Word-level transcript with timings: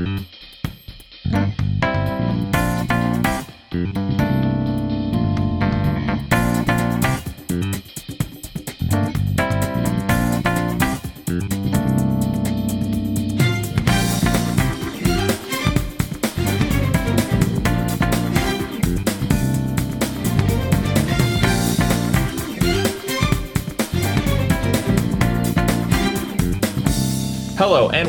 Hello 0.00 0.39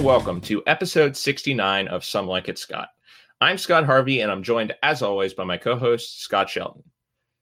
and 0.02 0.08
welcome 0.08 0.42
to 0.42 0.64
episode 0.66 1.16
69 1.16 1.88
of 1.90 2.04
Some 2.04 2.26
Like 2.26 2.50
It 2.50 2.58
Scott. 2.58 2.90
I'm 3.40 3.56
Scott 3.56 3.86
Harvey 3.86 4.22
and 4.22 4.32
I'm 4.32 4.42
joined 4.42 4.74
as 4.82 5.04
always 5.04 5.36
by 5.36 5.44
my 5.44 5.58
co-host 5.58 6.24
Scott 6.24 6.50
Shelton. 6.50 6.82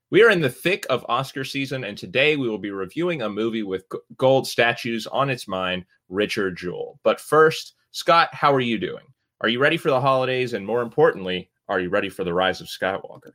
We 0.09 0.23
are 0.23 0.29
in 0.29 0.41
the 0.41 0.49
thick 0.49 0.85
of 0.89 1.05
Oscar 1.07 1.45
season 1.45 1.85
and 1.85 1.97
today 1.97 2.35
we 2.35 2.49
will 2.49 2.57
be 2.57 2.71
reviewing 2.71 3.21
a 3.21 3.29
movie 3.29 3.63
with 3.63 3.85
gold 4.17 4.45
statues 4.45 5.07
on 5.07 5.29
its 5.29 5.47
mind, 5.47 5.85
Richard 6.09 6.57
Jewell. 6.57 6.99
But 7.03 7.21
first, 7.21 7.75
Scott, 7.91 8.27
how 8.33 8.53
are 8.53 8.59
you 8.59 8.77
doing? 8.77 9.05
Are 9.39 9.47
you 9.47 9.59
ready 9.59 9.77
for 9.77 9.89
the 9.89 10.01
holidays 10.01 10.51
and 10.51 10.65
more 10.65 10.81
importantly, 10.81 11.49
are 11.69 11.79
you 11.79 11.89
ready 11.89 12.09
for 12.09 12.25
the 12.25 12.33
rise 12.33 12.59
of 12.59 12.67
Skywalker? 12.67 13.31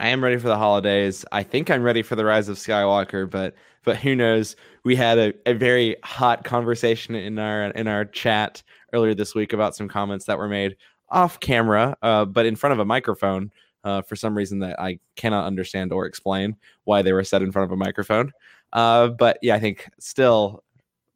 I 0.00 0.08
am 0.08 0.24
ready 0.24 0.38
for 0.38 0.48
the 0.48 0.56
holidays. 0.56 1.26
I 1.30 1.42
think 1.42 1.70
I'm 1.70 1.82
ready 1.82 2.00
for 2.02 2.16
the 2.16 2.24
rise 2.24 2.48
of 2.48 2.56
Skywalker, 2.56 3.28
but 3.28 3.54
but 3.84 3.98
who 3.98 4.16
knows? 4.16 4.56
We 4.82 4.96
had 4.96 5.18
a, 5.18 5.34
a 5.44 5.52
very 5.52 5.94
hot 6.02 6.42
conversation 6.42 7.14
in 7.14 7.38
our 7.38 7.64
in 7.72 7.86
our 7.86 8.06
chat 8.06 8.62
earlier 8.94 9.14
this 9.14 9.34
week 9.34 9.52
about 9.52 9.76
some 9.76 9.88
comments 9.88 10.24
that 10.24 10.38
were 10.38 10.48
made 10.48 10.76
off 11.10 11.38
camera, 11.40 11.98
uh, 12.00 12.24
but 12.24 12.46
in 12.46 12.56
front 12.56 12.72
of 12.72 12.78
a 12.78 12.84
microphone. 12.84 13.52
Uh, 13.82 14.02
for 14.02 14.14
some 14.14 14.36
reason 14.36 14.58
that 14.58 14.78
I 14.78 14.98
cannot 15.16 15.46
understand 15.46 15.90
or 15.90 16.04
explain 16.04 16.54
why 16.84 17.00
they 17.00 17.14
were 17.14 17.24
said 17.24 17.40
in 17.40 17.50
front 17.50 17.64
of 17.64 17.72
a 17.72 17.82
microphone. 17.82 18.30
Uh, 18.74 19.08
but 19.08 19.38
yeah, 19.40 19.54
I 19.54 19.58
think 19.58 19.88
still, 19.98 20.62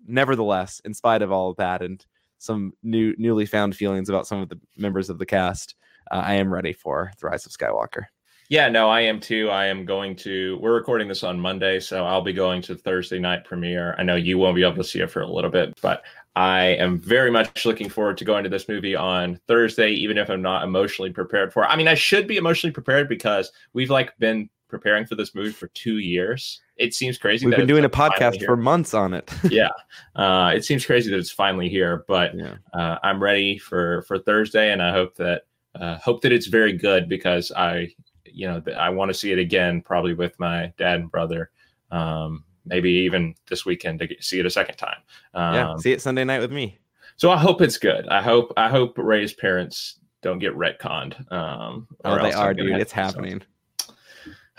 nevertheless, 0.07 0.81
in 0.87 0.95
spite 0.95 1.21
of 1.21 1.31
all 1.31 1.51
of 1.51 1.59
that 1.59 1.83
and 1.83 2.05
some 2.39 2.73
new 2.83 3.15
newly 3.19 3.45
found 3.45 3.77
feelings 3.77 4.09
about 4.09 4.27
some 4.27 4.41
of 4.41 4.49
the 4.49 4.59
members 4.79 5.11
of 5.11 5.19
the 5.19 5.27
cast, 5.27 5.75
uh, 6.11 6.23
I 6.25 6.35
am 6.35 6.53
ready 6.53 6.73
for 6.73 7.13
the 7.21 7.27
rise 7.27 7.45
of 7.45 7.53
Skywalker. 7.53 8.07
Yeah, 8.49 8.69
no, 8.69 8.91
I 8.91 9.01
am 9.01 9.21
too. 9.21 9.49
I 9.51 9.67
am 9.67 9.85
going 9.85 10.17
to. 10.17 10.59
We're 10.61 10.75
recording 10.75 11.09
this 11.09 11.23
on 11.23 11.41
Monday, 11.41 11.81
so 11.81 12.05
I'll 12.05 12.23
be 12.23 12.33
going 12.33 12.61
to 12.63 12.75
Thursday 12.75 13.19
night 13.19 13.45
premiere. 13.45 13.95
I 13.99 14.03
know 14.03 14.17
you 14.17 14.37
won't 14.37 14.55
be 14.55 14.63
able 14.63 14.77
to 14.77 14.85
see 14.85 15.01
it 15.01 15.11
for 15.11 15.23
a 15.23 15.27
little 15.27 15.51
bit, 15.51 15.79
but 15.81 16.03
I 16.37 16.65
am 16.65 16.99
very 16.99 17.31
much 17.31 17.65
looking 17.65 17.89
forward 17.89 18.19
to 18.19 18.25
going 18.25 18.45
to 18.45 18.51
this 18.51 18.69
movie 18.69 18.95
on 18.95 19.41
Thursday, 19.49 19.91
even 19.91 20.19
if 20.19 20.29
I'm 20.29 20.43
not 20.43 20.65
emotionally 20.65 21.11
prepared 21.11 21.53
for 21.53 21.65
it. 21.65 21.69
I 21.69 21.77
mean, 21.77 21.89
I 21.89 21.95
should 21.95 22.27
be 22.27 22.37
emotionally 22.37 22.73
prepared 22.73 23.09
because 23.09 23.51
we've 23.73 23.91
like 23.91 24.17
been 24.19 24.51
preparing 24.69 25.07
for 25.07 25.15
this 25.15 25.35
movie 25.35 25.53
for 25.53 25.69
two 25.69 25.99
years. 25.99 26.61
It 26.77 26.93
seems 26.93 27.17
crazy. 27.17 27.47
We've 27.47 27.57
been 27.57 27.67
doing 27.67 27.85
like 27.85 27.95
a 27.95 27.97
podcast 27.97 28.45
for 28.45 28.57
months 28.57 28.93
on 28.93 29.15
it. 29.15 29.31
yeah, 29.51 29.71
uh, 30.17 30.53
it 30.55 30.65
seems 30.65 30.85
crazy 30.85 31.11
that 31.11 31.19
it's 31.19 31.31
finally 31.31 31.69
here, 31.69 32.05
but 32.09 32.37
yeah. 32.37 32.57
uh, 32.75 32.99
I'm 33.03 33.23
ready 33.23 33.57
for 33.57 34.03
for 34.03 34.19
Thursday, 34.19 34.73
and 34.73 34.83
I 34.83 34.93
hope 34.93 35.15
that 35.15 35.43
uh, 35.77 35.99
hope 35.99 36.23
that 36.23 36.33
it's 36.33 36.47
very 36.47 36.73
good 36.73 37.09
because 37.09 37.53
I 37.53 37.95
you 38.35 38.47
know, 38.47 38.61
that 38.61 38.79
I 38.79 38.91
want 38.91 39.11
to 39.11 39.15
see 39.15 39.33
it 39.33 39.39
again, 39.39 39.81
probably 39.81 40.15
with 40.15 40.39
my 40.39 40.73
dad 40.77 41.01
and 41.01 41.11
brother. 41.11 41.51
Um, 41.91 42.45
maybe 42.67 42.91
even 42.91 43.35
this 43.49 43.65
weekend 43.65 44.01
to 44.01 44.07
get, 44.07 44.25
see 44.25 44.41
it 44.41 44.47
a 44.47 44.51
second 44.51 44.77
time. 44.77 44.99
Um, 45.35 45.55
yeah, 45.55 45.77
see 45.77 45.93
it 45.93 46.03
Sunday 46.03 46.25
night 46.25 46.41
with 46.41 46.53
me. 46.53 46.79
So 47.17 47.31
I 47.31 47.37
hope 47.37 47.63
it's 47.63 47.79
good. 47.79 48.09
I 48.09 48.23
hope 48.23 48.53
I 48.57 48.69
hope 48.69 48.99
Rey's 48.99 49.33
parents 49.33 50.01
don't 50.23 50.39
get 50.39 50.57
retconned. 50.57 51.31
Um, 51.33 51.87
oh, 52.05 52.23
they 52.23 52.33
are, 52.33 52.55
dude. 52.55 52.81
It's 52.81 52.93
happening. 52.93 53.43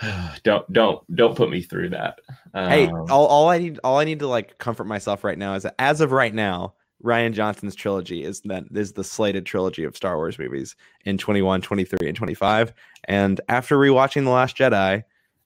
Don't 0.43 0.71
don't 0.73 1.15
don't 1.15 1.37
put 1.37 1.49
me 1.49 1.61
through 1.61 1.91
that. 1.91 2.19
Um, 2.53 2.69
hey, 2.69 2.87
all, 3.09 3.27
all 3.27 3.47
I 3.47 3.59
need 3.59 3.80
all 3.81 3.97
I 3.97 4.03
need 4.03 4.19
to 4.19 4.27
like 4.27 4.58
comfort 4.58 4.83
myself 4.83 5.23
right 5.23 5.37
now 5.37 5.53
is 5.53 5.64
that 5.64 5.73
as 5.80 6.02
of 6.02 6.11
right 6.11 6.33
now, 6.33 6.73
Rian 7.05 7.33
Johnson's 7.33 7.76
trilogy 7.76 8.23
is 8.23 8.42
that 8.42 8.66
is 8.73 8.93
the 8.93 9.04
slated 9.04 9.45
trilogy 9.45 9.83
of 9.83 9.95
Star 9.95 10.17
Wars 10.17 10.39
movies 10.39 10.76
in 11.05 11.17
21, 11.17 11.61
23, 11.61 12.08
and 12.08 12.17
25. 12.17 12.73
And 13.05 13.39
after 13.48 13.77
rewatching 13.77 14.23
The 14.23 14.32
Last 14.32 14.58
Jedi, 14.58 15.04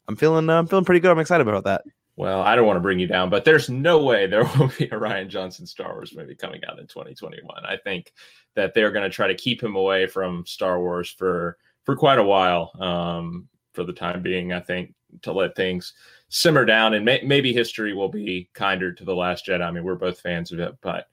I'm 0.07 0.15
feeling 0.15 0.49
uh, 0.49 0.57
I'm 0.57 0.67
feeling 0.67 0.85
pretty 0.85 1.01
good. 1.01 1.11
I'm 1.11 1.19
excited 1.19 1.47
about 1.47 1.65
that. 1.65 1.83
Well, 2.15 2.41
I 2.41 2.55
don't 2.55 2.65
want 2.65 2.77
to 2.77 2.81
bring 2.81 2.99
you 2.99 3.07
down, 3.07 3.29
but 3.29 3.45
there's 3.45 3.69
no 3.69 4.03
way 4.03 4.25
there 4.25 4.43
will 4.57 4.71
be 4.77 4.85
a 4.85 4.97
Rian 4.97 5.27
Johnson 5.27 5.67
Star 5.67 5.93
Wars 5.93 6.15
movie 6.15 6.35
coming 6.35 6.61
out 6.65 6.79
in 6.79 6.87
2021. 6.87 7.65
I 7.65 7.77
think 7.77 8.13
that 8.55 8.73
they're 8.73 8.91
going 8.91 9.09
to 9.09 9.15
try 9.15 9.27
to 9.27 9.35
keep 9.35 9.61
him 9.61 9.75
away 9.75 10.07
from 10.07 10.45
Star 10.45 10.79
Wars 10.79 11.09
for 11.09 11.57
for 11.83 11.95
quite 11.95 12.19
a 12.19 12.23
while. 12.23 12.71
Um, 12.79 13.49
for 13.73 13.83
the 13.83 13.93
time 13.93 14.21
being, 14.21 14.51
I 14.51 14.59
think 14.59 14.93
to 15.21 15.31
let 15.31 15.55
things 15.55 15.93
simmer 16.29 16.65
down 16.65 16.93
and 16.93 17.05
may, 17.05 17.21
maybe 17.23 17.53
history 17.53 17.93
will 17.93 18.09
be 18.09 18.49
kinder 18.53 18.91
to 18.91 19.03
the 19.03 19.15
Last 19.15 19.45
Jedi. 19.45 19.61
I 19.61 19.71
mean, 19.71 19.83
we're 19.83 19.95
both 19.95 20.19
fans 20.19 20.51
of 20.51 20.59
it, 20.59 20.75
but 20.81 21.07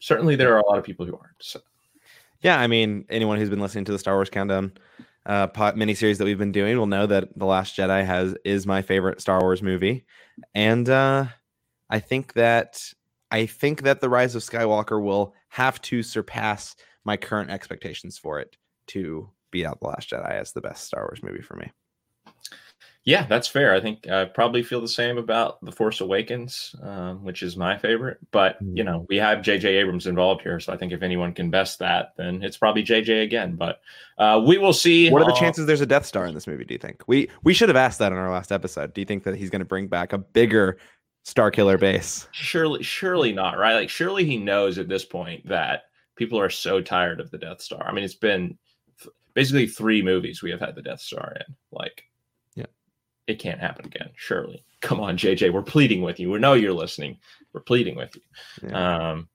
certainly 0.00 0.36
there 0.36 0.54
are 0.54 0.58
a 0.58 0.66
lot 0.66 0.78
of 0.78 0.84
people 0.84 1.06
who 1.06 1.14
aren't. 1.14 1.42
So. 1.42 1.60
Yeah, 2.42 2.60
I 2.60 2.66
mean, 2.66 3.04
anyone 3.08 3.38
who's 3.38 3.50
been 3.50 3.60
listening 3.60 3.84
to 3.86 3.92
the 3.92 3.98
Star 3.98 4.14
Wars 4.14 4.30
Countdown 4.30 4.72
uh, 5.24 5.48
pot 5.48 5.76
mini 5.76 5.94
series 5.94 6.18
that 6.18 6.24
we've 6.24 6.38
been 6.38 6.52
doing 6.52 6.78
will 6.78 6.86
know 6.86 7.06
that 7.06 7.36
the 7.36 7.46
Last 7.46 7.76
Jedi 7.76 8.04
has 8.04 8.34
is 8.44 8.66
my 8.66 8.82
favorite 8.82 9.20
Star 9.20 9.40
Wars 9.40 9.62
movie, 9.62 10.04
and 10.54 10.88
uh, 10.88 11.26
I 11.90 11.98
think 11.98 12.34
that 12.34 12.80
I 13.30 13.46
think 13.46 13.82
that 13.82 14.00
the 14.00 14.08
Rise 14.08 14.34
of 14.34 14.42
Skywalker 14.42 15.02
will 15.02 15.34
have 15.48 15.80
to 15.82 16.02
surpass 16.02 16.76
my 17.04 17.16
current 17.16 17.50
expectations 17.50 18.18
for 18.18 18.38
it 18.38 18.56
to 18.88 19.30
beat 19.50 19.64
out 19.64 19.80
the 19.80 19.88
Last 19.88 20.10
Jedi 20.10 20.30
as 20.30 20.52
the 20.52 20.60
best 20.60 20.84
Star 20.84 21.02
Wars 21.02 21.22
movie 21.22 21.42
for 21.42 21.56
me. 21.56 21.70
Yeah, 23.06 23.24
that's 23.24 23.46
fair. 23.46 23.72
I 23.72 23.80
think 23.80 24.08
I 24.08 24.24
probably 24.24 24.64
feel 24.64 24.80
the 24.80 24.88
same 24.88 25.16
about 25.16 25.64
The 25.64 25.70
Force 25.70 26.00
Awakens, 26.00 26.74
um, 26.82 27.22
which 27.22 27.44
is 27.44 27.56
my 27.56 27.78
favorite. 27.78 28.18
But, 28.32 28.58
you 28.60 28.82
mm. 28.82 28.86
know, 28.86 29.06
we 29.08 29.16
have 29.16 29.42
J.J. 29.42 29.76
Abrams 29.76 30.08
involved 30.08 30.42
here. 30.42 30.58
So 30.58 30.72
I 30.72 30.76
think 30.76 30.92
if 30.92 31.04
anyone 31.04 31.32
can 31.32 31.48
best 31.48 31.78
that, 31.78 32.14
then 32.16 32.42
it's 32.42 32.56
probably 32.56 32.82
J.J. 32.82 33.20
again. 33.20 33.54
But 33.54 33.80
uh, 34.18 34.42
we 34.44 34.58
will 34.58 34.72
see. 34.72 35.08
What 35.08 35.22
are 35.22 35.32
the 35.32 35.38
chances 35.38 35.66
there's 35.66 35.80
a 35.80 35.86
Death 35.86 36.04
Star 36.04 36.26
in 36.26 36.34
this 36.34 36.48
movie, 36.48 36.64
do 36.64 36.74
you 36.74 36.78
think? 36.78 37.04
We, 37.06 37.30
we 37.44 37.54
should 37.54 37.68
have 37.68 37.76
asked 37.76 38.00
that 38.00 38.10
in 38.10 38.18
our 38.18 38.30
last 38.30 38.50
episode. 38.50 38.92
Do 38.92 39.00
you 39.00 39.04
think 39.04 39.22
that 39.22 39.36
he's 39.36 39.50
going 39.50 39.60
to 39.60 39.66
bring 39.66 39.86
back 39.86 40.12
a 40.12 40.18
bigger 40.18 40.76
Starkiller 41.24 41.78
base? 41.78 42.26
Surely, 42.32 42.82
surely 42.82 43.32
not, 43.32 43.56
right? 43.56 43.74
Like, 43.74 43.88
surely 43.88 44.24
he 44.24 44.36
knows 44.36 44.78
at 44.78 44.88
this 44.88 45.04
point 45.04 45.46
that 45.46 45.84
people 46.16 46.40
are 46.40 46.50
so 46.50 46.80
tired 46.80 47.20
of 47.20 47.30
the 47.30 47.38
Death 47.38 47.60
Star. 47.60 47.86
I 47.86 47.92
mean, 47.92 48.02
it's 48.02 48.14
been 48.14 48.58
basically 49.34 49.68
three 49.68 50.02
movies 50.02 50.42
we 50.42 50.50
have 50.50 50.58
had 50.58 50.74
the 50.74 50.82
Death 50.82 51.00
Star 51.00 51.36
in. 51.36 51.54
Like, 51.70 52.02
it 53.26 53.38
can't 53.38 53.60
happen 53.60 53.86
again. 53.86 54.10
Surely. 54.16 54.62
Come 54.80 55.00
on, 55.00 55.16
JJ. 55.16 55.52
We're 55.52 55.62
pleading 55.62 56.02
with 56.02 56.20
you. 56.20 56.30
We 56.30 56.38
know 56.38 56.52
you're 56.52 56.72
listening. 56.72 57.18
We're 57.52 57.60
pleading 57.60 57.96
with 57.96 58.14
you. 58.14 58.22
Yeah. 58.68 59.10
Um, 59.10 59.28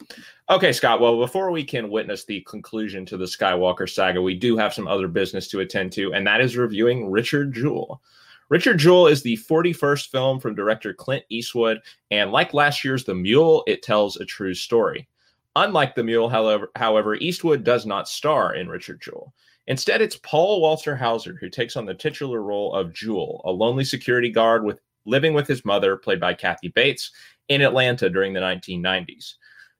okay, 0.50 0.72
Scott. 0.72 1.02
Well, 1.02 1.20
before 1.20 1.52
we 1.52 1.64
can 1.64 1.90
witness 1.90 2.24
the 2.24 2.42
conclusion 2.42 3.06
to 3.08 3.18
the 3.18 3.26
Skywalker 3.26 3.90
saga, 3.90 4.22
we 4.22 4.36
do 4.36 4.56
have 4.58 4.74
some 4.74 4.88
other 4.88 5.08
business 5.08 5.48
to 5.50 5.60
attend 5.60 5.92
to, 5.94 6.14
and 6.14 6.26
that 6.28 6.42
is 6.42 6.56
reviewing 6.56 7.10
Richard 7.10 7.54
Jewell. 7.54 8.02
Richard 8.50 8.78
Jewell 8.78 9.08
is 9.08 9.24
the 9.24 9.38
41st 9.38 10.10
film 10.10 10.40
from 10.40 10.56
director 10.56 10.94
Clint 10.94 11.24
Eastwood, 11.30 11.80
and 12.12 12.32
like 12.32 12.54
last 12.54 12.84
year's 12.84 13.06
The 13.06 13.16
Mule, 13.16 13.64
it 13.66 13.82
tells 13.82 14.18
a 14.18 14.26
true 14.26 14.54
story. 14.54 15.08
Unlike 15.56 15.96
The 15.96 16.04
Mule, 16.04 16.30
however, 16.30 16.70
however, 16.76 17.16
Eastwood 17.16 17.64
does 17.64 17.86
not 17.86 18.08
star 18.08 18.54
in 18.56 18.70
Richard 18.70 19.02
Jewell. 19.02 19.34
Instead, 19.68 20.02
it's 20.02 20.18
Paul 20.18 20.62
Walter 20.62 20.96
Hauser 20.96 21.38
who 21.40 21.50
takes 21.50 21.76
on 21.76 21.86
the 21.86 21.94
titular 21.94 22.42
role 22.42 22.74
of 22.74 22.94
Jewell, 22.94 23.42
a 23.46 23.52
lonely 23.52 23.84
security 23.84 24.30
guard 24.30 24.64
with 24.64 24.80
living 25.06 25.34
with 25.34 25.48
his 25.48 25.66
mother, 25.66 25.98
played 25.98 26.20
by 26.20 26.34
Kathy 26.34 26.70
Bates, 26.70 27.12
in 27.48 27.62
Atlanta 27.62 28.10
during 28.10 28.34
the 28.34 28.40
1990s. 28.40 29.36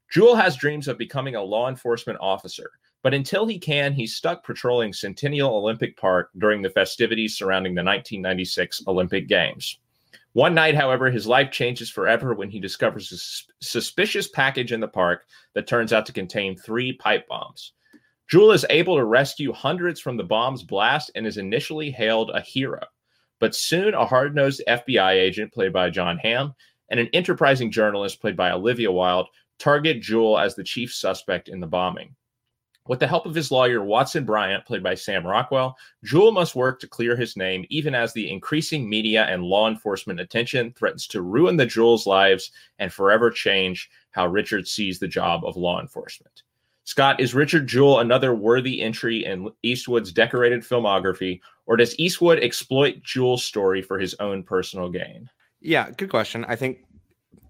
Jewell 0.10 0.36
has 0.36 0.58
dreams 0.58 0.88
of 0.88 0.98
becoming 0.98 1.36
a 1.36 1.42
law 1.42 1.70
enforcement 1.70 2.20
officer, 2.22 2.70
but 3.02 3.14
until 3.14 3.46
he 3.48 3.58
can, 3.58 3.94
he's 3.94 4.16
stuck 4.16 4.44
patrolling 4.44 4.94
Centennial 4.94 5.56
Olympic 5.56 5.98
Park 5.98 6.30
during 6.38 6.62
the 6.62 6.70
festivities 6.70 7.38
surrounding 7.38 7.74
the 7.74 7.84
1996 7.84 8.84
Olympic 8.88 9.28
Games. 9.28 9.80
One 10.34 10.54
night, 10.54 10.76
however, 10.76 11.10
his 11.10 11.28
life 11.28 11.52
changes 11.52 11.90
forever 11.90 12.34
when 12.34 12.50
he 12.50 12.60
discovers 12.60 13.12
a 13.12 13.64
suspicious 13.64 14.28
package 14.28 14.72
in 14.72 14.80
the 14.80 14.88
park 14.88 15.26
that 15.56 15.68
turns 15.68 15.92
out 15.92 16.06
to 16.06 16.14
contain 16.14 16.56
three 16.56 16.94
pipe 16.94 17.28
bombs. 17.28 17.74
Jewell 18.32 18.54
is 18.54 18.66
able 18.70 18.96
to 18.96 19.04
rescue 19.04 19.52
hundreds 19.52 20.00
from 20.00 20.16
the 20.16 20.24
bomb's 20.24 20.64
blast 20.64 21.12
and 21.16 21.28
is 21.28 21.36
initially 21.36 21.92
hailed 21.92 22.32
a 22.34 22.40
hero. 22.40 22.80
But 23.42 23.54
soon, 23.54 23.94
a 23.94 24.06
hard 24.06 24.34
nosed 24.34 24.64
FBI 24.70 25.16
agent, 25.16 25.52
played 25.52 25.74
by 25.74 25.90
Jon 25.90 26.18
Hamm, 26.18 26.56
and 26.90 26.98
an 26.98 27.10
enterprising 27.12 27.70
journalist, 27.72 28.22
played 28.22 28.38
by 28.38 28.52
Olivia 28.52 28.90
Wilde, 28.90 29.28
target 29.60 30.02
Jewell 30.02 30.40
as 30.40 30.56
the 30.56 30.64
chief 30.64 30.94
suspect 30.94 31.50
in 31.50 31.60
the 31.60 31.68
bombing. 31.68 32.16
With 32.88 33.02
the 33.02 33.08
help 33.08 33.26
of 33.26 33.36
his 33.36 33.52
lawyer, 33.52 33.84
Watson 33.84 34.24
Bryant, 34.24 34.66
played 34.66 34.82
by 34.82 34.96
Sam 34.96 35.28
Rockwell, 35.28 35.76
Jewell 36.06 36.32
must 36.32 36.56
work 36.56 36.80
to 36.80 36.88
clear 36.88 37.18
his 37.18 37.36
name, 37.36 37.66
even 37.70 37.94
as 37.94 38.14
the 38.14 38.32
increasing 38.32 38.90
media 38.90 39.26
and 39.26 39.44
law 39.44 39.68
enforcement 39.68 40.22
attention 40.22 40.72
threatens 40.72 41.06
to 41.08 41.22
ruin 41.22 41.58
the 41.58 41.66
Jewell's 41.66 42.08
lives 42.08 42.52
and 42.80 42.94
forever 42.94 43.30
change 43.30 43.90
how 44.12 44.26
Richard 44.26 44.70
sees 44.70 45.00
the 45.00 45.08
job 45.10 45.44
of 45.44 45.58
law 45.58 45.82
enforcement. 45.82 46.44
Scott, 46.84 47.20
is 47.20 47.36
Richard 47.36 47.68
Jewell 47.68 48.00
another 48.00 48.34
worthy 48.34 48.82
entry 48.82 49.26
in 49.26 49.50
Eastwood's 49.64 50.12
decorated 50.12 50.62
filmography, 50.62 51.40
or 51.66 51.78
does 51.78 51.98
Eastwood 52.00 52.40
exploit 52.40 53.02
Jewell's 53.04 53.46
story 53.46 53.82
for 53.82 54.00
his 54.00 54.16
own 54.20 54.44
personal 54.44 54.90
gain? 54.90 55.30
Yeah, 55.60 55.92
good 55.92 56.10
question. 56.10 56.44
I 56.48 56.56
think 56.56 56.80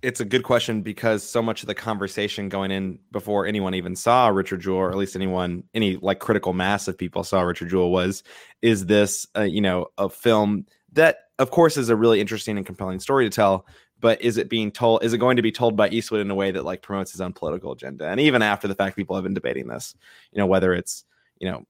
it's 0.01 0.19
a 0.19 0.25
good 0.25 0.43
question 0.43 0.81
because 0.81 1.23
so 1.23 1.41
much 1.41 1.61
of 1.61 1.67
the 1.67 1.75
conversation 1.75 2.49
going 2.49 2.71
in 2.71 2.99
before 3.11 3.45
anyone 3.45 3.73
even 3.73 3.95
saw 3.95 4.27
Richard 4.27 4.61
Jewell, 4.61 4.79
or 4.79 4.91
at 4.91 4.97
least 4.97 5.15
anyone, 5.15 5.63
any 5.73 5.97
like 5.97 6.19
critical 6.19 6.53
mass 6.53 6.87
of 6.87 6.97
people 6.97 7.23
saw 7.23 7.41
Richard 7.41 7.69
Jewell 7.69 7.91
was, 7.91 8.23
is 8.61 8.87
this, 8.87 9.27
uh, 9.37 9.41
you 9.41 9.61
know, 9.61 9.87
a 9.97 10.09
film 10.09 10.65
that, 10.93 11.17
of 11.39 11.51
course, 11.51 11.77
is 11.77 11.89
a 11.89 11.95
really 11.95 12.19
interesting 12.19 12.57
and 12.57 12.65
compelling 12.65 12.99
story 12.99 13.25
to 13.25 13.33
tell, 13.33 13.65
but 14.01 14.21
is 14.21 14.37
it 14.37 14.49
being 14.49 14.71
told 14.71 15.03
is 15.03 15.13
it 15.13 15.19
going 15.19 15.37
to 15.37 15.41
be 15.41 15.51
told 15.51 15.77
by 15.77 15.87
eastwood 15.89 16.19
in 16.19 16.29
a 16.29 16.35
way 16.35 16.51
that 16.51 16.65
like 16.65 16.81
promotes 16.81 17.11
his 17.11 17.21
own 17.21 17.31
political 17.31 17.71
agenda? 17.71 18.07
And 18.07 18.19
even 18.19 18.41
after 18.41 18.67
the 18.67 18.75
fact 18.75 18.97
people 18.97 19.15
have 19.15 19.23
been 19.23 19.33
debating 19.33 19.67
this 19.67 19.95
you 20.33 20.39
know 20.39 20.47
whether 20.47 20.73
it's 20.73 21.05
you 21.39 21.49
know 21.49 21.65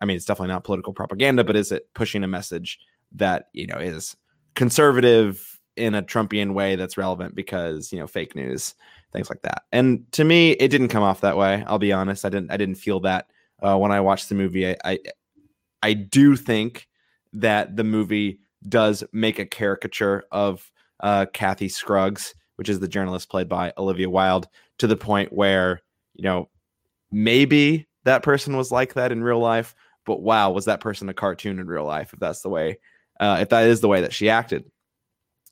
i 0.00 0.04
mean 0.04 0.16
it's 0.16 0.24
definitely 0.24 0.52
not 0.52 0.64
political 0.64 0.92
propaganda 0.92 1.44
but 1.44 1.56
is 1.56 1.70
it 1.70 1.88
pushing 1.94 2.24
a 2.24 2.28
message 2.28 2.80
that 3.12 3.48
you 3.52 3.66
know 3.66 3.76
is 3.76 4.16
conservative 4.54 5.60
in 5.76 5.94
a 5.94 6.02
trumpian 6.02 6.54
way 6.54 6.76
that's 6.76 6.96
relevant 6.96 7.34
because 7.34 7.92
you 7.92 7.98
know 7.98 8.06
fake 8.06 8.34
news 8.34 8.74
things 9.12 9.30
like 9.30 9.42
that? 9.42 9.62
And 9.70 10.10
to 10.12 10.24
me 10.24 10.52
it 10.52 10.68
didn't 10.68 10.88
come 10.88 11.04
off 11.04 11.20
that 11.20 11.36
way 11.36 11.62
i'll 11.66 11.78
be 11.78 11.92
honest. 11.92 12.24
I 12.24 12.30
didn't 12.30 12.50
i 12.50 12.56
didn't 12.56 12.76
feel 12.76 13.00
that 13.00 13.28
uh, 13.62 13.76
when 13.78 13.92
i 13.92 14.00
watched 14.00 14.28
the 14.28 14.34
movie. 14.34 14.68
I, 14.68 14.76
I 14.84 14.98
i 15.82 15.92
do 15.92 16.34
think 16.36 16.88
that 17.34 17.76
the 17.76 17.84
movie 17.84 18.40
does 18.68 19.04
make 19.12 19.38
a 19.38 19.46
caricature 19.46 20.24
of 20.30 20.70
uh, 21.04 21.26
Kathy 21.32 21.68
Scruggs, 21.68 22.34
which 22.56 22.68
is 22.68 22.80
the 22.80 22.88
journalist 22.88 23.28
played 23.28 23.48
by 23.48 23.72
Olivia 23.76 24.08
Wilde, 24.10 24.48
to 24.78 24.88
the 24.88 24.96
point 24.96 25.32
where, 25.32 25.82
you 26.14 26.24
know, 26.24 26.48
maybe 27.12 27.86
that 28.04 28.22
person 28.22 28.56
was 28.56 28.72
like 28.72 28.94
that 28.94 29.12
in 29.12 29.22
real 29.22 29.38
life, 29.38 29.74
but 30.06 30.22
wow, 30.22 30.50
was 30.50 30.64
that 30.64 30.80
person 30.80 31.08
a 31.08 31.14
cartoon 31.14 31.58
in 31.58 31.66
real 31.66 31.84
life? 31.84 32.14
If 32.14 32.20
that's 32.20 32.40
the 32.40 32.48
way, 32.48 32.78
uh, 33.20 33.38
if 33.40 33.50
that 33.50 33.66
is 33.66 33.80
the 33.80 33.88
way 33.88 34.00
that 34.00 34.14
she 34.14 34.30
acted 34.30 34.64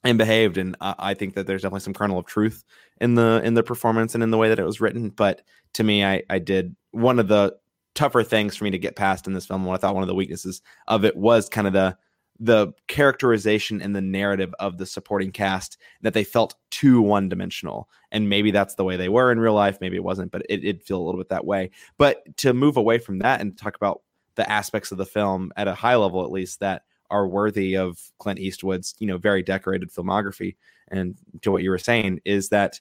and 0.02 0.16
behaved, 0.16 0.56
and 0.56 0.74
I, 0.80 1.14
think 1.14 1.34
that 1.34 1.46
there's 1.46 1.62
definitely 1.62 1.80
some 1.80 1.94
kernel 1.94 2.18
of 2.18 2.26
truth 2.26 2.64
in 3.00 3.14
the 3.14 3.40
in 3.44 3.54
the 3.54 3.62
performance 3.62 4.14
and 4.14 4.22
in 4.22 4.30
the 4.30 4.38
way 4.38 4.48
that 4.48 4.58
it 4.58 4.64
was 4.64 4.80
written. 4.80 5.10
But 5.10 5.42
to 5.74 5.84
me, 5.84 6.04
I 6.04 6.22
I 6.28 6.38
did 6.38 6.74
one 6.90 7.18
of 7.18 7.28
the 7.28 7.54
tougher 7.94 8.24
things 8.24 8.56
for 8.56 8.64
me 8.64 8.70
to 8.70 8.78
get 8.78 8.96
past 8.96 9.26
in 9.26 9.34
this 9.34 9.46
film. 9.46 9.64
What 9.64 9.74
I 9.74 9.76
thought 9.76 9.94
one 9.94 10.02
of 10.02 10.08
the 10.08 10.14
weaknesses 10.14 10.62
of 10.88 11.04
it 11.04 11.14
was 11.14 11.48
kind 11.48 11.66
of 11.66 11.72
the 11.72 11.96
the 12.38 12.72
characterization 12.88 13.80
and 13.80 13.94
the 13.94 14.00
narrative 14.00 14.54
of 14.58 14.78
the 14.78 14.86
supporting 14.86 15.30
cast 15.30 15.78
that 16.00 16.14
they 16.14 16.24
felt 16.24 16.54
too 16.70 17.00
one 17.00 17.28
dimensional. 17.28 17.88
And 18.10 18.28
maybe 18.28 18.50
that's 18.50 18.74
the 18.74 18.84
way 18.84 18.96
they 18.96 19.08
were 19.08 19.30
in 19.30 19.38
real 19.38 19.54
life. 19.54 19.78
Maybe 19.80 19.96
it 19.96 20.04
wasn't, 20.04 20.32
but 20.32 20.42
it 20.48 20.58
did 20.58 20.82
feel 20.82 21.00
a 21.00 21.04
little 21.04 21.20
bit 21.20 21.28
that 21.28 21.44
way. 21.44 21.70
But 21.98 22.36
to 22.38 22.52
move 22.52 22.76
away 22.76 22.98
from 22.98 23.20
that 23.20 23.40
and 23.40 23.56
talk 23.56 23.76
about 23.76 24.02
the 24.34 24.50
aspects 24.50 24.90
of 24.92 24.98
the 24.98 25.06
film 25.06 25.52
at 25.56 25.68
a 25.68 25.74
high 25.74 25.96
level, 25.96 26.24
at 26.24 26.32
least 26.32 26.60
that 26.60 26.82
are 27.10 27.28
worthy 27.28 27.76
of 27.76 28.00
Clint 28.18 28.38
Eastwood's, 28.38 28.94
you 28.98 29.06
know, 29.06 29.18
very 29.18 29.42
decorated 29.42 29.92
filmography. 29.92 30.56
And 30.88 31.14
to 31.42 31.52
what 31.52 31.62
you 31.62 31.70
were 31.70 31.78
saying 31.78 32.20
is 32.24 32.48
that 32.48 32.80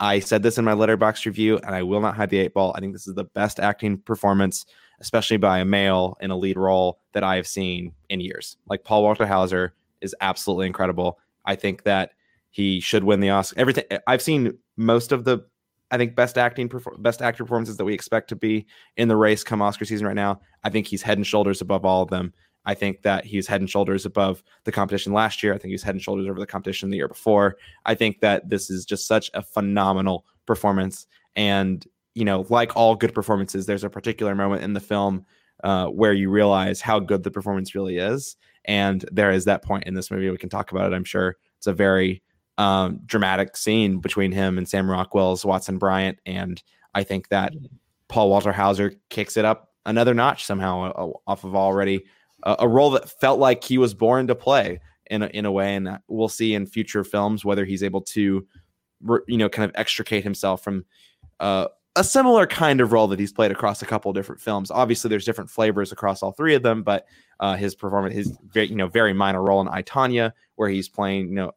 I 0.00 0.20
said 0.20 0.42
this 0.42 0.58
in 0.58 0.64
my 0.64 0.74
Letterboxd 0.74 1.26
review, 1.26 1.58
and 1.58 1.74
I 1.74 1.82
will 1.82 2.00
not 2.00 2.16
hide 2.16 2.30
the 2.30 2.38
eight 2.38 2.54
ball. 2.54 2.72
I 2.74 2.80
think 2.80 2.92
this 2.92 3.06
is 3.06 3.14
the 3.14 3.24
best 3.24 3.60
acting 3.60 3.98
performance 3.98 4.64
especially 5.02 5.36
by 5.36 5.58
a 5.58 5.64
male 5.64 6.16
in 6.20 6.30
a 6.30 6.36
lead 6.36 6.56
role 6.56 7.00
that 7.12 7.24
I 7.24 7.36
have 7.36 7.46
seen 7.46 7.92
in 8.08 8.20
years. 8.20 8.56
Like 8.68 8.84
Paul 8.84 9.02
Walter 9.02 9.26
Hauser 9.26 9.74
is 10.00 10.14
absolutely 10.20 10.66
incredible. 10.66 11.18
I 11.44 11.56
think 11.56 11.82
that 11.82 12.12
he 12.50 12.80
should 12.80 13.04
win 13.04 13.20
the 13.20 13.30
Oscar. 13.30 13.60
Everything 13.60 13.84
eh, 13.90 13.98
I've 14.06 14.22
seen 14.22 14.56
most 14.76 15.12
of 15.12 15.24
the 15.24 15.44
I 15.90 15.98
think 15.98 16.14
best 16.14 16.38
acting 16.38 16.70
best 17.00 17.20
actor 17.20 17.44
performances 17.44 17.76
that 17.76 17.84
we 17.84 17.92
expect 17.92 18.28
to 18.28 18.36
be 18.36 18.64
in 18.96 19.08
the 19.08 19.16
race 19.16 19.44
come 19.44 19.60
Oscar 19.60 19.84
season 19.84 20.06
right 20.06 20.16
now. 20.16 20.40
I 20.64 20.70
think 20.70 20.86
he's 20.86 21.02
head 21.02 21.18
and 21.18 21.26
shoulders 21.26 21.60
above 21.60 21.84
all 21.84 22.02
of 22.02 22.08
them. 22.08 22.32
I 22.64 22.74
think 22.74 23.02
that 23.02 23.24
he's 23.24 23.48
head 23.48 23.60
and 23.60 23.68
shoulders 23.68 24.06
above 24.06 24.42
the 24.64 24.72
competition 24.72 25.12
last 25.12 25.42
year. 25.42 25.52
I 25.52 25.58
think 25.58 25.72
he's 25.72 25.82
head 25.82 25.96
and 25.96 26.02
shoulders 26.02 26.28
over 26.28 26.38
the 26.38 26.46
competition 26.46 26.90
the 26.90 26.96
year 26.96 27.08
before. 27.08 27.56
I 27.84 27.94
think 27.94 28.20
that 28.20 28.48
this 28.48 28.70
is 28.70 28.86
just 28.86 29.06
such 29.06 29.30
a 29.34 29.42
phenomenal 29.42 30.24
performance 30.46 31.06
and 31.34 31.84
you 32.14 32.24
know, 32.24 32.46
like 32.48 32.76
all 32.76 32.94
good 32.94 33.14
performances, 33.14 33.66
there's 33.66 33.84
a 33.84 33.90
particular 33.90 34.34
moment 34.34 34.62
in 34.62 34.72
the 34.72 34.80
film 34.80 35.24
uh, 35.64 35.86
where 35.86 36.12
you 36.12 36.30
realize 36.30 36.80
how 36.80 36.98
good 36.98 37.22
the 37.22 37.30
performance 37.30 37.74
really 37.74 37.98
is. 37.98 38.36
And 38.64 39.04
there 39.10 39.30
is 39.30 39.44
that 39.46 39.64
point 39.64 39.84
in 39.84 39.94
this 39.94 40.10
movie. 40.10 40.30
We 40.30 40.38
can 40.38 40.48
talk 40.48 40.72
about 40.72 40.92
it, 40.92 40.94
I'm 40.94 41.04
sure. 41.04 41.36
It's 41.58 41.66
a 41.66 41.72
very 41.72 42.22
um, 42.58 43.00
dramatic 43.06 43.56
scene 43.56 43.98
between 43.98 44.32
him 44.32 44.58
and 44.58 44.68
Sam 44.68 44.90
Rockwell's 44.90 45.44
Watson 45.44 45.78
Bryant. 45.78 46.18
And 46.26 46.62
I 46.94 47.02
think 47.02 47.28
that 47.28 47.52
Paul 48.08 48.30
Walter 48.30 48.52
Hauser 48.52 48.94
kicks 49.08 49.36
it 49.36 49.44
up 49.44 49.70
another 49.86 50.14
notch 50.14 50.44
somehow 50.44 50.92
uh, 50.92 51.30
off 51.30 51.44
of 51.44 51.56
already 51.56 52.04
a 52.44 52.66
role 52.68 52.90
that 52.90 53.08
felt 53.20 53.38
like 53.38 53.62
he 53.62 53.78
was 53.78 53.94
born 53.94 54.26
to 54.26 54.34
play 54.34 54.80
in 55.10 55.22
a, 55.22 55.26
in 55.26 55.46
a 55.46 55.52
way. 55.52 55.76
And 55.76 55.98
we'll 56.08 56.28
see 56.28 56.54
in 56.54 56.66
future 56.66 57.04
films 57.04 57.44
whether 57.44 57.64
he's 57.64 57.84
able 57.84 58.02
to, 58.02 58.46
you 59.28 59.38
know, 59.38 59.48
kind 59.48 59.68
of 59.68 59.76
extricate 59.76 60.24
himself 60.24 60.64
from 60.64 60.84
uh, 61.38 61.68
a 61.96 62.04
similar 62.04 62.46
kind 62.46 62.80
of 62.80 62.92
role 62.92 63.06
that 63.08 63.18
he's 63.18 63.32
played 63.32 63.50
across 63.50 63.82
a 63.82 63.86
couple 63.86 64.12
different 64.12 64.40
films. 64.40 64.70
Obviously, 64.70 65.08
there's 65.08 65.26
different 65.26 65.50
flavors 65.50 65.92
across 65.92 66.22
all 66.22 66.32
three 66.32 66.54
of 66.54 66.62
them, 66.62 66.82
but 66.82 67.06
uh, 67.40 67.54
his 67.54 67.74
performance, 67.74 68.14
his 68.14 68.38
very, 68.48 68.68
you 68.68 68.76
know, 68.76 68.88
very 68.88 69.12
minor 69.12 69.42
role 69.42 69.60
in 69.60 69.68
I, 69.68 69.82
Tonya, 69.82 70.32
where 70.56 70.70
he's 70.70 70.88
playing, 70.88 71.28
you 71.28 71.34
know, 71.34 71.52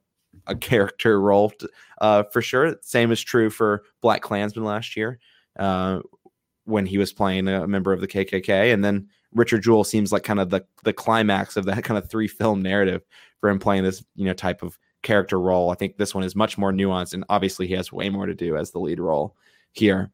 a 0.48 0.56
character 0.56 1.22
role 1.22 1.54
uh, 2.02 2.24
for 2.24 2.42
sure. 2.42 2.76
Same 2.82 3.12
is 3.12 3.22
true 3.22 3.50
for 3.50 3.84
BlacKkKlansman 4.04 4.64
last 4.64 4.98
year 4.98 5.20
uh, 5.58 6.02
when 6.66 6.86
he 6.86 6.98
was 6.98 7.14
playing 7.14 7.48
a 7.48 7.68
member 7.68 7.94
of 7.94 8.02
the 8.02 8.08
KKK, 8.08 8.74
and 8.74 8.84
then 8.84 9.08
Richard 9.32 9.64
Jewell 9.64 9.84
seems 9.84 10.12
like 10.12 10.24
kind 10.24 10.40
of 10.40 10.50
the 10.50 10.66
the 10.84 10.94
climax 10.94 11.56
of 11.56 11.66
that 11.66 11.84
kind 11.86 11.98
of 11.98 12.10
three 12.10 12.28
film 12.28 12.62
narrative 12.62 13.04
for 13.40 13.50
him 13.50 13.60
playing 13.60 13.84
this 13.84 14.04
you 14.16 14.26
know 14.26 14.34
type 14.34 14.64
of 14.64 14.78
character 15.02 15.40
role. 15.40 15.70
I 15.70 15.76
think 15.76 15.98
this 15.98 16.14
one 16.14 16.24
is 16.24 16.36
much 16.36 16.58
more 16.58 16.74
nuanced, 16.74 17.14
and 17.14 17.24
obviously 17.30 17.68
he 17.68 17.74
has 17.76 17.94
way 17.94 18.10
more 18.10 18.26
to 18.26 18.36
do 18.36 18.58
as 18.58 18.72
the 18.72 18.80
lead 18.80 19.00
role 19.00 19.36
here 19.72 20.12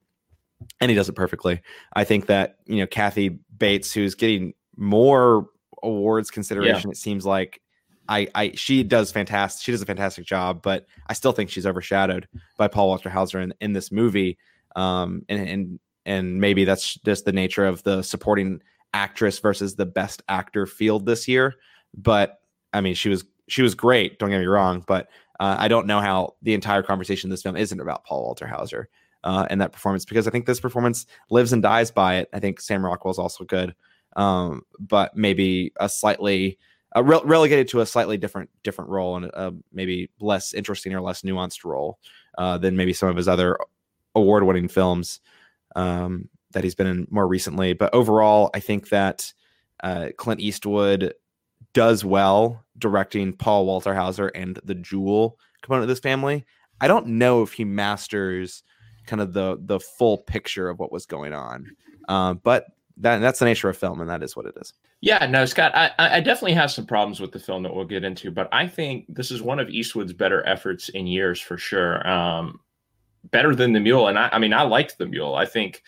and 0.80 0.90
he 0.90 0.96
does 0.96 1.10
it 1.10 1.14
perfectly. 1.14 1.62
I 1.94 2.04
think 2.04 2.28
that 2.28 2.58
you 2.66 2.78
know 2.78 2.88
Kathy 2.88 3.40
Bates, 3.58 3.92
who's 3.92 4.16
getting 4.16 4.54
more 4.76 5.50
awards 5.84 6.32
consideration, 6.32 6.90
yeah. 6.90 6.94
it 6.94 6.98
seems 6.98 7.26
like 7.26 7.62
I, 8.10 8.28
I 8.36 8.52
she 8.56 8.84
does 8.84 9.12
fantastic. 9.12 9.64
She 9.64 9.72
does 9.72 9.82
a 9.82 9.86
fantastic 9.86 10.26
job, 10.26 10.62
but 10.62 10.86
I 11.08 11.14
still 11.14 11.32
think 11.32 11.50
she's 11.50 11.66
overshadowed 11.66 12.28
by 12.58 12.68
Paul 12.68 12.88
Walter 12.90 13.10
Hauser 13.10 13.40
in, 13.40 13.54
in 13.62 13.74
this 13.74 13.92
movie. 13.92 14.38
Um, 14.76 15.24
and 15.30 15.48
and 15.48 15.80
and 16.06 16.42
maybe 16.42 16.66
that's 16.66 16.96
just 17.06 17.26
the 17.26 17.32
nature 17.32 17.66
of 17.66 17.84
the 17.84 18.02
supporting 18.02 18.62
actress 18.94 19.40
versus 19.40 19.76
the 19.76 19.86
best 19.86 20.22
actor 20.28 20.66
field 20.66 21.06
this 21.06 21.28
year. 21.28 21.56
But 21.96 22.40
I 22.74 22.82
mean, 22.82 22.96
she 22.96 23.10
was 23.10 23.24
she 23.48 23.62
was 23.62 23.76
great. 23.76 24.20
Don't 24.20 24.30
get 24.30 24.40
me 24.40 24.46
wrong, 24.46 24.84
but 24.88 25.08
uh, 25.40 25.56
I 25.58 25.68
don't 25.68 25.88
know 25.88 26.00
how 26.00 26.36
the 26.42 26.54
entire 26.54 26.84
conversation 26.84 27.28
in 27.28 27.32
this 27.32 27.42
film 27.42 27.58
isn't 27.58 27.80
about 27.80 28.04
Paul 28.06 28.24
Walter 28.24 28.48
Hauser 28.48 28.90
uh, 29.24 29.48
in 29.50 29.60
that 29.60 29.72
performance 29.72 30.06
because 30.06 30.28
I 30.28 30.32
think 30.32 30.46
this 30.46 30.60
performance 30.60 31.06
lives 31.30 31.54
and 31.54 31.62
dies 31.62 31.92
by 31.92 32.18
it. 32.18 32.30
I 32.34 32.40
think 32.40 32.60
Sam 32.60 32.86
Rockwell 32.86 33.12
is 33.12 33.20
also 33.20 33.44
good, 33.44 33.76
um, 34.16 34.64
but 34.80 35.16
maybe 35.16 35.74
a 35.80 35.88
slightly 35.88 36.58
re- 36.96 37.22
relegated 37.24 37.68
to 37.70 37.82
a 37.82 37.86
slightly 37.86 38.18
different 38.18 38.50
different 38.64 38.90
role 38.90 39.18
and 39.18 39.26
a 39.26 39.54
maybe 39.72 40.10
less 40.20 40.54
interesting 40.54 40.94
or 40.94 41.02
less 41.02 41.22
nuanced 41.22 41.64
role 41.64 42.00
uh, 42.38 42.58
than 42.58 42.76
maybe 42.76 42.94
some 42.94 43.10
of 43.10 43.16
his 43.16 43.28
other 43.28 43.58
award 44.16 44.44
winning 44.44 44.68
films 44.68 45.20
um, 45.76 46.28
that 46.52 46.64
he's 46.64 46.76
been 46.76 46.88
in 46.88 47.08
more 47.10 47.28
recently. 47.28 47.74
But 47.74 47.94
overall, 47.94 48.50
I 48.54 48.60
think 48.60 48.90
that 48.90 49.34
uh, 49.84 50.10
Clint 50.18 50.42
Eastwood 50.42 51.14
does 51.74 52.04
well 52.04 52.66
directing 52.78 53.34
Paul 53.34 53.66
Walter 53.66 53.96
Hauser 53.96 54.28
and 54.28 54.60
the 54.64 54.76
Jewell 54.76 55.38
component 55.62 55.84
of 55.84 55.90
this 55.90 56.00
family. 56.00 56.46
I 56.82 56.88
don't 56.88 57.08
know 57.08 57.44
if 57.44 57.54
he 57.54 57.64
masters 57.64 58.64
kind 59.12 59.22
of 59.22 59.34
the 59.34 59.58
the 59.66 59.78
full 59.78 60.20
picture 60.20 60.70
of 60.70 60.80
what 60.80 60.92
was 60.92 61.06
going 61.06 61.34
on. 61.34 61.70
Uh, 62.08 62.34
but 62.34 62.68
that 62.96 63.20
that's 63.20 63.40
the 63.40 63.46
nature 63.46 63.68
of 63.68 63.78
film, 63.78 64.00
and 64.00 64.10
that 64.10 64.24
is 64.24 64.38
what 64.38 64.46
it 64.46 64.56
is. 64.60 64.74
Yeah, 65.02 65.26
no, 65.26 65.46
Scott, 65.46 65.74
I, 65.76 65.92
I 65.98 66.22
definitely 66.22 66.54
have 66.54 66.72
some 66.72 66.86
problems 66.86 67.20
with 67.20 67.32
the 67.32 67.40
film 67.40 67.62
that 67.64 67.76
we'll 67.76 67.86
get 67.86 68.04
into, 68.04 68.32
but 68.32 68.48
I 68.54 68.68
think 68.68 69.06
this 69.10 69.32
is 69.32 69.42
one 69.42 69.60
of 69.60 69.70
Eastwood's 69.70 70.14
better 70.14 70.48
efforts 70.48 70.90
in 70.90 71.08
years 71.08 71.42
for 71.42 71.58
sure. 71.58 72.08
Um, 72.08 72.60
better 73.32 73.54
than 73.54 73.74
the 73.74 73.80
Mule, 73.80 74.08
and 74.08 74.18
I, 74.18 74.30
I 74.32 74.40
mean, 74.40 74.54
I 74.54 74.62
liked 74.62 74.98
the 74.98 75.08
Mule. 75.08 75.36
I 75.36 75.46
think 75.46 75.84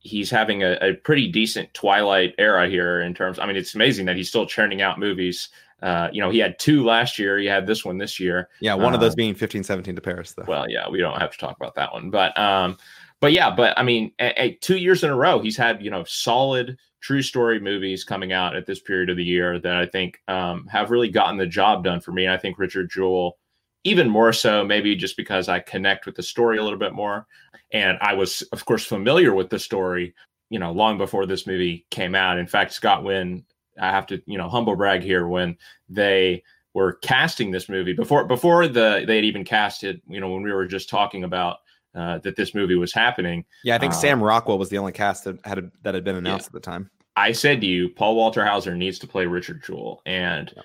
he's 0.00 0.30
having 0.30 0.62
a, 0.62 0.78
a, 0.80 0.94
pretty 0.94 1.26
decent 1.26 1.74
Twilight 1.74 2.34
era 2.38 2.68
here 2.68 3.00
in 3.00 3.12
terms. 3.12 3.40
I 3.40 3.46
mean, 3.46 3.56
it's 3.56 3.74
amazing 3.74 4.06
that 4.06 4.16
he's 4.16 4.28
still 4.28 4.46
churning 4.46 4.80
out 4.80 5.00
movies 5.00 5.48
uh, 5.82 6.08
you 6.12 6.20
know, 6.20 6.30
he 6.30 6.38
had 6.38 6.58
two 6.58 6.84
last 6.84 7.18
year. 7.18 7.38
He 7.38 7.46
had 7.46 7.66
this 7.66 7.84
one 7.84 7.98
this 7.98 8.18
year. 8.18 8.48
Yeah, 8.60 8.74
one 8.74 8.94
of 8.94 9.00
those 9.00 9.12
uh, 9.12 9.16
being 9.16 9.34
15, 9.34 9.62
17 9.62 9.94
to 9.94 10.00
Paris, 10.00 10.32
though. 10.32 10.44
Well, 10.46 10.68
yeah, 10.68 10.88
we 10.88 10.98
don't 10.98 11.20
have 11.20 11.30
to 11.30 11.38
talk 11.38 11.56
about 11.56 11.74
that 11.76 11.92
one. 11.92 12.10
But 12.10 12.36
um, 12.38 12.76
but 13.20 13.32
yeah, 13.32 13.54
but 13.54 13.78
I 13.78 13.82
mean, 13.82 14.12
a, 14.20 14.42
a, 14.42 14.54
two 14.54 14.76
years 14.76 15.04
in 15.04 15.10
a 15.10 15.16
row, 15.16 15.40
he's 15.40 15.56
had, 15.56 15.82
you 15.82 15.90
know, 15.90 16.04
solid 16.04 16.76
true 17.00 17.22
story 17.22 17.60
movies 17.60 18.04
coming 18.04 18.32
out 18.32 18.56
at 18.56 18.66
this 18.66 18.80
period 18.80 19.10
of 19.10 19.16
the 19.16 19.24
year 19.24 19.58
that 19.60 19.76
I 19.76 19.86
think 19.86 20.20
um, 20.28 20.66
have 20.66 20.90
really 20.90 21.08
gotten 21.08 21.36
the 21.36 21.46
job 21.46 21.84
done 21.84 22.00
for 22.00 22.12
me. 22.12 22.24
And 22.24 22.34
I 22.34 22.36
think 22.36 22.58
Richard 22.58 22.90
Jewell 22.90 23.38
even 23.84 24.08
more 24.08 24.32
so, 24.32 24.64
maybe 24.64 24.94
just 24.96 25.16
because 25.16 25.48
I 25.48 25.60
connect 25.60 26.06
with 26.06 26.16
the 26.16 26.22
story 26.22 26.58
a 26.58 26.62
little 26.62 26.78
bit 26.78 26.92
more. 26.92 27.26
And 27.72 27.98
I 28.00 28.14
was, 28.14 28.42
of 28.52 28.64
course, 28.64 28.84
familiar 28.84 29.34
with 29.34 29.50
the 29.50 29.58
story, 29.58 30.14
you 30.50 30.58
know, 30.58 30.72
long 30.72 30.98
before 30.98 31.26
this 31.26 31.46
movie 31.46 31.86
came 31.90 32.14
out. 32.14 32.38
In 32.38 32.46
fact, 32.46 32.72
Scott, 32.72 33.04
when 33.04 33.44
I 33.80 33.90
have 33.90 34.06
to, 34.08 34.22
you 34.26 34.38
know, 34.38 34.48
humble 34.48 34.76
brag 34.76 35.02
here, 35.02 35.28
when 35.28 35.56
they 35.88 36.42
were 36.74 36.94
casting 36.94 37.50
this 37.50 37.68
movie 37.68 37.92
before 37.92 38.24
before 38.24 38.68
the 38.68 39.04
they 39.06 39.16
had 39.16 39.24
even 39.24 39.44
cast 39.44 39.84
it, 39.84 40.00
you 40.08 40.20
know, 40.20 40.30
when 40.30 40.42
we 40.42 40.52
were 40.52 40.66
just 40.66 40.88
talking 40.88 41.24
about 41.24 41.58
uh, 41.94 42.18
that 42.18 42.36
this 42.36 42.54
movie 42.54 42.76
was 42.76 42.92
happening. 42.92 43.44
Yeah, 43.64 43.74
I 43.74 43.78
think 43.78 43.92
uh, 43.92 43.96
Sam 43.96 44.22
Rockwell 44.22 44.58
was 44.58 44.68
the 44.68 44.78
only 44.78 44.92
cast 44.92 45.24
that 45.24 45.44
had 45.44 45.70
that 45.82 45.94
had 45.94 46.04
been 46.04 46.16
announced 46.16 46.44
yeah. 46.44 46.48
at 46.48 46.52
the 46.52 46.60
time. 46.60 46.90
I 47.16 47.32
said 47.32 47.60
to 47.62 47.66
you, 47.66 47.88
Paul 47.88 48.14
Walter 48.14 48.44
Hauser 48.44 48.76
needs 48.76 48.98
to 49.00 49.06
play 49.06 49.26
Richard 49.26 49.62
Jewell, 49.64 50.02
and 50.06 50.52
yeah. 50.54 50.62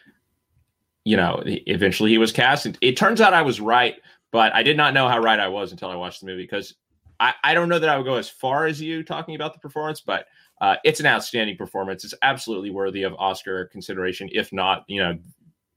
you 1.05 1.17
know, 1.17 1.41
eventually 1.45 2.11
he 2.11 2.17
was 2.17 2.31
cast. 2.31 2.67
It 2.81 2.97
turns 2.97 3.21
out 3.21 3.33
I 3.33 3.41
was 3.41 3.59
right, 3.59 3.95
but 4.31 4.53
I 4.53 4.61
did 4.63 4.77
not 4.77 4.93
know 4.93 5.07
how 5.07 5.19
right 5.19 5.39
I 5.39 5.47
was 5.47 5.71
until 5.71 5.89
I 5.89 5.95
watched 5.95 6.19
the 6.19 6.27
movie 6.27 6.43
because 6.43 6.75
I, 7.19 7.33
I 7.43 7.53
don't 7.53 7.69
know 7.69 7.79
that 7.79 7.89
I 7.89 7.97
would 7.97 8.05
go 8.05 8.15
as 8.15 8.29
far 8.29 8.65
as 8.65 8.81
you 8.81 9.03
talking 9.03 9.35
about 9.35 9.53
the 9.53 9.59
performance, 9.59 10.01
but 10.01 10.25
uh, 10.63 10.77
it's 10.85 11.01
an 11.01 11.05
outstanding 11.05 11.57
performance. 11.57 12.05
It's 12.05 12.13
absolutely 12.21 12.69
worthy 12.69 13.03
of 13.03 13.13
Oscar 13.19 13.65
consideration, 13.65 14.29
if 14.31 14.53
not, 14.53 14.85
you 14.87 15.01
know, 15.03 15.19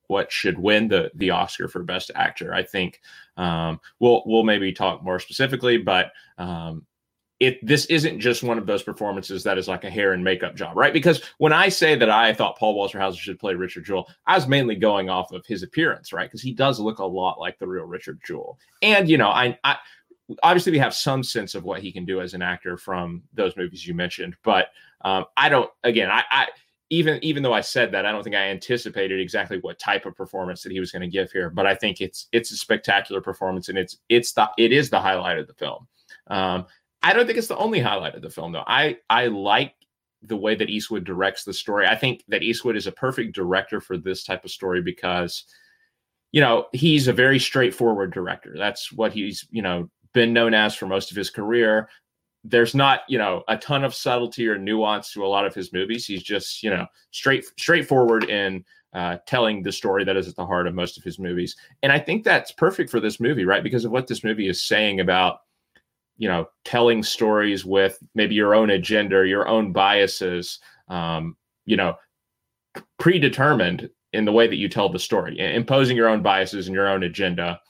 what 0.06 0.30
should 0.30 0.56
win 0.56 0.86
the 0.86 1.10
the 1.16 1.30
Oscar 1.30 1.66
for 1.66 1.82
Best 1.82 2.12
Actor. 2.14 2.54
I 2.54 2.62
think 2.62 3.00
um, 3.36 3.80
we'll 3.98 4.22
we'll 4.26 4.44
maybe 4.44 4.72
talk 4.72 5.02
more 5.02 5.18
specifically, 5.18 5.76
but 5.76 6.12
um, 6.38 6.86
it 7.40 7.58
this 7.66 7.86
isn't 7.86 8.20
just 8.20 8.44
one 8.44 8.58
of 8.58 8.66
those 8.66 8.84
performances 8.84 9.42
that 9.42 9.58
is 9.58 9.66
like 9.66 9.82
a 9.82 9.90
hair 9.90 10.12
and 10.12 10.22
makeup 10.22 10.54
job, 10.54 10.76
right? 10.76 10.92
Because 10.92 11.20
when 11.38 11.52
I 11.52 11.68
say 11.68 11.96
that 11.96 12.08
I 12.08 12.32
thought 12.32 12.56
Paul 12.56 12.76
Walter 12.76 13.00
Hauser 13.00 13.18
should 13.18 13.40
play 13.40 13.54
Richard 13.54 13.86
Jewell, 13.86 14.08
I 14.28 14.36
was 14.36 14.46
mainly 14.46 14.76
going 14.76 15.10
off 15.10 15.32
of 15.32 15.44
his 15.46 15.64
appearance, 15.64 16.12
right? 16.12 16.30
Because 16.30 16.42
he 16.42 16.52
does 16.52 16.78
look 16.78 17.00
a 17.00 17.04
lot 17.04 17.40
like 17.40 17.58
the 17.58 17.66
real 17.66 17.86
Richard 17.86 18.20
Jewell, 18.24 18.56
and 18.82 19.08
you 19.08 19.18
know, 19.18 19.30
I, 19.30 19.58
I 19.64 19.78
obviously 20.42 20.72
we 20.72 20.78
have 20.78 20.94
some 20.94 21.22
sense 21.22 21.54
of 21.54 21.64
what 21.64 21.80
he 21.80 21.92
can 21.92 22.04
do 22.04 22.20
as 22.20 22.34
an 22.34 22.42
actor 22.42 22.76
from 22.76 23.22
those 23.34 23.56
movies 23.56 23.86
you 23.86 23.94
mentioned, 23.94 24.36
but 24.42 24.68
um, 25.02 25.24
I 25.36 25.48
don't. 25.48 25.70
Again, 25.84 26.10
I, 26.10 26.24
I 26.30 26.46
even 26.90 27.18
even 27.22 27.42
though 27.42 27.52
I 27.52 27.60
said 27.60 27.92
that, 27.92 28.06
I 28.06 28.12
don't 28.12 28.22
think 28.22 28.36
I 28.36 28.48
anticipated 28.48 29.20
exactly 29.20 29.58
what 29.60 29.78
type 29.78 30.06
of 30.06 30.16
performance 30.16 30.62
that 30.62 30.72
he 30.72 30.80
was 30.80 30.92
going 30.92 31.02
to 31.02 31.08
give 31.08 31.32
here. 31.32 31.50
But 31.50 31.66
I 31.66 31.74
think 31.74 32.00
it's 32.00 32.28
it's 32.32 32.50
a 32.52 32.56
spectacular 32.56 33.20
performance, 33.20 33.68
and 33.68 33.78
it's 33.78 33.98
it's 34.08 34.32
the 34.32 34.48
it 34.58 34.72
is 34.72 34.90
the 34.90 35.00
highlight 35.00 35.38
of 35.38 35.46
the 35.46 35.54
film. 35.54 35.86
Um, 36.28 36.66
I 37.02 37.12
don't 37.12 37.26
think 37.26 37.38
it's 37.38 37.48
the 37.48 37.56
only 37.56 37.80
highlight 37.80 38.14
of 38.14 38.22
the 38.22 38.30
film, 38.30 38.52
though. 38.52 38.64
I 38.66 38.98
I 39.10 39.26
like 39.26 39.74
the 40.22 40.36
way 40.36 40.54
that 40.54 40.70
Eastwood 40.70 41.04
directs 41.04 41.44
the 41.44 41.52
story. 41.52 41.86
I 41.86 41.96
think 41.96 42.24
that 42.28 42.42
Eastwood 42.42 42.76
is 42.76 42.86
a 42.86 42.92
perfect 42.92 43.34
director 43.34 43.80
for 43.80 43.96
this 43.96 44.24
type 44.24 44.44
of 44.44 44.50
story 44.50 44.82
because, 44.82 45.44
you 46.32 46.40
know, 46.40 46.66
he's 46.72 47.06
a 47.06 47.12
very 47.12 47.38
straightforward 47.38 48.12
director. 48.12 48.54
That's 48.56 48.92
what 48.92 49.12
he's 49.12 49.46
you 49.50 49.62
know 49.62 49.90
been 50.16 50.32
known 50.32 50.54
as 50.54 50.74
for 50.74 50.86
most 50.86 51.10
of 51.12 51.16
his 51.16 51.30
career 51.30 51.88
there's 52.48 52.74
not 52.74 53.00
you 53.08 53.18
know 53.18 53.42
a 53.48 53.56
ton 53.56 53.84
of 53.84 53.94
subtlety 53.94 54.48
or 54.48 54.58
nuance 54.58 55.12
to 55.12 55.24
a 55.24 55.26
lot 55.26 55.46
of 55.46 55.54
his 55.54 55.72
movies. 55.72 56.06
He's 56.06 56.22
just 56.22 56.62
you 56.62 56.70
know 56.70 56.86
straight 57.10 57.44
straightforward 57.58 58.24
in 58.24 58.64
uh, 58.92 59.18
telling 59.26 59.62
the 59.62 59.72
story 59.72 60.04
that 60.04 60.16
is 60.16 60.28
at 60.28 60.36
the 60.36 60.46
heart 60.46 60.66
of 60.66 60.74
most 60.74 60.96
of 60.96 61.04
his 61.04 61.18
movies. 61.18 61.56
And 61.82 61.92
i 61.92 61.98
think 61.98 62.24
that's 62.24 62.52
perfect 62.52 62.90
for 62.90 63.00
this 63.00 63.20
movie 63.20 63.44
right? 63.44 63.62
Because 63.62 63.84
of 63.84 63.92
what 63.92 64.06
this 64.06 64.24
movie 64.24 64.48
is 64.48 64.62
saying 64.62 65.00
about 65.00 65.40
you 66.18 66.28
know 66.28 66.48
telling 66.64 67.02
stories 67.02 67.64
with 67.64 67.98
maybe 68.14 68.34
your 68.34 68.54
own 68.54 68.70
agenda 68.70 69.26
your 69.26 69.48
own 69.48 69.72
biases 69.72 70.60
um, 70.88 71.36
you 71.64 71.76
know 71.76 71.96
predetermined 72.98 73.90
in 74.12 74.24
the 74.24 74.32
way 74.32 74.46
that 74.46 74.56
you 74.56 74.68
tell 74.68 74.88
the 74.88 74.98
story 74.98 75.38
imposing 75.38 75.96
your 75.96 76.08
own 76.08 76.22
biases 76.22 76.68
and 76.68 76.74
your 76.74 76.88
own 76.88 77.02
agenda 77.02 77.60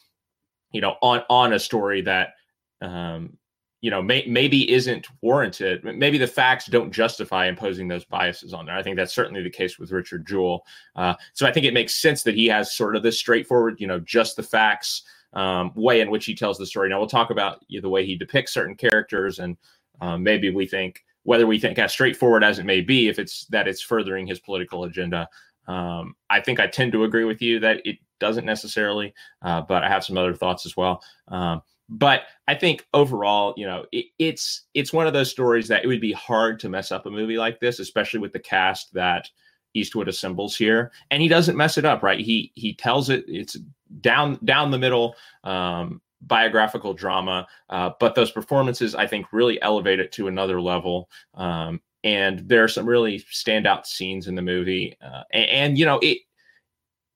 you 0.73 0.81
know 0.81 0.97
on 1.03 1.23
on 1.29 1.55
a 1.55 1.59
story 1.59 2.03
that 2.03 2.35
um, 2.81 3.37
you 3.81 3.91
know 3.91 4.03
may, 4.03 4.25
maybe 4.27 4.71
isn't 4.71 5.07
warranted. 5.23 5.85
Maybe 5.85 6.19
the 6.19 6.27
facts 6.27 6.67
don't 6.67 6.93
justify 6.93 7.47
imposing 7.47 7.89
those 7.89 8.05
biases 8.05 8.53
on 8.53 8.67
there. 8.67 8.77
I 8.77 8.83
think 8.83 8.97
that's 8.97 9.15
certainly 9.15 9.43
the 9.43 9.51
case 9.51 9.79
with 9.79 9.93
richard 9.93 10.27
jewell. 10.27 10.65
Uh, 10.95 11.15
so 11.35 11.47
i 11.47 11.53
think 11.53 11.67
it 11.67 11.75
makes 11.75 11.95
sense 11.95 12.23
that 12.23 12.35
he 12.35 12.47
has 12.47 12.75
sort 12.75 12.97
of 12.97 13.03
this 13.03 13.19
straightforward 13.19 13.77
you 13.79 13.87
know 13.87 14.01
just 14.01 14.37
the 14.37 14.43
facts 14.43 15.03
um, 15.35 15.71
way 15.75 16.01
in 16.01 16.11
which 16.11 16.25
he 16.25 16.35
tells 16.35 16.59
the 16.59 16.67
story. 16.67 16.89
Now 16.89 16.99
we'll 16.99 17.09
talk 17.09 17.31
about 17.31 17.63
you 17.69 17.79
know, 17.79 17.83
the 17.83 17.91
way 17.91 18.05
he 18.07 18.17
depicts 18.17 18.55
certain 18.55 18.75
characters 18.75 19.39
and 19.39 19.57
um, 20.01 20.23
maybe 20.23 20.51
we 20.51 20.67
think 20.67 21.05
whether 21.25 21.47
we 21.47 21.59
think 21.59 21.79
as 21.79 21.93
straightforward 21.93 22.45
as 22.45 22.59
it 22.59 22.65
may 22.65 22.81
be 22.81 23.09
if 23.09 23.19
it's 23.19 23.47
that 23.47 23.69
it's 23.69 23.83
furthering 23.83 24.27
his 24.27 24.41
political 24.41 24.85
agenda. 24.85 25.29
Um, 25.69 26.15
i 26.31 26.41
think 26.41 26.61
i 26.61 26.69
tend 26.69 26.93
to 26.93 27.03
agree 27.03 27.25
with 27.25 27.43
you 27.43 27.59
that 27.59 27.85
it 27.85 27.99
doesn't 28.21 28.45
necessarily 28.45 29.13
uh, 29.43 29.63
but 29.63 29.83
i 29.83 29.89
have 29.89 30.05
some 30.05 30.17
other 30.17 30.35
thoughts 30.35 30.65
as 30.65 30.77
well. 30.77 31.03
Um, 31.29 31.61
but 31.89 32.23
I 32.49 32.55
think 32.55 32.87
overall, 32.95 33.55
you 33.57 33.67
know, 33.67 33.85
it, 33.93 34.07
it's 34.19 34.63
it's 34.75 34.93
one 34.93 35.07
of 35.07 35.13
those 35.13 35.31
stories 35.31 35.69
that 35.69 35.85
it 35.85 35.87
would 35.87 36.01
be 36.01 36.13
hard 36.13 36.59
to 36.61 36.69
mess 36.69 36.91
up 36.91 37.07
a 37.07 37.11
movie 37.11 37.39
like 37.39 37.61
this, 37.61 37.79
especially 37.79 38.21
with 38.21 38.33
the 38.33 38.41
cast 38.41 38.93
that 38.95 39.29
Eastwood 39.75 40.09
assembles 40.09 40.57
here, 40.57 40.91
and 41.11 41.23
he 41.23 41.29
doesn't 41.29 41.57
mess 41.57 41.79
it 41.79 41.85
up, 41.85 42.03
right? 42.03 42.21
He 42.21 42.53
he 42.55 42.75
tells 42.75 43.11
it 43.11 43.25
it's 43.29 43.57
down 44.01 44.39
down 44.45 44.71
the 44.71 44.79
middle. 44.79 45.15
Um, 45.45 46.01
biographical 46.23 46.95
drama 46.95 47.47
uh, 47.69 47.91
but 48.01 48.15
those 48.15 48.31
performances 48.31 48.95
i 48.95 49.07
think 49.07 49.27
really 49.33 49.61
elevate 49.61 50.01
it 50.01 50.11
to 50.11 50.29
another 50.29 50.61
level 50.63 51.11
um, 51.35 51.79
and 52.05 52.41
there 52.49 52.65
are 52.65 52.69
some 52.69 52.87
really 52.87 53.21
standout 53.31 53.85
scenes 53.85 54.27
in 54.27 54.35
the 54.35 54.43
movie 54.43 54.97
uh, 55.05 55.23
and, 55.31 55.51
and, 55.51 55.79
you 55.79 55.85
know 55.85 55.99
it 55.99 56.19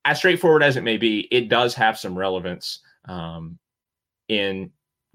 as 0.04 0.18
straightforward 0.18 0.62
as 0.62 0.76
it 0.76 0.84
may 0.84 0.98
be 0.98 1.26
it 1.32 1.48
does 1.48 1.74
have 1.74 1.98
some 1.98 2.16
relevance 2.16 2.80
um, 3.08 3.58
in 4.30 4.70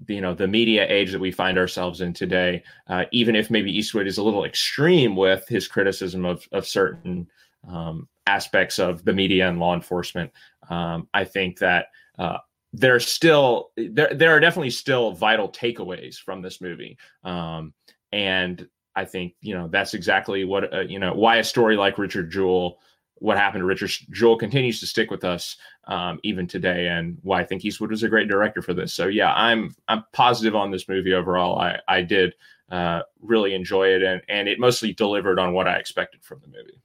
you 0.08 0.20
know 0.20 0.34
the 0.34 0.46
media 0.46 0.86
age 0.88 1.10
that 1.10 1.20
we 1.20 1.32
find 1.32 1.56
ourselves 1.56 2.02
in 2.02 2.12
today 2.12 2.62
uh, 2.88 3.04
even 3.12 3.34
if 3.34 3.50
maybe 3.50 3.76
eastwood 3.76 4.06
is 4.06 4.18
a 4.18 4.22
little 4.22 4.44
extreme 4.44 5.16
with 5.16 5.48
his 5.48 5.66
criticism 5.66 6.26
of, 6.26 6.46
of 6.52 6.66
certain 6.66 7.26
um, 7.68 8.06
aspects 8.26 8.78
of 8.78 9.04
the 9.06 9.12
media 9.12 9.48
and 9.48 9.58
law 9.58 9.74
enforcement 9.74 10.30
um, 10.68 11.08
i 11.14 11.24
think 11.24 11.58
that 11.58 11.86
uh, 12.18 12.36
there's 12.74 13.06
still 13.06 13.70
there, 13.76 14.12
there 14.12 14.32
are 14.32 14.40
definitely 14.40 14.70
still 14.70 15.12
vital 15.12 15.48
takeaways 15.48 16.16
from 16.16 16.42
this 16.42 16.60
movie. 16.60 16.98
Um, 17.24 17.72
and 18.12 18.68
i 18.94 19.04
think 19.04 19.34
you 19.40 19.54
know 19.54 19.66
that's 19.68 19.94
exactly 19.94 20.44
what 20.44 20.72
uh, 20.72 20.80
you 20.80 20.98
know 20.98 21.12
why 21.12 21.36
a 21.36 21.44
story 21.44 21.76
like 21.76 21.98
richard 21.98 22.30
jewell 22.30 22.78
what 23.18 23.36
happened 23.36 23.62
to 23.62 23.66
Richard 23.66 23.90
Jewell 24.10 24.36
continues 24.36 24.80
to 24.80 24.86
stick 24.86 25.10
with 25.10 25.24
us 25.24 25.56
um, 25.86 26.20
even 26.22 26.46
today, 26.46 26.88
and 26.88 27.18
why 27.22 27.40
I 27.40 27.44
think 27.44 27.64
Eastwood 27.64 27.90
was 27.90 28.02
a 28.02 28.08
great 28.08 28.28
director 28.28 28.62
for 28.62 28.74
this. 28.74 28.92
So 28.92 29.06
yeah, 29.06 29.32
I'm 29.34 29.74
I'm 29.88 30.04
positive 30.12 30.54
on 30.54 30.70
this 30.70 30.88
movie 30.88 31.14
overall. 31.14 31.58
I 31.58 31.78
I 31.88 32.02
did 32.02 32.34
uh, 32.70 33.02
really 33.20 33.54
enjoy 33.54 33.88
it, 33.88 34.02
and 34.02 34.20
and 34.28 34.48
it 34.48 34.58
mostly 34.58 34.92
delivered 34.92 35.38
on 35.38 35.52
what 35.52 35.68
I 35.68 35.76
expected 35.76 36.24
from 36.24 36.40
the 36.40 36.48
movie. 36.48 36.80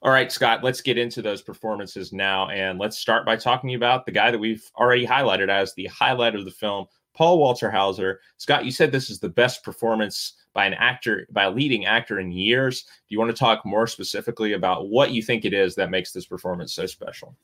All 0.00 0.12
right, 0.12 0.30
Scott, 0.30 0.62
let's 0.62 0.80
get 0.80 0.96
into 0.96 1.22
those 1.22 1.42
performances 1.42 2.12
now, 2.12 2.48
and 2.50 2.78
let's 2.78 2.98
start 2.98 3.26
by 3.26 3.34
talking 3.36 3.74
about 3.74 4.06
the 4.06 4.12
guy 4.12 4.30
that 4.30 4.38
we've 4.38 4.70
already 4.76 5.04
highlighted 5.04 5.48
as 5.48 5.74
the 5.74 5.86
highlight 5.86 6.36
of 6.36 6.44
the 6.44 6.52
film, 6.52 6.86
Paul 7.18 7.40
Walter 7.40 7.68
Hauser. 7.68 8.20
Scott, 8.36 8.64
you 8.64 8.70
said 8.70 8.92
this 8.92 9.10
is 9.10 9.18
the 9.18 9.28
best 9.28 9.64
performance 9.64 10.34
by 10.52 10.66
an 10.66 10.74
actor, 10.74 11.26
by 11.32 11.44
a 11.44 11.50
leading 11.50 11.84
actor 11.84 12.20
in 12.20 12.30
years. 12.30 12.82
Do 12.82 12.90
you 13.08 13.18
want 13.18 13.32
to 13.32 13.36
talk 13.36 13.66
more 13.66 13.88
specifically 13.88 14.52
about 14.52 14.88
what 14.88 15.10
you 15.10 15.20
think 15.20 15.44
it 15.44 15.52
is 15.52 15.74
that 15.74 15.90
makes 15.90 16.12
this 16.12 16.26
performance 16.26 16.72
so 16.72 16.86
special? 16.86 17.36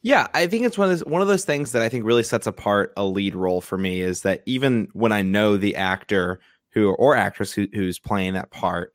Yeah, 0.00 0.28
I 0.32 0.46
think 0.46 0.64
it's 0.64 0.78
one 0.78 0.90
of 0.90 0.98
those 0.98 1.04
one 1.04 1.20
of 1.20 1.28
those 1.28 1.44
things 1.44 1.72
that 1.72 1.82
I 1.82 1.90
think 1.90 2.06
really 2.06 2.22
sets 2.22 2.46
apart 2.46 2.94
a 2.96 3.04
lead 3.04 3.34
role 3.34 3.60
for 3.60 3.76
me 3.76 4.00
is 4.00 4.22
that 4.22 4.42
even 4.46 4.88
when 4.94 5.12
I 5.12 5.20
know 5.20 5.58
the 5.58 5.76
actor 5.76 6.40
who 6.70 6.94
or 6.94 7.14
actress 7.14 7.52
who, 7.52 7.66
who's 7.74 7.98
playing 7.98 8.32
that 8.32 8.50
part, 8.50 8.94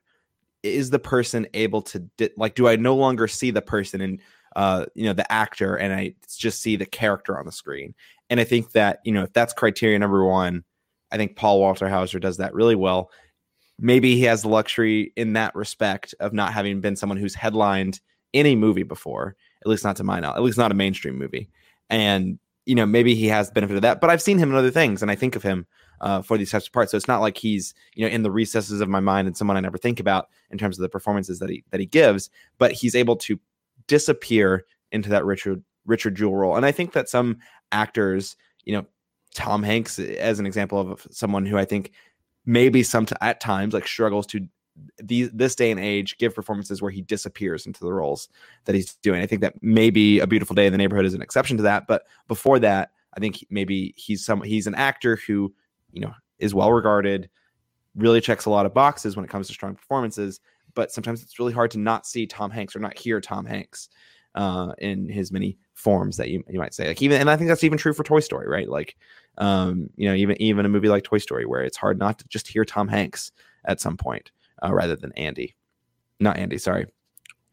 is 0.64 0.90
the 0.90 0.98
person 0.98 1.46
able 1.54 1.84
to 1.84 2.00
di- 2.18 2.32
like 2.36 2.56
do 2.56 2.68
I 2.68 2.78
no 2.78 2.96
longer 2.96 3.28
see 3.28 3.52
the 3.52 3.62
person 3.62 4.02
and 4.02 4.20
uh 4.56 4.86
you 4.96 5.06
know 5.06 5.14
the 5.14 5.32
actor 5.32 5.76
and 5.76 5.94
I 5.94 6.16
just 6.36 6.64
see 6.64 6.78
the 6.78 6.88
character 6.88 7.38
on 7.38 7.46
the 7.46 7.52
screen. 7.52 7.94
And 8.30 8.40
I 8.40 8.44
think 8.44 8.72
that, 8.72 9.00
you 9.04 9.12
know, 9.12 9.24
if 9.24 9.34
that's 9.34 9.54
criteria 9.54 10.00
number 10.00 10.26
1, 10.26 10.64
I 11.12 11.18
think 11.18 11.36
Paul 11.36 11.60
Walter 11.60 11.88
Hauser 11.88 12.20
does 12.20 12.38
that 12.38 12.54
really 12.54 12.76
well 12.76 13.12
maybe 13.80 14.16
he 14.16 14.24
has 14.24 14.42
the 14.42 14.48
luxury 14.48 15.12
in 15.16 15.34
that 15.34 15.56
respect 15.56 16.16
of 16.20 16.34
not 16.34 16.54
having 16.54 16.82
been 16.82 16.96
someone 16.96 17.18
who's 17.18 17.36
headlined 17.36 18.00
any 18.34 18.56
movie 18.56 18.84
before, 18.84 19.36
at 19.62 19.70
least 19.70 19.84
not 19.84 19.96
to 19.98 20.04
my 20.04 20.20
knowledge, 20.20 20.38
at 20.38 20.44
least 20.44 20.58
not 20.58 20.72
a 20.72 20.76
mainstream 20.76 21.18
movie. 21.18 21.50
And, 21.90 22.40
you 22.66 22.76
know, 22.76 22.86
maybe 22.86 23.16
he 23.16 23.28
has 23.28 23.48
the 23.48 23.54
benefit 23.54 23.76
of 23.76 23.82
that, 23.84 24.02
but 24.02 24.10
I've 24.10 24.22
seen 24.22 24.38
him 24.38 24.50
in 24.50 24.56
other 24.56 24.72
things 24.72 25.02
and 25.02 25.12
I 25.12 25.16
think 25.16 25.36
of 25.36 25.44
him 25.44 25.66
uh, 26.02 26.22
for 26.22 26.38
these 26.38 26.52
types 26.52 26.68
of 26.68 26.74
parts. 26.74 26.92
So 26.92 26.98
it's 26.98 27.08
not 27.08 27.22
like 27.22 27.38
he's, 27.38 27.74
you 27.94 28.06
know, 28.06 28.14
in 28.14 28.24
the 28.24 28.32
recesses 28.32 28.82
of 28.82 28.90
my 28.90 29.00
mind 29.00 29.28
and 29.28 29.38
someone 29.38 29.58
I 29.58 29.62
never 29.62 29.78
think 29.78 30.00
about 30.00 30.30
in 30.52 30.58
terms 30.58 30.78
of 30.78 30.82
the 30.82 30.90
performances 30.90 31.40
that 31.40 31.50
he, 31.50 31.64
that 31.72 31.80
he 31.80 31.86
gives, 31.86 32.30
but 32.58 32.72
he's 32.72 32.96
able 32.96 33.16
to 33.18 33.40
disappear 33.88 34.66
into 34.92 35.10
that 35.10 35.26
Richard, 35.26 35.64
Richard 35.86 36.16
Jewell 36.16 36.36
role. 36.36 36.56
And 36.56 36.66
I 36.66 36.72
think 36.72 36.94
that 36.94 37.10
some 37.10 37.38
actors, 37.72 38.36
you 38.64 38.74
know, 38.74 38.86
Tom 39.34 39.64
Hanks 39.64 40.00
eh, 40.00 40.16
as 40.20 40.40
an 40.40 40.46
example 40.46 40.80
of 40.80 41.06
someone 41.12 41.46
who 41.46 41.58
I 41.58 41.66
think 41.66 41.92
maybe 42.46 42.84
some 42.84 43.06
at 43.22 43.40
times 43.40 43.74
like 43.74 43.88
struggles 43.88 44.28
to 44.28 44.48
these 45.02 45.30
this 45.32 45.56
day 45.56 45.72
and 45.72 45.80
age 45.80 46.18
give 46.18 46.36
performances 46.36 46.82
where 46.82 46.92
he 46.92 47.02
disappears 47.02 47.66
into 47.66 47.80
the 47.82 47.94
roles 47.94 48.30
that 48.66 48.76
he's 48.76 48.96
doing. 48.96 49.22
I 49.22 49.26
think 49.26 49.42
that 49.42 49.56
maybe 49.62 50.20
a 50.20 50.28
beautiful 50.28 50.54
day 50.54 50.66
in 50.66 50.72
the 50.72 50.78
neighborhood 50.78 51.06
is 51.06 51.14
an 51.14 51.22
exception 51.22 51.58
to 51.58 51.64
that, 51.64 51.88
but 51.88 52.04
before 52.28 52.60
that, 52.60 52.92
I 53.16 53.20
think 53.20 53.46
maybe 53.50 53.94
he's 53.96 54.26
some 54.26 54.42
he's 54.42 54.68
an 54.68 54.76
actor 54.76 55.18
who 55.28 55.54
you 55.92 56.02
know 56.02 56.14
is 56.40 56.54
well 56.54 56.74
regarded, 56.74 57.30
really 57.96 58.22
checks 58.22 58.46
a 58.46 58.50
lot 58.50 58.66
of 58.66 58.74
boxes 58.74 59.16
when 59.16 59.24
it 59.24 59.32
comes 59.32 59.48
to 59.48 59.54
strong 59.54 59.76
performances. 59.76 60.42
But 60.74 60.92
sometimes 60.92 61.24
it's 61.24 61.40
really 61.40 61.54
hard 61.54 61.72
to 61.72 61.80
not 61.80 62.06
see 62.06 62.28
Tom 62.28 62.52
Hanks 62.52 62.76
or 62.76 62.80
not 62.80 62.98
hear 62.98 63.22
Tom 63.22 63.46
Hanks 63.46 63.90
uh, 64.36 64.74
in 64.78 65.10
his 65.10 65.32
many 65.32 65.58
forms 65.74 66.18
that 66.18 66.30
you, 66.30 66.44
you 66.50 66.60
might 66.60 66.74
say. 66.74 66.88
Like 66.88 67.02
even, 67.02 67.20
and 67.20 67.30
I 67.30 67.38
think 67.38 67.48
that's 67.48 67.64
even 67.64 67.78
true 67.78 67.94
for 67.94 68.04
Toy 68.04 68.20
Story, 68.20 68.48
right? 68.48 68.70
Like, 68.70 68.96
um, 69.38 69.90
you 69.96 70.08
know, 70.08 70.16
even 70.16 70.40
even 70.42 70.66
a 70.66 70.70
movie 70.70 70.90
like 70.90 71.04
Toy 71.04 71.18
Story, 71.18 71.46
where 71.46 71.64
it's 71.64 71.78
hard 71.78 71.98
not 71.98 72.20
to 72.20 72.28
just 72.28 72.48
hear 72.48 72.66
Tom 72.66 72.88
Hanks 72.88 73.32
at 73.66 73.82
some 73.82 73.98
point 73.98 74.32
uh, 74.64 74.74
rather 74.74 74.96
than 74.96 75.12
Andy, 75.14 75.56
not 76.20 76.38
Andy, 76.38 76.58
sorry, 76.58 76.86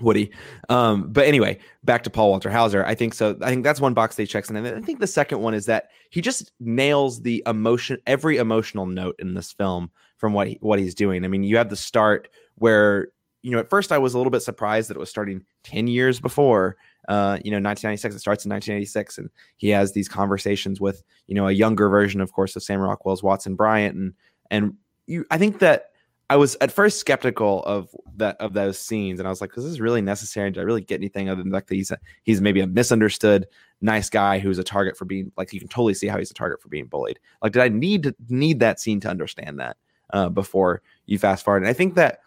Woody. 0.01 0.31
Um, 0.69 1.13
but 1.13 1.27
anyway, 1.27 1.59
back 1.85 2.03
to 2.05 2.11
Paul 2.11 2.31
Walter 2.31 2.51
Hauser. 2.51 2.85
I 2.85 2.95
think 2.95 3.15
so. 3.15 3.37
I 3.41 3.51
think 3.51 3.65
that's 3.65 3.81
one 3.81 3.95
box 3.95 4.17
they 4.17 4.27
checks, 4.27 4.49
and 4.51 4.59
I 4.59 4.81
think 4.81 5.01
the 5.01 5.07
second 5.07 5.41
one 5.41 5.55
is 5.55 5.67
that 5.67 5.91
he 6.11 6.21
just 6.21 6.53
nails 6.61 7.23
the 7.23 7.43
emotion, 7.47 7.99
every 8.07 8.37
emotional 8.37 8.87
note 8.87 9.17
in 9.19 9.35
this 9.35 9.53
film 9.53 9.91
from 10.17 10.33
what 10.33 10.49
he, 10.49 10.59
what 10.61 10.79
he's 10.79 10.95
doing. 10.95 11.25
I 11.25 11.29
mean, 11.29 11.45
you 11.45 11.57
have 11.57 11.71
the 11.71 11.77
start 11.77 12.29
where 12.57 13.09
you 13.43 13.51
know 13.51 13.59
at 13.59 13.71
first 13.71 13.93
I 13.93 13.99
was 13.99 14.15
a 14.15 14.19
little 14.19 14.31
bit 14.31 14.43
surprised 14.43 14.89
that 14.91 14.97
it 14.97 15.01
was 15.01 15.11
starting 15.11 15.45
ten 15.63 15.87
years 15.87 16.21
before. 16.21 16.77
Uh, 17.09 17.37
you 17.45 17.51
know, 17.51 17.57
1996. 17.57 18.15
It 18.15 18.21
starts 18.21 18.45
in 18.45 18.51
1986, 18.51 19.19
and 19.19 19.29
he 19.57 19.71
has 19.71 19.91
these 19.91 20.09
conversations 20.09 20.81
with 20.81 21.03
you 21.27 21.35
know 21.35 21.49
a 21.49 21.53
younger 21.53 21.89
version, 21.89 22.21
of 22.21 22.33
course, 22.33 22.55
of 22.55 22.63
Sam 22.63 22.81
Rockwell's 22.81 23.23
Watson 23.23 23.57
Bryant, 23.57 23.97
and 23.97 24.15
and 24.51 24.75
you. 25.07 25.27
I 25.31 25.39
think 25.39 25.59
that 25.59 25.91
I 26.31 26.37
was 26.37 26.57
at 26.63 26.73
first 26.73 26.99
skeptical 26.99 27.63
of 27.65 27.91
that 28.17 28.37
of 28.41 28.55
those 28.55 28.79
scenes, 28.79 29.21
and 29.21 29.27
I 29.27 29.31
was 29.31 29.41
like, 29.41 29.53
this 29.53 29.65
"Is 29.65 29.73
this 29.73 29.81
really 29.81 30.01
necessary? 30.01 30.51
Did 30.51 30.61
I 30.61 30.63
really 30.63 30.81
get 30.81 31.01
anything 31.01 31.29
other 31.29 31.43
than 31.43 31.51
that 31.53 31.65
he's 31.69 31.91
a, 31.91 31.99
he's 32.23 32.41
maybe 32.41 32.61
a 32.61 32.67
misunderstood 32.67 33.47
nice 33.83 34.09
guy 34.09 34.39
who's 34.39 34.59
a 34.59 34.65
target 34.65 34.97
for 34.97 35.05
being 35.05 35.33
like 35.37 35.53
you 35.53 35.59
can 35.59 35.69
totally 35.69 35.93
see 35.93 36.07
how 36.07 36.17
he's 36.17 36.31
a 36.31 36.35
target 36.35 36.63
for 36.63 36.69
being 36.69 36.87
bullied? 36.87 37.19
Like, 37.43 37.53
did 37.53 37.63
I 37.63 37.69
need 37.69 38.05
to 38.05 38.15
need 38.29 38.61
that 38.61 38.81
scene 38.81 39.01
to 39.01 39.09
understand 39.09 39.59
that 39.61 39.77
uh, 40.15 40.29
before 40.29 40.81
you 41.05 41.19
fast 41.19 41.45
forward? 41.45 41.65
And 41.65 41.69
I 41.69 41.75
think 41.75 41.97
that 41.97 42.21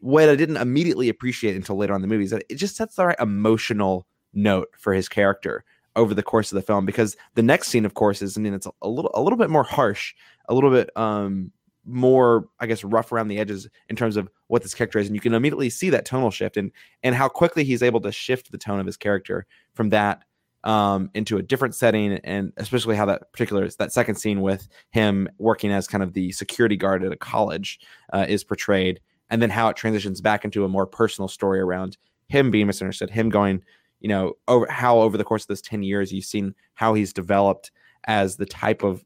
what 0.00 0.28
I 0.28 0.36
didn't 0.36 0.56
immediately 0.56 1.08
appreciate 1.08 1.56
until 1.56 1.76
later 1.76 1.94
on 1.94 2.00
the 2.00 2.08
movie 2.08 2.24
is 2.24 2.30
that 2.30 2.44
it 2.48 2.56
just 2.56 2.76
sets 2.76 2.96
the 2.96 3.06
right 3.06 3.20
emotional 3.20 4.06
note 4.32 4.68
for 4.76 4.92
his 4.92 5.08
character 5.08 5.64
over 5.96 6.14
the 6.14 6.22
course 6.22 6.52
of 6.52 6.56
the 6.56 6.62
film 6.62 6.86
because 6.86 7.16
the 7.34 7.42
next 7.42 7.68
scene, 7.68 7.84
of 7.84 7.94
course, 7.94 8.22
is 8.22 8.36
I 8.36 8.40
mean 8.40 8.54
it's 8.54 8.66
a, 8.82 8.88
little 8.88 9.10
a 9.14 9.22
little 9.22 9.38
bit 9.38 9.50
more 9.50 9.64
harsh, 9.64 10.14
a 10.48 10.54
little 10.54 10.70
bit 10.70 10.90
um 10.96 11.52
more 11.86 12.46
i 12.60 12.66
guess 12.66 12.84
rough 12.84 13.10
around 13.10 13.28
the 13.28 13.38
edges 13.38 13.66
in 13.88 13.96
terms 13.96 14.16
of 14.16 14.28
what 14.48 14.62
this 14.62 14.74
character 14.74 14.98
is 14.98 15.06
and 15.06 15.16
you 15.16 15.20
can 15.20 15.32
immediately 15.32 15.70
see 15.70 15.88
that 15.90 16.04
tonal 16.04 16.30
shift 16.30 16.56
and 16.56 16.70
and 17.02 17.14
how 17.14 17.28
quickly 17.28 17.64
he's 17.64 17.82
able 17.82 18.00
to 18.00 18.12
shift 18.12 18.52
the 18.52 18.58
tone 18.58 18.78
of 18.78 18.86
his 18.86 18.96
character 18.96 19.46
from 19.74 19.88
that 19.88 20.22
um, 20.62 21.10
into 21.14 21.38
a 21.38 21.42
different 21.42 21.74
setting 21.74 22.12
and 22.22 22.52
especially 22.58 22.94
how 22.94 23.06
that 23.06 23.32
particular 23.32 23.66
that 23.78 23.92
second 23.92 24.16
scene 24.16 24.42
with 24.42 24.68
him 24.90 25.26
working 25.38 25.72
as 25.72 25.86
kind 25.88 26.04
of 26.04 26.12
the 26.12 26.32
security 26.32 26.76
guard 26.76 27.02
at 27.02 27.12
a 27.12 27.16
college 27.16 27.80
uh, 28.12 28.26
is 28.28 28.44
portrayed 28.44 29.00
and 29.30 29.40
then 29.40 29.50
how 29.50 29.68
it 29.68 29.76
transitions 29.76 30.20
back 30.20 30.44
into 30.44 30.64
a 30.64 30.68
more 30.68 30.86
personal 30.86 31.28
story 31.28 31.60
around 31.60 31.96
him 32.28 32.50
being 32.50 32.66
misunderstood 32.66 33.10
him 33.10 33.28
going 33.28 33.62
you 34.00 34.08
know 34.08 34.34
over 34.48 34.66
how 34.70 34.98
over 34.98 35.16
the 35.16 35.24
course 35.24 35.44
of 35.44 35.48
this 35.48 35.62
10 35.62 35.82
years 35.82 36.12
you've 36.12 36.24
seen 36.24 36.54
how 36.74 36.94
he's 36.94 37.12
developed 37.12 37.70
as 38.04 38.36
the 38.36 38.46
type 38.46 38.82
of 38.82 39.04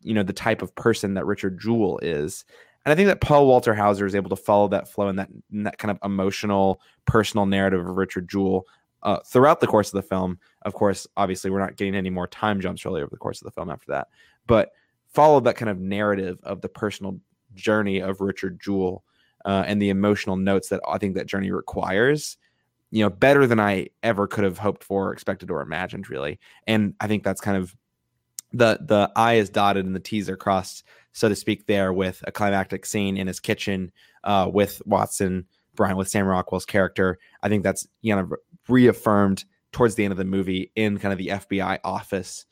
you 0.00 0.14
know 0.14 0.22
the 0.22 0.32
type 0.32 0.62
of 0.62 0.74
person 0.74 1.14
that 1.14 1.26
Richard 1.26 1.60
Jewell 1.60 1.98
is. 2.02 2.44
And 2.84 2.92
I 2.92 2.96
think 2.96 3.08
that 3.08 3.20
Paul 3.20 3.46
Walter 3.46 3.74
Hauser 3.74 4.06
is 4.06 4.14
able 4.14 4.30
to 4.30 4.36
follow 4.36 4.68
that 4.68 4.88
flow 4.88 5.08
and 5.08 5.18
that 5.18 5.28
that 5.50 5.78
kind 5.78 5.90
of 5.90 5.98
emotional, 6.04 6.80
personal 7.06 7.46
narrative 7.46 7.80
of 7.80 7.96
Richard 7.96 8.28
Jewell 8.28 8.66
uh, 9.02 9.18
throughout 9.26 9.60
the 9.60 9.66
course 9.66 9.88
of 9.88 10.02
the 10.02 10.08
film. 10.08 10.38
Of 10.62 10.74
course, 10.74 11.06
obviously, 11.16 11.50
we're 11.50 11.60
not 11.60 11.76
getting 11.76 11.94
any 11.94 12.10
more 12.10 12.26
time 12.26 12.60
jumps 12.60 12.84
really 12.84 13.02
over 13.02 13.10
the 13.10 13.18
course 13.18 13.40
of 13.40 13.44
the 13.44 13.52
film 13.52 13.70
after 13.70 13.86
that, 13.88 14.08
but 14.46 14.70
follow 15.12 15.40
that 15.40 15.56
kind 15.56 15.70
of 15.70 15.78
narrative 15.78 16.38
of 16.42 16.60
the 16.60 16.68
personal 16.68 17.20
journey 17.54 18.00
of 18.00 18.20
Richard 18.20 18.60
Jewell 18.60 19.04
uh, 19.44 19.64
and 19.66 19.80
the 19.80 19.90
emotional 19.90 20.36
notes 20.36 20.68
that 20.68 20.80
I 20.88 20.98
think 20.98 21.14
that 21.14 21.26
journey 21.26 21.50
requires. 21.50 22.36
You 22.90 23.04
know, 23.04 23.10
better 23.10 23.46
than 23.46 23.60
I 23.60 23.88
ever 24.02 24.26
could 24.26 24.42
have 24.42 24.58
hoped 24.58 24.82
for, 24.82 25.12
expected, 25.12 25.50
or 25.50 25.60
imagined, 25.60 26.10
really. 26.10 26.40
And 26.66 26.94
I 27.00 27.06
think 27.06 27.22
that's 27.22 27.40
kind 27.40 27.56
of 27.56 27.76
the 28.52 28.78
the 28.82 29.10
I 29.14 29.34
is 29.34 29.50
dotted 29.50 29.86
and 29.86 29.94
the 29.94 30.00
T's 30.00 30.28
are 30.28 30.36
crossed, 30.36 30.84
so 31.12 31.28
to 31.28 31.36
speak, 31.36 31.66
there 31.66 31.92
with 31.92 32.22
a 32.26 32.32
climactic 32.32 32.84
scene 32.84 33.16
in 33.16 33.26
his 33.26 33.40
kitchen 33.40 33.92
uh, 34.24 34.50
with 34.52 34.82
Watson 34.86 35.46
Bryant, 35.76 35.98
with 35.98 36.08
Sam 36.08 36.26
Rockwell's 36.26 36.66
character. 36.66 37.18
I 37.42 37.48
think 37.48 37.62
that's 37.62 37.86
you 38.02 38.14
know 38.14 38.28
reaffirmed 38.68 39.44
towards 39.72 39.94
the 39.94 40.04
end 40.04 40.12
of 40.12 40.18
the 40.18 40.24
movie 40.24 40.72
in 40.74 40.98
kind 40.98 41.12
of 41.12 41.18
the 41.18 41.28
FBI 41.28 41.78
office. 41.84 42.44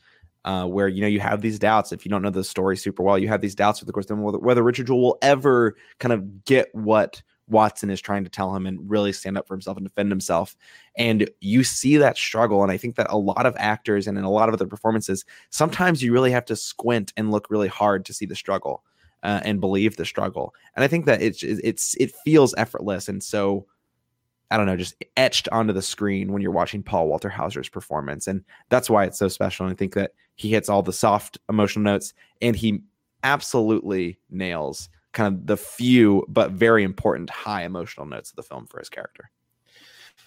Uh, 0.49 0.65
where 0.65 0.89
you 0.89 1.03
know 1.03 1.07
you 1.07 1.21
have 1.21 1.43
these 1.43 1.59
doubts 1.59 1.93
if 1.93 2.07
you 2.07 2.11
don't 2.11 2.23
know 2.23 2.31
the 2.31 2.43
story 2.43 2.75
super 2.75 3.03
well, 3.03 3.19
you 3.19 3.29
have 3.29 3.43
these 3.43 3.55
doubts 3.55 3.81
with 3.81 3.87
the 3.87 3.93
course 3.93 4.07
whether, 4.09 4.39
whether 4.39 4.63
Richard 4.63 4.87
Jewell 4.87 5.03
will 5.03 5.19
ever 5.21 5.77
kind 5.99 6.11
of 6.11 6.47
get 6.47 6.75
what 6.75 7.21
Watson 7.49 7.91
is 7.91 8.01
trying 8.01 8.25
to 8.25 8.31
tell 8.31 8.57
him 8.57 8.67
and 8.67 8.79
really 8.89 9.13
stand 9.13 9.37
up 9.37 9.47
for 9.47 9.53
himself 9.53 9.77
and 9.77 9.87
defend 9.87 10.11
himself. 10.11 10.57
And 10.97 11.29
you 11.43 11.65
see 11.65 11.99
that 11.99 12.17
struggle. 12.17 12.63
And 12.63 12.73
I 12.73 12.79
think 12.79 12.97
that 12.97 13.09
a 13.11 13.19
lot 13.19 13.45
of 13.45 13.57
actors 13.59 14.07
and 14.07 14.17
in 14.17 14.25
a 14.25 14.31
lot 14.31 14.49
of 14.49 14.55
other 14.55 14.67
performances, 14.67 15.27
sometimes 15.51 16.03
you 16.03 16.15
really 16.15 16.31
have 16.31 16.47
to 16.47 16.57
squint 16.57 17.13
and 17.19 17.31
look 17.31 17.51
really 17.51 17.69
hard 17.69 18.07
to 18.07 18.15
see 18.15 18.25
the 18.25 18.35
struggle 18.35 18.85
uh, 19.23 19.41
and 19.45 19.61
believe 19.61 19.97
the 19.97 20.07
struggle. 20.07 20.55
And 20.77 20.83
I 20.83 20.89
think 20.89 21.05
that 21.05 21.21
it's 21.21 21.43
it's 21.43 21.95
it 22.01 22.15
feels 22.25 22.55
effortless 22.57 23.07
and 23.07 23.23
so 23.23 23.67
I 24.51 24.57
don't 24.57 24.67
know, 24.67 24.77
just 24.77 25.03
etched 25.17 25.49
onto 25.51 25.73
the 25.73 25.83
screen 25.83 26.33
when 26.33 26.41
you're 26.41 26.51
watching 26.51 26.83
Paul 26.83 27.09
Walter 27.09 27.29
Hauser's 27.29 27.69
performance. 27.69 28.27
And 28.27 28.45
that's 28.71 28.89
why 28.89 29.05
it's 29.05 29.19
so 29.19 29.29
special. 29.29 29.67
And 29.67 29.75
I 29.75 29.77
think 29.77 29.95
that 29.95 30.13
he 30.37 30.51
hits 30.51 30.69
all 30.69 30.83
the 30.83 30.93
soft 30.93 31.39
emotional 31.49 31.83
notes 31.83 32.15
and 32.41 32.57
he 32.57 32.83
absolutely 33.25 34.19
nails 34.31 34.89
kind 35.13 35.35
of 35.35 35.47
the 35.47 35.57
few 35.57 36.25
but 36.29 36.53
very 36.53 36.85
important 36.85 37.31
high 37.31 37.65
emotional 37.65 38.07
notes 38.07 38.31
of 38.31 38.37
the 38.37 38.43
film 38.43 38.67
for 38.67 38.79
his 38.79 38.89
character. 38.89 39.31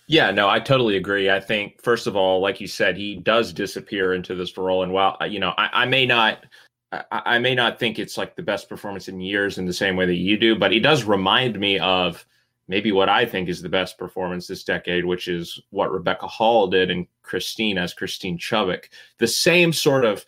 Yeah, 0.08 0.32
no, 0.32 0.50
I 0.50 0.60
totally 0.60 0.98
agree. 0.98 1.30
I 1.30 1.40
think 1.40 1.82
first 1.82 2.08
of 2.08 2.16
all, 2.16 2.42
like 2.42 2.60
you 2.60 2.68
said, 2.68 2.98
he 2.98 3.16
does 3.16 3.54
disappear 3.54 4.14
into 4.14 4.36
this 4.36 4.58
role, 4.58 4.84
and 4.84 4.92
while 4.92 5.18
you 5.28 5.40
know, 5.40 5.54
I, 5.58 5.84
I 5.84 5.86
may 5.86 6.06
not, 6.06 6.46
I, 6.92 7.04
I, 7.12 7.40
may 7.40 7.56
not 7.56 7.80
think 7.80 7.98
it's 7.98 8.18
like 8.18 8.36
the 8.36 8.42
best 8.42 8.68
performance 8.68 9.08
in 9.08 9.22
years 9.22 9.58
in 9.58 9.66
the 9.66 9.74
same 9.74 9.96
way 9.96 10.06
that 10.06 10.16
you 10.16 10.38
do, 10.38 10.56
but 10.58 10.72
he 10.72 10.80
does 10.80 11.06
remind 11.06 11.58
me 11.58 11.80
of 11.80 12.26
maybe 12.72 12.94
what 12.94 13.10
I 13.10 13.26
think 13.26 13.50
is 13.50 13.62
the 13.62 13.68
best 13.68 13.98
performance 13.98 14.48
this 14.48 14.64
decade, 14.64 15.04
which 15.04 15.28
is 15.28 15.62
what 15.72 15.92
Rebecca 15.92 16.26
Hall 16.26 16.68
did 16.68 16.90
in 16.90 17.06
Christine 17.22 17.78
as 17.78 17.94
Christine 17.94 18.38
Chubbuck. 18.38 18.86
The 19.18 19.28
same 19.28 19.74
sort 19.74 20.06
of 20.06 20.26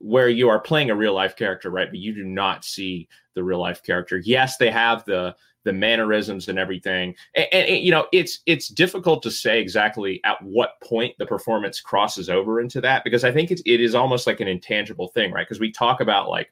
where 0.00 0.28
you 0.28 0.48
are 0.48 0.58
playing 0.58 0.90
a 0.90 0.96
real 0.96 1.14
life 1.14 1.36
character, 1.36 1.70
right? 1.70 1.88
But 1.88 2.00
you 2.00 2.12
do 2.12 2.24
not 2.24 2.64
see 2.64 3.08
the 3.34 3.44
real 3.44 3.60
life 3.60 3.84
character. 3.84 4.18
Yes, 4.18 4.56
they 4.56 4.72
have 4.72 5.04
the 5.04 5.36
the 5.62 5.72
mannerisms 5.72 6.48
and 6.48 6.58
everything, 6.58 7.14
and, 7.34 7.46
and, 7.52 7.84
you 7.84 7.92
know 7.92 8.06
it's 8.12 8.40
it's 8.44 8.68
difficult 8.68 9.22
to 9.22 9.30
say 9.30 9.60
exactly 9.60 10.20
at 10.24 10.42
what 10.42 10.80
point 10.82 11.14
the 11.18 11.24
performance 11.24 11.80
crosses 11.80 12.28
over 12.28 12.60
into 12.60 12.80
that 12.82 13.04
because 13.04 13.22
I 13.22 13.30
think 13.32 13.52
it's 13.52 13.62
it 13.64 13.80
is 13.80 13.94
almost 13.94 14.26
like 14.26 14.40
an 14.40 14.48
intangible 14.48 15.08
thing, 15.08 15.30
right? 15.32 15.46
Because 15.46 15.60
we 15.60 15.70
talk 15.70 16.00
about 16.00 16.28
like 16.28 16.50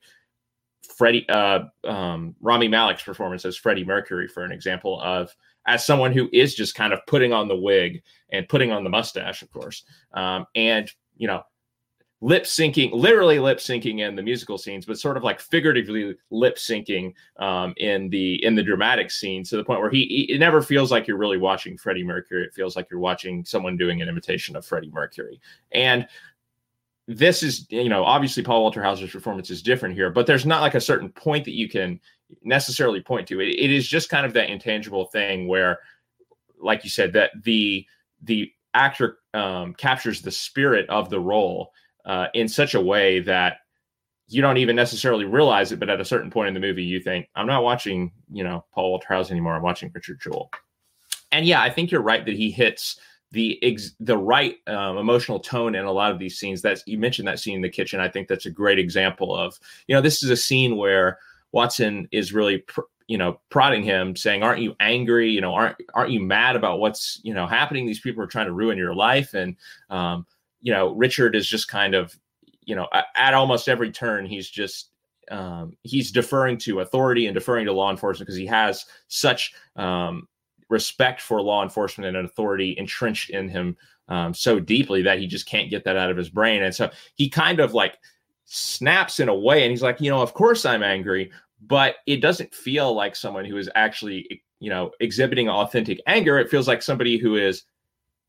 Freddie 0.97 1.29
uh, 1.29 1.65
um, 1.85 2.35
Rami 2.41 2.69
Malek's 2.69 3.03
performance 3.03 3.45
as 3.45 3.57
Freddie 3.57 3.85
Mercury, 3.85 4.29
for 4.29 4.45
an 4.45 4.53
example 4.53 5.01
of 5.01 5.35
as 5.67 5.87
someone 5.87 6.13
who 6.13 6.29
is 6.33 6.55
just 6.55 6.75
kind 6.75 6.93
of 6.93 7.01
putting 7.07 7.33
on 7.33 7.49
the 7.49 7.57
wig 7.57 8.03
and 8.31 8.49
putting 8.49 8.73
on 8.73 8.85
the 8.85 8.91
mustache, 8.91 9.43
of 9.43 9.51
course, 9.53 9.85
um, 10.15 10.47
and 10.55 10.91
you 11.17 11.27
know 11.27 11.43
lip 12.23 12.45
syncing, 12.45 12.93
literally 12.93 13.41
lip 13.41 13.59
syncing 13.59 13.99
in 13.99 14.15
the 14.15 14.23
musical 14.23 14.57
scenes, 14.57 14.87
but 14.87 14.99
sort 14.99 15.17
of 15.17 15.25
like 15.25 15.41
figuratively 15.41 16.15
lip 16.31 16.57
syncing 16.57 17.13
um, 17.39 17.75
in 17.79 18.09
the 18.09 18.43
in 18.45 18.55
the 18.55 18.63
dramatic 18.63 19.11
scenes 19.11 19.51
to 19.51 19.57
the 19.57 19.65
point 19.65 19.81
where 19.81 19.91
he, 19.91 20.05
he, 20.05 20.33
it 20.33 20.39
never 20.39 20.63
feels 20.63 20.91
like 20.91 21.07
you're 21.07 21.19
really 21.19 21.37
watching 21.37 21.77
Freddie 21.77 22.05
Mercury. 22.05 22.45
It 22.45 22.55
feels 22.55 22.77
like 22.77 22.89
you're 22.91 23.01
watching 23.01 23.45
someone 23.45 23.77
doing 23.77 24.01
an 24.01 24.09
imitation 24.09 24.55
of 24.55 24.65
Freddie 24.65 24.93
Mercury. 24.93 25.41
And 25.73 26.07
this 27.19 27.43
is, 27.43 27.67
you 27.71 27.89
know, 27.89 28.05
obviously 28.05 28.43
Paul 28.43 28.63
Walter 28.63 28.83
Hauser's 28.83 29.11
performance 29.11 29.51
is 29.51 29.63
different 29.63 29.95
here, 29.95 30.11
but 30.11 30.27
there's 30.27 30.47
not 30.47 30.61
like 30.61 30.75
a 30.75 30.81
certain 30.81 31.09
point 31.09 31.45
that 31.45 31.55
you 31.55 31.69
can 31.69 32.01
necessarily 32.43 33.01
point 33.01 33.29
to. 33.29 33.41
it, 33.41 33.49
it 33.49 33.71
is 33.71 33.87
just 33.87 34.09
kind 34.09 34.27
of 34.27 34.33
that 34.33 34.51
intangible 34.51 35.07
thing 35.07 35.49
where, 35.49 35.79
like 36.61 36.85
you 36.85 36.91
said, 36.91 37.13
that 37.13 37.31
the 37.43 37.87
the 38.23 38.51
actor 38.75 39.19
um, 39.35 39.75
captures 39.75 40.23
the 40.23 40.31
spirit 40.31 40.89
of 40.89 41.11
the 41.11 41.21
role 41.21 41.73
uh, 42.05 42.29
in 42.35 42.49
such 42.49 42.75
a 42.75 42.81
way 42.81 43.21
that 43.21 43.59
you 44.29 44.41
don't 44.41 44.57
even 44.57 44.77
necessarily 44.77 45.25
realize 45.25 45.73
it, 45.73 45.79
but 45.79 45.91
at 45.91 46.01
a 46.01 46.05
certain 46.05 46.31
point 46.31 46.49
in 46.49 46.55
the 46.55 46.61
movie, 46.61 46.83
you 46.83 47.01
think, 47.01 47.29
I'm 47.35 47.47
not 47.47 47.65
watching, 47.65 48.13
you 48.31 48.45
know, 48.45 48.65
Paul 48.73 48.91
Walter 48.91 49.09
Hauser 49.09 49.33
anymore. 49.33 49.55
I'm 49.55 49.63
watching 49.63 49.91
Richard 49.95 50.21
Jewell. 50.21 50.51
And 51.33 51.45
yeah, 51.45 51.61
I 51.61 51.69
think 51.71 51.91
you're 51.91 52.03
right 52.03 52.25
that 52.25 52.37
he 52.37 52.51
hits 52.51 52.99
the 53.33 53.59
ex- 53.63 53.95
the 53.99 54.17
right 54.17 54.57
um, 54.67 54.99
emotional 54.99 55.41
tone 55.41 55.75
in 55.75 55.85
a 55.85 55.93
lot 55.93 56.13
of 56.13 56.19
these 56.19 56.39
scenes. 56.39 56.63
That 56.63 56.83
you 56.87 56.99
mentioned 56.99 57.27
that 57.29 57.41
scene 57.41 57.57
in 57.57 57.63
the 57.63 57.69
kitchen. 57.69 57.99
I 57.99 58.09
think 58.09 58.29
that's 58.29 58.47
a 58.47 58.51
great 58.51 58.79
example 58.79 59.35
of, 59.35 59.59
you 59.87 59.95
know, 59.95 60.01
this 60.01 60.23
is 60.23 60.31
a 60.31 60.37
scene 60.37 60.77
where 60.77 61.19
Watson 61.51 62.09
is 62.13 62.33
really, 62.33 62.59
pr- 62.59 62.83
you 63.09 63.19
know, 63.19 63.41
prodding 63.49 63.83
him, 63.83 64.15
saying, 64.15 64.43
"Aren't 64.43 64.61
you 64.61 64.77
angry? 64.81 65.31
You 65.31 65.41
know, 65.41 65.55
aren't 65.55 65.77
aren't 65.95 66.13
you 66.13 66.21
mad 66.21 66.57
about 66.57 66.79
what's 66.79 67.21
you 67.23 67.35
know 67.35 67.47
happening? 67.47 67.87
These 67.87 68.01
people 68.01 68.23
are 68.23 68.29
trying 68.29 68.47
to 68.47 68.53
ruin 68.53 68.79
your 68.79 68.95
life." 68.95 69.35
And 69.35 69.57
um, 69.91 70.27
you 70.61 70.73
know, 70.73 70.95
Richard 70.95 71.35
is 71.35 71.49
just 71.49 71.69
kind 71.69 71.95
of, 71.95 72.17
you 72.65 72.77
know, 72.77 72.87
at, 72.93 73.07
at 73.17 73.35
almost 73.35 73.69
every 73.69 73.91
turn, 73.91 74.27
he's 74.27 74.49
just 74.49 74.91
um, 75.31 75.77
he's 75.83 76.13
deferring 76.13 76.59
to 76.59 76.81
authority 76.81 77.27
and 77.27 77.35
deferring 77.35 77.67
to 77.67 77.73
law 77.73 77.91
enforcement 77.91 78.27
because 78.27 78.39
he 78.39 78.47
has 78.47 78.85
such 79.09 79.55
um, 79.77 80.29
respect 80.69 81.21
for 81.21 81.41
law 81.41 81.63
enforcement 81.63 82.17
and 82.17 82.27
authority 82.27 82.75
entrenched 82.79 83.31
in 83.31 83.49
him 83.49 83.77
um, 84.09 84.35
so 84.35 84.61
deeply 84.61 85.03
that 85.03 85.19
he 85.19 85.27
just 85.27 85.47
can't 85.47 85.71
get 85.71 85.85
that 85.85 85.97
out 85.97 86.11
of 86.11 86.17
his 86.17 86.29
brain. 86.29 86.63
And 86.63 86.75
so 86.75 86.91
he 87.15 87.29
kind 87.29 87.61
of 87.61 87.75
like 87.75 87.99
snaps 88.45 89.21
in 89.21 89.29
a 89.29 89.35
way 89.35 89.63
and 89.63 89.71
he's 89.71 89.83
like, 89.83 90.01
you 90.01 90.11
know, 90.11 90.21
of 90.21 90.35
course 90.35 90.67
I'm 90.67 90.83
angry, 90.83 91.31
but 91.67 91.97
it 92.07 92.21
doesn't 92.21 92.55
feel 92.55 92.95
like 92.95 93.17
someone 93.17 93.45
who 93.45 93.57
is 93.57 93.71
actually, 93.75 94.43
you 94.59 94.71
know, 94.71 94.91
exhibiting 95.01 95.49
authentic 95.49 96.01
anger. 96.07 96.39
It 96.39 96.51
feels 96.51 96.69
like 96.69 96.83
somebody 96.83 97.19
who 97.19 97.37
is 97.37 97.63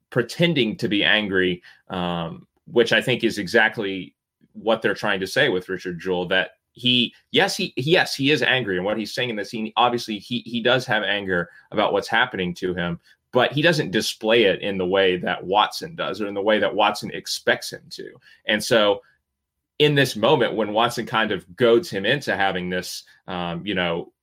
pretending 0.10 0.78
to 0.78 0.88
be 0.88 1.04
angry, 1.04 1.62
um, 1.90 2.48
which 2.68 2.94
I 2.94 3.02
think 3.02 3.24
is 3.24 3.38
exactly 3.38 4.16
what 4.54 4.82
they're 4.82 4.94
trying 4.94 5.20
to 5.20 5.28
say 5.28 5.50
with 5.50 5.68
Richard 5.68 6.00
Jewell 6.00 6.28
that 6.28 6.52
he 6.74 7.14
yes 7.32 7.56
he 7.56 7.74
yes 7.78 8.16
he 8.16 8.32
is 8.32 8.42
angry. 8.42 8.78
And 8.78 8.86
what 8.86 8.98
he's 8.98 9.14
saying 9.14 9.30
in 9.30 9.36
the 9.36 9.46
scene 9.46 9.72
obviously 9.76 10.20
he 10.20 10.40
he 10.40 10.62
does 10.62 10.86
have 10.86 11.04
anger 11.04 11.50
about 11.72 11.94
what's 11.94 12.08
happening 12.08 12.54
to 12.56 12.74
him 12.74 13.00
but 13.34 13.52
he 13.52 13.64
doesn't 13.64 13.92
display 13.92 14.44
it 14.44 14.62
in 14.62 14.78
the 14.78 14.86
way 14.86 15.18
that 15.18 15.44
Watson 15.44 15.96
does 15.96 16.22
or 16.22 16.28
in 16.28 16.36
the 16.36 16.42
way 16.42 16.60
that 16.60 16.74
Watson 16.74 17.10
expects 17.12 17.74
him 17.74 17.82
to. 17.90 18.14
And 18.46 18.64
so 18.64 19.02
in 19.80 19.96
this 19.96 20.16
moment 20.16 20.56
when 20.56 20.72
Watson 20.72 21.06
kind 21.06 21.32
of 21.32 21.56
goads 21.56 21.90
him 21.90 22.06
into 22.06 22.38
having 22.38 22.70
this 22.70 23.04
um, 23.28 23.66
you 23.66 23.76
know 23.76 24.14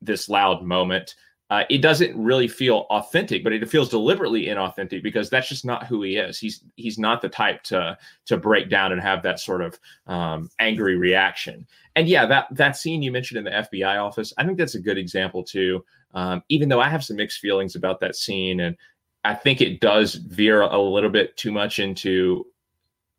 this 0.00 0.28
loud 0.28 0.62
moment 0.62 1.14
uh, 1.52 1.64
it 1.68 1.82
doesn't 1.82 2.16
really 2.16 2.48
feel 2.48 2.86
authentic, 2.88 3.44
but 3.44 3.52
it 3.52 3.68
feels 3.68 3.90
deliberately 3.90 4.46
inauthentic 4.46 5.02
because 5.02 5.28
that's 5.28 5.50
just 5.50 5.66
not 5.66 5.86
who 5.86 6.00
he 6.02 6.16
is. 6.16 6.38
He's 6.38 6.64
he's 6.76 6.98
not 6.98 7.20
the 7.20 7.28
type 7.28 7.62
to 7.64 7.98
to 8.24 8.38
break 8.38 8.70
down 8.70 8.90
and 8.90 9.02
have 9.02 9.22
that 9.24 9.38
sort 9.38 9.60
of 9.60 9.78
um, 10.06 10.48
angry 10.60 10.96
reaction. 10.96 11.66
And 11.94 12.08
yeah, 12.08 12.24
that 12.24 12.46
that 12.52 12.78
scene 12.78 13.02
you 13.02 13.12
mentioned 13.12 13.36
in 13.36 13.44
the 13.44 13.68
FBI 13.68 14.02
office, 14.02 14.32
I 14.38 14.46
think 14.46 14.56
that's 14.56 14.76
a 14.76 14.80
good 14.80 14.96
example 14.96 15.44
too. 15.44 15.84
Um, 16.14 16.42
even 16.48 16.70
though 16.70 16.80
I 16.80 16.88
have 16.88 17.04
some 17.04 17.16
mixed 17.16 17.40
feelings 17.40 17.76
about 17.76 18.00
that 18.00 18.16
scene, 18.16 18.60
and 18.60 18.74
I 19.24 19.34
think 19.34 19.60
it 19.60 19.80
does 19.80 20.14
veer 20.14 20.62
a 20.62 20.80
little 20.80 21.10
bit 21.10 21.36
too 21.36 21.52
much 21.52 21.80
into 21.80 22.46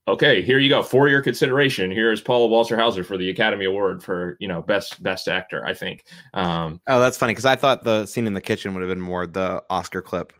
okay, 0.07 0.41
here 0.41 0.59
you 0.59 0.69
go 0.69 0.83
for 0.83 1.07
your 1.07 1.21
consideration. 1.21 1.91
Here 1.91 2.11
is 2.11 2.21
Paul 2.21 2.49
Walter 2.49 2.77
Hauser 2.77 3.03
for 3.03 3.17
the 3.17 3.29
Academy 3.29 3.65
Award 3.65 4.03
for 4.03 4.37
you 4.39 4.47
know 4.47 4.61
best 4.61 5.01
best 5.01 5.27
actor. 5.27 5.65
I 5.65 5.73
think. 5.73 6.05
Um, 6.33 6.81
oh, 6.87 6.99
that's 6.99 7.17
funny 7.17 7.31
because 7.31 7.45
I 7.45 7.55
thought 7.55 7.83
the 7.83 8.05
scene 8.05 8.27
in 8.27 8.33
the 8.33 8.41
kitchen 8.41 8.73
would 8.73 8.81
have 8.81 8.89
been 8.89 9.01
more 9.01 9.27
the 9.27 9.63
Oscar 9.69 10.01
clip 10.01 10.33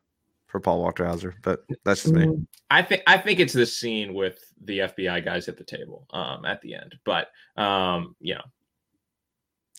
for 0.48 0.60
Paul 0.60 0.82
Walter 0.82 1.06
Hauser, 1.06 1.36
but 1.42 1.64
that's 1.84 2.04
just 2.04 2.14
me. 2.14 2.26
Mm, 2.26 2.48
I 2.70 2.82
think 2.82 3.04
I 3.08 3.18
think 3.18 3.40
it's 3.40 3.54
this 3.54 3.78
scene 3.78 4.14
with 4.14 4.40
the 4.64 4.80
FBI 4.80 5.24
guys 5.26 5.48
at 5.48 5.58
the 5.58 5.64
table 5.64 6.06
um, 6.12 6.46
at 6.46 6.62
the 6.62 6.76
end, 6.76 6.96
but 7.06 7.30
um, 7.58 8.16
you 8.20 8.36
know, 8.36 8.44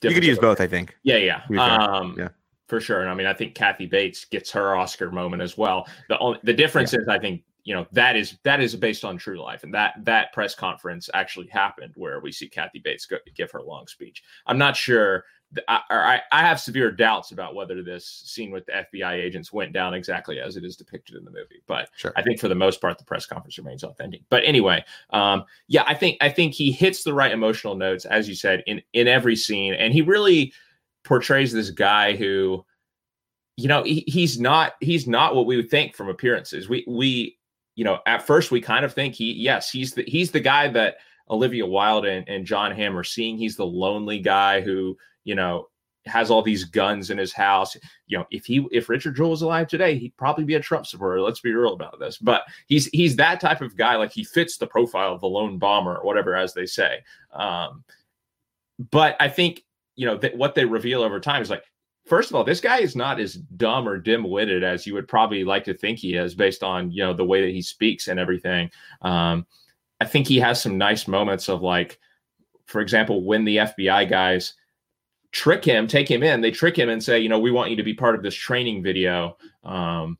you 0.03 0.11
could 0.11 0.25
use 0.25 0.39
both. 0.39 0.61
I 0.61 0.67
think. 0.67 0.97
Yeah, 1.03 1.17
yeah, 1.17 1.43
um, 1.59 2.17
yeah 2.19 2.29
for 2.69 2.81
sure. 2.81 3.03
And 3.03 3.11
I 3.11 3.15
mean, 3.15 3.27
I 3.27 3.35
think 3.35 3.55
Kathy 3.55 3.87
Bates 3.87 4.25
gets 4.25 4.51
her 4.53 4.75
Oscar 4.77 5.11
moment 5.11 5.43
as 5.43 5.57
well. 5.59 5.87
The 6.09 6.19
only 6.19 6.39
the 6.43 6.55
difference 6.55 6.93
yeah. 6.93 7.01
is, 7.01 7.09
I 7.09 7.19
think 7.19 7.43
you 7.65 7.75
know 7.75 7.87
that 7.93 8.15
is 8.15 8.37
that 8.45 8.61
is 8.61 8.77
based 8.77 9.05
on 9.05 9.17
true 9.17 9.41
life. 9.41 9.65
And 9.65 9.75
that 9.75 9.95
that 10.05 10.33
press 10.33 10.55
conference 10.55 11.09
actually 11.15 11.49
happened 11.49 11.93
where 11.97 12.21
we 12.21 12.31
see 12.31 12.49
kathy 12.49 12.79
bates 12.79 13.07
go, 13.07 13.17
give 13.35 13.51
her 13.51 13.63
long 13.63 13.87
speech. 13.87 14.23
I'm 14.47 14.59
not 14.59 14.77
sure 14.77 15.25
I, 15.69 15.81
I, 15.89 16.21
I 16.33 16.41
have 16.41 16.59
severe 16.59 16.91
doubts 16.91 17.31
about 17.31 17.55
whether 17.55 17.83
this 17.83 18.07
scene 18.07 18.51
with 18.51 18.67
the 18.67 18.73
fbi 18.93 19.13
agents 19.13 19.53
went 19.53 19.73
down 19.73 19.95
exactly 19.95 20.41
as 20.41 20.57
it 20.57 20.65
is 20.65 20.77
depicted 20.77 21.17
in 21.17 21.25
the 21.25 21.31
movie. 21.31 21.63
But 21.67 21.89
sure. 21.97 22.13
i 22.17 22.23
think 22.23 22.39
for 22.39 22.49
the 22.49 22.55
most 22.55 22.81
part 22.81 22.99
the 22.99 23.05
press 23.05 23.27
conference 23.27 23.57
remains 23.57 23.83
authentic. 23.83 24.23
But 24.29 24.45
anyway 24.45 24.85
um, 25.11 25.45
yeah 25.69 25.85
i 25.87 25.95
think 25.95 26.19
i 26.21 26.29
think 26.29 26.53
he 26.53 26.71
hits 26.71 27.03
the 27.03 27.15
right 27.15 27.33
emotional 27.33 27.77
notes 27.77 28.05
as 28.05 28.29
you 28.29 28.35
said 28.35 28.63
in 28.67 28.83
in 28.93 29.09
every 29.09 29.37
scene. 29.37 29.75
And 29.75 29.95
he 29.95 30.03
really 30.03 30.53
portrays 31.05 31.53
this 31.53 31.71
guy 31.71 32.15
who 32.15 32.65
you 33.57 33.69
know 33.69 33.85
he, 33.85 34.05
he's 34.07 34.39
not 34.39 34.75
he's 34.81 35.07
not 35.07 35.35
what 35.35 35.47
we 35.47 35.57
would 35.57 35.71
think 35.71 35.95
from 35.95 36.09
appearances. 36.09 36.69
We 36.69 36.85
we 36.87 37.39
you 37.75 37.85
know, 37.85 37.99
at 38.07 38.27
first 38.27 38.51
we 38.51 38.61
kind 38.61 38.85
of 38.85 38.93
think 38.93 39.15
he, 39.15 39.33
yes, 39.33 39.71
he's 39.71 39.95
the 39.95 40.05
he's 40.07 40.31
the 40.31 40.41
guy 40.41 40.69
that 40.69 40.97
Olivia 41.31 41.67
Wilde 41.67 42.07
and, 42.07 42.29
and 42.29 42.47
Jon 42.47 42.73
Hamm 42.73 42.97
are 42.97 43.05
seeing. 43.05 43.37
He's 43.37 43.57
the 43.57 43.67
lonely 43.67 44.19
guy 44.19 44.61
who, 44.61 44.97
you 45.25 45.35
know, 45.35 45.69
has 46.07 46.31
all 46.31 46.43
these 46.43 46.65
guns 46.65 47.11
in 47.11 47.19
his 47.19 47.33
house. 47.33 47.77
You 48.07 48.19
know, 48.19 48.27
if 48.31 48.45
he 48.45 48.67
if 48.71 48.89
Richard 48.89 49.17
Jewell 49.17 49.31
was 49.31 49.43
alive 49.43 49.69
today, 49.69 49.99
he'd 49.99 50.17
probably 50.17 50.45
be 50.45 50.55
a 50.55 50.61
Trump 50.61 50.87
supporter. 50.87 51.21
Let's 51.21 51.41
be 51.41 51.53
real 51.53 51.73
about 51.73 51.99
this. 51.99 52.19
But 52.19 52.43
he's 52.67 52.87
he's 52.87 53.17
that 53.17 53.41
type 53.41 53.63
of 53.63 53.77
guy. 53.77 53.97
Like 53.97 54.13
he 54.13 54.25
fits 54.25 54.57
the 54.57 54.67
profile 54.67 55.13
of 55.13 55.21
the 55.21 55.27
lone 55.27 55.59
bomber 55.59 55.97
or 55.97 56.05
whatever, 56.05 56.37
as 56.37 56.55
they 56.55 56.67
say. 56.67 57.01
Um, 57.33 57.85
but 58.91 59.17
I 59.19 59.29
think 59.29 59.65
you 59.97 60.07
know 60.07 60.17
that 60.19 60.37
what 60.37 60.55
they 60.55 60.65
reveal 60.65 61.03
over 61.03 61.21
time 61.21 61.43
is 61.43 61.51
like 61.51 61.65
first 62.07 62.31
of 62.31 62.37
all, 62.37 62.45
this 62.45 62.61
guy 62.61 62.81
is 62.81 62.97
not 62.97 63.21
as 63.21 63.35
dumb 63.35 63.89
or 63.89 63.99
dim-witted 63.99 64.63
as 64.63 64.87
you 64.87 64.95
would 64.95 65.09
probably 65.09 65.45
like 65.45 65.65
to 65.65 65.75
think 65.75 65.99
he 65.99 66.15
is, 66.15 66.35
based 66.35 66.63
on 66.63 66.91
you 66.91 67.03
know 67.03 67.15
the 67.15 67.25
way 67.25 67.43
that 67.43 67.53
he 67.53 67.63
speaks 67.63 68.09
and 68.09 68.21
everything. 68.21 68.71
Um, 69.03 69.47
I 70.01 70.05
think 70.05 70.27
he 70.27 70.39
has 70.41 70.61
some 70.61 70.77
nice 70.77 71.09
moments 71.09 71.49
of 71.49 71.63
like, 71.63 71.99
for 72.67 72.81
example, 72.81 73.25
when 73.25 73.45
the 73.45 73.59
FBI 73.59 74.09
guys 74.09 74.55
trick 75.33 75.65
him, 75.65 75.87
take 75.87 76.11
him 76.11 76.23
in, 76.23 76.41
they 76.41 76.51
trick 76.51 76.77
him 76.77 76.89
and 76.89 77.03
say, 77.03 77.19
you 77.19 77.29
know, 77.29 77.39
we 77.39 77.51
want 77.51 77.71
you 77.71 77.77
to 77.77 77.83
be 77.83 77.95
part 77.95 78.15
of 78.15 78.23
this 78.23 78.35
training 78.35 78.83
video. 78.83 79.37
Um, 79.63 80.19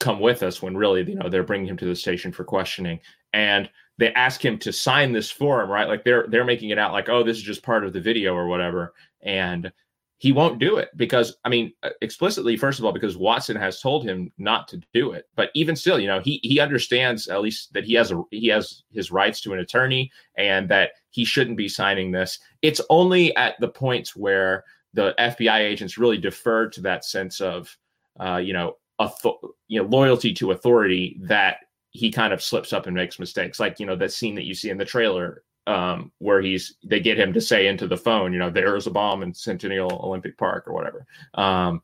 come 0.00 0.20
with 0.20 0.42
us 0.42 0.62
when 0.62 0.76
really, 0.76 1.02
you 1.02 1.16
know, 1.16 1.28
they're 1.28 1.42
bringing 1.42 1.66
him 1.66 1.76
to 1.76 1.84
the 1.86 1.96
station 1.96 2.32
for 2.32 2.44
questioning. 2.44 3.00
And 3.32 3.68
they 3.98 4.12
ask 4.14 4.44
him 4.44 4.58
to 4.60 4.72
sign 4.72 5.12
this 5.12 5.30
form, 5.30 5.70
right? 5.70 5.88
Like 5.88 6.04
they're 6.04 6.26
they're 6.28 6.44
making 6.44 6.70
it 6.70 6.78
out 6.78 6.92
like, 6.92 7.08
oh, 7.08 7.22
this 7.22 7.36
is 7.36 7.42
just 7.42 7.62
part 7.62 7.84
of 7.84 7.92
the 7.92 8.00
video 8.00 8.34
or 8.34 8.46
whatever. 8.46 8.94
And 9.22 9.72
he 10.18 10.32
won't 10.32 10.58
do 10.58 10.76
it 10.76 10.90
because 10.96 11.36
I 11.44 11.48
mean 11.48 11.72
uh, 11.82 11.90
explicitly 12.02 12.56
first 12.56 12.78
of 12.78 12.84
all 12.84 12.92
because 12.92 13.16
Watson 13.16 13.56
has 13.56 13.80
told 13.80 14.04
him 14.04 14.32
not 14.36 14.68
to 14.68 14.82
do 14.92 15.12
it. 15.12 15.26
But 15.36 15.50
even 15.54 15.76
still 15.76 15.98
you 15.98 16.08
know 16.08 16.20
he 16.20 16.40
he 16.42 16.60
understands 16.60 17.28
at 17.28 17.40
least 17.40 17.72
that 17.72 17.84
he 17.84 17.94
has 17.94 18.10
a 18.10 18.22
he 18.30 18.48
has 18.48 18.82
his 18.92 19.10
rights 19.10 19.40
to 19.42 19.52
an 19.52 19.60
attorney 19.60 20.10
and 20.36 20.68
that 20.68 20.90
he 21.10 21.24
shouldn't 21.24 21.56
be 21.56 21.68
signing 21.68 22.10
this. 22.10 22.38
It's 22.62 22.80
only 22.90 23.34
at 23.36 23.54
the 23.60 23.68
points 23.68 24.14
where 24.14 24.64
the 24.92 25.14
FBI 25.18 25.58
agents 25.58 25.98
really 25.98 26.18
defer 26.18 26.68
to 26.68 26.80
that 26.82 27.04
sense 27.04 27.40
of 27.40 27.74
uh, 28.18 28.36
you 28.38 28.52
know 28.52 28.76
author- 28.98 29.48
you 29.68 29.80
know 29.80 29.88
loyalty 29.88 30.32
to 30.34 30.50
authority 30.50 31.18
that 31.22 31.58
he 31.90 32.10
kind 32.10 32.32
of 32.32 32.42
slips 32.42 32.72
up 32.72 32.86
and 32.86 32.94
makes 32.94 33.20
mistakes. 33.20 33.60
Like 33.60 33.78
you 33.78 33.86
know 33.86 33.96
that 33.96 34.12
scene 34.12 34.34
that 34.34 34.44
you 34.44 34.54
see 34.54 34.70
in 34.70 34.78
the 34.78 34.84
trailer 34.84 35.44
um, 35.68 36.10
where 36.18 36.40
he's 36.40 36.76
they 36.82 36.98
get 36.98 37.18
him 37.18 37.32
to 37.34 37.40
say 37.40 37.66
into 37.66 37.86
the 37.86 37.96
phone, 37.96 38.32
you 38.32 38.38
know, 38.38 38.50
there 38.50 38.74
is 38.74 38.86
a 38.86 38.90
bomb 38.90 39.22
in 39.22 39.34
Centennial 39.34 40.00
Olympic 40.02 40.38
Park 40.38 40.66
or 40.66 40.72
whatever. 40.72 41.06
Um, 41.34 41.82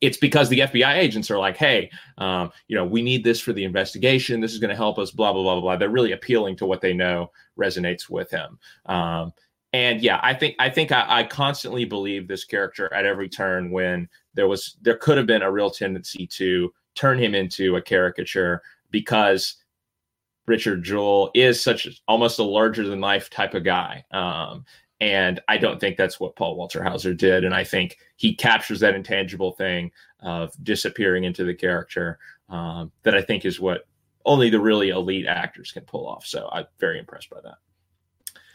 it's 0.00 0.16
because 0.16 0.48
the 0.48 0.60
FBI 0.60 0.96
agents 0.96 1.30
are 1.30 1.38
like, 1.38 1.56
hey, 1.56 1.90
um, 2.18 2.50
you 2.66 2.76
know, 2.76 2.84
we 2.84 3.02
need 3.02 3.22
this 3.22 3.40
for 3.40 3.52
the 3.52 3.64
investigation. 3.64 4.40
This 4.40 4.52
is 4.52 4.58
going 4.58 4.70
to 4.70 4.76
help 4.76 4.98
us. 4.98 5.10
Blah 5.10 5.34
blah 5.34 5.42
blah 5.42 5.60
blah. 5.60 5.76
They're 5.76 5.90
really 5.90 6.12
appealing 6.12 6.56
to 6.56 6.66
what 6.66 6.80
they 6.80 6.94
know 6.94 7.30
resonates 7.58 8.08
with 8.08 8.30
him. 8.30 8.58
Um, 8.86 9.34
and 9.74 10.00
yeah, 10.00 10.20
I 10.22 10.32
think 10.32 10.56
I 10.58 10.70
think 10.70 10.90
I, 10.90 11.04
I 11.06 11.24
constantly 11.24 11.84
believe 11.84 12.26
this 12.26 12.44
character 12.44 12.92
at 12.94 13.04
every 13.04 13.28
turn 13.28 13.70
when 13.70 14.08
there 14.32 14.48
was 14.48 14.76
there 14.80 14.96
could 14.96 15.18
have 15.18 15.26
been 15.26 15.42
a 15.42 15.52
real 15.52 15.70
tendency 15.70 16.26
to 16.28 16.72
turn 16.94 17.18
him 17.18 17.34
into 17.34 17.76
a 17.76 17.82
caricature 17.82 18.62
because 18.90 19.56
Richard 20.46 20.82
Jewell 20.82 21.30
is 21.34 21.62
such 21.62 21.88
almost 22.06 22.38
a 22.38 22.42
larger 22.42 22.86
than 22.86 23.00
life 23.00 23.30
type 23.30 23.54
of 23.54 23.64
guy. 23.64 24.04
Um, 24.10 24.64
and 25.00 25.40
I 25.48 25.58
don't 25.58 25.80
think 25.80 25.96
that's 25.96 26.20
what 26.20 26.36
Paul 26.36 26.56
Walter 26.56 26.82
Hauser 26.82 27.14
did. 27.14 27.44
And 27.44 27.54
I 27.54 27.64
think 27.64 27.98
he 28.16 28.34
captures 28.34 28.80
that 28.80 28.94
intangible 28.94 29.52
thing 29.52 29.90
of 30.20 30.52
disappearing 30.62 31.24
into 31.24 31.44
the 31.44 31.54
character 31.54 32.18
um, 32.48 32.92
that 33.02 33.14
I 33.14 33.22
think 33.22 33.44
is 33.44 33.60
what 33.60 33.86
only 34.24 34.50
the 34.50 34.60
really 34.60 34.90
elite 34.90 35.26
actors 35.26 35.72
can 35.72 35.82
pull 35.84 36.06
off. 36.06 36.24
So 36.24 36.48
I'm 36.52 36.66
very 36.78 36.98
impressed 36.98 37.30
by 37.30 37.40
that. 37.42 37.56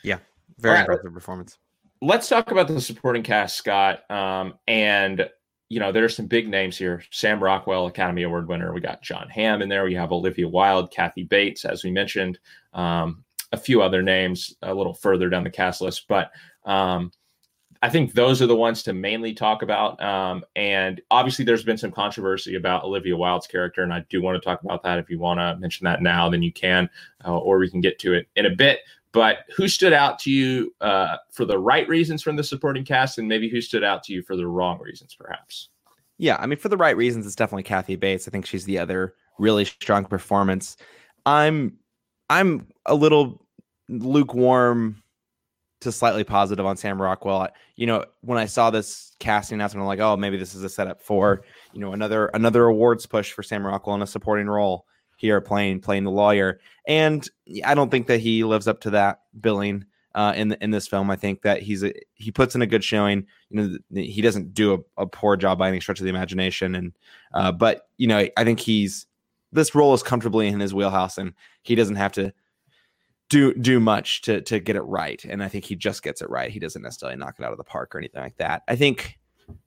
Yeah, 0.03 0.19
very 0.57 0.75
right. 0.75 0.81
impressive 0.81 1.13
performance. 1.13 1.57
Let's 2.01 2.29
talk 2.29 2.51
about 2.51 2.67
the 2.67 2.79
supporting 2.79 3.23
cast, 3.23 3.57
Scott. 3.57 4.09
Um, 4.09 4.53
and 4.67 5.29
you 5.69 5.79
know, 5.79 5.91
there 5.91 6.03
are 6.03 6.09
some 6.09 6.25
big 6.25 6.49
names 6.49 6.77
here. 6.77 7.03
Sam 7.11 7.41
Rockwell, 7.41 7.85
Academy 7.85 8.23
Award 8.23 8.47
winner. 8.47 8.73
We 8.73 8.81
got 8.81 9.03
Jon 9.03 9.29
Hamm 9.29 9.61
in 9.61 9.69
there. 9.69 9.85
We 9.85 9.93
have 9.93 10.11
Olivia 10.11 10.47
Wilde, 10.47 10.91
Kathy 10.91 11.23
Bates, 11.23 11.63
as 11.63 11.83
we 11.83 11.91
mentioned, 11.91 12.39
um, 12.73 13.23
a 13.51 13.57
few 13.57 13.81
other 13.81 14.01
names 14.01 14.55
a 14.63 14.73
little 14.73 14.95
further 14.95 15.29
down 15.29 15.43
the 15.43 15.49
cast 15.49 15.81
list. 15.81 16.07
But 16.07 16.31
um, 16.65 17.11
I 17.81 17.89
think 17.89 18.13
those 18.13 18.41
are 18.41 18.47
the 18.47 18.55
ones 18.55 18.81
to 18.83 18.93
mainly 18.93 19.33
talk 19.33 19.61
about. 19.61 20.01
Um, 20.03 20.43
and 20.55 21.01
obviously, 21.11 21.45
there's 21.45 21.63
been 21.63 21.77
some 21.77 21.91
controversy 21.91 22.55
about 22.55 22.83
Olivia 22.83 23.15
Wilde's 23.15 23.47
character, 23.47 23.83
and 23.83 23.93
I 23.93 24.03
do 24.09 24.21
want 24.21 24.41
to 24.41 24.45
talk 24.45 24.63
about 24.63 24.83
that. 24.83 24.97
If 24.97 25.09
you 25.09 25.19
want 25.19 25.39
to 25.39 25.55
mention 25.59 25.85
that 25.85 26.01
now, 26.01 26.29
then 26.29 26.41
you 26.41 26.51
can, 26.51 26.89
uh, 27.25 27.37
or 27.37 27.59
we 27.59 27.69
can 27.69 27.79
get 27.79 27.99
to 27.99 28.13
it 28.13 28.27
in 28.35 28.47
a 28.47 28.55
bit. 28.55 28.79
But 29.11 29.39
who 29.55 29.67
stood 29.67 29.93
out 29.93 30.19
to 30.19 30.31
you 30.31 30.73
uh, 30.81 31.17
for 31.31 31.45
the 31.45 31.57
right 31.57 31.87
reasons 31.87 32.21
from 32.21 32.35
the 32.35 32.43
supporting 32.43 32.85
cast, 32.85 33.17
and 33.17 33.27
maybe 33.27 33.49
who 33.49 33.61
stood 33.61 33.83
out 33.83 34.03
to 34.03 34.13
you 34.13 34.21
for 34.21 34.35
the 34.35 34.47
wrong 34.47 34.79
reasons, 34.79 35.15
perhaps? 35.15 35.69
Yeah, 36.17 36.37
I 36.39 36.45
mean, 36.45 36.59
for 36.59 36.69
the 36.69 36.77
right 36.77 36.95
reasons, 36.95 37.25
it's 37.25 37.35
definitely 37.35 37.63
Kathy 37.63 37.95
Bates. 37.95 38.27
I 38.27 38.31
think 38.31 38.45
she's 38.45 38.65
the 38.65 38.77
other 38.77 39.15
really 39.39 39.65
strong 39.65 40.05
performance. 40.05 40.77
I'm 41.25 41.77
I'm 42.29 42.67
a 42.85 42.93
little 42.93 43.45
lukewarm 43.87 45.01
to 45.81 45.91
slightly 45.91 46.23
positive 46.23 46.65
on 46.65 46.77
Sam 46.77 47.01
Rockwell. 47.01 47.47
You 47.77 47.87
know, 47.87 48.05
when 48.21 48.37
I 48.37 48.45
saw 48.45 48.69
this 48.69 49.15
casting 49.19 49.55
announcement, 49.55 49.81
I'm 49.81 49.87
like, 49.87 49.99
oh, 49.99 50.17
maybe 50.17 50.37
this 50.37 50.53
is 50.53 50.63
a 50.63 50.69
setup 50.69 51.01
for 51.01 51.41
you 51.73 51.79
know 51.79 51.93
another 51.93 52.27
another 52.27 52.65
awards 52.65 53.05
push 53.05 53.31
for 53.31 53.41
Sam 53.41 53.65
Rockwell 53.65 53.95
in 53.95 54.01
a 54.01 54.07
supporting 54.07 54.47
role 54.47 54.85
here, 55.19 55.41
playing 55.41 55.81
playing 55.81 56.05
the 56.05 56.11
lawyer. 56.11 56.59
And 56.87 57.27
I 57.65 57.75
don't 57.75 57.91
think 57.91 58.07
that 58.07 58.19
he 58.19 58.43
lives 58.43 58.67
up 58.67 58.79
to 58.81 58.89
that 58.91 59.21
billing 59.39 59.85
uh, 60.15 60.33
in 60.35 60.53
in 60.53 60.71
this 60.71 60.87
film. 60.87 61.11
I 61.11 61.15
think 61.15 61.41
that 61.41 61.61
he's 61.61 61.83
a, 61.83 61.93
he 62.13 62.31
puts 62.31 62.55
in 62.55 62.61
a 62.61 62.67
good 62.67 62.83
showing. 62.83 63.27
You 63.49 63.61
know, 63.61 63.77
he 64.01 64.21
doesn't 64.21 64.53
do 64.53 64.73
a, 64.73 65.03
a 65.03 65.07
poor 65.07 65.35
job 65.35 65.59
by 65.59 65.67
any 65.67 65.81
stretch 65.81 65.99
of 65.99 66.05
the 66.05 66.09
imagination. 66.09 66.73
And 66.73 66.93
uh, 67.33 67.51
but 67.51 67.89
you 67.97 68.07
know, 68.07 68.27
I 68.37 68.43
think 68.43 68.59
he's 68.59 69.05
this 69.51 69.75
role 69.75 69.93
is 69.93 70.03
comfortably 70.03 70.47
in 70.47 70.59
his 70.59 70.73
wheelhouse, 70.73 71.17
and 71.17 71.33
he 71.63 71.75
doesn't 71.75 71.97
have 71.97 72.13
to 72.13 72.33
do 73.29 73.53
do 73.55 73.79
much 73.79 74.21
to 74.21 74.41
to 74.41 74.59
get 74.59 74.75
it 74.75 74.81
right. 74.81 75.23
And 75.25 75.43
I 75.43 75.49
think 75.49 75.65
he 75.65 75.75
just 75.75 76.01
gets 76.01 76.21
it 76.21 76.29
right. 76.29 76.49
He 76.49 76.59
doesn't 76.59 76.81
necessarily 76.81 77.17
knock 77.17 77.35
it 77.37 77.45
out 77.45 77.51
of 77.51 77.57
the 77.57 77.63
park 77.63 77.93
or 77.93 77.99
anything 77.99 78.21
like 78.21 78.37
that. 78.37 78.63
I 78.67 78.75
think 78.75 79.19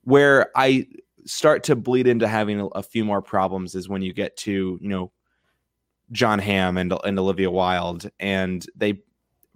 where 0.03 0.49
I 0.55 0.87
start 1.25 1.63
to 1.63 1.75
bleed 1.75 2.07
into 2.07 2.27
having 2.27 2.59
a, 2.59 2.65
a 2.67 2.83
few 2.83 3.05
more 3.05 3.21
problems 3.21 3.75
is 3.75 3.87
when 3.87 4.01
you 4.01 4.13
get 4.13 4.35
to 4.37 4.77
you 4.81 4.89
know 4.89 5.11
Jon 6.13 6.39
Hamm 6.39 6.77
and 6.77 6.93
and 7.03 7.19
Olivia 7.19 7.51
Wilde, 7.51 8.09
and 8.19 8.65
they 8.75 9.01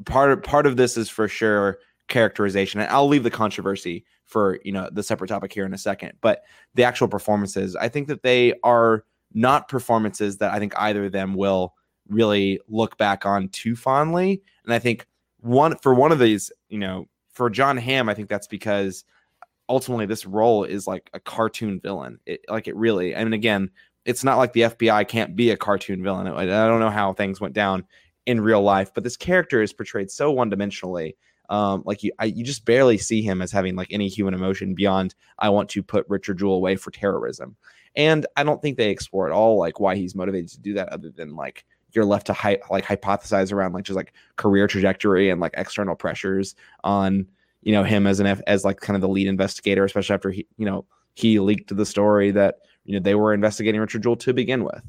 part 0.05 0.43
part 0.43 0.65
of 0.65 0.75
this 0.75 0.97
is 0.97 1.09
for 1.09 1.27
sure 1.27 1.79
characterization. 2.09 2.81
And 2.81 2.89
I'll 2.89 3.07
leave 3.07 3.23
the 3.23 3.31
controversy 3.31 4.05
for 4.25 4.59
you 4.63 4.71
know 4.73 4.89
the 4.91 5.03
separate 5.03 5.29
topic 5.29 5.53
here 5.53 5.65
in 5.65 5.73
a 5.73 5.77
second. 5.77 6.13
But 6.19 6.43
the 6.75 6.83
actual 6.83 7.07
performances, 7.07 7.75
I 7.75 7.87
think 7.87 8.07
that 8.09 8.23
they 8.23 8.53
are 8.63 9.05
not 9.33 9.69
performances 9.69 10.37
that 10.37 10.51
I 10.51 10.59
think 10.59 10.73
either 10.77 11.05
of 11.05 11.11
them 11.11 11.33
will 11.33 11.73
really 12.09 12.59
look 12.67 12.97
back 12.97 13.25
on 13.25 13.49
too 13.49 13.75
fondly. 13.75 14.41
And 14.65 14.73
I 14.73 14.79
think 14.79 15.07
one 15.39 15.77
for 15.77 15.93
one 15.93 16.11
of 16.11 16.19
these, 16.19 16.51
you 16.69 16.79
know, 16.79 17.07
for 17.31 17.49
Jon 17.49 17.77
Hamm, 17.77 18.09
I 18.09 18.13
think 18.13 18.29
that's 18.29 18.47
because 18.47 19.03
ultimately 19.69 20.05
this 20.05 20.25
role 20.25 20.63
is 20.63 20.87
like 20.87 21.09
a 21.13 21.19
cartoon 21.19 21.79
villain. 21.79 22.19
It, 22.25 22.41
like 22.49 22.67
it 22.67 22.75
really, 22.75 23.15
I 23.15 23.23
mean, 23.23 23.33
again, 23.33 23.69
it's 24.07 24.23
not 24.23 24.37
like 24.37 24.53
the 24.53 24.61
FBI 24.61 25.07
can't 25.09 25.35
be 25.35 25.51
a 25.51 25.57
cartoon 25.57 26.01
villain. 26.01 26.27
I 26.27 26.45
don't 26.45 26.79
know 26.79 26.89
how 26.89 27.11
things 27.11 27.41
went 27.41 27.53
down 27.53 27.85
in 28.25 28.39
real 28.39 28.61
life, 28.61 28.93
but 28.93 29.03
this 29.03 29.17
character 29.17 29.61
is 29.61 29.73
portrayed 29.73 30.09
so 30.09 30.31
one 30.31 30.49
dimensionally. 30.49 31.15
Um, 31.49 31.83
like 31.85 32.03
you, 32.03 32.13
I, 32.17 32.25
you 32.25 32.43
just 32.43 32.65
barely 32.65 32.97
see 32.97 33.21
him 33.21 33.41
as 33.41 33.51
having 33.51 33.75
like 33.75 33.89
any 33.91 34.07
human 34.07 34.33
emotion 34.33 34.75
beyond 34.75 35.13
I 35.37 35.49
want 35.49 35.69
to 35.69 35.83
put 35.83 36.05
Richard 36.07 36.39
Jewell 36.39 36.55
away 36.55 36.77
for 36.77 36.89
terrorism. 36.89 37.57
And 37.95 38.25
I 38.37 38.43
don't 38.43 38.61
think 38.61 38.77
they 38.77 38.89
explore 38.89 39.27
at 39.27 39.33
all 39.33 39.57
like 39.57 39.79
why 39.79 39.95
he's 39.95 40.15
motivated 40.15 40.49
to 40.51 40.59
do 40.59 40.73
that, 40.75 40.89
other 40.89 41.09
than 41.09 41.35
like 41.35 41.65
you're 41.91 42.05
left 42.05 42.27
to 42.27 42.33
hy- 42.33 42.59
like 42.69 42.85
hypothesize 42.85 43.51
around 43.51 43.73
like 43.73 43.85
just 43.85 43.95
like 43.97 44.13
career 44.37 44.67
trajectory 44.67 45.29
and 45.29 45.41
like 45.41 45.53
external 45.57 45.95
pressures 45.95 46.55
on 46.83 47.27
you 47.61 47.73
know 47.73 47.83
him 47.83 48.07
as 48.07 48.19
an 48.21 48.27
F- 48.27 48.41
as 48.47 48.63
like 48.63 48.79
kind 48.79 48.95
of 48.95 49.01
the 49.01 49.09
lead 49.09 49.27
investigator, 49.27 49.83
especially 49.83 50.13
after 50.13 50.31
he 50.31 50.47
you 50.57 50.65
know 50.65 50.85
he 51.15 51.39
leaked 51.39 51.75
the 51.75 51.85
story 51.85 52.31
that 52.31 52.59
you 52.87 52.93
know 52.93 52.99
they 52.99 53.13
were 53.13 53.33
investigating 53.33 53.79
Richard 53.79 54.01
Jewell 54.01 54.15
to 54.15 54.33
begin 54.33 54.63
with. 54.63 54.81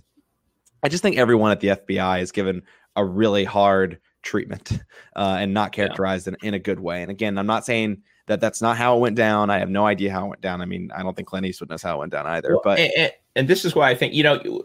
I 0.82 0.88
just 0.88 1.02
think 1.02 1.18
everyone 1.18 1.50
at 1.50 1.60
the 1.60 1.68
FBI 1.68 2.22
is 2.22 2.32
given 2.32 2.62
a 2.96 3.04
really 3.04 3.44
hard 3.44 3.98
treatment 4.22 4.72
uh, 5.16 5.36
and 5.40 5.52
not 5.52 5.72
characterized 5.72 6.26
yeah. 6.26 6.34
in, 6.42 6.48
in 6.48 6.54
a 6.54 6.58
good 6.58 6.80
way. 6.80 7.02
And 7.02 7.10
again, 7.10 7.36
I'm 7.36 7.46
not 7.46 7.66
saying 7.66 8.02
that 8.26 8.40
that's 8.40 8.62
not 8.62 8.76
how 8.76 8.96
it 8.96 9.00
went 9.00 9.16
down. 9.16 9.50
I 9.50 9.58
have 9.58 9.68
no 9.68 9.86
idea 9.86 10.12
how 10.12 10.26
it 10.26 10.28
went 10.28 10.40
down. 10.40 10.62
I 10.62 10.66
mean, 10.66 10.90
I 10.94 11.02
don't 11.02 11.16
think 11.16 11.28
Clint 11.28 11.46
Eastwood 11.46 11.70
knows 11.70 11.82
how 11.82 11.96
it 11.96 11.98
went 11.98 12.12
down 12.12 12.26
either. 12.26 12.50
Well, 12.52 12.60
but 12.62 12.78
and, 12.78 13.12
and, 13.34 13.48
this 13.48 13.64
is 13.64 13.74
why 13.74 13.90
I 13.90 13.94
think 13.94 14.14
you 14.14 14.22
know, 14.22 14.62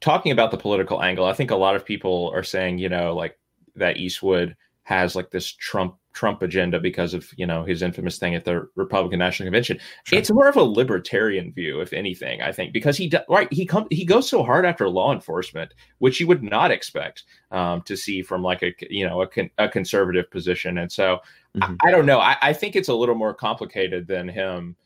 talking 0.00 0.30
about 0.30 0.50
the 0.52 0.56
political 0.56 1.02
angle, 1.02 1.26
I 1.26 1.32
think 1.32 1.50
a 1.50 1.56
lot 1.56 1.74
of 1.74 1.84
people 1.84 2.30
are 2.32 2.44
saying 2.44 2.78
you 2.78 2.88
know 2.88 3.14
like 3.14 3.38
that 3.74 3.96
Eastwood 3.96 4.54
has 4.84 5.16
like 5.16 5.30
this 5.30 5.50
Trump 5.50 5.96
Trump 6.14 6.42
agenda 6.42 6.80
because 6.80 7.12
of 7.12 7.28
you 7.36 7.44
know 7.46 7.64
his 7.64 7.82
infamous 7.82 8.18
thing 8.18 8.34
at 8.34 8.44
the 8.44 8.66
Republican 8.76 9.18
National 9.18 9.46
Convention. 9.46 9.78
Sure. 10.04 10.18
It's 10.18 10.30
more 10.30 10.48
of 10.48 10.56
a 10.56 10.62
libertarian 10.62 11.52
view, 11.52 11.80
if 11.80 11.92
anything, 11.92 12.40
I 12.40 12.52
think, 12.52 12.72
because 12.72 12.96
he 12.96 13.12
right 13.28 13.52
he 13.52 13.66
come 13.66 13.86
he 13.90 14.04
goes 14.04 14.28
so 14.28 14.42
hard 14.42 14.64
after 14.64 14.88
law 14.88 15.12
enforcement, 15.12 15.74
which 15.98 16.20
you 16.20 16.26
would 16.28 16.42
not 16.42 16.70
expect 16.70 17.24
um, 17.50 17.82
to 17.82 17.96
see 17.96 18.22
from 18.22 18.42
like 18.42 18.62
a 18.62 18.72
you 18.88 19.06
know 19.06 19.22
a, 19.22 19.26
con- 19.26 19.50
a 19.58 19.68
conservative 19.68 20.30
position, 20.30 20.78
and 20.78 20.90
so 20.90 21.18
mm-hmm. 21.56 21.74
I, 21.82 21.88
I, 21.88 21.90
don't 21.90 22.06
know. 22.06 22.20
I, 22.20 22.36
I, 22.40 22.52
think 22.52 22.76
it's 22.76 22.88
a 22.88 22.94
little 22.94 23.16
more 23.16 23.34
complicated 23.34 24.06
than 24.06 24.28
him. 24.28 24.76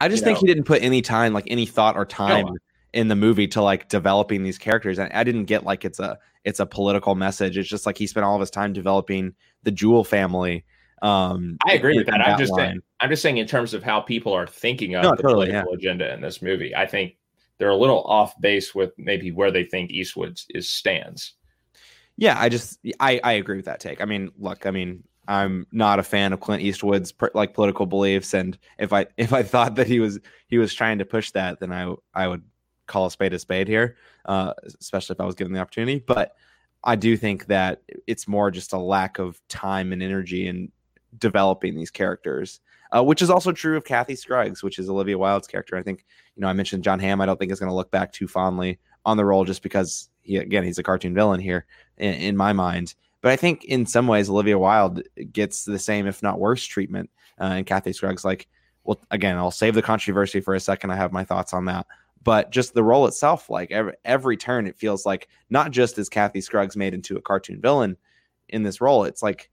I 0.00 0.08
just 0.08 0.24
think 0.24 0.36
know. 0.36 0.40
he 0.40 0.46
didn't 0.46 0.64
put 0.64 0.82
any 0.82 1.00
time, 1.00 1.32
like 1.32 1.46
any 1.48 1.66
thought 1.66 1.96
or 1.96 2.04
time. 2.04 2.46
No. 2.46 2.56
In 2.92 3.08
the 3.08 3.16
movie 3.16 3.48
to 3.48 3.60
like 3.60 3.88
developing 3.88 4.44
these 4.44 4.56
characters, 4.56 5.00
and 5.00 5.12
I 5.12 5.24
didn't 5.24 5.46
get 5.46 5.64
like 5.64 5.84
it's 5.84 5.98
a 5.98 6.16
it's 6.44 6.60
a 6.60 6.66
political 6.66 7.16
message. 7.16 7.58
It's 7.58 7.68
just 7.68 7.86
like 7.86 7.98
he 7.98 8.06
spent 8.06 8.24
all 8.24 8.36
of 8.36 8.40
his 8.40 8.52
time 8.52 8.72
developing 8.72 9.34
the 9.64 9.70
Jewell 9.70 10.04
family. 10.04 10.64
Um, 11.02 11.58
I 11.66 11.72
agree 11.74 11.98
with 11.98 12.06
that. 12.06 12.20
I'm 12.20 12.38
just 12.38 12.54
saying, 12.54 12.80
I'm 13.00 13.10
just 13.10 13.22
saying 13.22 13.36
in 13.36 13.46
terms 13.46 13.74
of 13.74 13.82
how 13.82 14.00
people 14.00 14.32
are 14.32 14.46
thinking 14.46 14.94
of 14.94 15.02
no, 15.02 15.10
the 15.10 15.16
totally, 15.22 15.46
political 15.46 15.72
yeah. 15.72 15.76
agenda 15.76 16.14
in 16.14 16.20
this 16.20 16.40
movie. 16.40 16.74
I 16.74 16.86
think 16.86 17.16
they're 17.58 17.68
a 17.68 17.76
little 17.76 18.02
off 18.04 18.38
base 18.40 18.74
with 18.74 18.92
maybe 18.96 19.30
where 19.30 19.50
they 19.50 19.64
think 19.64 19.90
Eastwood 19.90 20.40
is 20.50 20.70
stands. 20.70 21.34
Yeah, 22.16 22.38
I 22.38 22.48
just 22.48 22.78
I 23.00 23.20
I 23.22 23.32
agree 23.32 23.56
with 23.56 23.66
that 23.66 23.80
take. 23.80 24.00
I 24.00 24.04
mean, 24.04 24.30
look, 24.38 24.66
I 24.66 24.70
mean, 24.70 25.02
I'm 25.26 25.66
not 25.72 25.98
a 25.98 26.02
fan 26.02 26.32
of 26.32 26.40
Clint 26.40 26.62
Eastwood's 26.62 27.12
like 27.34 27.54
political 27.54 27.86
beliefs, 27.86 28.34
and 28.34 28.56
if 28.78 28.92
I 28.92 29.06
if 29.16 29.32
I 29.32 29.42
thought 29.42 29.74
that 29.76 29.86
he 29.86 30.00
was 30.00 30.20
he 30.48 30.58
was 30.58 30.72
trying 30.74 30.98
to 30.98 31.04
push 31.04 31.30
that, 31.32 31.60
then 31.60 31.72
I 31.72 31.94
I 32.14 32.28
would 32.28 32.42
call 32.86 33.06
a 33.06 33.10
spade 33.10 33.32
a 33.32 33.38
spade 33.38 33.68
here, 33.68 33.96
uh, 34.26 34.52
especially 34.80 35.14
if 35.14 35.20
I 35.20 35.24
was 35.24 35.34
given 35.34 35.52
the 35.52 35.60
opportunity. 35.60 36.02
But 36.06 36.34
I 36.84 36.96
do 36.96 37.16
think 37.16 37.46
that 37.46 37.82
it's 38.06 38.28
more 38.28 38.50
just 38.50 38.74
a 38.74 38.78
lack 38.78 39.18
of 39.18 39.40
time 39.48 39.92
and 39.92 40.02
energy 40.02 40.46
in 40.46 40.70
developing 41.18 41.74
these 41.74 41.90
characters, 41.90 42.60
uh, 42.94 43.02
which 43.02 43.22
is 43.22 43.30
also 43.30 43.52
true 43.52 43.76
of 43.76 43.84
Kathy 43.84 44.14
Scruggs, 44.14 44.62
which 44.62 44.78
is 44.78 44.90
Olivia 44.90 45.16
Wilde's 45.16 45.46
character. 45.46 45.76
I 45.76 45.82
think, 45.82 46.04
you 46.36 46.42
know, 46.42 46.48
I 46.48 46.52
mentioned 46.52 46.84
Jon 46.84 47.00
Hamm. 47.00 47.22
I 47.22 47.26
don't 47.26 47.38
think 47.38 47.50
is 47.50 47.58
going 47.58 47.70
to 47.70 47.74
look 47.74 47.90
back 47.90 48.12
too 48.12 48.28
fondly 48.28 48.78
on 49.06 49.16
the 49.16 49.24
role 49.24 49.44
just 49.44 49.62
because, 49.62 50.10
he, 50.22 50.36
again, 50.36 50.62
he's 50.62 50.78
a 50.78 50.82
cartoon 50.82 51.14
villain 51.14 51.40
here 51.40 51.64
in, 51.96 52.14
in, 52.14 52.36
my 52.36 52.52
mind. 52.52 52.94
But 53.22 53.32
I 53.32 53.36
think 53.36 53.64
in 53.64 53.86
some 53.86 54.06
ways, 54.06 54.28
Olivia 54.28 54.58
Wilde 54.58 55.02
gets 55.32 55.64
the 55.64 55.78
same, 55.78 56.06
if 56.06 56.22
not 56.22 56.38
worse, 56.38 56.64
treatment. 56.64 57.10
Uh, 57.40 57.44
and 57.44 57.66
Kathy 57.66 57.94
Scruggs, 57.94 58.24
like, 58.24 58.46
well, 58.84 59.00
again, 59.10 59.36
I'll 59.36 59.50
save 59.50 59.74
the 59.74 59.82
controversy 59.82 60.40
for 60.40 60.54
a 60.54 60.60
second. 60.60 60.90
I 60.90 60.96
have 60.96 61.12
my 61.12 61.24
thoughts 61.24 61.54
on 61.54 61.64
that 61.64 61.86
but 62.24 62.50
just 62.50 62.74
the 62.74 62.82
role 62.82 63.06
itself, 63.06 63.50
like 63.50 63.70
every, 63.70 63.92
every 64.04 64.36
turn, 64.36 64.66
it 64.66 64.78
feels 64.78 65.06
like 65.06 65.28
not 65.50 65.70
just 65.70 65.98
is 65.98 66.08
Kathy 66.08 66.40
Scruggs 66.40 66.76
made 66.76 66.94
into 66.94 67.16
a 67.16 67.22
cartoon 67.22 67.60
villain 67.60 67.96
in 68.48 68.62
this 68.62 68.80
role, 68.80 69.04
it's 69.04 69.22
like, 69.22 69.50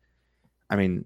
I 0.70 0.76
mean, 0.78 1.06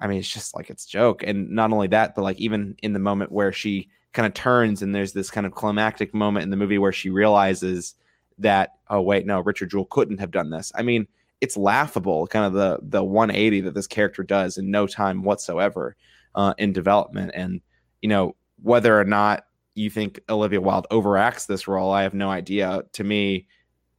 I 0.00 0.06
mean, 0.06 0.18
it's 0.18 0.32
just 0.32 0.54
like 0.54 0.70
it's 0.70 0.86
joke, 0.86 1.22
and 1.22 1.50
not 1.50 1.72
only 1.72 1.88
that, 1.88 2.14
but 2.14 2.22
like 2.22 2.38
even 2.38 2.76
in 2.82 2.92
the 2.92 2.98
moment 2.98 3.32
where 3.32 3.52
she 3.52 3.88
kind 4.12 4.26
of 4.26 4.34
turns 4.34 4.80
and 4.80 4.94
there's 4.94 5.12
this 5.12 5.30
kind 5.30 5.46
of 5.46 5.52
climactic 5.52 6.14
moment 6.14 6.44
in 6.44 6.50
the 6.50 6.56
movie 6.56 6.78
where 6.78 6.92
she 6.92 7.10
realizes 7.10 7.96
that 8.38 8.74
oh 8.88 9.00
wait 9.00 9.26
no 9.26 9.40
Richard 9.40 9.70
Jewell 9.70 9.86
couldn't 9.86 10.18
have 10.18 10.30
done 10.30 10.50
this. 10.50 10.72
I 10.74 10.82
mean, 10.82 11.06
it's 11.40 11.56
laughable, 11.56 12.26
kind 12.26 12.44
of 12.44 12.52
the 12.52 12.78
the 12.82 13.04
180 13.04 13.62
that 13.62 13.74
this 13.74 13.86
character 13.86 14.22
does 14.22 14.58
in 14.58 14.70
no 14.70 14.86
time 14.86 15.22
whatsoever 15.22 15.96
uh, 16.34 16.54
in 16.58 16.72
development, 16.72 17.32
and 17.34 17.60
you 18.02 18.08
know 18.08 18.36
whether 18.62 18.98
or 18.98 19.04
not 19.04 19.44
you 19.74 19.90
think 19.90 20.20
Olivia 20.28 20.60
Wilde 20.60 20.86
overacts 20.90 21.46
this 21.46 21.66
role. 21.66 21.90
I 21.90 22.02
have 22.02 22.14
no 22.14 22.30
idea. 22.30 22.84
To 22.92 23.04
me, 23.04 23.46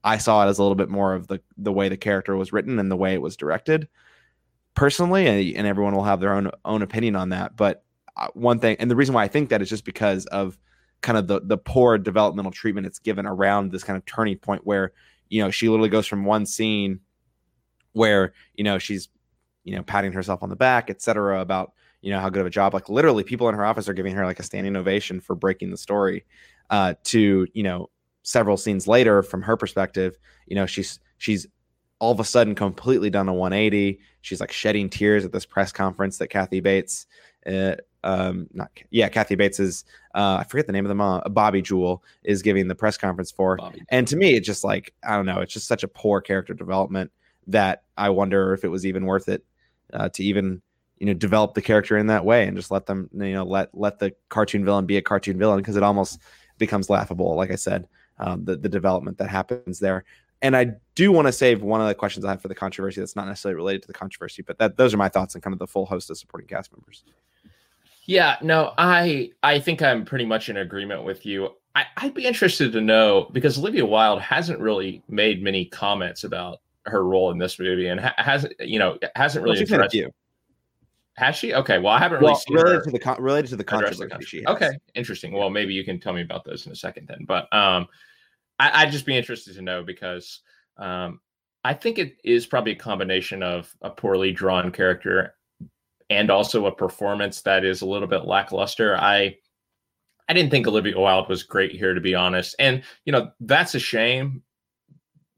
I 0.03 0.17
saw 0.17 0.45
it 0.45 0.49
as 0.49 0.59
a 0.59 0.61
little 0.61 0.75
bit 0.75 0.89
more 0.89 1.13
of 1.13 1.27
the 1.27 1.41
the 1.57 1.73
way 1.73 1.89
the 1.89 1.97
character 1.97 2.35
was 2.35 2.53
written 2.53 2.79
and 2.79 2.89
the 2.89 2.95
way 2.95 3.13
it 3.13 3.21
was 3.21 3.35
directed. 3.35 3.88
Personally, 4.75 5.55
and, 5.55 5.67
everyone 5.67 5.95
will 5.95 6.03
have 6.03 6.19
their 6.19 6.33
own 6.33 6.51
own 6.63 6.81
opinion 6.81 7.15
on 7.15 7.29
that. 7.29 7.55
But 7.55 7.83
uh, 8.17 8.27
one 8.33 8.59
thing, 8.59 8.77
and 8.79 8.89
the 8.89 8.95
reason 8.95 9.15
why 9.15 9.23
I 9.23 9.27
think 9.27 9.49
that 9.49 9.61
is 9.61 9.69
just 9.69 9.85
because 9.85 10.25
of 10.27 10.57
kind 11.01 11.17
of 11.17 11.27
the 11.27 11.41
the 11.41 11.57
poor 11.57 11.97
developmental 11.97 12.51
treatment 12.51 12.88
it's 12.88 12.99
given 12.99 13.25
around 13.25 13.71
this 13.71 13.83
kind 13.83 13.97
of 13.97 14.05
turning 14.05 14.38
point 14.38 14.65
where 14.65 14.91
you 15.29 15.41
know 15.43 15.51
she 15.51 15.69
literally 15.69 15.89
goes 15.89 16.07
from 16.07 16.25
one 16.25 16.45
scene 16.45 16.99
where 17.93 18.33
you 18.55 18.63
know 18.63 18.77
she's 18.77 19.09
you 19.63 19.75
know 19.75 19.83
patting 19.83 20.13
herself 20.13 20.43
on 20.43 20.49
the 20.49 20.55
back, 20.55 20.89
etc. 20.89 21.41
about 21.41 21.73
you 22.06 22.12
know 22.12 22.20
how 22.20 22.30
good 22.30 22.41
of 22.41 22.46
a 22.46 22.52
job 22.52 22.74
like 22.74 22.88
literally 22.88 23.24
people 23.24 23.50
in 23.50 23.56
her 23.56 23.65
office 23.65 23.89
are 23.89 23.94
giving 23.94 24.15
her 24.15 24.26
like 24.26 24.39
a 24.39 24.44
standing 24.44 24.76
ovation 24.76 25.20
for 25.20 25.36
breaking 25.36 25.72
the 25.72 25.78
story 25.78 26.24
uh 26.70 26.94
to 27.04 27.48
you 27.54 27.63
know 27.63 27.89
several 28.24 28.58
scenes 28.58 28.88
later 28.88 29.24
from 29.24 29.41
her 29.41 29.58
perspective 29.58 30.18
you 30.46 30.56
know 30.56 30.65
she's 30.65 31.00
she's 31.18 31.48
all 32.00 32.12
of 32.12 32.20
a 32.20 32.24
sudden 32.24 32.54
completely 32.54 33.10
done 33.10 33.28
a 33.28 33.34
180 33.34 34.00
she's 34.22 34.39
like 34.39 34.52
shedding 34.52 34.89
tears 34.89 35.26
at 35.26 35.32
this 35.32 35.46
press 35.46 35.72
conference 35.72 36.20
that 36.20 36.28
kathy 36.28 36.60
bates 36.60 37.08
uh, 37.48 37.76
um 38.04 38.48
not 38.54 38.70
yeah 38.91 39.10
kathy 39.10 39.36
bates 39.36 39.60
is 39.60 39.84
uh 40.13 40.38
i 40.39 40.44
forget 40.44 40.68
the 40.68 40.74
name 40.74 40.86
of 40.86 40.89
the 40.89 40.96
mom 40.96 41.22
bobby 41.32 41.62
jewell 41.62 42.04
is 42.24 42.44
giving 42.44 42.68
the 42.68 42.76
press 42.76 42.98
conference 42.98 43.32
for 43.32 43.58
bobby. 43.58 43.82
and 43.89 44.08
to 44.08 44.15
me 44.15 44.36
it's 44.36 44.46
just 44.46 44.63
like 44.63 44.94
i 45.04 45.15
don't 45.15 45.26
know 45.26 45.39
it's 45.39 45.54
just 45.54 45.68
such 45.68 45.84
a 45.84 45.88
poor 45.88 46.22
character 46.22 46.54
development 46.54 47.12
that 47.48 47.84
I 47.98 48.10
wonder 48.10 48.54
if 48.54 48.63
it 48.63 48.70
was 48.70 48.86
even 48.86 49.06
worth 49.06 49.30
it 49.30 49.44
uh, 49.94 50.10
to 50.10 50.24
even 50.24 50.62
you 50.99 51.05
know 51.05 51.13
develop 51.13 51.53
the 51.53 51.62
character 51.62 51.97
in 51.97 52.08
that 52.08 52.23
way 52.23 52.47
and 52.47 52.55
just 52.55 52.71
let 52.71 52.86
them 52.86 53.10
you 53.13 53.34
know 53.34 53.43
let 53.43 53.69
let 53.73 53.99
the 53.99 54.13
cartoon 54.29 54.63
villain 54.63 54.86
be 54.86 54.97
a 54.97 55.01
cartoon 55.01 55.38
villain 55.38 55.58
because 55.58 55.75
it 55.75 55.84
almost 55.84 56.19
becomes 56.58 56.89
laughable. 56.89 57.36
Like 57.36 57.51
I 57.51 57.55
said, 57.55 57.88
um, 58.19 58.45
the 58.45 58.55
the 58.55 58.69
development 58.69 59.17
that 59.17 59.29
happens 59.29 59.79
there. 59.79 60.03
And 60.41 60.55
I 60.55 60.73
do 60.95 61.12
want 61.12 61.27
to 61.27 61.31
save 61.31 61.63
one 61.63 61.81
of 61.81 61.88
the 61.88 61.95
questions 61.95 62.25
I 62.25 62.31
have 62.31 62.41
for 62.41 62.49
the 62.49 62.55
controversy 62.55 62.99
that's 62.99 63.15
not 63.15 63.25
necessarily 63.27 63.55
related 63.55 63.81
to 63.84 63.88
the 63.88 63.93
controversy, 63.93 64.41
but 64.41 64.60
that 64.60 64.77
those 64.77 64.93
are 64.93 64.97
my 64.97 65.10
thoughts 65.10 65.34
on 65.36 65.41
kind 65.41 65.53
of 65.53 65.60
the 65.60 65.67
full 65.67 65.86
host 65.86 66.10
of 66.10 66.17
supporting 66.17 66.47
cast 66.47 66.71
members. 66.71 67.03
Yeah, 68.05 68.38
no, 68.41 68.73
I 68.77 69.31
I 69.41 69.60
think 69.60 69.81
I'm 69.81 70.05
pretty 70.05 70.25
much 70.25 70.49
in 70.49 70.58
agreement 70.58 71.03
with 71.03 71.25
you. 71.25 71.49
I, 71.73 71.86
would 72.03 72.13
be 72.13 72.25
interested 72.25 72.71
to 72.71 72.79
know 72.79 73.29
because 73.34 73.58
Olivia 73.58 73.86
Wilde 73.86 74.21
hasn't 74.21 74.60
really 74.60 75.03
made 75.10 75.43
many 75.43 75.65
comments 75.65 76.23
about 76.23 76.60
her 76.86 77.03
role 77.03 77.31
in 77.31 77.38
this 77.38 77.60
movie 77.60 77.88
and 77.88 77.99
ha- 77.99 78.13
hasn't 78.17 78.53
you 78.60 78.79
know 78.79 78.97
hasn't 79.15 79.43
really 79.43 79.58
well, 79.58 79.63
addressed 79.63 79.93
you. 79.93 80.12
Has 81.15 81.38
she? 81.38 81.54
Okay. 81.54 81.80
Well, 81.80 81.93
I 81.93 81.99
haven't 81.99 82.19
really 82.19 82.32
well, 82.32 82.36
seen 82.36 82.58
related 82.58 82.84
to 82.84 82.91
the 82.91 82.99
con- 82.99 83.21
related 83.21 83.49
to 83.49 83.56
the 83.56 83.63
controversy. 83.63 84.41
The 84.41 84.51
okay, 84.51 84.71
interesting. 84.95 85.32
Well, 85.32 85.49
maybe 85.49 85.73
you 85.73 85.86
can 85.86 85.99
tell 85.99 86.13
me 86.13 86.21
about 86.21 86.43
those 86.43 86.65
in 86.65 86.73
a 86.73 86.75
second 86.75 87.08
then. 87.08 87.25
But 87.25 87.51
um, 87.54 87.88
I, 88.60 88.84
would 88.84 88.91
just 88.91 89.06
be 89.06 89.17
interested 89.17 89.56
to 89.56 89.62
know 89.62 89.82
because 89.82 90.41
um, 90.78 91.21
I 91.63 91.73
think 91.73 91.99
it 91.99 92.17
is 92.25 92.45
probably 92.45 92.73
a 92.73 92.75
combination 92.75 93.43
of 93.43 93.73
a 93.82 93.89
poorly 93.89 94.34
drawn 94.34 94.71
character 94.71 95.36
and 96.10 96.30
also 96.30 96.65
a 96.65 96.75
performance 96.75 97.41
that 97.41 97.63
is 97.63 97.82
a 97.82 97.86
little 97.86 98.08
bit 98.08 98.25
lackluster. 98.25 98.97
I 98.97 99.38
I 100.28 100.34
didn't 100.34 100.51
think 100.51 100.67
Olivia 100.67 100.99
Wilde 100.99 101.30
was 101.30 101.43
great 101.43 101.71
here, 101.71 101.93
to 101.93 102.01
be 102.01 102.13
honest, 102.13 102.56
and 102.60 102.84
you 103.06 103.13
know 103.13 103.32
that's 103.39 103.75
a 103.75 103.80
shame 103.80 104.43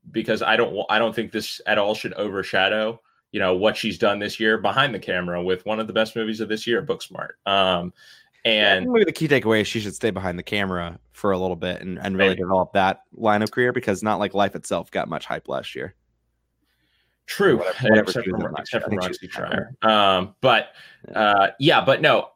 because 0.10 0.42
I 0.42 0.56
don't 0.56 0.86
I 0.90 0.98
don't 0.98 1.14
think 1.14 1.32
this 1.32 1.62
at 1.68 1.78
all 1.78 1.94
should 1.94 2.14
overshadow 2.14 3.00
you 3.32 3.40
know 3.40 3.56
what 3.56 3.78
she's 3.78 3.98
done 3.98 4.20
this 4.20 4.40
year 4.40 4.58
behind 4.58 4.94
the 4.94 5.00
camera 5.00 5.42
with 5.44 5.66
one 5.66 5.80
of 5.80 5.88
the 5.88 5.94
best 5.94 6.16
movies 6.16 6.40
of 6.40 6.50
this 6.50 6.66
year, 6.66 6.82
Booksmart. 6.82 7.32
Um, 7.46 7.94
and 8.46 8.86
yeah, 8.86 8.92
maybe 8.92 9.06
the 9.06 9.12
key 9.12 9.28
takeaway 9.28 9.62
is 9.62 9.68
she 9.68 9.80
should 9.80 9.96
stay 9.96 10.12
behind 10.12 10.40
the 10.40 10.44
camera 10.44 11.00
for 11.12 11.32
a 11.32 11.38
little 11.38 11.56
bit 11.56 11.82
and, 11.82 12.00
and 12.00 12.18
really 12.18 12.36
develop 12.36 12.72
that 12.74 13.02
line 13.14 13.42
of 13.42 13.52
career 13.52 13.74
because 13.74 14.02
not 14.04 14.20
like 14.20 14.34
life 14.34 14.56
itself 14.56 14.90
got 14.92 15.10
much 15.10 15.26
hype 15.26 15.50
last 15.50 15.76
year. 15.76 15.96
True, 17.26 17.58
whatever, 17.58 17.84
whatever 17.90 18.54
except, 18.58 18.88
except 18.88 18.96
Roxy 18.96 19.28
Trier. 19.28 19.76
Um, 19.82 20.34
but 20.40 20.70
uh, 21.14 21.50
yeah, 21.60 21.84
but 21.84 22.02
no, 22.02 22.30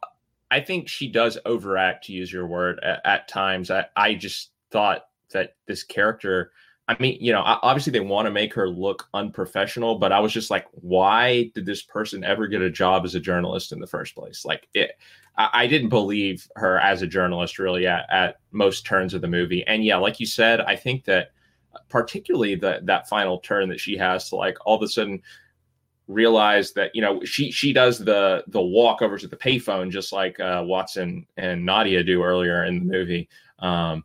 I 0.50 0.60
think 0.60 0.86
she 0.86 1.08
does 1.08 1.38
overact, 1.46 2.04
to 2.06 2.12
use 2.12 2.30
your 2.30 2.46
word, 2.46 2.78
at, 2.82 3.00
at 3.06 3.28
times. 3.28 3.70
I, 3.70 3.86
I 3.96 4.14
just 4.14 4.50
thought 4.70 5.06
that 5.32 5.56
this 5.66 5.82
character 5.82 6.52
I 6.98 7.02
mean, 7.02 7.18
you 7.20 7.32
know, 7.32 7.42
obviously 7.44 7.92
they 7.92 8.00
want 8.00 8.26
to 8.26 8.30
make 8.30 8.52
her 8.54 8.68
look 8.68 9.08
unprofessional, 9.14 9.98
but 9.98 10.12
I 10.12 10.20
was 10.20 10.32
just 10.32 10.50
like, 10.50 10.66
why 10.72 11.50
did 11.54 11.66
this 11.66 11.82
person 11.82 12.24
ever 12.24 12.46
get 12.46 12.62
a 12.62 12.70
job 12.70 13.04
as 13.04 13.14
a 13.14 13.20
journalist 13.20 13.72
in 13.72 13.80
the 13.80 13.86
first 13.86 14.14
place? 14.14 14.44
Like, 14.44 14.68
it, 14.74 14.92
I, 15.36 15.66
didn't 15.66 15.88
believe 15.88 16.46
her 16.56 16.78
as 16.78 17.00
a 17.00 17.06
journalist 17.06 17.58
really 17.58 17.86
at, 17.86 18.04
at 18.10 18.36
most 18.50 18.84
turns 18.84 19.14
of 19.14 19.22
the 19.22 19.28
movie. 19.28 19.66
And 19.66 19.84
yeah, 19.84 19.96
like 19.96 20.20
you 20.20 20.26
said, 20.26 20.60
I 20.60 20.76
think 20.76 21.04
that 21.06 21.32
particularly 21.88 22.54
that 22.56 22.84
that 22.86 23.08
final 23.08 23.38
turn 23.38 23.68
that 23.70 23.80
she 23.80 23.96
has 23.96 24.28
to 24.28 24.36
like 24.36 24.58
all 24.66 24.76
of 24.76 24.82
a 24.82 24.88
sudden 24.88 25.22
realize 26.06 26.72
that 26.72 26.94
you 26.94 27.00
know 27.00 27.24
she 27.24 27.50
she 27.50 27.72
does 27.72 27.98
the 27.98 28.44
the 28.48 28.60
walk 28.60 29.00
over 29.00 29.16
to 29.16 29.26
the 29.26 29.36
payphone 29.36 29.90
just 29.90 30.12
like 30.12 30.38
uh, 30.40 30.62
Watson 30.64 31.26
and 31.38 31.66
Nadya 31.66 32.04
do 32.04 32.22
earlier 32.22 32.64
in 32.64 32.80
the 32.80 32.84
movie. 32.84 33.28
Um, 33.58 34.04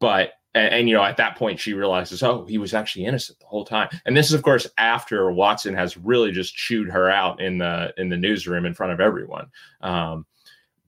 but 0.00 0.32
and, 0.56 0.74
and, 0.74 0.88
you 0.88 0.94
know, 0.94 1.04
at 1.04 1.18
that 1.18 1.36
point, 1.36 1.60
she 1.60 1.74
realizes, 1.74 2.22
oh, 2.22 2.46
he 2.46 2.56
was 2.56 2.72
actually 2.72 3.04
innocent 3.04 3.38
the 3.38 3.46
whole 3.46 3.64
time. 3.64 3.88
And 4.06 4.16
this 4.16 4.26
is, 4.26 4.32
of 4.32 4.42
course, 4.42 4.66
after 4.78 5.30
Watson 5.30 5.74
has 5.74 5.98
really 5.98 6.32
just 6.32 6.56
chewed 6.56 6.88
her 6.88 7.10
out 7.10 7.40
in 7.40 7.58
the 7.58 7.92
in 7.98 8.08
the 8.08 8.16
newsroom 8.16 8.64
in 8.64 8.74
front 8.74 8.92
of 8.92 9.00
everyone. 9.00 9.48
Um, 9.82 10.24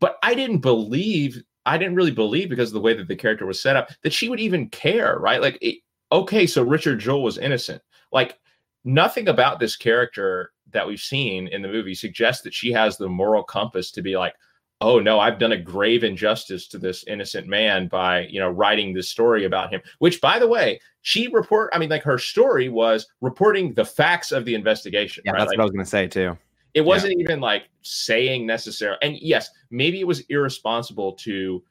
but 0.01 0.19
I 0.23 0.35
didn't 0.35 0.61
believe, 0.61 1.43
I 1.67 1.77
didn't 1.77 1.97
really 1.97 2.13
believe 2.13 2.49
because 2.49 2.71
of 2.71 2.75
the 2.75 2.81
way 2.81 2.95
that 2.95 3.09
the 3.09 3.17
character 3.17 3.45
was 3.45 3.61
set 3.61 3.77
up 3.77 3.91
that 4.03 4.13
she 4.13 4.29
would 4.29 4.41
even 4.41 4.71
care, 4.71 5.19
right? 5.19 5.43
Like, 5.43 5.59
it, 5.61 5.81
okay, 6.11 6.47
so 6.47 6.63
Richard 6.63 7.01
Jewell 7.01 7.23
was 7.23 7.37
innocent. 7.37 7.83
Like, 8.11 8.39
nothing 8.85 9.29
about 9.29 9.61
this 9.61 9.77
character 9.77 10.53
that 10.71 10.87
we've 10.87 11.01
seen 11.01 11.49
in 11.49 11.63
the 11.63 11.69
movie 11.69 11.95
suggests 11.95 12.43
that 12.43 12.55
she 12.55 12.73
has 12.73 12.97
the 12.97 13.09
moral 13.09 13.43
compass 13.43 13.91
to 13.91 14.03
be 14.03 14.17
like, 14.17 14.35
oh 14.81 14.99
no 14.99 15.19
i've 15.19 15.39
done 15.39 15.53
a 15.53 15.57
grave 15.57 16.05
injustice 16.05 16.69
to 16.69 16.79
this 16.79 17.05
innocent 17.05 17.47
man 17.47 17.89
by 17.89 18.21
you 18.29 18.41
know 18.41 18.49
writing 18.49 18.93
this 18.93 19.09
story 19.09 19.45
about 19.45 19.73
him 19.73 19.81
which 19.99 20.21
by 20.21 20.39
the 20.39 20.47
way 20.47 20.81
she 21.03 21.29
report 21.29 21.71
i 21.73 21.79
mean 21.79 21.91
like 21.91 22.03
her 22.03 22.19
story 22.19 22.69
was 22.69 23.07
reporting 23.21 23.73
the 23.75 23.85
facts 23.85 24.33
of 24.33 24.45
the 24.45 24.55
investigation 24.55 25.23
yeah 25.27 25.33
right? 25.33 25.39
that's 25.39 25.49
like, 25.51 25.59
what 25.59 25.63
i 25.63 25.67
was 25.67 25.73
going 25.73 25.85
to 25.85 25.91
say 25.91 26.07
too 26.07 26.37
it 26.75 26.83
wasn't 26.83 27.13
yeah. 27.17 27.25
even 27.25 27.41
like 27.41 27.65
saying 27.83 28.47
necessary 28.47 28.97
and 29.03 29.17
yes 29.19 29.51
maybe 29.71 30.01
it 30.01 30.07
was 30.07 30.21
irresponsible 30.29 31.13
to 31.13 31.63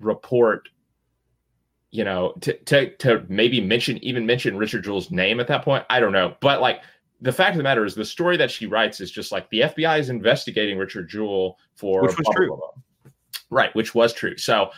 report 0.00 0.68
you 1.90 2.04
know 2.04 2.34
to, 2.40 2.52
to 2.64 2.94
to 2.96 3.24
maybe 3.28 3.60
mention 3.60 4.02
even 4.04 4.26
mention 4.26 4.56
richard 4.56 4.84
jewell's 4.84 5.10
name 5.10 5.40
at 5.40 5.46
that 5.46 5.64
point 5.64 5.84
i 5.88 5.98
don't 5.98 6.12
know 6.12 6.34
but 6.40 6.60
like 6.60 6.82
the 7.20 7.32
fact 7.32 7.50
of 7.50 7.56
the 7.56 7.62
matter 7.62 7.84
is 7.84 7.94
the 7.94 8.04
story 8.04 8.36
that 8.36 8.50
she 8.50 8.66
writes 8.66 9.00
is 9.00 9.10
just 9.10 9.32
like 9.32 9.48
the 9.50 9.60
FBI 9.62 9.98
is 9.98 10.10
investigating 10.10 10.78
Richard 10.78 11.08
Jewell 11.08 11.58
for 11.74 12.02
which 12.02 12.16
was 12.16 12.24
blah, 12.24 12.34
true. 12.34 12.48
Blah, 12.48 12.56
blah, 12.56 13.12
right, 13.50 13.74
which 13.74 13.94
was 13.94 14.12
true. 14.12 14.36
So 14.36 14.70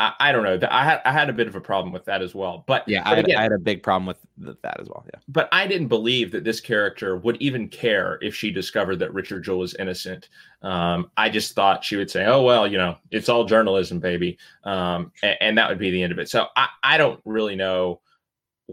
I, 0.00 0.14
I, 0.18 0.32
don't 0.32 0.42
know. 0.44 0.58
I 0.70 0.82
had 0.82 1.02
I 1.04 1.12
had 1.12 1.28
a 1.28 1.32
bit 1.32 1.46
of 1.46 1.56
a 1.56 1.60
problem 1.60 1.92
with 1.92 2.06
that 2.06 2.22
as 2.22 2.34
well. 2.34 2.64
But 2.66 2.88
yeah, 2.88 3.04
but 3.04 3.12
I, 3.12 3.16
had, 3.16 3.24
again, 3.26 3.38
I 3.38 3.42
had 3.42 3.52
a 3.52 3.58
big 3.58 3.82
problem 3.82 4.06
with 4.06 4.62
that 4.62 4.80
as 4.80 4.88
well. 4.88 5.04
Yeah, 5.12 5.20
but 5.28 5.48
I 5.52 5.66
didn't 5.66 5.88
believe 5.88 6.32
that 6.32 6.42
this 6.42 6.58
character 6.58 7.16
would 7.18 7.36
even 7.42 7.68
care 7.68 8.18
if 8.22 8.34
she 8.34 8.50
discovered 8.50 8.96
that 9.00 9.12
Richard 9.12 9.44
Jewell 9.44 9.58
was 9.58 9.74
innocent. 9.74 10.30
Um, 10.62 11.10
I 11.18 11.28
just 11.28 11.54
thought 11.54 11.84
she 11.84 11.96
would 11.96 12.10
say, 12.10 12.24
"Oh 12.24 12.42
well, 12.42 12.66
you 12.66 12.78
know, 12.78 12.96
it's 13.10 13.28
all 13.28 13.44
journalism, 13.44 14.00
baby," 14.00 14.38
um, 14.64 15.12
and, 15.22 15.36
and, 15.40 15.58
that 15.58 15.68
would 15.68 15.78
be 15.78 15.90
the 15.90 16.02
end 16.02 16.12
of 16.12 16.18
it. 16.18 16.30
So 16.30 16.46
I, 16.56 16.68
I 16.82 16.96
don't 16.96 17.20
really 17.26 17.54
know 17.54 18.00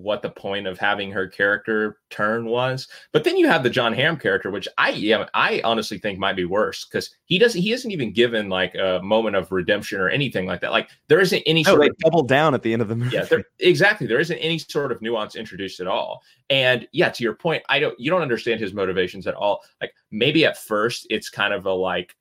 what 0.01 0.21
the 0.21 0.29
point 0.29 0.67
of 0.67 0.77
having 0.77 1.11
her 1.11 1.27
character 1.27 1.97
turn 2.09 2.45
was. 2.45 2.87
But 3.11 3.23
then 3.23 3.37
you 3.37 3.47
have 3.47 3.63
the 3.63 3.69
Jon 3.69 3.93
Hamm 3.93 4.17
character, 4.17 4.51
which 4.51 4.67
I 4.77 4.91
yeah, 4.91 5.25
I 5.33 5.61
honestly 5.63 5.97
think 5.97 6.19
might 6.19 6.35
be 6.35 6.45
worse 6.45 6.85
because 6.85 7.09
he 7.25 7.39
doesn't 7.39 7.61
he 7.61 7.71
isn't 7.71 7.91
even 7.91 8.13
given 8.13 8.49
like 8.49 8.75
a 8.75 8.99
moment 9.03 9.35
of 9.35 9.51
redemption 9.51 9.99
or 9.99 10.09
anything 10.09 10.45
like 10.45 10.61
that. 10.61 10.71
Like 10.71 10.89
there 11.07 11.19
isn't 11.19 11.43
any 11.45 11.61
oh, 11.61 11.71
sort 11.71 11.81
they 11.81 11.89
of 11.89 11.97
double 11.97 12.23
down 12.23 12.53
at 12.53 12.63
the 12.63 12.73
end 12.73 12.81
of 12.81 12.87
the 12.87 12.95
movie. 12.95 13.15
Yeah, 13.15 13.25
there, 13.25 13.43
exactly. 13.59 14.07
There 14.07 14.19
isn't 14.19 14.37
any 14.37 14.59
sort 14.59 14.91
of 14.91 15.01
nuance 15.01 15.35
introduced 15.35 15.79
at 15.79 15.87
all. 15.87 16.21
And 16.49 16.87
yeah, 16.91 17.09
to 17.09 17.23
your 17.23 17.35
point, 17.35 17.63
I 17.69 17.79
don't 17.79 17.99
you 17.99 18.09
don't 18.09 18.21
understand 18.21 18.59
his 18.59 18.73
motivations 18.73 19.27
at 19.27 19.35
all. 19.35 19.61
Like 19.81 19.93
maybe 20.11 20.45
at 20.45 20.57
first 20.57 21.07
it's 21.09 21.29
kind 21.29 21.53
of 21.53 21.65
a 21.65 21.73
like, 21.73 22.15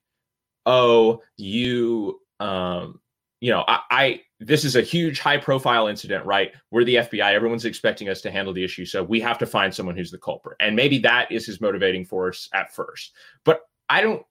oh, 0.65 1.21
you 1.37 2.19
um 2.39 2.99
you 3.39 3.51
know, 3.51 3.63
I, 3.67 3.79
I 3.91 4.21
this 4.39 4.63
is 4.63 4.75
a 4.75 4.81
huge 4.81 5.19
high 5.19 5.37
profile 5.37 5.87
incident, 5.87 6.25
right? 6.25 6.51
We're 6.71 6.83
the 6.83 6.95
FBI. 6.95 7.33
Everyone's 7.33 7.65
expecting 7.65 8.09
us 8.09 8.21
to 8.21 8.31
handle 8.31 8.53
the 8.53 8.63
issue. 8.63 8.85
So 8.85 9.03
we 9.03 9.19
have 9.21 9.37
to 9.39 9.45
find 9.45 9.73
someone 9.73 9.97
who's 9.97 10.11
the 10.11 10.17
culprit. 10.17 10.57
And 10.59 10.75
maybe 10.75 10.99
that 10.99 11.31
is 11.31 11.45
his 11.45 11.59
motivating 11.59 12.05
force 12.05 12.47
at 12.53 12.73
first. 12.73 13.13
But 13.43 13.61
I 13.89 14.01
don't 14.01 14.23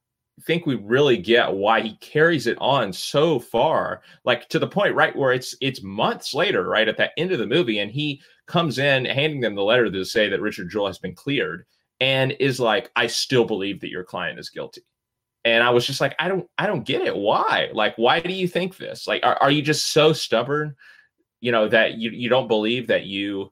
think 0.43 0.67
we 0.67 0.77
really 0.77 1.17
get 1.17 1.53
why 1.53 1.81
he 1.81 1.97
carries 1.97 2.47
it 2.47 2.59
on 2.61 2.93
so 2.93 3.39
far, 3.41 4.03
like 4.25 4.49
to 4.51 4.59
the 4.59 4.67
point, 4.67 4.95
right, 4.95 5.17
where 5.17 5.33
it's 5.33 5.57
it's 5.61 5.83
months 5.83 6.35
later, 6.35 6.69
right, 6.69 6.89
at 6.89 6.99
that 6.99 7.13
end 7.17 7.33
of 7.33 7.39
the 7.39 7.47
movie, 7.47 7.79
and 7.79 7.91
he 7.91 8.21
comes 8.47 8.79
in 8.79 9.07
handing 9.07 9.41
them 9.41 9.55
the 9.55 9.63
letter 9.63 9.91
to 9.91 10.05
say 10.05 10.29
that 10.29 10.41
Richard 10.41 10.71
Jewell 10.71 10.87
has 10.87 10.99
been 10.99 11.15
cleared 11.15 11.65
and 12.01 12.37
is 12.39 12.61
like, 12.61 12.91
I 12.95 13.07
still 13.07 13.45
believe 13.45 13.81
that 13.81 13.91
your 13.91 14.05
client 14.05 14.39
is 14.39 14.51
guilty 14.51 14.83
and 15.47 15.63
i 15.63 15.71
was 15.71 15.87
just 15.87 16.01
like 16.01 16.15
i 16.19 16.29
don't 16.29 16.47
i 16.59 16.67
don't 16.67 16.85
get 16.85 17.01
it. 17.01 17.17
Why? 17.17 17.71
Like 17.73 17.97
why 17.97 18.21
do 18.21 18.33
you 18.33 18.49
think 18.49 18.77
this? 18.77 19.07
Like 19.07 19.25
are, 19.25 19.37
are 19.37 19.51
you 19.51 19.63
just 19.63 19.93
so 19.93 20.13
stubborn 20.13 20.77
you 21.41 21.53
know 21.53 21.69
that 21.69 21.95
you, 21.95 22.11
you 22.11 22.29
don't 22.29 22.49
believe 22.49 22.89
that 22.89 23.07
you 23.07 23.51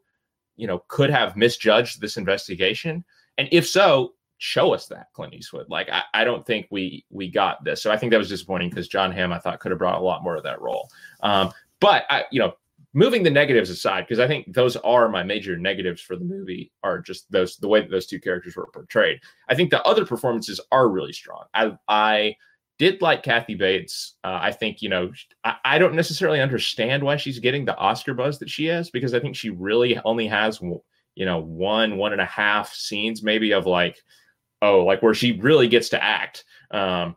you 0.57 0.66
know 0.66 0.85
could 0.88 1.09
have 1.09 1.37
misjudged 1.37 2.00
this 2.00 2.18
investigation? 2.18 3.04
And 3.38 3.48
if 3.52 3.66
so 3.66 4.12
show 4.38 4.74
us 4.74 4.87
that 4.88 5.07
clint 5.14 5.33
eastwood. 5.33 5.70
Like 5.70 5.88
i, 5.90 6.02
I 6.12 6.24
don't 6.24 6.44
think 6.44 6.66
we 6.70 7.07
we 7.11 7.30
got 7.30 7.64
this. 7.64 7.80
So 7.83 7.90
i 7.90 7.96
think 7.96 8.11
that 8.11 8.18
was 8.18 8.28
disappointing 8.28 8.68
because 8.68 8.88
jon 8.88 9.12
hamm 9.12 9.33
i 9.33 9.38
thought 9.38 9.61
could 9.61 9.70
have 9.70 9.78
brought 9.78 10.00
a 10.00 10.04
lot 10.04 10.24
more 10.24 10.37
of 10.37 10.42
that 10.42 10.61
role. 10.61 10.90
Um 11.20 11.52
but 11.80 12.04
i 12.11 12.24
you 12.33 12.40
know 12.40 12.54
moving 12.94 13.22
the 13.22 13.30
negatives 13.30 13.70
aside, 13.70 14.02
because 14.02 14.20
I 14.20 14.28
think 14.28 14.54
those 14.54 14.76
are 14.76 15.09
my 15.09 15.22
major 15.22 15.59
negatives 15.59 16.00
for 16.00 16.16
the 16.16 16.24
movie, 16.24 16.72
are 16.83 17.00
just 17.00 17.30
those 17.30 17.57
the 17.57 17.68
way 17.68 17.80
that 17.80 17.90
those 17.90 18.07
two 18.07 18.20
characters 18.20 18.57
were 18.57 18.68
portrayed. 18.72 19.20
I 19.49 19.55
think 19.55 19.70
the 19.70 19.82
other 19.82 20.07
performances 20.07 20.61
are 20.72 20.88
really 20.88 21.12
strong. 21.12 21.45
I 21.53 21.76
I 21.88 22.36
did 22.78 23.03
like 23.03 23.22
Kathy 23.22 23.55
Bates. 23.55 24.14
Uh, 24.24 24.38
I 24.40 24.53
think 24.53 24.80
you 24.80 24.88
know 24.88 25.12
I, 25.42 25.57
I, 25.64 25.78
don't 25.78 25.95
necessarily 25.95 26.40
understand 26.40 27.03
why 27.03 27.16
she's 27.16 27.38
getting 27.38 27.64
the 27.64 27.76
Oscar 27.76 28.14
buzz 28.14 28.38
that 28.38 28.51
she 28.51 28.68
is 28.68 28.90
because 28.90 29.14
I 29.14 29.20
think 29.20 29.36
she 29.36 29.51
really 29.51 29.99
only 30.05 30.26
has 30.28 30.61
you 30.61 31.26
know 31.26 31.38
one 31.38 31.97
one 31.97 32.12
and 32.12 32.20
a 32.20 32.26
half 32.26 32.72
scenes 32.72 33.22
maybe 33.22 33.53
of 33.53 33.66
like 33.66 33.97
oh 34.62 34.84
like 34.84 35.03
where 35.03 35.14
she 35.14 35.32
really 35.32 35.68
gets 35.68 35.90
to 35.90 36.03
act. 36.03 36.45
Um, 36.70 37.16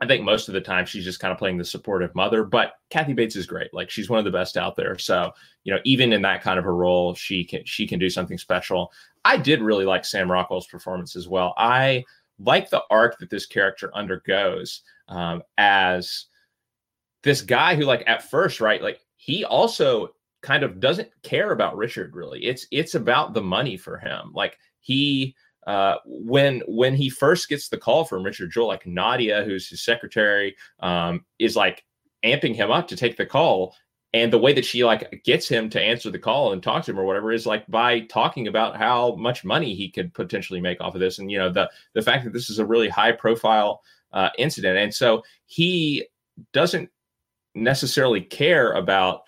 I 0.00 0.06
think 0.06 0.24
most 0.24 0.48
of 0.48 0.54
the 0.54 0.60
time 0.60 0.86
she's 0.86 1.04
just 1.04 1.20
kind 1.20 1.30
of 1.30 1.38
playing 1.38 1.58
the 1.58 1.64
supportive 1.64 2.14
mother, 2.14 2.42
but 2.42 2.72
Kathy 2.88 3.12
Bates 3.12 3.36
is 3.36 3.46
great. 3.46 3.72
Like 3.74 3.90
she's 3.90 4.08
one 4.08 4.18
of 4.18 4.24
the 4.24 4.30
best 4.30 4.56
out 4.56 4.74
there. 4.74 4.96
So, 4.96 5.32
you 5.64 5.74
know, 5.74 5.80
even 5.84 6.12
in 6.12 6.22
that 6.22 6.42
kind 6.42 6.58
of 6.58 6.64
a 6.64 6.72
role, 6.72 7.14
she 7.14 7.44
can 7.44 7.62
she 7.66 7.86
can 7.86 7.98
do 7.98 8.08
something 8.08 8.38
special. 8.38 8.92
I 9.24 9.36
did 9.36 9.60
really 9.60 9.84
like 9.84 10.04
Sam 10.04 10.30
Rockwell's 10.30 10.66
performance 10.66 11.16
as 11.16 11.28
well. 11.28 11.54
I 11.58 12.04
like 12.38 12.70
the 12.70 12.82
arc 12.90 13.18
that 13.18 13.28
this 13.28 13.46
character 13.46 13.90
undergoes 13.94 14.82
um, 15.08 15.42
as 15.58 16.26
this 17.22 17.42
guy 17.42 17.74
who, 17.74 17.82
like, 17.82 18.02
at 18.06 18.30
first, 18.30 18.60
right, 18.62 18.82
like 18.82 19.00
he 19.16 19.44
also 19.44 20.14
kind 20.42 20.62
of 20.62 20.80
doesn't 20.80 21.10
care 21.22 21.52
about 21.52 21.76
Richard 21.76 22.16
really. 22.16 22.44
It's 22.44 22.66
it's 22.70 22.94
about 22.94 23.34
the 23.34 23.42
money 23.42 23.76
for 23.76 23.98
him. 23.98 24.32
Like 24.32 24.58
he 24.80 25.34
uh, 25.70 25.98
when 26.04 26.62
when 26.66 26.96
he 26.96 27.08
first 27.08 27.48
gets 27.48 27.68
the 27.68 27.78
call 27.78 28.04
from 28.04 28.24
Richard 28.24 28.50
Jewell, 28.50 28.66
like 28.66 28.82
Nadya, 28.82 29.44
who's 29.44 29.68
his 29.68 29.84
secretary, 29.84 30.56
um, 30.80 31.24
is 31.38 31.54
like 31.54 31.84
amping 32.24 32.56
him 32.56 32.72
up 32.72 32.88
to 32.88 32.96
take 32.96 33.16
the 33.16 33.24
call. 33.24 33.76
And 34.12 34.32
the 34.32 34.38
way 34.38 34.52
that 34.52 34.64
she 34.64 34.84
like 34.84 35.22
gets 35.24 35.48
him 35.48 35.70
to 35.70 35.80
answer 35.80 36.10
the 36.10 36.18
call 36.18 36.52
and 36.52 36.60
talk 36.60 36.84
to 36.84 36.90
him 36.90 36.98
or 36.98 37.04
whatever 37.04 37.30
is 37.30 37.46
like 37.46 37.64
by 37.68 38.00
talking 38.00 38.48
about 38.48 38.76
how 38.76 39.14
much 39.14 39.44
money 39.44 39.76
he 39.76 39.88
could 39.88 40.12
potentially 40.12 40.60
make 40.60 40.80
off 40.80 40.96
of 40.96 41.00
this, 41.00 41.20
and 41.20 41.30
you 41.30 41.38
know 41.38 41.52
the 41.52 41.70
the 41.94 42.02
fact 42.02 42.24
that 42.24 42.32
this 42.32 42.50
is 42.50 42.58
a 42.58 42.66
really 42.66 42.88
high 42.88 43.12
profile 43.12 43.80
uh, 44.12 44.30
incident, 44.38 44.76
and 44.76 44.92
so 44.92 45.22
he 45.46 46.04
doesn't 46.52 46.90
necessarily 47.54 48.20
care 48.20 48.72
about 48.72 49.20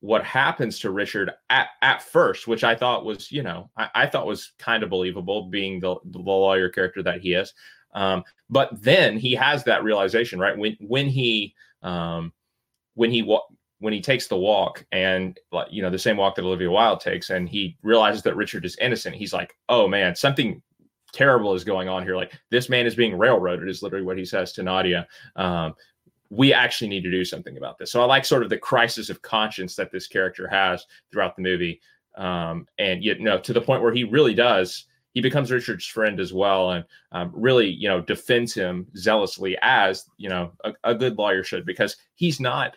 what 0.00 0.24
happens 0.24 0.78
to 0.78 0.90
Richard 0.90 1.30
at, 1.50 1.68
at 1.82 2.02
first, 2.02 2.46
which 2.46 2.62
I 2.62 2.74
thought 2.74 3.04
was, 3.04 3.32
you 3.32 3.42
know, 3.42 3.70
I, 3.76 3.88
I 3.94 4.06
thought 4.06 4.26
was 4.26 4.52
kind 4.58 4.82
of 4.82 4.90
believable 4.90 5.48
being 5.48 5.80
the, 5.80 5.96
the 6.04 6.18
lawyer 6.18 6.68
character 6.68 7.02
that 7.02 7.20
he 7.20 7.34
is. 7.34 7.52
Um, 7.94 8.22
but 8.48 8.70
then 8.80 9.18
he 9.18 9.34
has 9.34 9.64
that 9.64 9.82
realization, 9.82 10.38
right? 10.38 10.56
When 10.56 10.76
when 10.80 11.06
he 11.06 11.54
um, 11.82 12.32
when 12.94 13.10
he 13.10 13.22
when 13.80 13.92
he 13.92 14.00
takes 14.00 14.26
the 14.26 14.36
walk 14.36 14.84
and 14.92 15.38
like 15.52 15.68
you 15.70 15.82
know 15.82 15.90
the 15.90 15.98
same 15.98 16.16
walk 16.16 16.36
that 16.36 16.44
Olivia 16.44 16.70
Wilde 16.70 17.00
takes, 17.00 17.30
and 17.30 17.48
he 17.48 17.76
realizes 17.82 18.22
that 18.22 18.36
Richard 18.36 18.64
is 18.64 18.76
innocent, 18.80 19.16
he's 19.16 19.32
like, 19.32 19.54
oh 19.68 19.88
man, 19.88 20.14
something 20.14 20.62
terrible 21.12 21.54
is 21.54 21.64
going 21.64 21.88
on 21.88 22.02
here. 22.02 22.16
Like 22.16 22.32
this 22.50 22.68
man 22.68 22.86
is 22.86 22.94
being 22.94 23.16
railroaded, 23.16 23.68
is 23.68 23.82
literally 23.82 24.04
what 24.04 24.18
he 24.18 24.24
says 24.24 24.52
to 24.52 24.62
Nadya. 24.62 25.06
Um, 25.36 25.74
we 26.30 26.52
actually 26.52 26.88
need 26.88 27.02
to 27.04 27.10
do 27.10 27.24
something 27.24 27.56
about 27.56 27.78
this. 27.78 27.90
So 27.90 28.02
I 28.02 28.04
like 28.04 28.24
sort 28.24 28.42
of 28.42 28.50
the 28.50 28.58
crisis 28.58 29.10
of 29.10 29.22
conscience 29.22 29.76
that 29.76 29.90
this 29.90 30.06
character 30.06 30.46
has 30.48 30.84
throughout 31.10 31.36
the 31.36 31.42
movie. 31.42 31.80
Um, 32.16 32.66
and 32.78 33.02
you 33.02 33.18
know, 33.18 33.38
to 33.38 33.52
the 33.52 33.60
point 33.60 33.82
where 33.82 33.94
he 33.94 34.04
really 34.04 34.34
does, 34.34 34.86
he 35.14 35.20
becomes 35.20 35.50
Richard's 35.50 35.86
friend 35.86 36.20
as 36.20 36.32
well, 36.32 36.70
and 36.70 36.84
um, 37.12 37.32
really, 37.34 37.68
you 37.68 37.88
know, 37.88 38.00
defends 38.00 38.54
him 38.54 38.86
zealously 38.96 39.56
as 39.62 40.04
you 40.16 40.28
know 40.28 40.52
a, 40.64 40.72
a, 40.84 40.94
good 40.94 41.16
lawyer 41.16 41.42
should, 41.42 41.64
because 41.64 41.96
he's 42.14 42.38
not 42.38 42.76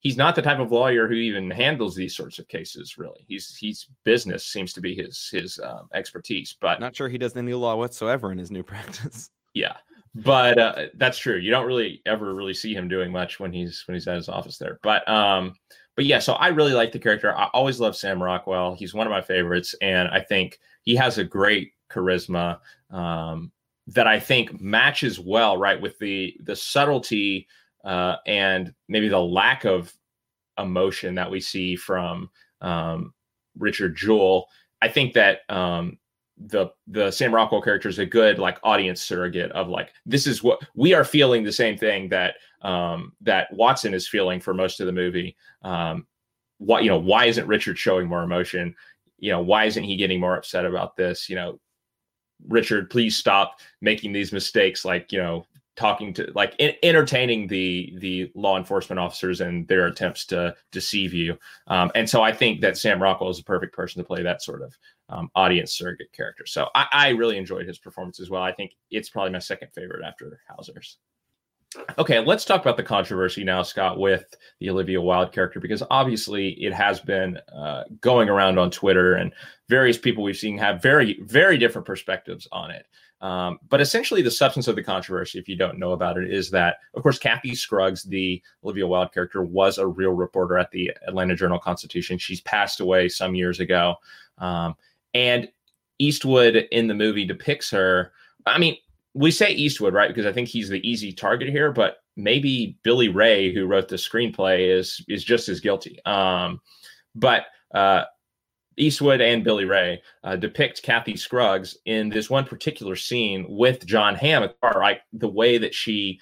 he's 0.00 0.16
not 0.16 0.34
the 0.34 0.42
type 0.42 0.58
of 0.58 0.72
lawyer 0.72 1.08
who 1.08 1.14
even 1.14 1.50
handles 1.50 1.94
these 1.94 2.16
sorts 2.16 2.38
of 2.38 2.48
cases. 2.48 2.98
Really, 2.98 3.24
he's 3.26 3.56
he's 3.56 3.88
business 4.04 4.46
seems 4.46 4.72
to 4.74 4.80
be 4.80 4.94
his 4.94 5.28
his 5.30 5.58
um, 5.62 5.88
expertise, 5.92 6.56
but 6.60 6.80
not 6.80 6.94
sure 6.94 7.08
he 7.08 7.18
does 7.18 7.36
any 7.36 7.54
law 7.54 7.76
whatsoever 7.76 8.30
in 8.30 8.38
his 8.38 8.50
new 8.50 8.62
practice. 8.62 9.30
Yeah, 9.54 9.76
but 10.14 10.58
uh, 10.58 10.86
that's 10.94 11.18
true. 11.18 11.36
You 11.36 11.50
don't 11.50 11.66
really 11.66 12.02
ever 12.06 12.34
really 12.34 12.54
see 12.54 12.74
him 12.74 12.88
doing 12.88 13.10
much 13.10 13.40
when 13.40 13.52
he's 13.52 13.82
when 13.86 13.94
he's 13.94 14.06
at 14.06 14.16
his 14.16 14.28
office 14.28 14.58
there. 14.58 14.78
But 14.82 15.08
um, 15.08 15.54
but 15.96 16.04
yeah, 16.04 16.18
so 16.18 16.34
I 16.34 16.48
really 16.48 16.72
like 16.72 16.92
the 16.92 16.98
character. 16.98 17.36
I 17.36 17.48
always 17.52 17.80
love 17.80 17.96
Sam 17.96 18.22
Rockwell. 18.22 18.74
He's 18.74 18.94
one 18.94 19.06
of 19.06 19.10
my 19.10 19.22
favorites, 19.22 19.74
and 19.80 20.08
I 20.08 20.20
think 20.20 20.58
he 20.82 20.94
has 20.96 21.18
a 21.18 21.24
great 21.24 21.72
charisma 21.90 22.58
um, 22.90 23.52
that 23.88 24.06
I 24.06 24.20
think 24.20 24.60
matches 24.60 25.18
well, 25.18 25.56
right, 25.56 25.80
with 25.80 25.98
the 25.98 26.36
the 26.40 26.56
subtlety 26.56 27.46
uh, 27.84 28.16
and 28.26 28.74
maybe 28.88 29.08
the 29.08 29.20
lack 29.20 29.64
of 29.64 29.92
emotion 30.58 31.14
that 31.14 31.30
we 31.30 31.40
see 31.40 31.76
from 31.76 32.30
um, 32.60 33.14
Richard 33.58 33.96
Jewell. 33.96 34.46
I 34.82 34.88
think 34.88 35.14
that 35.14 35.40
um, 35.48 35.98
the 36.46 36.68
the 36.86 37.10
Sam 37.10 37.34
Rockwell 37.34 37.62
character 37.62 37.88
is 37.88 37.98
a 37.98 38.06
good 38.06 38.38
like 38.38 38.58
audience 38.62 39.02
surrogate 39.02 39.52
of 39.52 39.68
like 39.68 39.92
this 40.06 40.26
is 40.26 40.42
what 40.42 40.60
we 40.74 40.94
are 40.94 41.04
feeling 41.04 41.44
the 41.44 41.52
same 41.52 41.76
thing 41.76 42.08
that 42.08 42.36
um 42.62 43.12
that 43.20 43.52
Watson 43.52 43.94
is 43.94 44.08
feeling 44.08 44.40
for 44.40 44.54
most 44.54 44.80
of 44.80 44.86
the 44.86 44.92
movie. 44.92 45.36
Um 45.62 46.06
why 46.58 46.80
you 46.80 46.88
know 46.88 46.98
why 46.98 47.26
isn't 47.26 47.46
Richard 47.46 47.78
showing 47.78 48.08
more 48.08 48.22
emotion? 48.22 48.74
You 49.18 49.32
know 49.32 49.42
why 49.42 49.66
isn't 49.66 49.84
he 49.84 49.96
getting 49.96 50.20
more 50.20 50.36
upset 50.36 50.64
about 50.64 50.96
this? 50.96 51.28
You 51.28 51.36
know 51.36 51.60
Richard, 52.48 52.90
please 52.90 53.16
stop 53.16 53.60
making 53.80 54.12
these 54.12 54.32
mistakes 54.32 54.84
like 54.84 55.12
you 55.12 55.18
know 55.18 55.46
talking 55.76 56.12
to 56.12 56.30
like 56.34 56.54
in, 56.58 56.74
entertaining 56.82 57.46
the 57.46 57.94
the 57.98 58.30
law 58.34 58.58
enforcement 58.58 58.98
officers 58.98 59.40
and 59.40 59.66
their 59.68 59.86
attempts 59.86 60.26
to 60.26 60.54
deceive 60.70 61.14
you 61.14 61.36
um, 61.68 61.90
and 61.94 62.08
so 62.08 62.22
i 62.22 62.30
think 62.30 62.60
that 62.60 62.76
sam 62.76 63.02
rockwell 63.02 63.30
is 63.30 63.38
a 63.38 63.44
perfect 63.44 63.74
person 63.74 64.00
to 64.00 64.06
play 64.06 64.22
that 64.22 64.42
sort 64.42 64.60
of 64.60 64.76
um, 65.12 65.30
audience 65.34 65.72
surrogate 65.72 66.12
character 66.12 66.46
so 66.46 66.68
I, 66.74 66.86
I, 66.92 67.08
really 67.10 67.36
enjoyed 67.36 67.66
his 67.66 67.78
performance 67.78 68.20
as 68.20 68.30
well 68.30 68.42
i 68.42 68.52
think 68.52 68.72
it's 68.90 69.10
probably 69.10 69.32
my 69.32 69.38
second 69.38 69.68
favorite 69.74 70.04
after 70.04 70.40
hauser's 70.48 70.98
okay 71.98 72.20
let's 72.20 72.44
talk 72.44 72.60
about 72.60 72.76
the 72.76 72.82
controversy 72.82 73.44
now 73.44 73.62
scott 73.62 73.98
with 73.98 74.34
the 74.60 74.70
olivia 74.70 75.00
wilde 75.00 75.32
character 75.32 75.60
because 75.60 75.82
obviously 75.90 76.50
it 76.62 76.72
has 76.72 77.00
been 77.00 77.38
uh, 77.54 77.84
going 78.00 78.28
around 78.28 78.58
on 78.58 78.70
twitter 78.70 79.14
and 79.14 79.32
various 79.68 79.98
people 79.98 80.22
we've 80.22 80.36
seen 80.36 80.56
have 80.56 80.82
very 80.82 81.20
very 81.22 81.58
different 81.58 81.86
perspectives 81.86 82.48
on 82.52 82.70
it 82.70 82.86
um, 83.22 83.60
but 83.68 83.80
essentially, 83.80 84.20
the 84.20 84.32
substance 84.32 84.66
of 84.66 84.74
the 84.74 84.82
controversy, 84.82 85.38
if 85.38 85.48
you 85.48 85.56
don't 85.56 85.78
know 85.78 85.92
about 85.92 86.18
it, 86.18 86.28
is 86.28 86.50
that, 86.50 86.78
of 86.94 87.04
course, 87.04 87.20
Kathy 87.20 87.54
Scruggs, 87.54 88.02
the 88.02 88.42
Olivia 88.64 88.84
Wilde 88.84 89.14
character, 89.14 89.42
was 89.42 89.78
a 89.78 89.86
real 89.86 90.10
reporter 90.10 90.58
at 90.58 90.72
the 90.72 90.90
Atlanta 91.06 91.36
Journal 91.36 91.60
Constitution. 91.60 92.18
She's 92.18 92.40
passed 92.40 92.80
away 92.80 93.08
some 93.08 93.36
years 93.36 93.60
ago. 93.60 93.94
Um, 94.38 94.74
and 95.14 95.48
Eastwood 95.98 96.68
in 96.70 96.88
the 96.88 96.94
movie 96.94 97.24
depicts 97.24 97.70
her. 97.70 98.12
I 98.46 98.58
mean, 98.58 98.76
we 99.14 99.30
say 99.30 99.50
Eastwood, 99.50 99.94
right? 99.94 100.08
Because 100.08 100.26
I 100.26 100.32
think 100.32 100.48
he's 100.48 100.68
the 100.68 100.86
easy 100.88 101.12
target 101.12 101.48
here, 101.48 101.70
but 101.70 101.98
maybe 102.16 102.78
Billy 102.82 103.08
Ray, 103.08 103.52
who 103.52 103.66
wrote 103.66 103.88
the 103.88 103.96
screenplay, 103.96 104.76
is 104.76 105.04
is 105.08 105.24
just 105.24 105.48
as 105.48 105.60
guilty. 105.60 106.04
Um, 106.04 106.60
but 107.14 107.46
uh, 107.74 108.04
Eastwood 108.76 109.20
and 109.20 109.44
Billy 109.44 109.64
Ray 109.64 110.02
uh, 110.24 110.36
depict 110.36 110.82
Kathy 110.82 111.16
Scruggs 111.16 111.76
in 111.84 112.08
this 112.08 112.30
one 112.30 112.44
particular 112.44 112.96
scene 112.96 113.46
with 113.48 113.86
Jon 113.86 114.14
Hamm, 114.14 114.48
right? 114.62 115.00
The 115.12 115.28
way 115.28 115.58
that 115.58 115.74
she 115.74 116.20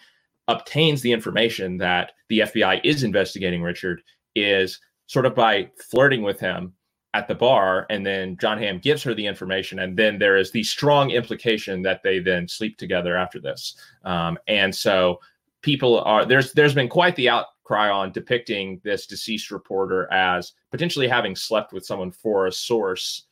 obtains 0.49 1.01
the 1.01 1.13
information 1.13 1.79
that 1.79 2.13
the 2.29 2.41
FBI 2.41 2.81
is 2.85 3.05
investigating 3.05 3.63
Richard 3.63 4.03
is 4.35 4.81
sort 5.07 5.27
of 5.27 5.35
by 5.35 5.71
flirting 5.91 6.23
with 6.23 6.41
him 6.41 6.73
at 7.13 7.27
the 7.27 7.35
bar, 7.35 7.87
and 7.91 8.07
then 8.07 8.37
Jon 8.37 8.59
Hamm 8.59 8.79
gives 8.79 9.03
her 9.03 9.15
the 9.15 9.27
information, 9.27 9.81
and 9.81 9.97
then 9.97 10.19
there 10.19 10.37
is 10.37 10.53
the 10.53 10.63
strong 10.63 11.11
implication 11.11 11.83
that 11.83 12.03
they 12.03 12.21
then 12.21 12.47
sleep 12.47 12.79
together 12.79 13.17
after 13.17 13.41
this. 13.41 13.75
Um, 14.05 14.39
and 14.47 14.75
so 14.75 15.19
people 15.63 16.01
are 16.03 16.25
there's 16.25 16.53
there's 16.53 16.75
been 16.75 16.89
quite 16.89 17.17
the 17.17 17.29
outcry 17.29 17.91
on 17.91 18.13
depicting 18.13 18.81
this 18.85 19.07
deceased 19.07 19.51
reporter 19.51 20.11
as 20.13 20.53
potentially 20.71 21.09
having 21.09 21.35
slept 21.35 21.73
with 21.73 21.85
someone 21.85 22.13
for 22.13 22.47
a 22.47 22.53
source, 22.53 23.25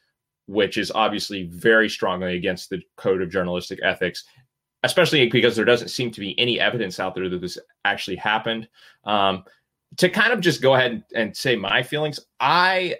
which 0.47 0.77
is 0.77 0.91
obviously 0.91 1.45
very 1.45 1.89
strongly 1.89 2.37
against 2.37 2.71
the 2.71 2.83
code 2.97 3.23
of 3.23 3.31
journalistic 3.31 3.79
ethics, 3.85 4.25
especially 4.83 5.29
because 5.29 5.55
there 5.55 5.65
doesn't 5.65 5.89
seem 5.89 6.11
to 6.11 6.21
be 6.21 6.39
any 6.39 6.59
evidence 6.59 6.99
out 6.99 7.15
there 7.15 7.29
that 7.29 7.41
this 7.41 7.59
actually 7.85 8.17
happened. 8.17 8.69
Um, 9.05 9.45
to 9.97 10.09
kind 10.09 10.33
of 10.33 10.41
just 10.41 10.61
go 10.61 10.75
ahead 10.75 11.05
and 11.15 11.35
say 11.35 11.57
my 11.57 11.83
feelings, 11.83 12.21
I 12.41 12.97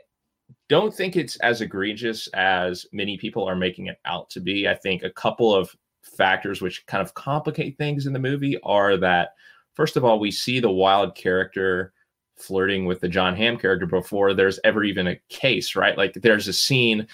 don't 0.69 0.95
think 0.95 1.17
it's 1.17 1.37
as 1.37 1.61
egregious 1.61 2.29
as 2.29 2.87
many 2.93 3.17
people 3.17 3.45
are 3.45 3.57
making 3.57 3.87
it 3.87 3.99
out 4.05 4.29
to 4.31 4.41
be. 4.41 4.69
I 4.69 4.75
think 4.75 5.03
a 5.03 5.11
couple 5.11 5.55
of 5.55 5.75
factors 6.03 6.61
which 6.61 6.87
kind 6.87 7.03
of 7.03 7.15
complicate 7.15 7.79
things 7.79 8.07
in 8.07 8.13
the 8.13 8.19
movie 8.19 8.59
are 8.63 8.97
that 8.99 9.31
first 9.75 9.97
of 9.97 10.05
all, 10.05 10.19
we 10.19 10.31
see 10.31 10.61
the 10.61 10.71
Wilde 10.71 11.15
character 11.15 11.93
flirting 12.37 12.87
with 12.87 13.01
the 13.01 13.09
Jon 13.09 13.35
Hamm 13.35 13.57
character 13.57 13.87
before 13.87 14.35
there's 14.35 14.61
ever 14.65 14.85
even 14.85 15.09
a 15.09 15.21
case, 15.29 15.75
right? 15.75 15.97
Like 15.97 16.15
there's 16.15 16.49
a 16.49 16.53
scene 16.53 17.07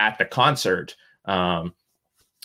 at 0.00 0.18
the 0.18 0.24
concert. 0.24 0.96
Um, 1.24 1.74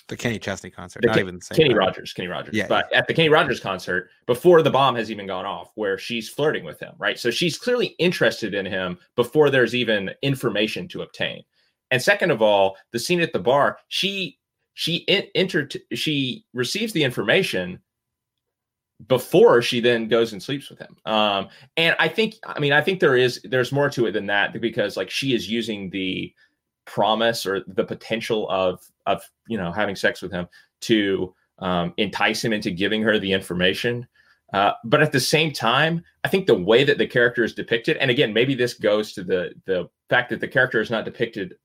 the 0.07 0.17
Kenny 0.17 0.39
Chesney 0.39 0.69
concert, 0.69 1.03
not 1.03 1.15
Ken- 1.15 1.25
even 1.25 1.39
Kenny 1.39 1.69
time. 1.69 1.77
Rogers, 1.77 2.13
Kenny 2.13 2.27
Rogers. 2.27 2.55
Yeah, 2.55 2.67
but 2.67 2.87
yeah. 2.91 2.99
at 2.99 3.07
the 3.07 3.13
Kenny 3.13 3.29
Rogers 3.29 3.59
concert, 3.59 4.09
before 4.25 4.61
the 4.61 4.69
bomb 4.69 4.95
has 4.95 5.09
even 5.11 5.27
gone 5.27 5.45
off, 5.45 5.71
where 5.75 5.97
she's 5.97 6.29
flirting 6.29 6.63
with 6.63 6.79
him, 6.79 6.93
right? 6.97 7.19
So 7.19 7.31
she's 7.31 7.57
clearly 7.57 7.87
interested 7.99 8.53
in 8.53 8.65
him 8.65 8.97
before 9.15 9.49
there's 9.49 9.75
even 9.75 10.11
information 10.21 10.87
to 10.89 11.01
obtain. 11.01 11.43
And 11.91 12.01
second 12.01 12.31
of 12.31 12.41
all, 12.41 12.77
the 12.91 12.99
scene 12.99 13.21
at 13.21 13.33
the 13.33 13.39
bar, 13.39 13.77
she 13.89 14.37
she 14.73 15.05
entered 15.35 15.75
she 15.93 16.45
receives 16.53 16.93
the 16.93 17.03
information 17.03 17.79
before 19.07 19.61
she 19.61 19.79
then 19.79 20.07
goes 20.07 20.31
and 20.31 20.41
sleeps 20.41 20.69
with 20.69 20.79
him. 20.79 20.95
Um, 21.05 21.49
and 21.77 21.95
I 21.99 22.07
think, 22.07 22.35
I 22.45 22.59
mean, 22.59 22.73
I 22.73 22.81
think 22.81 22.99
there 22.99 23.17
is 23.17 23.41
there's 23.43 23.71
more 23.71 23.89
to 23.89 24.05
it 24.05 24.11
than 24.11 24.27
that 24.27 24.59
because 24.59 24.97
like 24.97 25.09
she 25.09 25.33
is 25.33 25.49
using 25.49 25.89
the 25.89 26.33
promise 26.85 27.45
or 27.45 27.63
the 27.67 27.83
potential 27.83 28.49
of 28.49 28.81
of 29.05 29.23
you 29.47 29.57
know 29.57 29.71
having 29.71 29.95
sex 29.95 30.21
with 30.21 30.31
him 30.31 30.47
to 30.81 31.33
um, 31.59 31.93
entice 31.97 32.43
him 32.43 32.53
into 32.53 32.71
giving 32.71 33.01
her 33.01 33.19
the 33.19 33.31
information. 33.31 34.07
Uh, 34.53 34.73
but 34.83 35.01
at 35.01 35.13
the 35.13 35.19
same 35.19 35.53
time, 35.53 36.03
I 36.25 36.27
think 36.27 36.45
the 36.45 36.55
way 36.55 36.83
that 36.83 36.97
the 36.97 37.07
character 37.07 37.43
is 37.43 37.53
depicted, 37.53 37.95
and 37.97 38.11
again, 38.11 38.33
maybe 38.33 38.53
this 38.53 38.73
goes 38.73 39.13
to 39.13 39.23
the 39.23 39.53
the 39.65 39.89
fact 40.09 40.29
that 40.29 40.39
the 40.39 40.47
character 40.47 40.81
is 40.81 40.91
not 40.91 41.05
depicted 41.05 41.55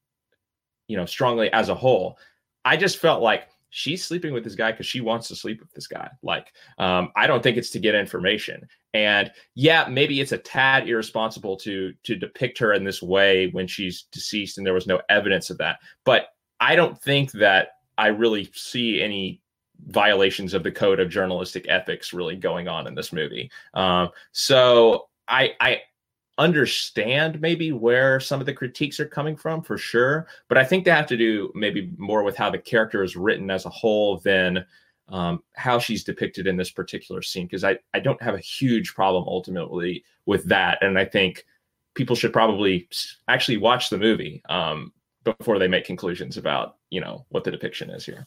you 0.89 0.97
know, 0.97 1.07
strongly 1.07 1.53
as 1.53 1.69
a 1.69 1.75
whole. 1.75 2.19
I 2.65 2.77
just 2.77 2.99
felt 2.99 3.23
like 3.23 3.49
she's 3.77 4.03
sleeping 4.03 4.33
with 4.33 4.43
this 4.43 4.55
guy 4.55 4.71
because 4.71 4.87
she 4.87 5.03
wants 5.03 5.29
to 5.29 5.37
sleep 5.37 5.61
with 5.61 5.71
this 5.73 5.87
guy. 5.87 6.09
Like, 6.23 6.55
um, 6.79 7.13
I 7.15 7.27
don't 7.27 7.43
think 7.43 7.59
it's 7.59 7.69
to 7.71 7.79
get 7.79 7.95
information. 7.95 8.67
And 8.95 9.31
yeah, 9.55 9.87
maybe 9.87 10.19
it's 10.23 10.33
a 10.33 10.39
tad 10.39 10.89
irresponsible 10.89 11.59
to 11.59 11.93
to 12.05 12.17
depict 12.17 12.59
her 12.59 12.73
in 12.73 12.85
this 12.85 13.03
way 13.03 13.49
when 13.49 13.67
she's 13.67 14.05
deceased 14.11 14.57
and 14.57 14.67
there 14.67 14.73
was 14.73 14.87
no 14.87 15.03
evidence 15.11 15.51
of 15.51 15.59
that. 15.59 15.81
But 16.07 16.29
I 16.59 16.75
don't 16.75 16.99
think 16.99 17.33
that 17.33 17.73
I 17.99 18.07
really 18.07 18.51
see 18.55 19.03
any 19.03 19.43
violations 19.89 20.55
of 20.55 20.63
the 20.63 20.73
code 20.73 20.99
of 20.99 21.11
journalistic 21.11 21.67
ethics 21.69 22.15
really 22.15 22.35
going 22.35 22.69
on 22.69 22.87
in 22.87 22.95
this 22.95 23.13
movie. 23.13 23.51
Um, 23.75 24.09
so 24.33 25.09
I 25.29 25.53
I 25.61 25.83
understand 26.39 27.41
maybe 27.41 27.73
where 27.73 28.21
some 28.21 28.41
of 28.41 28.47
the 28.47 28.53
critiques 28.53 29.01
are 29.01 29.09
coming 29.09 29.37
from 29.37 29.63
for 29.63 29.79
sure, 29.79 30.27
but 30.49 30.59
I 30.59 30.65
think 30.65 30.85
they 30.85 30.91
have 30.91 31.07
to 31.07 31.17
do 31.17 31.51
maybe 31.55 31.91
more 31.97 32.23
with 32.23 32.37
how 32.37 32.51
the 32.51 32.59
character 32.59 33.03
is 33.03 33.17
written 33.17 33.51
as 33.51 33.65
a 33.65 33.71
whole 33.71 34.19
than 34.19 34.65
um, 35.09 35.43
how 35.55 35.79
she's 35.79 36.05
depicted 36.05 36.47
in 36.47 36.57
this 36.57 36.71
particular 36.71 37.23
scene. 37.23 37.47
Because 37.47 37.65
I 37.65 37.79
I 37.95 38.01
don't 38.01 38.21
have 38.23 38.35
a 38.35 38.41
huge 38.41 38.95
problem 38.95 39.25
ultimately 39.27 40.05
with 40.27 40.45
that, 40.49 40.83
and 40.83 40.99
I 40.99 41.05
think 41.05 41.45
people 41.95 42.17
should 42.17 42.33
probably 42.33 42.89
actually 43.29 43.57
watch 43.57 43.89
the 43.89 43.99
movie 43.99 44.43
um, 44.49 44.93
before 45.25 45.59
they 45.59 45.69
make 45.69 45.85
conclusions 45.85 46.37
about 46.37 46.77
you 46.91 47.01
know 47.01 47.25
what 47.31 47.45
the 47.45 47.51
depiction 47.51 47.91
is 47.91 48.05
here. 48.05 48.27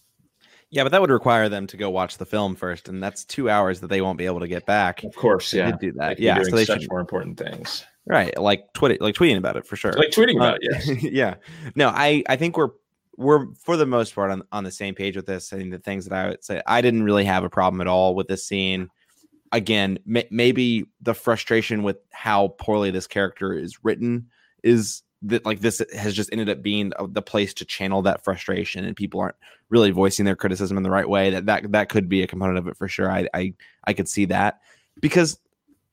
Yeah, 0.72 0.84
but 0.84 0.91
that 0.91 1.01
would 1.01 1.10
require 1.10 1.49
them 1.49 1.66
to 1.68 1.78
go 1.78 1.89
watch 1.89 2.18
the 2.18 2.28
film 2.28 2.55
first, 2.55 2.89
and 2.89 3.01
that's 3.01 3.26
two 3.26 3.49
hours 3.49 3.80
that 3.80 3.88
they 3.88 4.01
won't 4.01 4.20
be 4.20 4.28
able 4.28 4.39
to 4.39 4.47
get 4.47 4.68
back. 4.68 5.03
Of 5.03 5.16
course, 5.16 5.51
yeah, 5.51 5.72
do 5.72 5.91
that. 5.93 6.20
yeah, 6.20 6.41
so 6.43 6.55
they 6.55 6.66
such 6.66 6.82
should 6.82 6.91
more 6.91 6.99
important 6.99 7.38
things. 7.39 7.86
Right, 8.10 8.36
like 8.39 8.74
tweet, 8.74 8.99
like 8.99 9.14
tweeting 9.14 9.38
about 9.38 9.55
it 9.55 9.68
for 9.68 9.76
sure. 9.76 9.93
Like 9.93 10.10
tweeting 10.10 10.38
about 10.38 10.55
uh, 10.55 10.57
it. 10.62 10.88
Yes. 10.88 11.03
yeah. 11.03 11.36
No, 11.76 11.89
I 11.89 12.24
I 12.28 12.38
think 12.38 12.57
we're 12.57 12.72
we're 13.18 13.53
for 13.53 13.78
the 13.78 13.86
most 13.86 14.16
part 14.16 14.32
on 14.32 14.41
on 14.51 14.64
the 14.64 14.72
same 14.72 14.95
page 14.95 15.16
with 15.16 15.28
this. 15.28 15.53
I 15.53 15.57
think 15.57 15.72
the 15.72 15.78
things 15.78 16.05
that 16.05 16.16
I 16.16 16.30
would 16.30 16.43
say, 16.43 16.60
I 16.66 16.82
didn't 16.82 17.03
really 17.03 17.26
have 17.26 17.43
a 17.43 17.49
problem 17.49 17.82
at 17.82 17.88
all 17.88 18.16
with 18.16 18.28
this 18.28 18.43
scene. 18.43 18.89
Again, 19.51 19.99
may, 20.05 20.28
maybe 20.32 20.86
the 21.01 21.14
frustration 21.14 21.84
with 21.84 21.97
how 22.12 22.55
poorly 22.60 22.89
this 22.89 23.05
character 23.05 23.53
is 23.53 23.84
written 23.84 24.28
is 24.64 25.03
that 25.22 25.45
like 25.45 25.60
this 25.60 25.82
has 25.95 26.16
just 26.16 26.30
ended 26.32 26.49
up 26.49 26.64
being 26.64 26.93
the 27.10 27.22
place 27.22 27.53
to 27.55 27.66
channel 27.66 28.01
that 28.03 28.24
frustration 28.24 28.86
and 28.86 28.95
people 28.95 29.20
aren't 29.20 29.36
really 29.70 29.91
voicing 29.91 30.26
their 30.26 30.36
criticism 30.36 30.78
in 30.78 30.84
the 30.84 30.89
right 30.89 31.10
way 31.10 31.30
that 31.30 31.45
that 31.45 31.72
that 31.72 31.89
could 31.89 32.07
be 32.07 32.24
a 32.24 32.28
component 32.28 32.57
of 32.57 32.68
it 32.68 32.78
for 32.78 32.88
sure 32.88 33.12
i 33.12 33.28
i, 33.34 33.53
I 33.84 33.93
could 33.93 34.07
see 34.07 34.26
that 34.26 34.62
because 35.01 35.38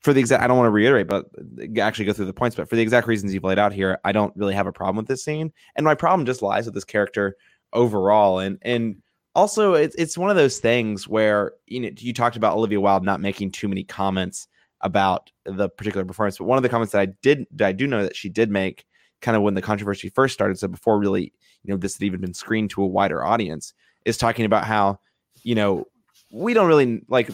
for 0.01 0.13
the 0.13 0.19
exact 0.19 0.43
i 0.43 0.47
don't 0.47 0.57
want 0.57 0.67
to 0.67 0.71
reiterate 0.71 1.07
but 1.07 1.25
uh, 1.37 1.81
actually 1.81 2.05
go 2.05 2.13
through 2.13 2.25
the 2.25 2.33
points 2.33 2.55
but 2.55 2.69
for 2.69 2.75
the 2.75 2.81
exact 2.81 3.07
reasons 3.07 3.33
you've 3.33 3.43
laid 3.43 3.59
out 3.59 3.73
here 3.73 3.99
i 4.03 4.11
don't 4.11 4.35
really 4.35 4.53
have 4.53 4.67
a 4.67 4.71
problem 4.71 4.95
with 4.95 5.07
this 5.07 5.23
scene 5.23 5.51
and 5.75 5.83
my 5.85 5.95
problem 5.95 6.25
just 6.25 6.41
lies 6.41 6.65
with 6.65 6.73
this 6.73 6.85
character 6.85 7.35
overall 7.73 8.39
and 8.39 8.57
and 8.61 9.01
also 9.35 9.73
it's, 9.73 9.95
it's 9.95 10.17
one 10.17 10.29
of 10.29 10.35
those 10.35 10.59
things 10.59 11.07
where 11.07 11.53
you 11.67 11.79
know 11.79 11.89
you 11.97 12.13
talked 12.13 12.35
about 12.35 12.55
olivia 12.55 12.79
wilde 12.79 13.03
not 13.03 13.21
making 13.21 13.51
too 13.51 13.67
many 13.67 13.83
comments 13.83 14.47
about 14.81 15.31
the 15.45 15.69
particular 15.69 16.05
performance 16.05 16.37
but 16.37 16.45
one 16.45 16.57
of 16.57 16.63
the 16.63 16.69
comments 16.69 16.91
that 16.91 17.01
i 17.01 17.07
did 17.21 17.45
i 17.61 17.71
do 17.71 17.87
know 17.87 18.03
that 18.03 18.15
she 18.15 18.29
did 18.29 18.49
make 18.49 18.85
kind 19.21 19.35
of 19.35 19.43
when 19.43 19.53
the 19.53 19.61
controversy 19.61 20.09
first 20.09 20.33
started, 20.33 20.57
so 20.59 20.67
before 20.67 20.99
really, 20.99 21.33
you 21.63 21.73
know, 21.73 21.77
this 21.77 21.95
had 21.95 22.03
even 22.03 22.21
been 22.21 22.33
screened 22.33 22.69
to 22.71 22.83
a 22.83 22.87
wider 22.87 23.23
audience, 23.23 23.73
is 24.05 24.17
talking 24.17 24.45
about 24.45 24.65
how, 24.65 24.99
you 25.43 25.55
know, 25.55 25.85
we 26.31 26.53
don't 26.53 26.67
really 26.67 27.01
like 27.07 27.29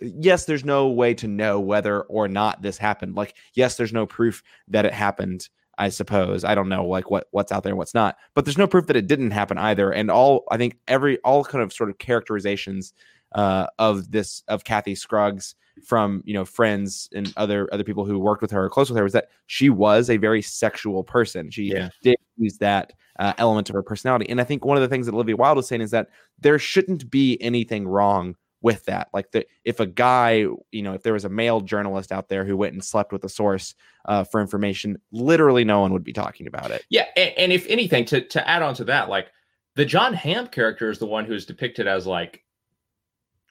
yes, 0.00 0.44
there's 0.44 0.64
no 0.64 0.88
way 0.88 1.14
to 1.14 1.28
know 1.28 1.60
whether 1.60 2.02
or 2.02 2.28
not 2.28 2.62
this 2.62 2.78
happened. 2.78 3.14
Like, 3.16 3.34
yes, 3.54 3.76
there's 3.76 3.92
no 3.92 4.06
proof 4.06 4.42
that 4.68 4.84
it 4.84 4.92
happened. 4.92 5.48
I 5.78 5.90
suppose 5.90 6.42
I 6.44 6.54
don't 6.54 6.70
know 6.70 6.86
like 6.86 7.10
what 7.10 7.26
what's 7.32 7.52
out 7.52 7.62
there 7.62 7.72
and 7.72 7.78
what's 7.78 7.94
not, 7.94 8.16
but 8.34 8.44
there's 8.44 8.56
no 8.56 8.66
proof 8.66 8.86
that 8.86 8.96
it 8.96 9.06
didn't 9.06 9.32
happen 9.32 9.58
either. 9.58 9.92
And 9.92 10.10
all 10.10 10.44
I 10.50 10.56
think 10.56 10.78
every 10.88 11.18
all 11.18 11.44
kind 11.44 11.62
of 11.62 11.72
sort 11.72 11.90
of 11.90 11.98
characterizations 11.98 12.94
uh, 13.34 13.66
of 13.78 14.10
this 14.10 14.42
of 14.48 14.64
Kathy 14.64 14.94
Scruggs 14.94 15.54
from 15.84 16.22
you 16.24 16.32
know 16.32 16.46
friends 16.46 17.10
and 17.14 17.32
other 17.36 17.68
other 17.72 17.84
people 17.84 18.06
who 18.06 18.18
worked 18.18 18.40
with 18.40 18.50
her 18.50 18.64
or 18.64 18.70
close 18.70 18.88
with 18.88 18.96
her 18.96 19.04
was 19.04 19.12
that 19.12 19.28
she 19.46 19.68
was 19.68 20.08
a 20.08 20.16
very 20.16 20.40
sexual 20.40 21.04
person. 21.04 21.50
She 21.50 21.64
yeah. 21.64 21.90
did 22.02 22.16
use 22.38 22.56
that 22.58 22.94
uh, 23.18 23.34
element 23.36 23.68
of 23.68 23.74
her 23.74 23.82
personality, 23.82 24.28
and 24.30 24.40
I 24.40 24.44
think 24.44 24.64
one 24.64 24.78
of 24.78 24.82
the 24.82 24.88
things 24.88 25.06
that 25.06 25.14
Olivia 25.14 25.36
Wilde 25.36 25.58
was 25.58 25.68
saying 25.68 25.82
is 25.82 25.90
that 25.90 26.08
there 26.40 26.58
shouldn't 26.58 27.10
be 27.10 27.40
anything 27.42 27.86
wrong 27.86 28.36
with 28.62 28.84
that. 28.86 29.08
Like 29.12 29.30
the, 29.30 29.46
if 29.64 29.80
a 29.80 29.86
guy, 29.86 30.46
you 30.72 30.82
know, 30.82 30.94
if 30.94 31.02
there 31.02 31.12
was 31.12 31.24
a 31.24 31.30
male 31.30 31.60
journalist 31.60 32.12
out 32.12 32.28
there 32.28 32.44
who 32.44 32.56
went 32.56 32.74
and 32.74 32.84
slept 32.84 33.12
with 33.12 33.24
a 33.24 33.28
source 33.28 33.74
uh, 34.06 34.24
for 34.24 34.40
information, 34.40 35.00
literally 35.12 35.64
no 35.64 35.80
one 35.80 35.92
would 35.92 36.04
be 36.04 36.12
talking 36.12 36.46
about 36.46 36.70
it. 36.70 36.84
Yeah, 36.88 37.06
and, 37.16 37.32
and 37.36 37.52
if 37.52 37.66
anything, 37.68 38.04
to 38.06 38.20
to 38.22 38.48
add 38.48 38.62
on 38.62 38.74
to 38.74 38.84
that, 38.84 39.08
like 39.08 39.28
the 39.76 39.84
Jon 39.84 40.14
Hamm 40.14 40.48
character 40.48 40.90
is 40.90 40.98
the 40.98 41.06
one 41.06 41.24
who 41.24 41.34
is 41.34 41.46
depicted 41.46 41.86
as 41.86 42.06
like 42.06 42.42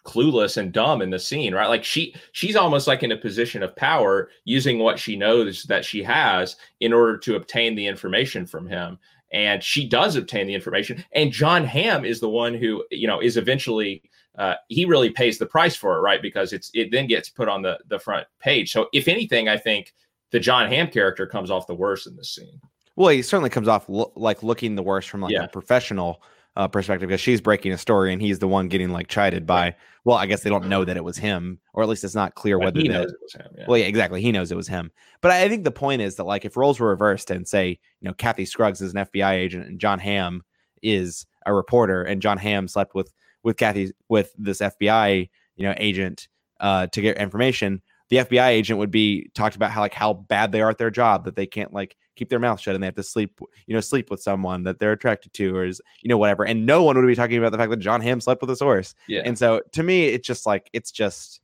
clueless 0.05 0.57
and 0.57 0.71
dumb 0.71 1.01
in 1.01 1.09
the 1.09 1.17
scene 1.17 1.51
right 1.51 1.67
like 1.67 1.83
she 1.83 2.13
she's 2.31 2.55
almost 2.55 2.85
like 2.85 3.01
in 3.01 3.11
a 3.11 3.17
position 3.17 3.63
of 3.63 3.75
power 3.75 4.29
using 4.43 4.77
what 4.77 4.99
she 4.99 5.15
knows 5.15 5.63
that 5.63 5.83
she 5.83 6.03
has 6.03 6.57
in 6.79 6.93
order 6.93 7.17
to 7.17 7.35
obtain 7.35 7.73
the 7.73 7.87
information 7.87 8.45
from 8.45 8.67
him 8.67 8.99
and 9.33 9.63
she 9.63 9.89
does 9.89 10.15
obtain 10.15 10.45
the 10.45 10.53
information 10.53 11.03
and 11.13 11.31
Jon 11.31 11.65
hamm 11.65 12.05
is 12.05 12.19
the 12.19 12.29
one 12.29 12.53
who 12.53 12.83
you 12.91 13.07
know 13.07 13.19
is 13.19 13.35
eventually 13.35 14.03
uh, 14.37 14.55
he 14.69 14.85
really 14.85 15.09
pays 15.09 15.37
the 15.37 15.45
price 15.45 15.75
for 15.75 15.97
it 15.97 16.01
right 16.01 16.21
because 16.21 16.53
it's 16.53 16.69
it 16.73 16.91
then 16.91 17.07
gets 17.07 17.29
put 17.29 17.47
on 17.47 17.61
the 17.61 17.77
the 17.87 17.99
front 17.99 18.25
page 18.39 18.71
so 18.71 18.87
if 18.93 19.07
anything 19.07 19.47
i 19.47 19.57
think 19.57 19.93
the 20.31 20.39
Jon 20.39 20.67
hamm 20.67 20.87
character 20.87 21.25
comes 21.25 21.49
off 21.49 21.67
the 21.67 21.75
worst 21.75 22.07
in 22.07 22.15
this 22.15 22.33
scene 22.33 22.59
well 22.95 23.09
he 23.09 23.21
certainly 23.21 23.49
comes 23.49 23.67
off 23.67 23.87
lo- 23.87 24.11
like 24.15 24.43
looking 24.43 24.75
the 24.75 24.83
worst 24.83 25.09
from 25.09 25.21
like 25.21 25.31
yeah. 25.31 25.43
a 25.43 25.47
professional 25.47 26.21
uh, 26.57 26.67
perspective 26.67 27.09
because 27.09 27.21
she's 27.21 27.41
breaking 27.41 27.73
a 27.73 27.77
story 27.77 28.13
and 28.13 28.21
he's 28.21 28.39
the 28.39 28.47
one 28.47 28.67
getting 28.67 28.89
like 28.89 29.07
chided 29.07 29.45
by. 29.45 29.63
Right. 29.63 29.75
Well, 30.05 30.17
I 30.17 30.25
guess 30.25 30.41
they 30.41 30.49
don't 30.49 30.67
know 30.67 30.85
that 30.85 30.95
it 30.95 31.03
was 31.03 31.17
him, 31.17 31.59
or 31.73 31.83
at 31.83 31.89
least 31.89 32.03
it's 32.03 32.15
not 32.15 32.35
clear 32.35 32.57
right. 32.57 32.65
whether 32.65 32.79
he 32.79 32.87
knows 32.87 33.11
it 33.11 33.17
was 33.21 33.33
him. 33.33 33.47
Yeah. 33.57 33.65
Well, 33.67 33.77
yeah, 33.77 33.85
exactly. 33.85 34.21
He 34.21 34.31
knows 34.31 34.51
it 34.51 34.57
was 34.57 34.67
him. 34.67 34.91
But 35.21 35.31
I 35.31 35.49
think 35.49 35.63
the 35.63 35.71
point 35.71 36.01
is 36.01 36.15
that 36.15 36.25
like 36.25 36.45
if 36.45 36.55
roles 36.55 36.79
were 36.79 36.89
reversed 36.89 37.31
and 37.31 37.47
say 37.47 37.69
you 37.69 38.07
know 38.07 38.13
Kathy 38.13 38.45
Scruggs 38.45 38.81
is 38.81 38.93
an 38.93 39.05
FBI 39.05 39.31
agent 39.31 39.65
and 39.65 39.79
Jon 39.79 39.99
Hamm 39.99 40.43
is 40.81 41.25
a 41.45 41.53
reporter, 41.53 42.03
and 42.03 42.21
Jon 42.21 42.37
Hamm 42.37 42.67
slept 42.67 42.95
with 42.95 43.11
with 43.45 43.55
Kathy 43.55 43.93
with 44.09 44.33
this 44.37 44.59
FBI 44.59 45.29
you 45.55 45.63
know 45.63 45.73
agent 45.77 46.27
uh, 46.59 46.87
to 46.87 47.01
get 47.01 47.17
information, 47.17 47.81
the 48.09 48.17
FBI 48.17 48.47
agent 48.47 48.79
would 48.79 48.91
be 48.91 49.29
talked 49.33 49.55
about 49.55 49.71
how 49.71 49.81
like 49.81 49.93
how 49.93 50.13
bad 50.13 50.51
they 50.51 50.61
are 50.61 50.69
at 50.69 50.77
their 50.77 50.91
job 50.91 51.25
that 51.25 51.35
they 51.35 51.45
can't 51.45 51.73
like 51.73 51.95
keep 52.15 52.29
their 52.29 52.39
mouth 52.39 52.59
shut 52.59 52.75
and 52.75 52.83
they 52.83 52.87
have 52.87 52.95
to 52.95 53.03
sleep, 53.03 53.39
you 53.67 53.73
know, 53.73 53.81
sleep 53.81 54.09
with 54.09 54.21
someone 54.21 54.63
that 54.63 54.79
they're 54.79 54.93
attracted 54.93 55.33
to 55.33 55.55
or 55.55 55.65
is, 55.65 55.81
you 56.01 56.09
know, 56.09 56.17
whatever. 56.17 56.45
And 56.45 56.65
no 56.65 56.81
one 56.81 56.97
would 56.97 57.07
be 57.07 57.15
talking 57.15 57.37
about 57.37 57.51
the 57.51 57.57
fact 57.57 57.71
that 57.71 57.77
Jon 57.77 58.01
Hamm 58.01 58.21
slept 58.21 58.41
with 58.41 58.49
a 58.49 58.55
source. 58.55 58.95
Yeah. 59.07 59.21
And 59.25 59.37
so 59.37 59.61
to 59.73 59.83
me, 59.83 60.05
it's 60.05 60.27
just 60.27 60.45
like 60.45 60.69
it's 60.73 60.91
just 60.91 61.41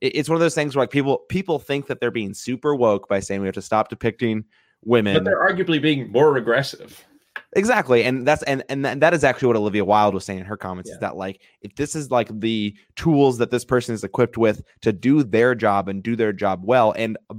it's 0.00 0.28
one 0.28 0.36
of 0.36 0.40
those 0.40 0.54
things 0.54 0.76
where 0.76 0.82
like 0.82 0.90
people 0.90 1.18
people 1.28 1.58
think 1.58 1.86
that 1.86 2.00
they're 2.00 2.10
being 2.10 2.34
super 2.34 2.74
woke 2.74 3.08
by 3.08 3.20
saying 3.20 3.40
we 3.40 3.46
have 3.46 3.54
to 3.54 3.62
stop 3.62 3.88
depicting 3.88 4.44
women. 4.84 5.14
But 5.14 5.24
they're 5.24 5.40
arguably 5.40 5.80
being 5.80 6.10
more 6.12 6.32
regressive. 6.32 7.04
Exactly, 7.56 8.04
and 8.04 8.26
that's 8.26 8.42
and 8.44 8.64
and 8.68 8.84
that 8.84 9.14
is 9.14 9.22
actually 9.22 9.48
what 9.48 9.56
Olivia 9.56 9.84
Wilde 9.84 10.14
was 10.14 10.24
saying 10.24 10.40
in 10.40 10.44
her 10.44 10.56
comments 10.56 10.90
yeah. 10.90 10.94
is 10.94 11.00
that 11.00 11.16
like 11.16 11.40
if 11.60 11.74
this 11.76 11.94
is 11.94 12.10
like 12.10 12.28
the 12.40 12.74
tools 12.96 13.38
that 13.38 13.50
this 13.50 13.64
person 13.64 13.94
is 13.94 14.02
equipped 14.02 14.36
with 14.36 14.62
to 14.82 14.92
do 14.92 15.22
their 15.22 15.54
job 15.54 15.88
and 15.88 16.02
do 16.02 16.16
their 16.16 16.32
job 16.32 16.62
well, 16.64 16.92
and 16.96 17.16
uh, 17.30 17.34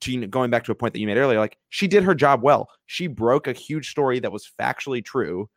to 0.00 0.26
going 0.26 0.50
back 0.50 0.64
to 0.64 0.72
a 0.72 0.74
point 0.74 0.94
that 0.94 1.00
you 1.00 1.06
made 1.06 1.18
earlier, 1.18 1.38
like 1.38 1.58
she 1.68 1.86
did 1.86 2.02
her 2.02 2.14
job 2.14 2.42
well. 2.42 2.70
She 2.86 3.06
broke 3.06 3.46
a 3.46 3.52
huge 3.52 3.90
story 3.90 4.20
that 4.20 4.32
was 4.32 4.50
factually 4.58 5.04
true 5.04 5.48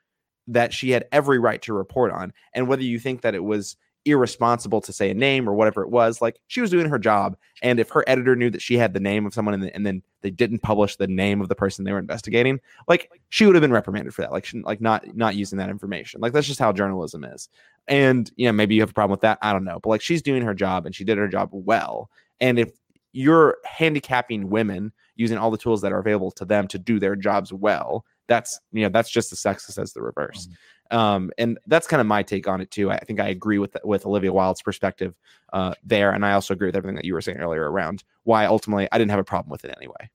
that 0.48 0.74
she 0.74 0.92
had 0.92 1.06
every 1.12 1.40
right 1.40 1.62
to 1.62 1.74
report 1.74 2.12
on. 2.12 2.34
And 2.54 2.68
whether 2.68 2.84
you 2.84 3.00
think 3.00 3.22
that 3.22 3.36
it 3.36 3.44
was 3.44 3.78
irresponsible 4.06 4.82
to 4.82 4.94
say 4.94 5.10
a 5.10 5.14
name 5.14 5.48
or 5.48 5.54
whatever 5.54 5.84
it 5.84 5.90
was, 5.90 6.22
like 6.22 6.40
she 6.48 6.62
was 6.62 6.72
doing 6.72 6.90
her 6.90 7.00
job. 7.00 7.38
And 7.62 7.80
if 7.80 7.90
her 7.90 8.04
editor 8.08 8.36
knew 8.36 8.50
that 8.50 8.62
she 8.62 8.78
had 8.78 8.94
the 8.94 9.00
name 9.00 9.26
of 9.26 9.34
someone 9.34 9.54
and, 9.54 9.72
and 9.76 9.86
then 9.86 10.02
they 10.22 10.32
didn't 10.32 10.60
publish 10.60 10.96
the 10.96 11.08
name 11.08 11.42
of 11.42 11.50
the 11.50 11.56
person 11.56 11.86
they 11.86 11.92
were 11.92 12.00
investigating, 12.00 12.60
like 12.88 13.12
she 13.30 13.46
would 13.46 13.56
have 13.56 13.62
been 13.62 13.72
reprimanded 13.72 14.14
for 14.14 14.22
that. 14.22 14.32
Like, 14.32 14.46
she, 14.46 14.62
like 14.62 14.82
not 14.82 15.16
not 15.16 15.36
using 15.36 15.58
that 15.60 15.70
information. 15.70 16.22
Like 16.22 16.34
that's 16.34 16.48
just 16.48 16.60
how 16.60 16.72
journalism 16.72 17.24
is. 17.24 17.50
And 17.88 18.32
you 18.36 18.48
know, 18.48 18.54
maybe 18.54 18.76
you 18.76 18.82
have 18.82 18.92
a 18.92 18.94
problem 18.94 19.12
with 19.12 19.22
that. 19.22 19.38
I 19.42 19.54
don't 19.54 19.64
know. 19.64 19.80
But 19.82 19.90
like 19.90 20.02
she's 20.02 20.22
doing 20.22 20.42
her 20.44 20.54
job 20.54 20.86
and 20.86 20.96
she 20.96 21.04
did 21.04 21.18
her 21.18 21.28
job 21.28 21.50
well. 21.52 22.10
And 22.40 22.58
if 22.58 22.72
you're 23.14 23.58
handicapping 23.66 24.50
women 24.50 24.92
using 25.16 25.38
all 25.38 25.52
the 25.52 25.58
tools 25.58 25.82
that 25.82 25.92
are 25.92 26.00
available 26.00 26.32
to 26.32 26.46
them 26.46 26.68
to 26.68 26.80
do 26.80 27.00
their 27.00 27.16
jobs 27.16 27.52
well 27.52 28.06
that's 28.28 28.60
you 28.72 28.84
know 28.84 28.90
that's 28.90 29.10
just 29.10 29.32
as 29.32 29.40
sexist 29.40 29.82
as 29.82 29.94
the 29.94 30.02
reverse 30.02 30.46
mm-hmm. 30.46 30.54
Um, 30.92 31.32
and 31.38 31.58
that's 31.68 31.88
kind 31.88 32.02
of 32.02 32.08
my 32.08 32.24
take 32.24 32.48
on 32.48 32.62
it 32.62 32.70
too. 32.72 32.92
I 32.92 33.00
think 33.00 33.20
i 33.20 33.28
agree 33.28 33.58
with 33.58 33.76
with 33.84 34.06
olivia 34.06 34.32
wilde's 34.32 34.62
perspective 34.62 35.16
uh, 35.54 35.74
there 35.84 36.12
and 36.12 36.26
i 36.26 36.34
also 36.34 36.54
agree 36.54 36.68
with 36.68 36.76
everything 36.76 36.96
that 36.96 37.06
you 37.06 37.14
were 37.14 37.22
saying 37.22 37.40
earlier 37.40 37.70
around 37.72 38.04
why 38.24 38.46
ultimately 38.46 38.88
i 38.92 38.98
didn't 38.98 39.12
have 39.12 39.20
a 39.20 39.24
problem 39.24 39.52
with 39.52 39.66
it 39.66 39.74
anyway. 39.78 40.10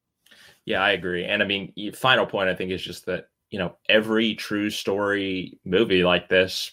Yeah 0.65 0.83
i 0.83 0.93
agree 0.93 1.25
and 1.25 1.43
i 1.43 1.47
mean 1.47 1.73
final 1.93 2.27
point 2.27 2.49
i 2.49 2.55
think 2.55 2.71
is 2.71 2.83
just 2.83 3.07
that 3.07 3.29
you 3.51 3.59
know 3.59 3.77
every 3.89 4.35
true 4.35 4.71
story 4.71 5.59
movie 5.65 6.05
like 6.05 6.29
this 6.29 6.73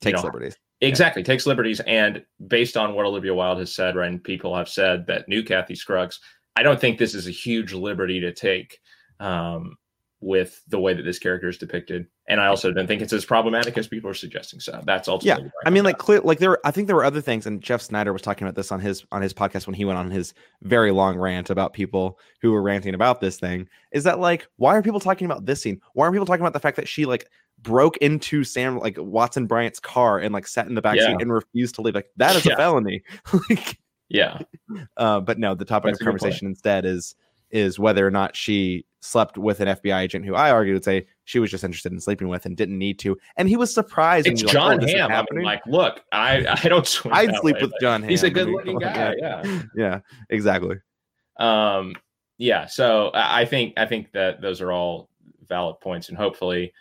takes 0.00 0.18
you 0.18 0.22
know, 0.22 0.26
liberties. 0.26 0.56
Exactly, 0.80 1.22
takes 1.22 1.46
liberties, 1.46 1.80
and 1.80 2.24
based 2.48 2.76
on 2.76 2.94
what 2.94 3.06
Olivia 3.06 3.32
Wilde 3.32 3.60
has 3.60 3.72
said, 3.72 3.94
right, 3.94 4.10
and 4.10 4.22
people 4.22 4.56
have 4.56 4.68
said 4.68 5.06
that 5.06 5.28
new 5.28 5.44
Kathy 5.44 5.76
Scruggs, 5.76 6.18
I 6.56 6.64
don't 6.64 6.80
think 6.80 6.98
this 6.98 7.14
is 7.14 7.28
a 7.28 7.30
huge 7.30 7.72
liberty 7.72 8.18
to 8.18 8.32
take 8.32 8.80
um, 9.20 9.76
with 10.20 10.60
the 10.66 10.80
way 10.80 10.92
that 10.92 11.04
this 11.04 11.20
character 11.20 11.48
is 11.48 11.56
depicted. 11.56 12.08
And 12.28 12.40
I 12.40 12.46
also 12.46 12.72
don't 12.72 12.86
think 12.86 13.02
it's 13.02 13.12
as 13.12 13.24
problematic 13.24 13.76
as 13.76 13.88
people 13.88 14.08
are 14.08 14.14
suggesting. 14.14 14.60
So 14.60 14.80
that's 14.84 15.08
also 15.08 15.26
yeah. 15.26 15.38
I 15.66 15.70
mean, 15.70 15.82
like 15.82 15.98
clear, 15.98 16.20
like 16.20 16.38
there. 16.38 16.64
I 16.64 16.70
think 16.70 16.86
there 16.86 16.94
were 16.94 17.04
other 17.04 17.20
things, 17.20 17.46
and 17.46 17.60
Jeff 17.60 17.82
Sneider 17.82 18.12
was 18.12 18.22
talking 18.22 18.46
about 18.46 18.54
this 18.54 18.70
on 18.70 18.78
his 18.78 19.04
on 19.10 19.22
his 19.22 19.34
podcast 19.34 19.66
when 19.66 19.74
he 19.74 19.84
went 19.84 19.98
on 19.98 20.10
his 20.10 20.32
very 20.62 20.92
long 20.92 21.18
rant 21.18 21.50
about 21.50 21.72
people 21.72 22.20
who 22.40 22.52
were 22.52 22.62
ranting 22.62 22.94
about 22.94 23.20
this 23.20 23.38
thing. 23.38 23.68
Is 23.90 24.04
that 24.04 24.20
like 24.20 24.46
why 24.56 24.76
are 24.76 24.82
people 24.82 25.00
talking 25.00 25.24
about 25.24 25.46
this 25.46 25.62
scene? 25.62 25.80
Why 25.94 26.06
are 26.06 26.12
people 26.12 26.26
talking 26.26 26.42
about 26.42 26.52
the 26.52 26.60
fact 26.60 26.76
that 26.76 26.86
she 26.86 27.06
like 27.06 27.28
broke 27.60 27.96
into 27.96 28.44
Sam 28.44 28.78
like 28.78 28.96
Watson 28.98 29.46
Bryant's 29.46 29.80
car 29.80 30.20
and 30.20 30.32
like 30.32 30.46
sat 30.46 30.68
in 30.68 30.76
the 30.76 30.82
back 30.82 30.96
yeah. 30.96 31.08
seat 31.08 31.16
and 31.20 31.32
refused 31.32 31.74
to 31.74 31.82
leave? 31.82 31.96
Like 31.96 32.10
that 32.18 32.36
is 32.36 32.46
yeah. 32.46 32.52
a 32.52 32.56
felony. 32.56 33.02
like, 33.50 33.78
yeah. 34.08 34.38
Uh, 34.96 35.18
but 35.18 35.40
no, 35.40 35.56
the 35.56 35.64
topic 35.64 35.90
that's 35.92 36.00
of 36.00 36.04
conversation 36.04 36.46
instead 36.46 36.84
is 36.84 37.16
is 37.50 37.80
whether 37.80 38.06
or 38.06 38.10
not 38.10 38.36
she 38.36 38.86
slept 39.02 39.36
with 39.36 39.60
an 39.60 39.68
FBI 39.68 40.00
agent 40.00 40.24
who 40.24 40.34
I 40.34 40.50
argued 40.50 40.74
would 40.74 40.84
say 40.84 41.06
she 41.24 41.40
was 41.40 41.50
just 41.50 41.64
interested 41.64 41.92
in 41.92 42.00
sleeping 42.00 42.28
with 42.28 42.46
and 42.46 42.56
didn't 42.56 42.78
need 42.78 42.98
to. 43.00 43.18
And 43.36 43.48
he 43.48 43.56
was 43.56 43.74
surprised. 43.74 44.28
It's 44.28 44.42
Jon 44.42 44.78
like, 44.78 44.94
oh, 44.94 44.98
Hamm. 44.98 45.10
I 45.12 45.34
mean, 45.34 45.44
like, 45.44 45.60
look, 45.66 46.02
I 46.12 46.46
I 46.48 46.68
don't. 46.68 47.02
I'd 47.12 47.34
sleep 47.36 47.56
way, 47.56 47.62
with 47.62 47.72
Jon 47.80 48.02
Hamm. 48.02 48.08
He's 48.08 48.22
a 48.22 48.30
good 48.30 48.48
looking 48.48 48.78
guy. 48.78 49.14
Yeah. 49.18 49.62
Yeah. 49.76 50.00
Exactly. 50.30 50.76
Um. 51.38 51.94
Yeah. 52.38 52.66
So 52.66 53.10
I 53.14 53.44
think 53.44 53.74
I 53.76 53.86
think 53.86 54.12
that 54.12 54.40
those 54.40 54.60
are 54.60 54.72
all 54.72 55.10
valid 55.48 55.80
points, 55.80 56.08
and 56.08 56.16
hopefully 56.16 56.72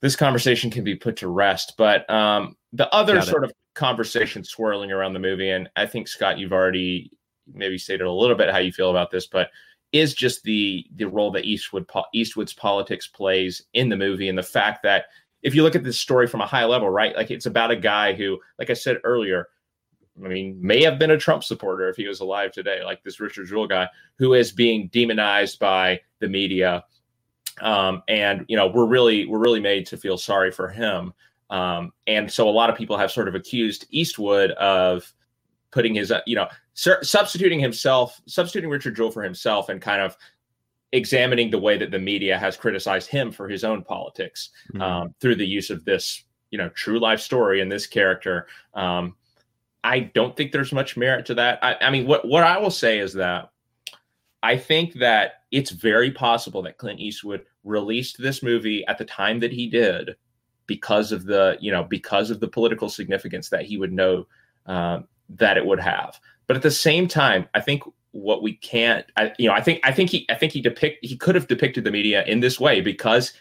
this 0.00 0.16
conversation 0.16 0.70
can 0.70 0.84
be 0.84 0.96
put 0.96 1.16
to 1.18 1.28
rest. 1.28 1.74
But 1.78 2.08
um, 2.10 2.56
the 2.72 2.92
other 2.92 3.14
Got 3.14 3.26
sort 3.26 3.44
it. 3.44 3.50
of 3.50 3.52
conversation 3.74 4.42
swirling 4.42 4.90
around 4.90 5.12
the 5.12 5.20
movie, 5.20 5.50
and 5.50 5.68
I 5.76 5.86
think 5.86 6.08
Scott, 6.08 6.38
you've 6.38 6.52
already 6.52 7.10
maybe 7.52 7.78
stated 7.78 8.06
a 8.06 8.12
little 8.12 8.36
bit 8.36 8.50
how 8.50 8.58
you 8.58 8.72
feel 8.72 8.90
about 8.90 9.10
this, 9.10 9.26
but 9.26 9.50
is 9.92 10.14
just 10.14 10.42
the 10.44 10.86
the 10.94 11.06
role 11.06 11.30
that 11.32 11.44
Eastwood 11.44 11.88
Eastwood's 12.14 12.52
politics 12.52 13.06
plays 13.06 13.62
in 13.74 13.88
the 13.88 13.96
movie 13.96 14.28
and 14.28 14.38
the 14.38 14.42
fact 14.42 14.82
that 14.82 15.06
if 15.42 15.54
you 15.54 15.62
look 15.62 15.74
at 15.74 15.84
this 15.84 15.98
story 15.98 16.26
from 16.26 16.40
a 16.40 16.46
high 16.46 16.64
level, 16.64 16.90
right, 16.90 17.16
like 17.16 17.30
it's 17.30 17.46
about 17.46 17.70
a 17.70 17.76
guy 17.76 18.12
who, 18.12 18.38
like 18.58 18.70
I 18.70 18.74
said 18.74 18.98
earlier, 19.04 19.48
I 20.22 20.28
mean, 20.28 20.58
may 20.60 20.82
have 20.82 20.98
been 20.98 21.12
a 21.12 21.18
Trump 21.18 21.44
supporter 21.44 21.88
if 21.88 21.96
he 21.96 22.06
was 22.06 22.20
alive 22.20 22.52
today, 22.52 22.82
like 22.84 23.02
this 23.02 23.20
Richard 23.20 23.46
Jewell 23.46 23.66
guy 23.66 23.88
who 24.18 24.34
is 24.34 24.52
being 24.52 24.88
demonized 24.88 25.58
by 25.58 26.00
the 26.18 26.28
media. 26.28 26.84
Um, 27.60 28.02
and 28.08 28.44
you 28.48 28.56
know, 28.56 28.68
we're 28.68 28.86
really 28.86 29.26
we're 29.26 29.38
really 29.38 29.60
made 29.60 29.86
to 29.86 29.96
feel 29.96 30.18
sorry 30.18 30.50
for 30.50 30.68
him. 30.68 31.12
Um, 31.48 31.92
and 32.06 32.30
so 32.30 32.48
a 32.48 32.50
lot 32.50 32.70
of 32.70 32.76
people 32.76 32.96
have 32.96 33.10
sort 33.10 33.28
of 33.28 33.34
accused 33.34 33.86
Eastwood 33.90 34.52
of 34.52 35.12
putting 35.70 35.94
his, 35.94 36.10
uh, 36.10 36.20
you 36.26 36.36
know, 36.36 36.48
substituting 36.74 37.60
himself, 37.60 38.20
substituting 38.26 38.70
Richard 38.70 38.96
Jewell 38.96 39.10
for 39.10 39.22
himself, 39.22 39.68
and 39.68 39.80
kind 39.80 40.00
of 40.00 40.16
examining 40.92 41.50
the 41.50 41.58
way 41.58 41.78
that 41.78 41.90
the 41.90 41.98
media 41.98 42.36
has 42.38 42.56
criticized 42.56 43.08
him 43.08 43.30
for 43.30 43.48
his 43.48 43.62
own 43.64 43.84
politics 43.84 44.50
mm-hmm. 44.72 44.82
um, 44.82 45.14
through 45.20 45.36
the 45.36 45.46
use 45.46 45.70
of 45.70 45.84
this, 45.84 46.24
you 46.50 46.58
know, 46.58 46.68
true 46.70 46.98
life 46.98 47.20
story 47.20 47.60
and 47.60 47.70
this 47.70 47.86
character. 47.86 48.46
Um, 48.74 49.14
I 49.84 50.00
don't 50.00 50.36
think 50.36 50.52
there's 50.52 50.72
much 50.72 50.96
merit 50.96 51.26
to 51.26 51.34
that. 51.34 51.58
I, 51.62 51.76
I 51.80 51.90
mean, 51.90 52.06
what 52.06 52.26
what 52.26 52.44
I 52.44 52.58
will 52.58 52.70
say 52.70 52.98
is 52.98 53.14
that 53.14 53.50
I 54.42 54.56
think 54.56 54.94
that 54.94 55.44
it's 55.50 55.70
very 55.70 56.10
possible 56.10 56.62
that 56.62 56.78
Clint 56.78 57.00
Eastwood 57.00 57.44
released 57.64 58.18
this 58.18 58.42
movie 58.42 58.86
at 58.86 58.98
the 58.98 59.04
time 59.04 59.38
that 59.40 59.52
he 59.52 59.68
did 59.68 60.16
because 60.66 61.12
of 61.12 61.24
the 61.24 61.56
you 61.60 61.72
know 61.72 61.84
because 61.84 62.30
of 62.30 62.40
the 62.40 62.48
political 62.48 62.88
significance 62.88 63.48
that 63.48 63.64
he 63.64 63.76
would 63.76 63.92
know 63.92 64.26
um, 64.66 65.06
that 65.36 65.56
it 65.56 65.66
would 65.66 65.80
have. 65.80 66.18
But 66.46 66.56
at 66.56 66.62
the 66.62 66.70
same 66.70 67.08
time, 67.08 67.48
I 67.54 67.60
think 67.60 67.84
what 68.12 68.42
we 68.42 68.54
can't, 68.54 69.06
I, 69.16 69.32
you 69.38 69.48
know, 69.48 69.54
I 69.54 69.60
think 69.60 69.80
I 69.84 69.92
think 69.92 70.10
he 70.10 70.26
I 70.28 70.34
think 70.34 70.52
he 70.52 70.60
depict 70.60 71.04
he 71.04 71.16
could 71.16 71.34
have 71.34 71.46
depicted 71.46 71.84
the 71.84 71.90
media 71.90 72.24
in 72.24 72.40
this 72.40 72.58
way 72.58 72.80
because 72.80 73.32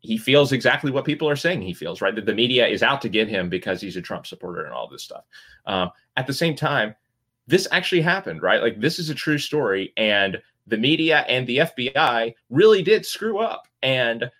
he 0.00 0.16
feels 0.16 0.50
exactly 0.50 0.90
what 0.90 1.04
people 1.04 1.28
are 1.28 1.36
saying 1.36 1.62
he 1.62 1.72
feels 1.72 2.00
right 2.00 2.16
that 2.16 2.26
the 2.26 2.34
media 2.34 2.66
is 2.66 2.82
out 2.82 3.00
to 3.02 3.08
get 3.08 3.28
him 3.28 3.48
because 3.48 3.80
he's 3.80 3.96
a 3.96 4.02
Trump 4.02 4.26
supporter 4.26 4.64
and 4.64 4.72
all 4.72 4.88
this 4.88 5.02
stuff. 5.04 5.24
Um, 5.66 5.90
at 6.16 6.26
the 6.26 6.32
same 6.32 6.56
time, 6.56 6.94
this 7.46 7.68
actually 7.70 8.00
happened, 8.00 8.42
right? 8.42 8.62
Like 8.62 8.80
this 8.80 8.98
is 8.98 9.10
a 9.10 9.14
true 9.14 9.38
story, 9.38 9.92
and 9.96 10.40
the 10.66 10.78
media 10.78 11.24
and 11.28 11.46
the 11.46 11.58
FBI 11.58 12.34
really 12.50 12.82
did 12.82 13.04
screw 13.04 13.38
up, 13.38 13.68
and 13.82 14.30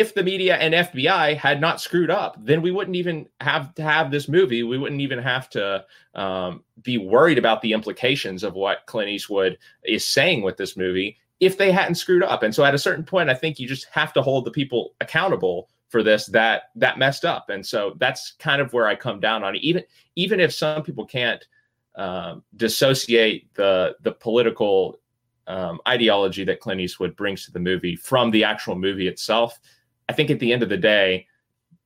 if 0.00 0.14
the 0.14 0.22
media 0.22 0.56
and 0.56 0.74
FBI 0.74 1.36
had 1.36 1.60
not 1.60 1.80
screwed 1.80 2.10
up, 2.10 2.36
then 2.38 2.62
we 2.62 2.70
wouldn't 2.70 2.96
even 2.96 3.26
have 3.40 3.74
to 3.74 3.82
have 3.82 4.10
this 4.10 4.28
movie. 4.28 4.62
We 4.62 4.78
wouldn't 4.78 5.00
even 5.00 5.18
have 5.18 5.48
to 5.50 5.84
um, 6.14 6.64
be 6.82 6.98
worried 6.98 7.38
about 7.38 7.62
the 7.62 7.72
implications 7.72 8.42
of 8.42 8.54
what 8.54 8.86
Clint 8.86 9.10
Eastwood 9.10 9.58
is 9.84 10.06
saying 10.06 10.42
with 10.42 10.56
this 10.56 10.76
movie 10.76 11.16
if 11.40 11.58
they 11.58 11.70
hadn't 11.70 11.96
screwed 11.96 12.22
up. 12.22 12.42
And 12.42 12.54
so 12.54 12.64
at 12.64 12.74
a 12.74 12.78
certain 12.78 13.04
point, 13.04 13.30
I 13.30 13.34
think 13.34 13.58
you 13.58 13.68
just 13.68 13.86
have 13.90 14.12
to 14.14 14.22
hold 14.22 14.44
the 14.44 14.50
people 14.50 14.94
accountable 15.00 15.68
for 15.88 16.02
this 16.02 16.26
that 16.26 16.64
that 16.74 16.98
messed 16.98 17.24
up. 17.24 17.50
And 17.50 17.64
so 17.64 17.94
that's 17.98 18.32
kind 18.38 18.60
of 18.60 18.72
where 18.72 18.86
I 18.86 18.96
come 18.96 19.20
down 19.20 19.44
on 19.44 19.54
it. 19.56 19.62
Even 19.62 19.84
even 20.16 20.40
if 20.40 20.52
some 20.52 20.82
people 20.82 21.06
can't 21.06 21.46
um, 21.94 22.42
dissociate 22.56 23.52
the 23.54 23.96
the 24.02 24.12
political 24.12 24.98
um, 25.46 25.80
ideology 25.86 26.44
that 26.44 26.60
Clint 26.60 26.80
Eastwood 26.80 27.14
brings 27.16 27.44
to 27.44 27.52
the 27.52 27.60
movie 27.60 27.94
from 27.96 28.30
the 28.30 28.42
actual 28.42 28.74
movie 28.74 29.06
itself 29.06 29.60
I 30.08 30.12
think 30.12 30.30
at 30.30 30.38
the 30.38 30.52
end 30.52 30.62
of 30.62 30.68
the 30.68 30.76
day, 30.76 31.26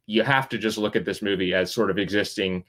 you 0.06 0.22
have 0.22 0.48
to 0.48 0.58
just 0.58 0.78
look 0.78 0.96
at 0.96 1.04
this 1.04 1.22
movie 1.22 1.54
as 1.54 1.72
sort 1.72 1.90
of 1.90 1.98
existing 1.98 2.64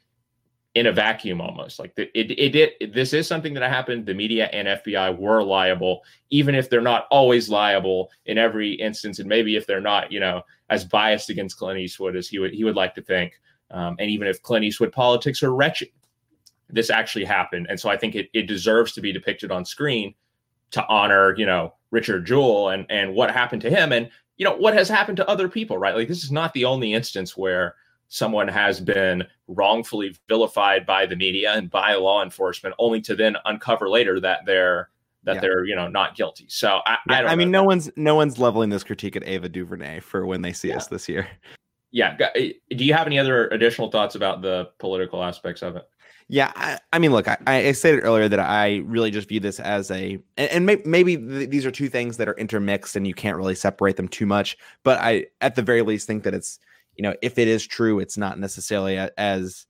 in 0.73 0.85
a 0.85 0.91
vacuum 0.91 1.41
almost. 1.41 1.79
Like 1.79 1.93
it, 1.97 2.11
it, 2.13 2.31
it, 2.31 2.75
it, 2.79 2.93
this 2.93 3.13
is 3.13 3.27
something 3.27 3.53
that 3.55 3.69
happened. 3.69 4.05
The 4.05 4.13
media 4.13 4.47
and 4.53 4.67
fbi 4.67 5.17
were 5.17 5.43
liable 5.43 6.03
even 6.29 6.55
if 6.55 6.69
they're 6.69 6.81
not 6.81 7.07
always 7.11 7.49
liable 7.49 8.09
in 8.25 8.37
every 8.37 8.73
instance. 8.73 9.19
And 9.19 9.27
maybe 9.27 9.55
if 9.55 9.67
they're 9.67 9.81
not 9.81 10.11
you 10.11 10.19
know 10.19 10.43
as 10.69 10.85
biased 10.85 11.29
against 11.29 11.57
clint 11.57 11.79
eastwood 11.79 12.15
as 12.15 12.27
he 12.29 12.39
would 12.39 12.53
he 12.53 12.63
would 12.63 12.75
like 12.75 12.95
to 12.95 13.01
think. 13.01 13.33
Um, 13.69 13.95
and 13.99 14.09
even 14.09 14.27
if 14.27 14.41
clint 14.41 14.65
eastwood 14.65 14.91
politics 14.91 15.43
are 15.43 15.53
wretched 15.53 15.89
this 16.73 16.89
actually 16.89 17.25
happened. 17.25 17.67
And 17.69 17.77
so 17.77 17.89
i 17.89 17.97
think 17.97 18.15
it, 18.15 18.29
it 18.33 18.43
deserves 18.43 18.93
to 18.93 19.01
be 19.01 19.11
depicted 19.11 19.51
on 19.51 19.65
screen 19.65 20.13
to 20.71 20.87
honor 20.87 21.35
you 21.37 21.45
know 21.45 21.73
richard 21.89 22.25
jewell 22.25 22.69
and 22.69 22.85
and 22.89 23.13
what 23.13 23.29
happened 23.29 23.61
to 23.63 23.69
him. 23.69 23.91
And 23.91 24.09
you 24.41 24.45
know 24.45 24.55
what 24.55 24.73
has 24.73 24.89
happened 24.89 25.17
to 25.17 25.29
other 25.29 25.47
people 25.47 25.77
right 25.77 25.93
like 25.93 26.07
this 26.07 26.23
is 26.23 26.31
not 26.31 26.51
the 26.53 26.65
only 26.65 26.93
instance 26.93 27.37
where 27.37 27.75
someone 28.07 28.47
has 28.47 28.81
been 28.81 29.23
wrongfully 29.47 30.15
vilified 30.27 30.83
by 30.83 31.05
the 31.05 31.15
media 31.15 31.53
and 31.53 31.69
by 31.69 31.93
law 31.93 32.23
enforcement 32.23 32.73
only 32.79 32.99
to 32.99 33.15
then 33.15 33.37
uncover 33.45 33.87
later 33.87 34.19
that 34.19 34.39
they're 34.47 34.89
that 35.25 35.35
yeah. 35.35 35.41
they're 35.41 35.65
you 35.65 35.75
know 35.75 35.87
not 35.87 36.15
guilty 36.15 36.47
so 36.49 36.79
i 36.87 36.97
yeah, 37.07 37.19
I, 37.19 37.33
I 37.33 37.35
mean 37.35 37.51
no 37.51 37.63
one's 37.63 37.91
no 37.95 38.15
one's 38.15 38.39
leveling 38.39 38.71
this 38.71 38.83
critique 38.83 39.15
at 39.15 39.23
ava 39.27 39.47
duvernay 39.47 39.99
for 39.99 40.25
when 40.25 40.41
they 40.41 40.53
see 40.53 40.69
yeah. 40.69 40.77
us 40.77 40.87
this 40.87 41.07
year 41.07 41.27
yeah 41.91 42.17
eh, 42.33 42.53
do 42.75 42.83
you 42.83 42.95
have 42.95 43.05
any 43.05 43.19
other 43.19 43.47
additional 43.49 43.91
thoughts 43.91 44.15
about 44.15 44.41
the 44.41 44.71
political 44.79 45.23
aspects 45.23 45.61
of 45.61 45.75
it 45.75 45.87
yeah, 46.32 46.53
I, 46.55 46.79
I, 46.93 46.99
mean, 46.99 47.11
look, 47.11 47.27
I, 47.27 47.38
I, 47.45 47.71
stated 47.73 48.05
earlier 48.05 48.29
that 48.29 48.39
I 48.39 48.84
really 48.86 49.11
just 49.11 49.27
view 49.27 49.41
this 49.41 49.59
as 49.59 49.91
a, 49.91 50.17
and, 50.38 50.49
and 50.49 50.65
may, 50.65 50.82
maybe 50.86 51.17
th- 51.17 51.49
these 51.49 51.65
are 51.65 51.71
two 51.71 51.89
things 51.89 52.15
that 52.15 52.29
are 52.29 52.38
intermixed 52.38 52.95
and 52.95 53.05
you 53.05 53.13
can't 53.13 53.36
really 53.36 53.53
separate 53.53 53.97
them 53.97 54.07
too 54.07 54.25
much. 54.25 54.57
But 54.84 54.99
I, 55.01 55.25
at 55.41 55.55
the 55.55 55.61
very 55.61 55.82
least, 55.82 56.07
think 56.07 56.23
that 56.23 56.34
it's, 56.34 56.57
you 56.95 57.03
know, 57.03 57.13
if 57.21 57.38
it 57.38 57.49
is 57.49 57.67
true, 57.67 57.99
it's 57.99 58.17
not 58.17 58.39
necessarily 58.39 58.95
a, 58.95 59.11
as, 59.17 59.65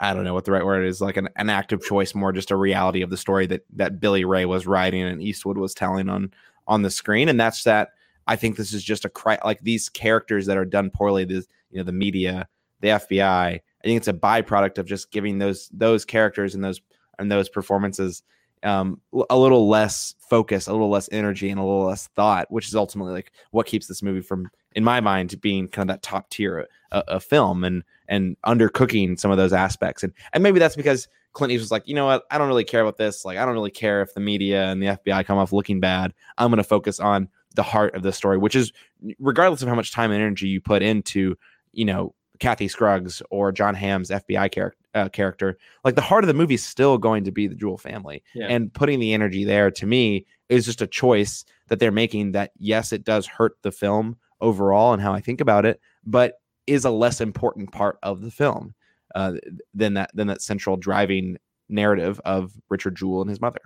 I 0.00 0.12
don't 0.12 0.24
know 0.24 0.34
what 0.34 0.44
the 0.44 0.50
right 0.50 0.64
word 0.64 0.84
is, 0.84 1.00
like 1.00 1.16
an, 1.16 1.28
an 1.36 1.48
active 1.48 1.84
choice, 1.84 2.16
more 2.16 2.32
just 2.32 2.50
a 2.50 2.56
reality 2.56 3.02
of 3.02 3.10
the 3.10 3.16
story 3.16 3.46
that 3.46 3.64
that 3.76 4.00
Billy 4.00 4.24
Ray 4.24 4.46
was 4.46 4.66
writing 4.66 5.02
and 5.02 5.22
Eastwood 5.22 5.56
was 5.56 5.72
telling 5.72 6.08
on 6.08 6.32
on 6.66 6.82
the 6.82 6.90
screen, 6.90 7.28
and 7.28 7.38
that's 7.38 7.62
that. 7.64 7.90
I 8.26 8.36
think 8.36 8.56
this 8.56 8.72
is 8.72 8.82
just 8.82 9.04
a 9.04 9.10
cry, 9.10 9.38
like 9.44 9.60
these 9.60 9.88
characters 9.88 10.46
that 10.46 10.56
are 10.56 10.64
done 10.64 10.88
poorly. 10.88 11.24
The 11.24 11.44
you 11.70 11.78
know 11.78 11.82
the 11.82 11.92
media, 11.92 12.48
the 12.80 12.88
FBI 12.88 13.60
I 13.82 13.86
think 13.86 13.96
it's 13.96 14.08
a 14.08 14.12
byproduct 14.12 14.78
of 14.78 14.86
just 14.86 15.10
giving 15.10 15.38
those 15.38 15.68
those 15.72 16.04
characters 16.04 16.54
and 16.54 16.62
those 16.62 16.80
and 17.18 17.30
those 17.30 17.48
performances 17.48 18.22
um, 18.62 19.00
a 19.30 19.38
little 19.38 19.68
less 19.68 20.14
focus, 20.18 20.66
a 20.66 20.72
little 20.72 20.90
less 20.90 21.08
energy, 21.12 21.48
and 21.48 21.58
a 21.58 21.64
little 21.64 21.86
less 21.86 22.08
thought, 22.08 22.50
which 22.50 22.68
is 22.68 22.74
ultimately 22.74 23.12
like 23.12 23.32
what 23.52 23.66
keeps 23.66 23.86
this 23.86 24.02
movie 24.02 24.20
from, 24.20 24.50
in 24.74 24.84
my 24.84 25.00
mind, 25.00 25.40
being 25.40 25.66
kind 25.66 25.88
of 25.88 25.94
that 25.94 26.02
top 26.02 26.28
tier 26.30 26.68
uh, 26.92 27.02
of 27.08 27.24
film 27.24 27.64
and 27.64 27.82
and 28.08 28.36
undercooking 28.44 29.18
some 29.18 29.30
of 29.30 29.36
those 29.36 29.52
aspects. 29.52 30.02
And 30.02 30.12
and 30.32 30.42
maybe 30.42 30.58
that's 30.58 30.76
because 30.76 31.08
Clint 31.32 31.52
Eastwood's 31.52 31.70
like, 31.70 31.86
you 31.86 31.94
know 31.94 32.06
what, 32.06 32.24
I 32.30 32.38
don't 32.38 32.48
really 32.48 32.64
care 32.64 32.82
about 32.82 32.98
this. 32.98 33.24
Like, 33.24 33.38
I 33.38 33.44
don't 33.44 33.54
really 33.54 33.70
care 33.70 34.02
if 34.02 34.14
the 34.14 34.20
media 34.20 34.66
and 34.66 34.82
the 34.82 34.86
FBI 34.86 35.24
come 35.24 35.38
off 35.38 35.52
looking 35.52 35.80
bad. 35.80 36.12
I'm 36.38 36.50
going 36.50 36.58
to 36.58 36.64
focus 36.64 36.98
on 37.00 37.28
the 37.54 37.62
heart 37.62 37.94
of 37.94 38.02
the 38.02 38.12
story, 38.12 38.36
which 38.36 38.56
is 38.56 38.72
regardless 39.18 39.62
of 39.62 39.68
how 39.68 39.74
much 39.74 39.92
time 39.92 40.10
and 40.10 40.20
energy 40.20 40.48
you 40.48 40.60
put 40.60 40.82
into, 40.82 41.36
you 41.72 41.84
know, 41.84 42.14
Kathy 42.40 42.68
Scruggs 42.68 43.22
or 43.30 43.52
Jon 43.52 43.74
Hamm's 43.74 44.10
FBI 44.10 44.52
char- 44.52 44.74
uh, 44.94 45.08
character, 45.10 45.56
like 45.84 45.94
the 45.94 46.00
heart 46.00 46.24
of 46.24 46.28
the 46.28 46.34
movie 46.34 46.54
is 46.54 46.64
still 46.64 46.98
going 46.98 47.24
to 47.24 47.30
be 47.30 47.46
the 47.46 47.54
Jewell 47.54 47.78
family. 47.78 48.22
Yeah. 48.34 48.46
And 48.48 48.72
putting 48.72 48.98
the 48.98 49.14
energy 49.14 49.44
there 49.44 49.70
to 49.70 49.86
me 49.86 50.26
is 50.48 50.64
just 50.64 50.82
a 50.82 50.86
choice 50.86 51.44
that 51.68 51.78
they're 51.78 51.92
making 51.92 52.32
that, 52.32 52.50
yes, 52.56 52.92
it 52.92 53.04
does 53.04 53.26
hurt 53.26 53.56
the 53.62 53.70
film 53.70 54.16
overall 54.40 54.92
and 54.92 55.02
how 55.02 55.12
I 55.12 55.20
think 55.20 55.40
about 55.40 55.64
it, 55.64 55.80
but 56.04 56.40
is 56.66 56.84
a 56.84 56.90
less 56.90 57.20
important 57.20 57.72
part 57.72 57.98
of 58.02 58.22
the 58.22 58.30
film 58.30 58.74
uh, 59.14 59.34
than 59.74 59.94
that 59.94 60.10
than 60.14 60.28
that 60.28 60.42
central 60.42 60.76
driving 60.76 61.36
narrative 61.68 62.20
of 62.24 62.52
Richard 62.68 62.96
Jewell 62.96 63.22
and 63.22 63.30
his 63.30 63.40
mother. 63.40 63.60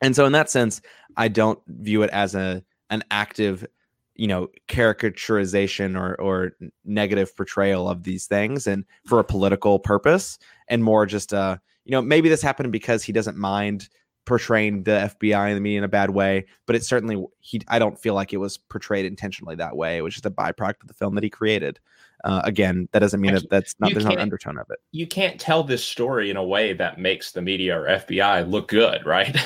And 0.00 0.16
so 0.16 0.24
in 0.24 0.32
that 0.32 0.50
sense, 0.50 0.80
I 1.16 1.28
don't 1.28 1.60
view 1.66 2.02
it 2.02 2.10
as 2.10 2.34
a 2.34 2.64
an 2.90 3.04
active 3.10 3.66
you 4.14 4.26
know 4.26 4.48
caricaturization 4.68 5.98
or 5.98 6.14
or 6.20 6.52
negative 6.84 7.34
portrayal 7.36 7.88
of 7.88 8.02
these 8.02 8.26
things 8.26 8.66
and 8.66 8.84
for 9.06 9.18
a 9.18 9.24
political 9.24 9.78
purpose 9.78 10.38
and 10.68 10.84
more 10.84 11.06
just 11.06 11.32
uh 11.32 11.56
you 11.84 11.92
know 11.92 12.02
maybe 12.02 12.28
this 12.28 12.42
happened 12.42 12.70
because 12.72 13.02
he 13.02 13.12
doesn't 13.12 13.36
mind 13.36 13.88
portraying 14.24 14.84
the 14.84 15.12
FBI 15.20 15.48
and 15.48 15.56
the 15.56 15.60
media 15.60 15.78
in 15.78 15.84
a 15.84 15.88
bad 15.88 16.10
way, 16.10 16.46
but 16.66 16.76
it 16.76 16.84
certainly 16.84 17.24
he 17.40 17.60
I 17.68 17.78
don't 17.78 17.98
feel 17.98 18.14
like 18.14 18.32
it 18.32 18.38
was 18.38 18.56
portrayed 18.56 19.04
intentionally 19.04 19.56
that 19.56 19.76
way. 19.76 19.96
It 19.96 20.02
was 20.02 20.14
just 20.14 20.26
a 20.26 20.30
byproduct 20.30 20.82
of 20.82 20.88
the 20.88 20.94
film 20.94 21.14
that 21.16 21.24
he 21.24 21.30
created. 21.30 21.80
Uh, 22.24 22.40
again, 22.44 22.88
that 22.92 23.00
doesn't 23.00 23.20
mean 23.20 23.34
that 23.34 23.50
that's 23.50 23.74
not 23.80 23.92
there's 23.92 24.04
not 24.04 24.14
an 24.14 24.20
undertone 24.20 24.58
of 24.58 24.66
it. 24.70 24.78
You 24.92 25.06
can't 25.06 25.40
tell 25.40 25.64
this 25.64 25.84
story 25.84 26.30
in 26.30 26.36
a 26.36 26.44
way 26.44 26.72
that 26.72 26.98
makes 26.98 27.32
the 27.32 27.42
media 27.42 27.78
or 27.78 27.86
FBI 27.86 28.48
look 28.48 28.68
good, 28.68 29.04
right? 29.04 29.36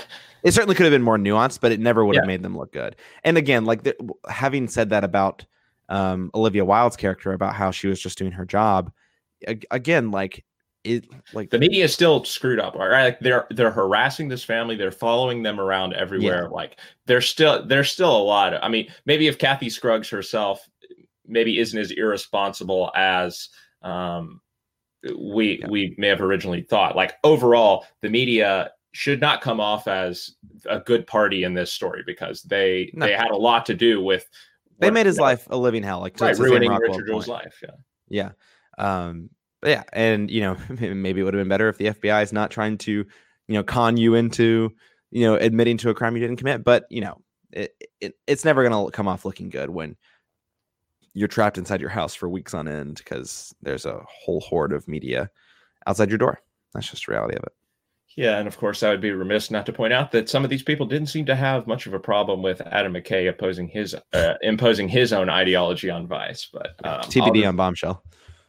it 0.42 0.52
certainly 0.52 0.74
could 0.74 0.84
have 0.84 0.92
been 0.92 1.02
more 1.02 1.16
nuanced, 1.16 1.60
but 1.60 1.72
it 1.72 1.80
never 1.80 2.04
would 2.04 2.14
yeah. 2.14 2.20
have 2.20 2.26
made 2.26 2.42
them 2.42 2.56
look 2.56 2.72
good. 2.72 2.96
And 3.24 3.38
again, 3.38 3.64
like 3.64 3.84
the, 3.84 3.96
having 4.28 4.68
said 4.68 4.90
that 4.90 5.04
about 5.04 5.46
um, 5.88 6.30
Olivia 6.34 6.64
Wilde's 6.64 6.96
character 6.96 7.32
about 7.32 7.54
how 7.54 7.70
she 7.70 7.86
was 7.86 8.00
just 8.00 8.18
doing 8.18 8.32
her 8.32 8.44
job, 8.44 8.92
again, 9.70 10.10
like 10.10 10.44
it 10.86 11.04
like 11.32 11.50
the 11.50 11.58
media 11.58 11.84
is 11.84 11.92
still 11.92 12.24
screwed 12.24 12.60
up 12.60 12.76
all 12.76 12.86
right 12.86 13.04
like 13.04 13.20
they're 13.20 13.46
they're 13.50 13.70
harassing 13.70 14.28
this 14.28 14.44
family 14.44 14.76
they're 14.76 14.92
following 14.92 15.42
them 15.42 15.58
around 15.60 15.92
everywhere 15.94 16.44
yeah. 16.44 16.48
like 16.48 16.78
there's 17.06 17.28
still 17.28 17.66
there's 17.66 17.90
still 17.90 18.16
a 18.16 18.22
lot 18.22 18.54
of, 18.54 18.60
i 18.62 18.68
mean 18.68 18.86
maybe 19.04 19.26
if 19.26 19.36
kathy 19.36 19.68
scruggs 19.68 20.08
herself 20.08 20.68
maybe 21.28 21.58
isn't 21.58 21.78
as 21.78 21.90
irresponsible 21.90 22.90
as 22.94 23.48
um 23.82 24.40
we 25.18 25.58
yeah. 25.60 25.68
we 25.68 25.94
may 25.98 26.08
have 26.08 26.20
originally 26.20 26.62
thought 26.62 26.96
like 26.96 27.14
overall 27.24 27.86
the 28.02 28.08
media 28.08 28.70
should 28.92 29.20
not 29.20 29.42
come 29.42 29.60
off 29.60 29.86
as 29.86 30.34
a 30.68 30.80
good 30.80 31.06
party 31.06 31.44
in 31.44 31.54
this 31.54 31.72
story 31.72 32.02
because 32.06 32.42
they 32.42 32.90
no. 32.94 33.06
they 33.06 33.12
had 33.12 33.30
a 33.30 33.36
lot 33.36 33.66
to 33.66 33.74
do 33.74 34.02
with 34.02 34.26
they 34.78 34.90
made 34.90 35.06
his 35.06 35.18
life 35.18 35.46
a 35.50 35.56
living 35.56 35.82
hell 35.82 36.00
like 36.00 36.18
right, 36.20 36.38
ruining 36.38 36.72
richard 36.72 37.06
Jewell's 37.06 37.28
life 37.28 37.62
yeah 37.62 38.30
yeah 38.78 38.84
um 38.84 39.30
yeah, 39.66 39.82
and 39.92 40.30
you 40.30 40.40
know, 40.40 40.56
maybe 40.94 41.20
it 41.20 41.24
would 41.24 41.34
have 41.34 41.40
been 41.40 41.48
better 41.48 41.68
if 41.68 41.78
the 41.78 41.86
FBI 41.86 42.22
is 42.22 42.32
not 42.32 42.50
trying 42.50 42.78
to, 42.78 42.92
you 42.92 43.06
know, 43.48 43.62
con 43.62 43.96
you 43.96 44.14
into, 44.14 44.72
you 45.10 45.22
know, 45.22 45.34
admitting 45.34 45.76
to 45.78 45.90
a 45.90 45.94
crime 45.94 46.16
you 46.16 46.22
didn't 46.22 46.36
commit. 46.36 46.64
But 46.64 46.86
you 46.90 47.00
know, 47.00 47.20
it, 47.52 47.74
it 48.00 48.14
it's 48.26 48.44
never 48.44 48.66
going 48.66 48.86
to 48.86 48.92
come 48.92 49.08
off 49.08 49.24
looking 49.24 49.50
good 49.50 49.70
when 49.70 49.96
you're 51.16 51.28
trapped 51.28 51.58
inside 51.58 51.80
your 51.80 51.90
house 51.90 52.14
for 52.14 52.28
weeks 52.28 52.54
on 52.54 52.68
end 52.68 52.96
because 52.98 53.54
there's 53.62 53.86
a 53.86 54.02
whole 54.08 54.40
horde 54.40 54.72
of 54.72 54.86
media 54.86 55.30
outside 55.86 56.10
your 56.10 56.18
door. 56.18 56.40
That's 56.74 56.90
just 56.90 57.06
the 57.06 57.12
reality 57.12 57.36
of 57.36 57.42
it. 57.44 57.52
Yeah, 58.16 58.38
and 58.38 58.48
of 58.48 58.56
course, 58.56 58.82
I 58.82 58.90
would 58.90 59.00
be 59.00 59.10
remiss 59.10 59.50
not 59.50 59.66
to 59.66 59.72
point 59.72 59.92
out 59.92 60.10
that 60.12 60.28
some 60.28 60.42
of 60.44 60.50
these 60.50 60.62
people 60.62 60.86
didn't 60.86 61.08
seem 61.08 61.26
to 61.26 61.36
have 61.36 61.66
much 61.66 61.86
of 61.86 61.92
a 61.92 61.98
problem 61.98 62.42
with 62.42 62.62
Adam 62.62 62.94
McKay 62.94 63.28
opposing 63.28 63.68
his 63.68 63.94
uh, 64.14 64.34
imposing 64.40 64.88
his 64.88 65.12
own 65.12 65.28
ideology 65.28 65.90
on 65.90 66.06
Vice. 66.06 66.48
But 66.50 66.74
um, 66.84 67.00
TBD 67.02 67.46
on 67.46 67.56
Bombshell 67.56 68.02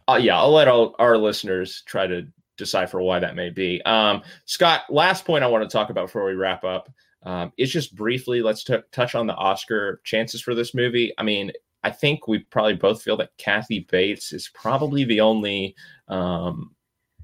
uh, 0.08 0.20
yeah, 0.22 0.38
I'll 0.38 0.52
let 0.52 0.68
all 0.68 0.96
our 1.00 1.18
listeners 1.18 1.84
try 1.86 2.08
to 2.08 2.28
decipher 2.58 3.02
why 3.02 3.20
that 3.20 3.36
may 3.36 3.50
be. 3.50 3.82
Um, 3.84 4.24
Scott, 4.46 4.84
last 4.90 5.26
point 5.26 5.44
I 5.44 5.48
want 5.48 5.70
to 5.70 5.74
talk 5.74 5.90
about 5.90 6.08
before 6.08 6.26
we 6.26 6.34
wrap 6.34 6.64
up 6.64 6.90
um, 7.24 7.52
is 7.58 7.72
just 7.72 7.96
briefly 7.96 8.42
let's 8.42 8.64
t- 8.64 8.78
touch 8.92 9.16
on 9.16 9.28
the 9.28 9.36
Oscar 9.36 10.02
chances 10.04 10.42
for 10.42 10.56
this 10.56 10.74
movie. 10.74 11.14
I 11.18 11.24
mean, 11.24 11.52
I 11.84 11.92
think 11.92 12.28
we 12.28 12.40
probably 12.40 12.76
both 12.76 13.02
feel 13.02 13.18
that 13.18 13.38
Kathy 13.38 13.88
Bates 13.90 14.34
is 14.34 14.50
probably 14.54 15.04
the 15.04 15.22
only 15.22 15.76
um, 16.08 16.76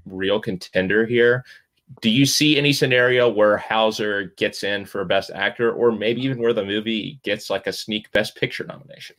real 0.06 0.40
contender 0.40 1.06
here. 1.06 1.44
Do 2.00 2.08
you 2.08 2.24
see 2.24 2.56
any 2.56 2.72
scenario 2.72 3.28
where 3.28 3.56
Hauser 3.56 4.32
gets 4.36 4.62
in 4.62 4.86
for 4.86 5.04
Best 5.04 5.30
Actor, 5.34 5.72
or 5.72 5.92
maybe 5.92 6.22
even 6.22 6.40
where 6.40 6.52
the 6.52 6.64
movie 6.64 7.20
gets 7.22 7.50
like 7.50 7.66
a 7.66 7.72
sneak 7.72 8.10
Best 8.12 8.36
Picture 8.36 8.64
nomination? 8.64 9.16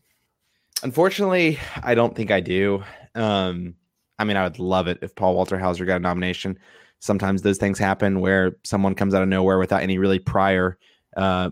Unfortunately, 0.83 1.59
I 1.83 1.95
don't 1.95 2.15
think 2.15 2.31
I 2.31 2.39
do. 2.39 2.83
Um, 3.13 3.75
I 4.17 4.23
mean, 4.23 4.38
I 4.38 4.43
would 4.43 4.59
love 4.59 4.88
it 4.88 4.99
if 5.01 5.15
Paul 5.15 5.36
Walter 5.36 5.59
Hauser 5.59 5.86
got 5.86 5.97
a 5.97 5.99
nomination. 5.99 6.57
Sometimes 6.99 7.41
those 7.41 7.57
things 7.57 7.77
happen 7.77 8.19
where 8.19 8.55
someone 8.63 8.95
comes 8.95 9.13
out 9.13 9.21
of 9.21 9.29
nowhere 9.29 9.59
without 9.59 9.83
any 9.83 9.97
really 9.97 10.19
prior 10.19 10.77
uh, 11.17 11.51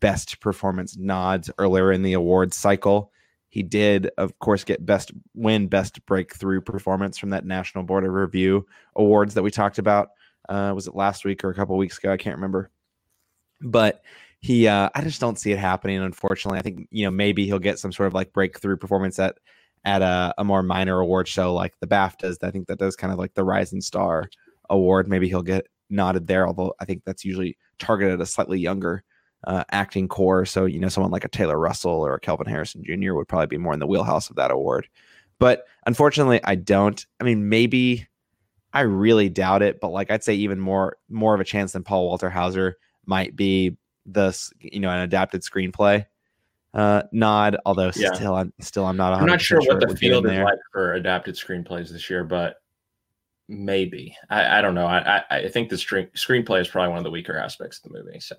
best 0.00 0.40
performance 0.40 0.96
nods 0.96 1.50
earlier 1.58 1.92
in 1.92 2.02
the 2.02 2.14
awards 2.14 2.56
cycle. 2.56 3.12
He 3.54 3.62
did, 3.62 4.10
of 4.18 4.36
course, 4.40 4.64
get 4.64 4.84
best 4.84 5.12
win 5.32 5.68
best 5.68 6.04
breakthrough 6.06 6.60
performance 6.60 7.18
from 7.18 7.30
that 7.30 7.46
National 7.46 7.84
Board 7.84 8.04
of 8.04 8.12
Review 8.12 8.66
awards 8.96 9.34
that 9.34 9.44
we 9.44 9.52
talked 9.52 9.78
about. 9.78 10.08
Uh, 10.48 10.72
was 10.74 10.88
it 10.88 10.96
last 10.96 11.24
week 11.24 11.44
or 11.44 11.50
a 11.50 11.54
couple 11.54 11.76
weeks 11.76 11.96
ago? 11.96 12.12
I 12.12 12.16
can't 12.16 12.34
remember. 12.34 12.72
But 13.60 14.02
he, 14.40 14.66
uh, 14.66 14.90
I 14.92 15.02
just 15.02 15.20
don't 15.20 15.38
see 15.38 15.52
it 15.52 15.60
happening. 15.60 16.00
Unfortunately, 16.00 16.58
I 16.58 16.62
think 16.62 16.88
you 16.90 17.04
know 17.04 17.12
maybe 17.12 17.46
he'll 17.46 17.60
get 17.60 17.78
some 17.78 17.92
sort 17.92 18.08
of 18.08 18.12
like 18.12 18.32
breakthrough 18.32 18.76
performance 18.76 19.20
at 19.20 19.38
at 19.84 20.02
a, 20.02 20.34
a 20.36 20.42
more 20.42 20.64
minor 20.64 20.98
award 20.98 21.28
show 21.28 21.54
like 21.54 21.78
the 21.78 21.86
BAFTAs. 21.86 22.42
I 22.42 22.50
think 22.50 22.66
that 22.66 22.80
does 22.80 22.96
kind 22.96 23.12
of 23.12 23.20
like 23.20 23.34
the 23.34 23.44
Rising 23.44 23.80
Star 23.80 24.28
Award. 24.68 25.06
Maybe 25.06 25.28
he'll 25.28 25.42
get 25.42 25.68
nodded 25.90 26.26
there, 26.26 26.44
although 26.48 26.74
I 26.80 26.86
think 26.86 27.04
that's 27.06 27.24
usually 27.24 27.56
targeted 27.78 28.14
at 28.14 28.20
a 28.20 28.26
slightly 28.26 28.58
younger 28.58 29.04
uh, 29.46 29.64
acting 29.70 30.08
core. 30.08 30.44
So, 30.44 30.64
you 30.64 30.80
know, 30.80 30.88
someone 30.88 31.12
like 31.12 31.24
a 31.24 31.28
Taylor 31.28 31.58
Russell 31.58 31.90
or 31.90 32.14
a 32.14 32.20
Kelvin 32.20 32.46
Harrison 32.46 32.84
Jr. 32.84 33.14
would 33.14 33.28
probably 33.28 33.46
be 33.46 33.58
more 33.58 33.72
in 33.72 33.80
the 33.80 33.86
wheelhouse 33.86 34.30
of 34.30 34.36
that 34.36 34.50
award. 34.50 34.88
But 35.38 35.64
unfortunately, 35.86 36.40
I 36.44 36.54
don't. 36.54 37.04
I 37.20 37.24
mean, 37.24 37.48
maybe 37.48 38.06
I 38.72 38.80
really 38.80 39.28
doubt 39.28 39.62
it, 39.62 39.80
but 39.80 39.88
like 39.88 40.10
I'd 40.10 40.24
say 40.24 40.34
even 40.34 40.60
more 40.60 40.96
more 41.08 41.34
of 41.34 41.40
a 41.40 41.44
chance 41.44 41.72
than 41.72 41.82
Paul 41.82 42.06
Walter 42.06 42.30
Hauser 42.30 42.76
might 43.06 43.36
be 43.36 43.76
this, 44.06 44.52
you 44.60 44.80
know, 44.80 44.90
an 44.90 45.00
adapted 45.00 45.42
screenplay 45.42 46.06
uh, 46.74 47.02
nod. 47.12 47.56
Although 47.64 47.92
yeah. 47.96 48.12
still, 48.12 48.34
I'm 48.34 48.52
still 48.60 48.84
I'm 48.84 48.96
not. 48.96 49.14
I'm 49.14 49.26
not 49.26 49.40
sure, 49.40 49.60
sure 49.62 49.76
what 49.76 49.88
the 49.88 49.96
field 49.96 50.26
is 50.26 50.38
like 50.38 50.58
for 50.72 50.94
adapted 50.94 51.36
screenplays 51.36 51.90
this 51.90 52.10
year, 52.10 52.24
but 52.24 52.56
maybe 53.48 54.16
I, 54.30 54.58
I 54.58 54.62
don't 54.62 54.74
know. 54.74 54.86
I, 54.86 55.22
I, 55.30 55.36
I 55.36 55.48
think 55.48 55.68
the 55.68 55.78
screen 55.78 56.08
screenplay 56.16 56.60
is 56.60 56.68
probably 56.68 56.90
one 56.90 56.98
of 56.98 57.04
the 57.04 57.10
weaker 57.10 57.36
aspects 57.36 57.78
of 57.78 57.92
the 57.92 57.98
movie. 57.98 58.20
So, 58.20 58.36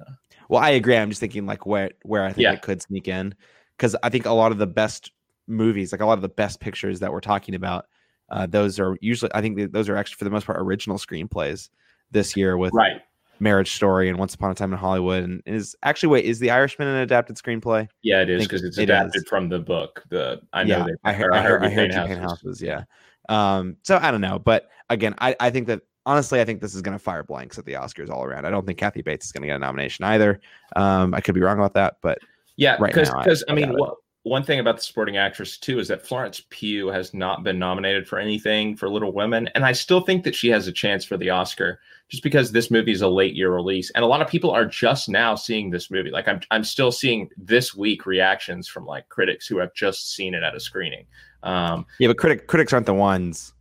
well, 0.49 0.61
I 0.61 0.71
agree. 0.71 0.97
I'm 0.97 1.09
just 1.09 1.19
thinking 1.19 1.45
like 1.45 1.65
where 1.65 1.91
where 2.03 2.23
I 2.23 2.29
think 2.29 2.43
yeah. 2.43 2.53
it 2.53 2.61
could 2.61 2.81
sneak 2.81 3.07
in 3.07 3.35
because 3.77 3.95
I 4.03 4.09
think 4.09 4.25
a 4.25 4.33
lot 4.33 4.51
of 4.51 4.57
the 4.57 4.67
best 4.67 5.11
movies, 5.47 5.91
like 5.91 6.01
a 6.01 6.05
lot 6.05 6.17
of 6.17 6.21
the 6.21 6.29
best 6.29 6.59
pictures 6.59 6.99
that 6.99 7.11
we're 7.11 7.21
talking 7.21 7.55
about, 7.55 7.85
uh, 8.29 8.45
those 8.47 8.79
are 8.79 8.97
usually 9.01 9.31
I 9.33 9.41
think 9.41 9.71
those 9.71 9.89
are 9.89 9.95
actually 9.95 10.15
for 10.17 10.25
the 10.25 10.31
most 10.31 10.45
part 10.45 10.59
original 10.59 10.97
screenplays 10.97 11.69
this 12.11 12.35
year 12.35 12.57
with 12.57 12.73
right 12.73 13.01
Marriage 13.39 13.73
Story 13.73 14.09
and 14.09 14.17
Once 14.17 14.33
Upon 14.33 14.51
a 14.51 14.55
Time 14.55 14.71
in 14.71 14.79
Hollywood. 14.79 15.23
And 15.23 15.43
is 15.45 15.75
actually 15.83 16.09
wait, 16.09 16.25
is 16.25 16.39
The 16.39 16.51
Irishman 16.51 16.87
an 16.87 16.95
adapted 16.95 17.35
screenplay? 17.35 17.87
Yeah, 18.01 18.21
it 18.21 18.29
is 18.29 18.43
because 18.43 18.63
it's 18.63 18.77
adapted 18.77 19.23
it 19.23 19.27
from 19.27 19.49
the 19.49 19.59
book. 19.59 20.03
The 20.09 20.41
I 20.53 20.63
know 20.63 20.77
yeah, 20.77 20.83
they, 20.85 20.93
I 21.03 21.13
heard 21.13 21.33
I 21.33 21.41
heard, 21.41 21.63
I 21.63 21.69
heard, 21.69 21.91
I 21.91 22.07
heard 22.07 22.19
houses. 22.19 22.61
Yeah. 22.61 22.83
Um. 23.29 23.77
So 23.83 23.99
I 24.01 24.11
don't 24.11 24.21
know, 24.21 24.39
but 24.39 24.69
again, 24.89 25.15
I 25.19 25.35
I 25.39 25.49
think 25.49 25.67
that 25.67 25.81
honestly, 26.05 26.41
I 26.41 26.45
think 26.45 26.61
this 26.61 26.75
is 26.75 26.81
going 26.81 26.97
to 26.97 27.03
fire 27.03 27.23
blanks 27.23 27.57
at 27.57 27.65
the 27.65 27.73
Oscars 27.73 28.09
all 28.09 28.23
around. 28.23 28.45
I 28.45 28.51
don't 28.51 28.65
think 28.65 28.77
Kathy 28.77 29.01
Bates 29.01 29.25
is 29.25 29.31
going 29.31 29.41
to 29.43 29.47
get 29.47 29.55
a 29.55 29.59
nomination 29.59 30.05
either. 30.05 30.39
Um. 30.75 31.13
I 31.13 31.21
could 31.21 31.35
be 31.35 31.41
wrong 31.41 31.57
about 31.57 31.73
that, 31.73 31.97
but 32.01 32.19
yeah, 32.55 32.77
right 32.79 32.93
because 32.93 33.09
because 33.09 33.43
I, 33.47 33.51
I, 33.51 33.55
mean, 33.55 33.75
one 34.23 34.43
thing 34.43 34.59
about 34.59 34.77
the 34.77 34.83
supporting 34.83 35.17
actress 35.17 35.57
too 35.57 35.79
is 35.79 35.87
that 35.89 36.05
Florence 36.05 36.43
Pugh 36.49 36.87
has 36.87 37.13
not 37.13 37.43
been 37.43 37.59
nominated 37.59 38.07
for 38.07 38.17
anything 38.17 38.75
for 38.75 38.89
Little 38.89 39.11
Women, 39.11 39.47
and 39.55 39.65
I 39.65 39.71
still 39.71 40.01
think 40.01 40.23
that 40.23 40.35
she 40.35 40.49
has 40.49 40.67
a 40.67 40.71
chance 40.71 41.05
for 41.05 41.17
the 41.17 41.29
Oscar 41.29 41.79
just 42.07 42.23
because 42.23 42.51
this 42.51 42.69
movie 42.69 42.91
is 42.91 43.01
a 43.01 43.07
late 43.07 43.35
year 43.35 43.53
release 43.53 43.89
and 43.91 44.03
a 44.03 44.07
lot 44.07 44.21
of 44.21 44.27
people 44.27 44.51
are 44.51 44.65
just 44.65 45.09
now 45.09 45.35
seeing 45.35 45.69
this 45.69 45.89
movie 45.89 46.11
like 46.11 46.27
i'm, 46.27 46.39
I'm 46.51 46.63
still 46.63 46.91
seeing 46.91 47.29
this 47.37 47.75
week 47.75 48.05
reactions 48.05 48.67
from 48.67 48.85
like 48.85 49.09
critics 49.09 49.47
who 49.47 49.57
have 49.57 49.73
just 49.73 50.13
seen 50.13 50.33
it 50.33 50.43
at 50.43 50.55
a 50.55 50.59
screening 50.59 51.05
um, 51.45 51.85
yeah 51.99 52.07
but 52.07 52.17
critic, 52.17 52.47
critics 52.47 52.73
aren't 52.73 52.85
the 52.85 52.93
ones 52.93 53.53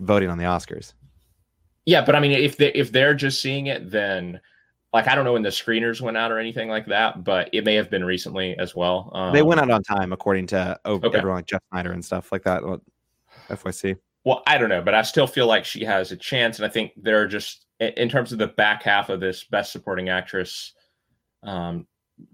voting 0.00 0.30
on 0.30 0.38
the 0.38 0.44
oscars 0.44 0.94
yeah 1.86 2.04
but 2.04 2.14
i 2.14 2.20
mean 2.20 2.32
if 2.32 2.56
they 2.56 2.72
if 2.72 2.92
they're 2.92 3.14
just 3.14 3.40
seeing 3.40 3.66
it 3.66 3.90
then 3.90 4.40
like 4.92 5.06
i 5.08 5.14
don't 5.14 5.24
know 5.24 5.32
when 5.32 5.42
the 5.42 5.48
screeners 5.48 6.00
went 6.00 6.16
out 6.16 6.30
or 6.30 6.38
anything 6.38 6.68
like 6.68 6.86
that 6.86 7.24
but 7.24 7.50
it 7.52 7.64
may 7.64 7.74
have 7.74 7.90
been 7.90 8.04
recently 8.04 8.56
as 8.58 8.74
well 8.74 9.10
um, 9.14 9.32
they 9.32 9.42
went 9.42 9.60
out 9.60 9.70
on 9.70 9.82
time 9.82 10.12
according 10.12 10.46
to 10.46 10.78
oh, 10.84 10.94
okay. 10.94 11.18
everyone 11.18 11.38
like 11.38 11.46
jeff 11.46 11.62
sneider 11.72 11.92
and 11.92 12.04
stuff 12.04 12.30
like 12.32 12.42
that 12.42 12.62
fyc 13.50 13.96
well, 14.28 14.42
I 14.46 14.58
don't 14.58 14.68
know, 14.68 14.82
but 14.82 14.94
I 14.94 15.00
still 15.00 15.26
feel 15.26 15.46
like 15.46 15.64
she 15.64 15.84
has 15.84 16.12
a 16.12 16.16
chance. 16.16 16.58
And 16.58 16.66
I 16.66 16.68
think 16.68 16.92
there 16.96 17.18
are 17.22 17.26
just, 17.26 17.64
in 17.80 18.10
terms 18.10 18.30
of 18.30 18.38
the 18.38 18.48
back 18.48 18.82
half 18.82 19.08
of 19.08 19.20
this 19.20 19.44
Best 19.44 19.72
Supporting 19.72 20.10
Actress 20.10 20.74
um, 21.42 21.86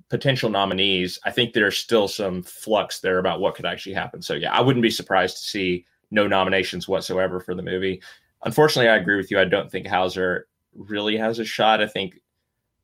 potential 0.09 0.51
nominees, 0.51 1.19
I 1.25 1.31
think 1.31 1.53
there's 1.53 1.77
still 1.77 2.09
some 2.09 2.43
flux 2.43 3.01
there 3.01 3.19
about 3.19 3.41
what 3.41 3.55
could 3.55 3.67
actually 3.67 3.95
happen. 3.95 4.23
So, 4.23 4.35
yeah, 4.35 4.53
I 4.53 4.61
wouldn't 4.61 4.83
be 4.83 4.91
surprised 4.91 5.39
to 5.39 5.45
see 5.45 5.85
no 6.11 6.27
nominations 6.27 6.87
whatsoever 6.87 7.41
for 7.41 7.55
the 7.55 7.63
movie. 7.63 8.03
Unfortunately, 8.45 8.89
I 8.89 8.97
agree 8.97 9.17
with 9.17 9.31
you. 9.31 9.41
I 9.41 9.45
don't 9.45 9.71
think 9.71 9.87
Hauser 9.87 10.47
really 10.75 11.17
has 11.17 11.39
a 11.39 11.45
shot. 11.45 11.83
I 11.83 11.87
think 11.87 12.21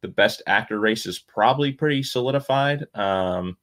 the 0.01 0.09
best 0.09 0.43
actor 0.47 0.81
race 0.81 1.07
is 1.07 1.19
probably 1.19 1.73
pretty 1.73 2.03
solidified. 2.03 2.87
Um, 2.95 3.57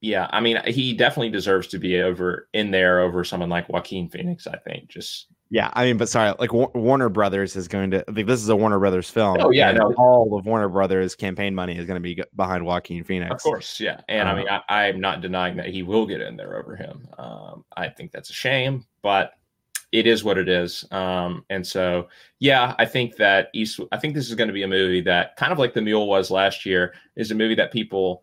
yeah, 0.00 0.28
I 0.30 0.40
mean, 0.40 0.58
he 0.66 0.94
definitely 0.94 1.30
deserves 1.30 1.66
to 1.68 1.78
be 1.78 2.00
over 2.00 2.48
in 2.54 2.70
there 2.70 3.00
over 3.00 3.22
someone 3.22 3.50
like 3.50 3.68
Joaquin 3.68 4.08
Phoenix. 4.08 4.46
I 4.46 4.56
think 4.56 4.88
just 4.88 5.26
Yeah, 5.52 5.68
I 5.72 5.86
mean, 5.86 5.96
but 5.96 6.08
sorry, 6.08 6.32
like 6.38 6.52
Warner 6.52 7.08
Brothers 7.08 7.56
is 7.56 7.66
going 7.66 7.90
to. 7.90 8.04
I 8.08 8.12
think 8.12 8.28
this 8.28 8.40
is 8.40 8.48
a 8.48 8.54
Warner 8.54 8.78
Brothers 8.78 9.10
film. 9.10 9.36
Oh 9.40 9.50
yeah, 9.50 9.72
no. 9.72 9.92
all 9.94 10.38
of 10.38 10.46
Warner 10.46 10.68
Brothers 10.68 11.16
campaign 11.16 11.56
money 11.56 11.76
is 11.76 11.86
going 11.86 11.96
to 11.96 12.00
be 12.00 12.22
behind 12.36 12.64
Joaquin 12.64 13.02
Phoenix. 13.02 13.32
Of 13.32 13.42
course, 13.42 13.80
yeah, 13.80 14.00
and 14.08 14.28
um, 14.28 14.36
I 14.36 14.38
mean. 14.38 14.46
I, 14.68 14.86
am 14.86 15.00
not 15.00 15.20
denying 15.20 15.56
that 15.56 15.66
he 15.66 15.82
will 15.82 16.06
get 16.06 16.20
in 16.20 16.36
there 16.36 16.56
over 16.56 16.76
him. 16.76 17.08
Um, 17.18 17.64
I 17.76 17.88
think 17.88 18.12
that's 18.12 18.30
a 18.30 18.32
shame, 18.32 18.86
but 19.02 19.32
it 19.90 20.06
is 20.06 20.22
what 20.22 20.38
it 20.38 20.48
is. 20.48 20.84
Um, 20.92 21.44
and 21.50 21.66
so, 21.66 22.06
yeah, 22.38 22.76
I 22.78 22.84
think 22.84 23.16
that 23.16 23.48
East. 23.52 23.80
I 23.90 23.96
think 23.96 24.14
this 24.14 24.28
is 24.28 24.36
going 24.36 24.48
to 24.48 24.54
be 24.54 24.62
a 24.62 24.68
movie 24.68 25.00
that 25.00 25.34
kind 25.34 25.50
of 25.50 25.58
like 25.58 25.74
the 25.74 25.82
Mule 25.82 26.06
was 26.06 26.30
last 26.30 26.64
year 26.64 26.94
is 27.16 27.32
a 27.32 27.34
movie 27.34 27.56
that 27.56 27.72
people 27.72 28.22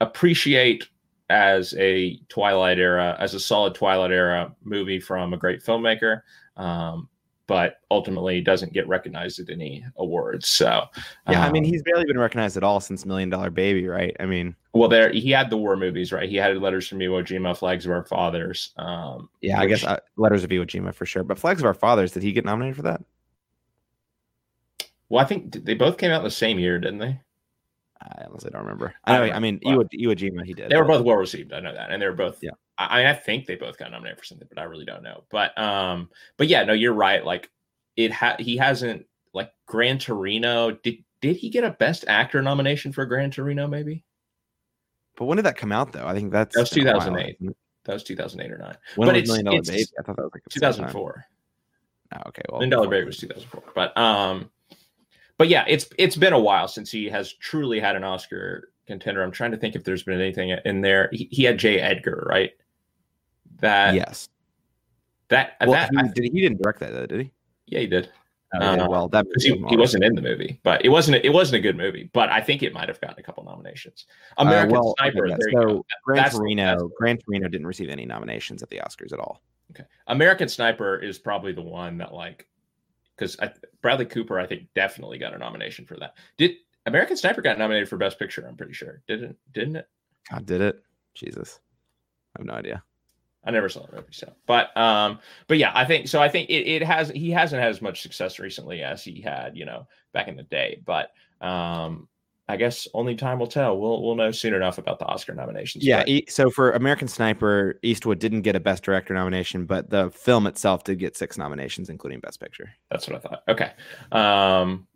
appreciate 0.00 0.88
as 1.30 1.72
a 1.78 2.18
Twilight 2.28 2.80
era, 2.80 3.16
as 3.20 3.32
a 3.32 3.40
solid 3.40 3.76
Twilight 3.76 4.10
era 4.10 4.52
movie 4.64 4.98
from 4.98 5.32
a 5.32 5.36
great 5.36 5.62
filmmaker 5.62 6.22
um, 6.56 7.08
but 7.46 7.80
ultimately 7.90 8.40
doesn't 8.40 8.72
get 8.72 8.88
recognized 8.88 9.38
at 9.38 9.50
any 9.50 9.84
awards. 9.96 10.48
So 10.48 10.84
yeah, 11.28 11.44
um, 11.44 11.48
I 11.48 11.52
mean, 11.52 11.64
um, 11.64 11.70
he's 11.70 11.82
barely 11.82 12.04
been 12.06 12.18
recognized 12.18 12.56
at 12.56 12.64
all 12.64 12.80
since 12.80 13.04
Million 13.04 13.28
Dollar 13.28 13.50
Baby, 13.50 13.86
right? 13.86 14.16
I 14.18 14.26
mean, 14.26 14.56
well, 14.72 14.88
there 14.88 15.12
he 15.12 15.30
had 15.30 15.50
the 15.50 15.56
war 15.56 15.76
movies, 15.76 16.12
right? 16.12 16.28
He 16.28 16.36
had 16.36 16.56
Letters 16.56 16.88
from 16.88 16.98
Iwo 16.98 17.22
Jima, 17.22 17.56
Flags 17.56 17.84
of 17.86 17.92
Our 17.92 18.04
Fathers. 18.04 18.72
Um, 18.76 19.28
yeah, 19.40 19.60
which, 19.60 19.64
I 19.64 19.66
guess 19.68 19.84
uh, 19.84 20.00
Letters 20.16 20.44
of 20.44 20.50
Iwo 20.50 20.66
Jima 20.66 20.94
for 20.94 21.06
sure, 21.06 21.24
but 21.24 21.38
Flags 21.38 21.60
of 21.60 21.66
Our 21.66 21.74
Fathers, 21.74 22.12
did 22.12 22.22
he 22.22 22.32
get 22.32 22.44
nominated 22.44 22.76
for 22.76 22.82
that? 22.82 23.02
Well, 25.08 25.22
I 25.22 25.26
think 25.26 25.52
they 25.64 25.74
both 25.74 25.98
came 25.98 26.10
out 26.10 26.22
the 26.22 26.30
same 26.30 26.58
year, 26.58 26.78
didn't 26.78 26.98
they? 26.98 27.20
I 28.02 28.24
honestly 28.26 28.50
don't 28.50 28.62
remember. 28.62 28.94
I 29.04 29.16
know. 29.16 29.24
I, 29.24 29.36
I 29.36 29.38
mean, 29.38 29.60
well, 29.64 29.78
Iwo, 29.78 29.88
Iwo 29.94 30.16
Jima, 30.16 30.44
he 30.44 30.54
did. 30.54 30.70
They 30.70 30.76
were 30.76 30.84
both 30.84 31.04
well 31.04 31.16
received. 31.16 31.52
I 31.52 31.60
know 31.60 31.72
that, 31.72 31.90
and 31.90 32.00
they 32.00 32.06
were 32.06 32.14
both 32.14 32.38
yeah. 32.42 32.50
I, 32.78 33.06
I 33.06 33.12
think 33.14 33.46
they 33.46 33.54
both 33.54 33.78
got 33.78 33.90
nominated 33.90 34.18
for 34.18 34.24
something, 34.24 34.48
but 34.48 34.58
I 34.58 34.64
really 34.64 34.84
don't 34.84 35.02
know. 35.02 35.24
But 35.30 35.56
um, 35.58 36.10
but 36.36 36.48
yeah, 36.48 36.64
no, 36.64 36.72
you're 36.72 36.92
right. 36.92 37.24
Like 37.24 37.50
it 37.96 38.12
ha- 38.12 38.36
he 38.38 38.56
hasn't 38.56 39.06
like 39.32 39.52
Gran 39.66 39.98
Torino. 39.98 40.72
Did 40.72 41.04
did 41.20 41.36
he 41.36 41.50
get 41.50 41.64
a 41.64 41.70
Best 41.70 42.04
Actor 42.08 42.42
nomination 42.42 42.92
for 42.92 43.06
Gran 43.06 43.30
Torino? 43.30 43.66
Maybe. 43.66 44.04
But 45.16 45.26
when 45.26 45.36
did 45.36 45.46
that 45.46 45.56
come 45.56 45.72
out 45.72 45.92
though? 45.92 46.06
I 46.06 46.14
think 46.14 46.32
that's 46.32 46.54
that 46.54 46.62
was 46.62 46.70
2008. 46.70 47.38
That 47.84 47.92
was 47.92 48.02
2008 48.02 48.52
or 48.52 48.58
nine. 48.58 48.76
When 48.96 49.08
but 49.08 49.26
Million 49.26 49.44
Dollar 49.44 49.62
Baby? 49.62 49.84
I 49.98 50.02
thought 50.02 50.16
that 50.16 50.22
was 50.22 50.32
like 50.34 50.42
2004. 50.50 51.26
Oh, 52.14 52.18
okay. 52.28 52.42
Well, 52.48 52.60
Million 52.60 52.70
Dollar 52.70 52.88
Baby 52.88 53.06
was 53.06 53.18
2004. 53.18 53.72
But 53.74 53.96
um, 53.96 54.50
but 55.38 55.48
yeah, 55.48 55.64
it's 55.68 55.86
it's 55.98 56.16
been 56.16 56.32
a 56.32 56.38
while 56.38 56.66
since 56.66 56.90
he 56.90 57.08
has 57.08 57.32
truly 57.34 57.78
had 57.78 57.94
an 57.94 58.04
Oscar 58.04 58.70
contender. 58.86 59.22
I'm 59.22 59.32
trying 59.32 59.52
to 59.52 59.56
think 59.56 59.76
if 59.76 59.84
there's 59.84 60.02
been 60.02 60.20
anything 60.20 60.56
in 60.64 60.80
there. 60.80 61.08
He, 61.12 61.28
he 61.30 61.44
had 61.44 61.58
J. 61.58 61.80
Edgar, 61.80 62.26
right? 62.28 62.52
That 63.60 63.94
yes. 63.94 64.28
That 65.28 65.56
well, 65.60 65.72
that 65.72 65.90
he, 65.90 66.22
did 66.22 66.32
he 66.32 66.40
didn't 66.40 66.62
direct 66.62 66.80
that 66.80 66.92
though, 66.92 67.06
did 67.06 67.20
he? 67.20 67.32
Yeah, 67.66 67.80
he 67.80 67.86
did. 67.86 68.10
Uh, 68.60 68.86
well, 68.88 69.08
that 69.08 69.26
he, 69.38 69.56
he 69.68 69.76
wasn't 69.76 70.04
in 70.04 70.14
the 70.14 70.22
movie, 70.22 70.60
but 70.62 70.84
it 70.84 70.88
wasn't 70.88 71.24
it 71.24 71.32
wasn't 71.32 71.56
a 71.56 71.60
good 71.60 71.76
movie. 71.76 72.08
But 72.12 72.28
I 72.28 72.40
think 72.40 72.62
it 72.62 72.72
might 72.72 72.88
have 72.88 73.00
gotten 73.00 73.18
a 73.18 73.22
couple 73.22 73.42
nominations. 73.42 74.06
American 74.38 74.76
uh, 74.76 74.80
well, 74.80 74.94
Sniper. 74.98 75.26
Okay, 75.26 75.36
so 75.52 75.84
Gran 76.04 76.30
Torino, 76.30 76.90
Gran 76.96 77.18
Torino 77.18 77.48
didn't 77.48 77.66
receive 77.66 77.88
any 77.88 78.04
nominations 78.04 78.62
at 78.62 78.70
the 78.70 78.76
Oscars 78.76 79.12
at 79.12 79.18
all. 79.18 79.42
Okay, 79.72 79.84
American 80.06 80.48
Sniper 80.48 80.96
is 80.98 81.18
probably 81.18 81.52
the 81.52 81.62
one 81.62 81.98
that 81.98 82.14
like 82.14 82.46
because 83.16 83.36
Bradley 83.82 84.06
Cooper, 84.06 84.38
I 84.38 84.46
think, 84.46 84.68
definitely 84.74 85.18
got 85.18 85.34
a 85.34 85.38
nomination 85.38 85.84
for 85.84 85.96
that. 85.96 86.16
Did 86.36 86.52
American 86.86 87.16
Sniper 87.16 87.42
got 87.42 87.58
nominated 87.58 87.88
for 87.88 87.96
Best 87.96 88.20
Picture? 88.20 88.46
I'm 88.46 88.56
pretty 88.56 88.74
sure. 88.74 89.02
Didn't 89.08 89.36
didn't 89.52 89.76
it? 89.76 89.88
God, 90.30 90.46
did 90.46 90.60
it? 90.60 90.82
Jesus, 91.14 91.58
I 92.36 92.40
have 92.40 92.46
no 92.46 92.54
idea. 92.54 92.84
I 93.46 93.50
never 93.50 93.68
saw 93.68 93.84
the 93.86 93.96
movie, 93.96 94.08
so 94.10 94.32
but 94.46 94.74
um, 94.76 95.18
but 95.48 95.58
yeah, 95.58 95.72
I 95.74 95.84
think 95.84 96.08
so. 96.08 96.20
I 96.20 96.28
think 96.28 96.48
it, 96.48 96.66
it 96.66 96.82
has 96.82 97.10
he 97.10 97.30
hasn't 97.30 97.60
had 97.60 97.70
as 97.70 97.82
much 97.82 98.00
success 98.00 98.38
recently 98.38 98.82
as 98.82 99.04
he 99.04 99.20
had, 99.20 99.56
you 99.56 99.64
know, 99.66 99.86
back 100.12 100.28
in 100.28 100.36
the 100.36 100.44
day. 100.44 100.80
But 100.84 101.12
um, 101.40 102.08
I 102.48 102.56
guess 102.56 102.88
only 102.94 103.14
time 103.14 103.38
will 103.38 103.46
tell. 103.46 103.78
We'll 103.78 104.02
we'll 104.02 104.14
know 104.14 104.30
soon 104.30 104.54
enough 104.54 104.78
about 104.78 104.98
the 104.98 105.06
Oscar 105.06 105.34
nominations. 105.34 105.84
Yeah. 105.84 106.04
But... 106.06 106.30
So 106.30 106.50
for 106.50 106.72
American 106.72 107.08
Sniper, 107.08 107.78
Eastwood 107.82 108.18
didn't 108.18 108.42
get 108.42 108.56
a 108.56 108.60
Best 108.60 108.82
Director 108.82 109.12
nomination, 109.14 109.66
but 109.66 109.90
the 109.90 110.10
film 110.10 110.46
itself 110.46 110.84
did 110.84 110.98
get 110.98 111.16
six 111.16 111.36
nominations, 111.36 111.90
including 111.90 112.20
Best 112.20 112.40
Picture. 112.40 112.70
That's 112.90 113.08
what 113.08 113.16
I 113.16 113.20
thought. 113.20 113.42
Okay. 113.48 113.72
Um, 114.12 114.86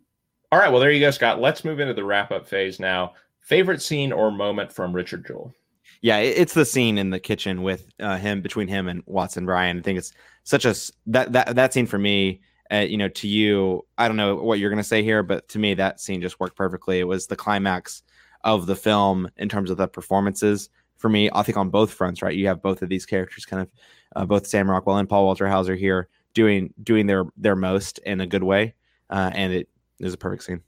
all 0.51 0.59
right. 0.59 0.71
Well, 0.71 0.79
there 0.79 0.91
you 0.91 0.99
go, 0.99 1.11
Scott. 1.11 1.39
Let's 1.39 1.63
move 1.63 1.79
into 1.79 1.93
the 1.93 2.03
wrap 2.03 2.31
up 2.31 2.47
phase 2.47 2.79
now. 2.79 3.13
Favorite 3.41 3.81
scene 3.81 4.11
or 4.11 4.31
moment 4.31 4.71
from 4.71 4.93
Richard 4.93 5.25
Jewell? 5.25 5.53
Yeah, 6.01 6.17
it's 6.19 6.53
the 6.53 6.65
scene 6.65 6.97
in 6.97 7.09
the 7.09 7.19
kitchen 7.19 7.61
with 7.61 7.91
uh, 7.99 8.17
him 8.17 8.41
between 8.41 8.69
him 8.69 8.87
and 8.87 9.03
Watson 9.05 9.45
Bryant. 9.45 9.79
I 9.79 9.83
think 9.83 9.99
it's 9.99 10.13
such 10.43 10.65
a 10.65 10.73
that 11.07 11.33
that 11.33 11.55
that 11.55 11.73
scene 11.73 11.87
for 11.87 11.99
me. 11.99 12.41
Uh, 12.71 12.77
you 12.77 12.97
know, 12.97 13.09
to 13.09 13.27
you, 13.27 13.83
I 13.97 14.07
don't 14.07 14.15
know 14.15 14.35
what 14.35 14.59
you're 14.59 14.69
gonna 14.69 14.83
say 14.83 15.03
here, 15.03 15.23
but 15.23 15.47
to 15.49 15.59
me, 15.59 15.73
that 15.73 15.99
scene 15.99 16.21
just 16.21 16.39
worked 16.39 16.55
perfectly. 16.55 16.99
It 16.99 17.05
was 17.05 17.27
the 17.27 17.35
climax 17.35 18.03
of 18.43 18.67
the 18.67 18.75
film 18.75 19.29
in 19.37 19.49
terms 19.49 19.71
of 19.71 19.77
the 19.77 19.87
performances. 19.87 20.69
For 20.97 21.09
me, 21.09 21.29
I 21.33 21.43
think 21.43 21.57
on 21.57 21.69
both 21.69 21.91
fronts, 21.91 22.21
right? 22.21 22.35
You 22.35 22.47
have 22.47 22.61
both 22.61 22.81
of 22.81 22.89
these 22.89 23.05
characters, 23.05 23.45
kind 23.45 23.63
of 23.63 23.69
uh, 24.15 24.25
both 24.25 24.47
Sam 24.47 24.69
Rockwell 24.69 24.97
and 24.97 25.09
Paul 25.09 25.25
Walter 25.25 25.47
Hauser 25.49 25.75
here 25.75 26.07
doing 26.33 26.73
doing 26.81 27.07
their 27.07 27.25
their 27.37 27.55
most 27.55 27.97
in 27.99 28.21
a 28.21 28.27
good 28.27 28.43
way, 28.43 28.75
uh, 29.09 29.31
and 29.33 29.51
it 29.51 29.67
is 29.99 30.13
a 30.13 30.17
perfect 30.17 30.43
scene. 30.43 30.61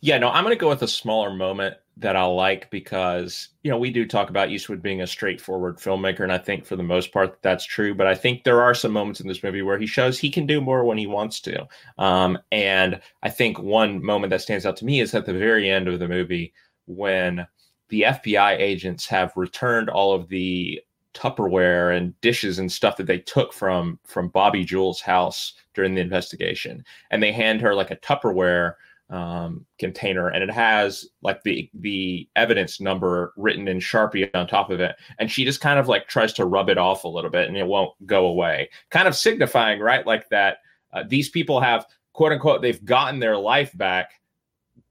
Yeah, 0.00 0.18
no, 0.18 0.30
I'm 0.30 0.44
to 0.44 0.56
go 0.56 0.68
with 0.68 0.82
a 0.82 0.88
smaller 0.88 1.32
moment 1.32 1.76
that 1.98 2.16
I 2.16 2.24
like 2.24 2.70
because, 2.70 3.48
you 3.62 3.70
know, 3.70 3.78
we 3.78 3.90
do 3.90 4.06
talk 4.06 4.30
about 4.30 4.50
Eastwood 4.50 4.82
being 4.82 5.02
a 5.02 5.06
straightforward 5.06 5.76
filmmaker. 5.76 6.20
And 6.20 6.32
I 6.32 6.38
think 6.38 6.64
for 6.64 6.74
the 6.74 6.82
most 6.82 7.12
part, 7.12 7.38
that's 7.42 7.64
true. 7.64 7.94
But 7.94 8.06
I 8.06 8.14
think 8.14 8.44
there 8.44 8.62
are 8.62 8.74
some 8.74 8.92
moments 8.92 9.20
in 9.20 9.28
this 9.28 9.42
movie 9.42 9.62
where 9.62 9.78
he 9.78 9.86
shows 9.86 10.18
he 10.18 10.30
can 10.30 10.46
do 10.46 10.60
more 10.60 10.84
when 10.84 10.98
he 10.98 11.06
wants 11.06 11.40
to. 11.40 11.66
Um, 11.98 12.38
and 12.50 13.00
I 13.22 13.28
think 13.28 13.58
one 13.58 14.02
moment 14.02 14.30
that 14.30 14.40
stands 14.40 14.64
out 14.64 14.76
to 14.78 14.84
me 14.84 15.00
is 15.00 15.14
at 15.14 15.26
the 15.26 15.34
very 15.34 15.68
end 15.70 15.86
of 15.86 15.98
the 15.98 16.08
movie 16.08 16.54
when 16.86 17.46
the 17.88 18.02
FBI 18.02 18.58
agents 18.58 19.06
have 19.06 19.36
returned 19.36 19.90
all 19.90 20.14
of 20.14 20.28
the 20.28 20.80
Tupperware 21.14 21.94
and 21.94 22.18
dishes 22.22 22.58
and 22.58 22.72
stuff 22.72 22.96
that 22.96 23.06
they 23.06 23.18
took 23.18 23.52
from 23.52 23.98
from 24.04 24.30
Bobi 24.30 24.64
Jewell's 24.64 25.02
house 25.02 25.52
during 25.74 25.94
the 25.94 26.00
investigation. 26.00 26.82
And 27.10 27.22
they 27.22 27.32
hand 27.32 27.60
her 27.60 27.74
like 27.74 27.90
a 27.90 27.96
Tupperware 27.96 28.74
um, 29.12 29.66
container 29.78 30.28
and 30.28 30.42
it 30.42 30.50
has 30.50 31.06
like 31.22 31.42
the 31.42 31.70
the 31.74 32.28
evidence 32.34 32.80
number 32.80 33.32
written 33.36 33.68
in 33.68 33.78
sharpie 33.78 34.28
on 34.34 34.46
top 34.46 34.70
of 34.70 34.80
it. 34.80 34.96
And 35.18 35.30
she 35.30 35.44
just 35.44 35.60
kind 35.60 35.78
of 35.78 35.86
like 35.86 36.08
tries 36.08 36.32
to 36.34 36.46
rub 36.46 36.70
it 36.70 36.78
off 36.78 37.04
a 37.04 37.08
little 37.08 37.30
bit 37.30 37.48
and 37.48 37.56
it 37.56 37.66
won't 37.66 37.94
go 38.06 38.26
away. 38.26 38.70
Kind 38.90 39.06
of 39.06 39.14
signifying 39.14 39.80
right 39.80 40.06
like 40.06 40.28
that 40.30 40.58
uh, 40.92 41.04
these 41.06 41.28
people 41.28 41.60
have 41.60 41.86
quote 42.14 42.32
unquote 42.32 42.62
they've 42.62 42.84
gotten 42.84 43.20
their 43.20 43.36
life 43.36 43.76
back 43.76 44.12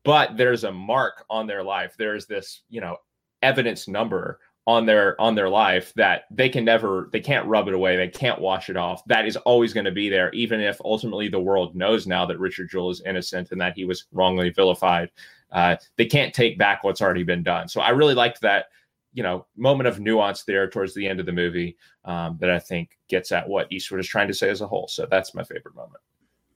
but 0.03 0.37
there's 0.37 0.63
a 0.63 0.71
mark 0.71 1.25
on 1.29 1.47
their 1.47 1.63
life. 1.63 1.95
There's 1.97 2.25
this 2.25 2.61
you 2.69 2.81
know 2.81 2.97
evidence 3.41 3.87
number 3.87 4.39
on 4.71 4.85
their 4.85 5.19
on 5.19 5.35
their 5.35 5.49
life 5.49 5.93
that 5.95 6.23
they 6.31 6.47
can 6.47 6.63
never 6.63 7.09
they 7.11 7.19
can't 7.19 7.45
rub 7.45 7.67
it 7.67 7.73
away. 7.73 7.97
They 7.97 8.07
can't 8.07 8.39
wash 8.39 8.69
it 8.69 8.77
off. 8.77 9.03
That 9.05 9.27
is 9.27 9.35
always 9.37 9.73
going 9.73 9.85
to 9.85 9.91
be 9.91 10.07
there 10.07 10.31
even 10.31 10.61
if 10.61 10.79
ultimately 10.85 11.27
the 11.27 11.39
world 11.39 11.75
knows 11.75 12.07
now 12.07 12.25
that 12.25 12.39
richard 12.39 12.69
jewell 12.69 12.89
is 12.89 13.01
innocent 13.05 13.51
and 13.51 13.59
that 13.59 13.73
he 13.75 13.83
was 13.85 14.05
wrongly 14.13 14.49
vilified. 14.49 15.11
Uh, 15.51 15.75
they 15.97 16.05
can't 16.05 16.33
take 16.33 16.57
back 16.57 16.83
what's 16.83 17.01
already 17.01 17.23
been 17.23 17.43
done. 17.43 17.67
So 17.67 17.81
i 17.81 17.89
really 17.89 18.13
liked 18.13 18.39
that 18.41 18.67
you 19.13 19.23
know 19.23 19.45
moment 19.57 19.87
of 19.87 19.99
nuance 19.99 20.43
there 20.43 20.69
towards 20.69 20.93
the 20.93 21.05
end 21.05 21.19
of 21.19 21.25
the 21.25 21.33
movie 21.33 21.75
um, 22.05 22.37
that 22.39 22.49
i 22.49 22.57
think 22.57 22.97
gets 23.09 23.33
at 23.33 23.47
what 23.47 23.69
eastwood 23.69 23.99
is 23.99 24.07
trying 24.07 24.29
to 24.29 24.33
say 24.33 24.49
as 24.49 24.61
a 24.61 24.67
whole. 24.67 24.87
So 24.87 25.05
that's 25.05 25.35
my 25.35 25.43
favorite 25.43 25.75
moment. 25.75 26.01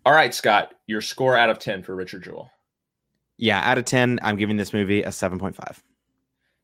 All 0.05 0.13
right 0.13 0.33
scott 0.33 0.73
your 0.87 1.01
score 1.01 1.35
out 1.37 1.49
of 1.49 1.59
10 1.59 1.83
for 1.83 1.95
richard 1.95 2.23
jewell. 2.23 2.49
Yeah 3.37 3.59
out 3.69 3.77
of 3.77 3.83
10 3.83 4.19
i'm 4.23 4.37
giving 4.37 4.55
this 4.55 4.71
movie 4.71 5.03
a 5.03 5.09
7.5 5.09 5.81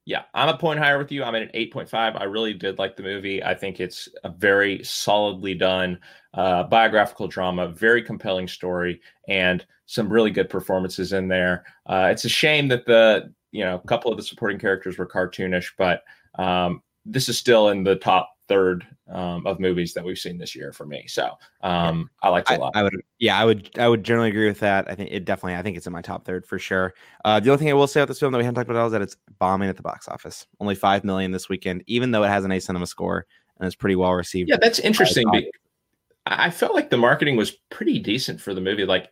yeah, 0.05 0.23
I'm 0.33 0.49
a 0.49 0.57
point 0.57 0.79
higher 0.79 0.97
with 0.97 1.11
you. 1.11 1.23
I'm 1.23 1.35
at 1.35 1.43
an 1.43 1.51
8.5. 1.53 2.19
I 2.19 2.23
really 2.23 2.53
did 2.53 2.79
like 2.79 2.95
the 2.95 3.03
movie. 3.03 3.43
I 3.43 3.53
think 3.53 3.79
it's 3.79 4.09
a 4.23 4.29
very 4.29 4.83
solidly 4.83 5.53
done 5.53 5.99
uh, 6.33 6.63
biographical 6.63 7.27
drama, 7.27 7.67
very 7.67 8.01
compelling 8.01 8.47
story, 8.47 8.99
and 9.27 9.65
some 9.85 10.11
really 10.11 10.31
good 10.31 10.49
performances 10.49 11.13
in 11.13 11.27
there. 11.27 11.65
Uh, 11.85 12.09
it's 12.11 12.25
a 12.25 12.29
shame 12.29 12.67
that 12.69 12.85
the 12.85 13.31
you 13.51 13.63
know 13.63 13.75
a 13.75 13.87
couple 13.87 14.09
of 14.09 14.17
the 14.17 14.23
supporting 14.23 14.57
characters 14.57 14.97
were 14.97 15.07
cartoonish, 15.07 15.71
but 15.77 16.03
um, 16.39 16.81
this 17.05 17.29
is 17.29 17.37
still 17.37 17.69
in 17.69 17.83
the 17.83 17.95
top 17.95 18.31
third 18.51 18.85
um, 19.09 19.47
of 19.47 19.61
movies 19.61 19.93
that 19.93 20.03
we've 20.03 20.17
seen 20.17 20.37
this 20.37 20.53
year 20.55 20.73
for 20.73 20.85
me. 20.85 21.05
So 21.07 21.31
um, 21.61 22.09
I 22.21 22.27
like 22.27 22.51
it 22.51 22.57
a 22.57 22.61
lot. 22.61 22.73
I, 22.75 22.81
I, 22.81 22.83
would, 22.83 22.93
yeah, 23.17 23.39
I 23.39 23.45
would, 23.45 23.69
I 23.79 23.87
would 23.87 24.03
generally 24.03 24.29
agree 24.29 24.47
with 24.47 24.59
that. 24.59 24.91
I 24.91 24.95
think 24.95 25.09
it 25.09 25.23
definitely, 25.23 25.55
I 25.55 25.61
think 25.61 25.77
it's 25.77 25.87
in 25.87 25.93
my 25.93 26.01
top 26.01 26.25
third 26.25 26.45
for 26.45 26.59
sure. 26.59 26.93
Uh, 27.23 27.39
the 27.39 27.49
only 27.49 27.59
thing 27.59 27.69
I 27.69 27.73
will 27.73 27.87
say 27.87 28.01
about 28.01 28.09
this 28.09 28.19
film 28.19 28.33
that 28.33 28.39
we 28.39 28.43
haven't 28.43 28.55
talked 28.55 28.69
about 28.69 28.87
is 28.87 28.91
that 28.91 29.01
it's 29.01 29.15
bombing 29.39 29.69
at 29.69 29.77
the 29.77 29.83
box 29.83 30.09
office. 30.09 30.45
Only 30.59 30.75
five 30.75 31.05
million 31.05 31.31
this 31.31 31.47
weekend, 31.47 31.83
even 31.87 32.11
though 32.11 32.23
it 32.23 32.29
has 32.29 32.43
an 32.43 32.51
A 32.51 32.59
cinema 32.59 32.87
score 32.87 33.25
and 33.57 33.67
it's 33.67 33.75
pretty 33.75 33.95
well 33.95 34.13
received. 34.13 34.49
Yeah, 34.49 34.57
that's 34.59 34.79
interesting. 34.79 35.25
I 36.25 36.49
felt 36.49 36.75
like 36.75 36.89
the 36.89 36.97
marketing 36.97 37.37
was 37.37 37.51
pretty 37.69 37.99
decent 37.99 38.41
for 38.41 38.53
the 38.53 38.61
movie. 38.61 38.85
Like 38.85 39.09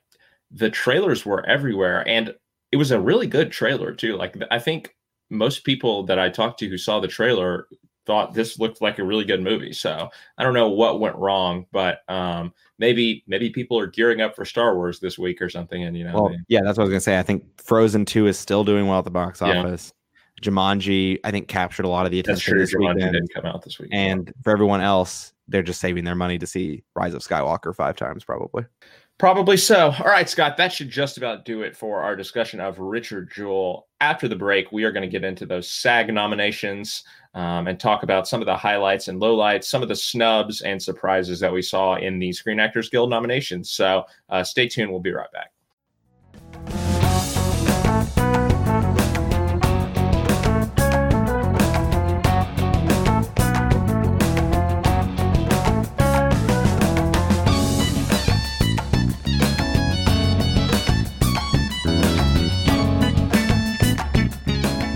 the 0.52 0.70
trailers 0.70 1.26
were 1.26 1.46
everywhere, 1.46 2.06
and 2.08 2.36
it 2.72 2.78
was 2.78 2.92
a 2.92 3.00
really 3.00 3.28
good 3.28 3.52
trailer 3.52 3.94
too. 3.94 4.18
Like 4.18 4.36
I 4.52 4.60
think 4.60 4.96
most 5.30 5.64
people 5.64 6.04
that 6.04 6.20
I 6.20 6.30
talked 6.30 6.60
to 6.60 6.68
who 6.68 6.78
saw 6.78 7.00
the 7.00 7.08
trailer 7.08 7.68
thought 8.10 8.34
this 8.34 8.58
looked 8.58 8.82
like 8.82 8.98
a 8.98 9.04
really 9.04 9.24
good 9.24 9.44
movie. 9.44 9.72
So 9.72 10.10
I 10.40 10.44
don't 10.44 10.56
know 10.56 10.70
what 10.70 11.00
went 11.00 11.16
wrong, 11.16 11.68
but 11.72 12.00
um, 12.10 12.52
maybe 12.80 13.24
maybe 13.28 13.52
people 13.52 13.78
are 13.78 13.86
gearing 13.86 14.20
up 14.20 14.36
for 14.36 14.46
Star 14.46 14.76
Wars 14.76 15.00
this 15.00 15.20
week 15.20 15.40
or 15.44 15.48
something. 15.48 15.84
And 15.84 15.96
you 15.96 16.06
know, 16.06 16.14
well, 16.14 16.30
they, 16.30 16.40
yeah, 16.48 16.62
that's 16.64 16.80
what 16.80 16.86
I 16.86 16.86
was 16.86 16.90
gonna 16.90 17.02
say. 17.02 17.20
I 17.20 17.24
think 17.24 17.44
Frozen 17.62 18.06
Two 18.06 18.26
is 18.26 18.40
still 18.40 18.64
doing 18.64 18.88
well 18.88 18.98
at 18.98 19.06
the 19.06 19.12
box 19.12 19.44
office. 19.44 19.94
Yeah. 19.94 20.50
Jumanji, 20.50 21.20
I 21.24 21.30
think, 21.30 21.50
captured 21.50 21.86
a 21.86 21.90
lot 21.90 22.08
of 22.08 22.12
the 22.12 22.20
attention 22.20 22.58
this 22.58 22.74
Jumanji 22.74 22.96
weekend. 22.96 23.14
didn't 23.14 23.34
come 23.34 23.46
out 23.46 23.62
this 23.62 23.78
week. 23.78 23.90
And 23.92 24.34
for 24.44 24.52
everyone 24.52 24.82
else, 24.82 25.34
they're 25.48 25.62
just 25.62 25.80
saving 25.80 26.04
their 26.04 26.16
money 26.16 26.40
to 26.40 26.48
see 26.48 26.82
Rise 26.96 27.14
of 27.14 27.22
Skywalker 27.22 27.76
five 27.76 27.96
times, 27.96 28.24
probably. 28.24 28.66
Probably 29.20 29.58
so. 29.58 29.94
All 30.00 30.06
right, 30.06 30.30
Scott, 30.30 30.56
that 30.56 30.72
should 30.72 30.90
just 30.90 31.18
about 31.18 31.44
do 31.44 31.62
it 31.62 31.76
for 31.76 32.02
our 32.02 32.16
discussion 32.16 32.62
of 32.62 32.80
Richard 32.80 33.30
Jewell. 33.30 33.90
After 34.00 34.30
the 34.30 34.36
break, 34.38 34.72
we 34.72 34.86
are 34.86 34.94
going 34.94 35.04
to 35.04 35.12
get 35.12 35.26
into 35.26 35.46
those 35.46 35.70
SAG 35.70 36.14
nominations 36.14 37.04
um, 37.34 37.68
and 37.68 37.80
talk 37.80 38.04
about 38.04 38.28
some 38.28 38.42
of 38.42 38.46
the 38.46 38.58
highlights 38.58 39.08
and 39.08 39.22
lowlights, 39.22 39.66
some 39.66 39.82
of 39.82 39.90
the 39.90 39.96
snubs 39.96 40.62
and 40.62 40.82
surprises 40.82 41.40
that 41.40 41.54
we 41.54 41.62
saw 41.62 41.96
in 41.96 42.20
the 42.20 42.32
Screen 42.34 42.60
Actors 42.60 42.90
Guild 42.90 43.10
nominations. 43.10 43.70
So 43.70 44.06
uh, 44.30 44.44
stay 44.44 44.68
tuned. 44.68 44.92
We'll 44.92 45.00
be 45.00 45.12
right 45.12 45.32
back. 45.32 45.52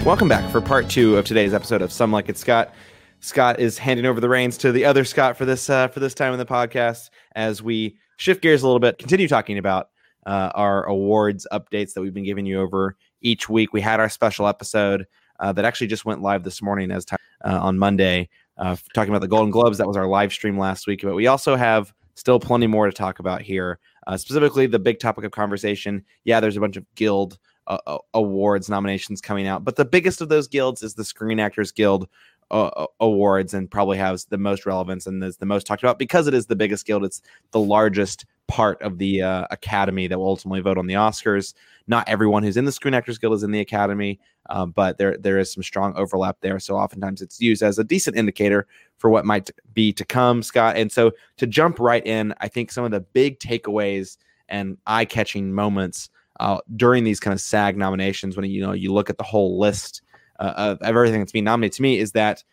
Welcome 0.06 0.28
back 0.28 0.52
for 0.52 0.60
part 0.60 0.90
two 0.90 1.16
of 1.16 1.24
today's 1.24 1.54
episode 1.54 1.82
of 1.82 1.90
Some 1.90 2.12
Like 2.12 2.28
It 2.28 2.38
Scott. 2.38 2.74
Scott 3.22 3.62
is 3.62 3.78
handing 3.78 4.06
over 4.06 4.20
the 4.20 4.28
reins 4.28 4.58
to 4.58 4.74
the 4.74 4.84
other 4.84 5.06
Scott 5.06 5.38
for 5.38 5.46
this 5.46 5.70
uh, 5.70 5.88
for 5.88 6.02
this 6.02 6.14
time 6.14 6.34
in 6.34 6.40
the 6.40 6.46
podcast 6.46 7.10
as 7.36 7.64
we 7.64 7.96
shift 8.18 8.42
gears 8.42 8.64
a 8.64 8.66
little 8.66 8.82
bit, 8.82 8.98
continue 8.98 9.30
talking 9.30 9.58
about 9.58 9.92
uh, 10.26 10.52
our 10.56 10.84
awards 10.88 11.48
updates 11.54 11.94
that 11.94 12.02
we've 12.02 12.14
been 12.14 12.26
giving 12.26 12.46
you 12.46 12.60
over 12.60 12.98
each 13.22 13.48
week. 13.48 13.72
We 13.72 13.80
had 13.80 14.02
our 14.02 14.10
special 14.10 14.46
episode 14.46 15.08
uh, 15.40 15.54
that 15.54 15.64
actually 15.64 15.88
just 15.88 16.04
went 16.04 16.22
live 16.22 16.44
this 16.44 16.62
morning 16.62 16.92
as 16.92 17.06
time, 17.06 17.20
uh, 17.46 17.60
on 17.62 17.80
Monday, 17.80 18.28
uh, 18.58 18.76
talking 18.94 19.10
about 19.10 19.22
the 19.22 19.30
Golden 19.30 19.52
Globes. 19.52 19.78
That 19.78 19.88
was 19.88 19.96
our 19.96 20.08
live 20.08 20.34
stream 20.34 20.60
last 20.60 20.86
week, 20.86 21.00
but 21.02 21.16
we 21.16 21.28
also 21.28 21.56
have 21.56 21.94
still 22.16 22.42
plenty 22.42 22.68
more 22.68 22.88
to 22.88 22.92
talk 22.92 23.20
about 23.20 23.42
here. 23.42 23.80
Uh, 24.06 24.18
specifically, 24.18 24.68
the 24.68 24.80
big 24.80 25.00
topic 25.00 25.24
of 25.24 25.32
conversation. 25.32 26.04
Yeah, 26.26 26.42
there's 26.42 26.58
a 26.58 26.62
bunch 26.62 26.76
of 26.76 26.86
guild 26.96 27.40
uh, 27.68 27.98
awards 28.14 28.70
nominations 28.70 29.22
coming 29.22 29.48
out, 29.48 29.64
but 29.64 29.76
the 29.76 29.86
biggest 29.86 30.22
of 30.22 30.30
those 30.30 30.48
guilds 30.48 30.84
is 30.84 30.94
the 30.94 31.04
Screen 31.04 31.40
Actors 31.40 31.72
Guild 31.72 32.08
uh, 32.52 32.86
awards, 33.00 33.54
and 33.54 33.70
probably 33.70 33.98
has 33.98 34.26
the 34.26 34.38
most 34.38 34.66
relevance 34.66 35.08
and 35.08 35.24
is 35.24 35.38
the 35.38 35.46
most 35.46 35.66
talked 35.66 35.82
about 35.82 35.98
because 35.98 36.28
it 36.28 36.34
is 36.34 36.46
the 36.46 36.56
biggest 36.56 36.86
guild. 36.86 37.04
It's 37.04 37.22
the 37.52 37.60
largest 37.60 38.26
part 38.48 38.82
of 38.82 38.98
the 38.98 39.22
uh, 39.22 39.48
academy 39.50 40.08
that 40.08 40.20
will 40.20 40.28
ultimately 40.28 40.60
vote 40.60 40.78
on 40.78 40.86
the 40.86 40.94
Oscars. 40.94 41.54
Not 41.88 42.08
everyone 42.08 42.44
who's 42.44 42.58
in 42.58 42.66
the 42.66 42.72
Screen 42.72 42.94
Actors 42.94 43.18
Guild 43.18 43.34
is 43.34 43.44
in 43.44 43.52
the 43.52 43.60
academy, 43.60 44.20
uh, 44.50 44.66
but 44.66 44.98
there 44.98 45.18
there 45.18 45.40
is 45.40 45.52
some 45.52 45.64
strong 45.64 45.96
overlap 45.96 46.38
there. 46.42 46.60
So 46.60 46.76
oftentimes 46.76 47.22
it's 47.22 47.42
used 47.42 47.64
as 47.64 47.80
a 47.80 47.84
decent 47.84 48.18
indicator 48.18 48.68
for 48.98 49.10
what 49.10 49.26
might 49.26 49.50
be 49.74 49.92
to 49.94 50.06
come, 50.06 50.44
Scott. 50.44 50.78
And 50.78 50.92
so 50.92 51.12
to 51.38 51.48
jump 51.48 51.80
right 51.80 52.06
in, 52.06 52.34
I 52.40 52.48
think 52.48 52.72
some 52.72 52.86
of 52.86 52.92
the 52.92 53.02
big 53.02 53.40
takeaways 53.40 54.18
and 54.50 54.78
eye 54.86 55.06
catching 55.06 55.52
moments 55.52 56.10
uh, 56.40 56.60
during 56.76 57.04
these 57.04 57.20
kind 57.20 57.34
of 57.34 57.42
SAG 57.42 57.78
nominations, 57.78 58.36
when 58.36 58.50
you 58.50 58.62
know 58.62 58.74
you 58.74 58.94
look 58.94 59.10
at 59.10 59.18
the 59.18 59.24
whole 59.24 59.60
list 59.60 60.02
uh, 60.40 60.54
of 60.56 60.82
everything 60.82 61.20
that's 61.20 61.32
being 61.32 61.46
nominated 61.46 61.76
to 61.78 61.82
me, 61.82 62.00
is 62.00 62.12
that 62.14 62.44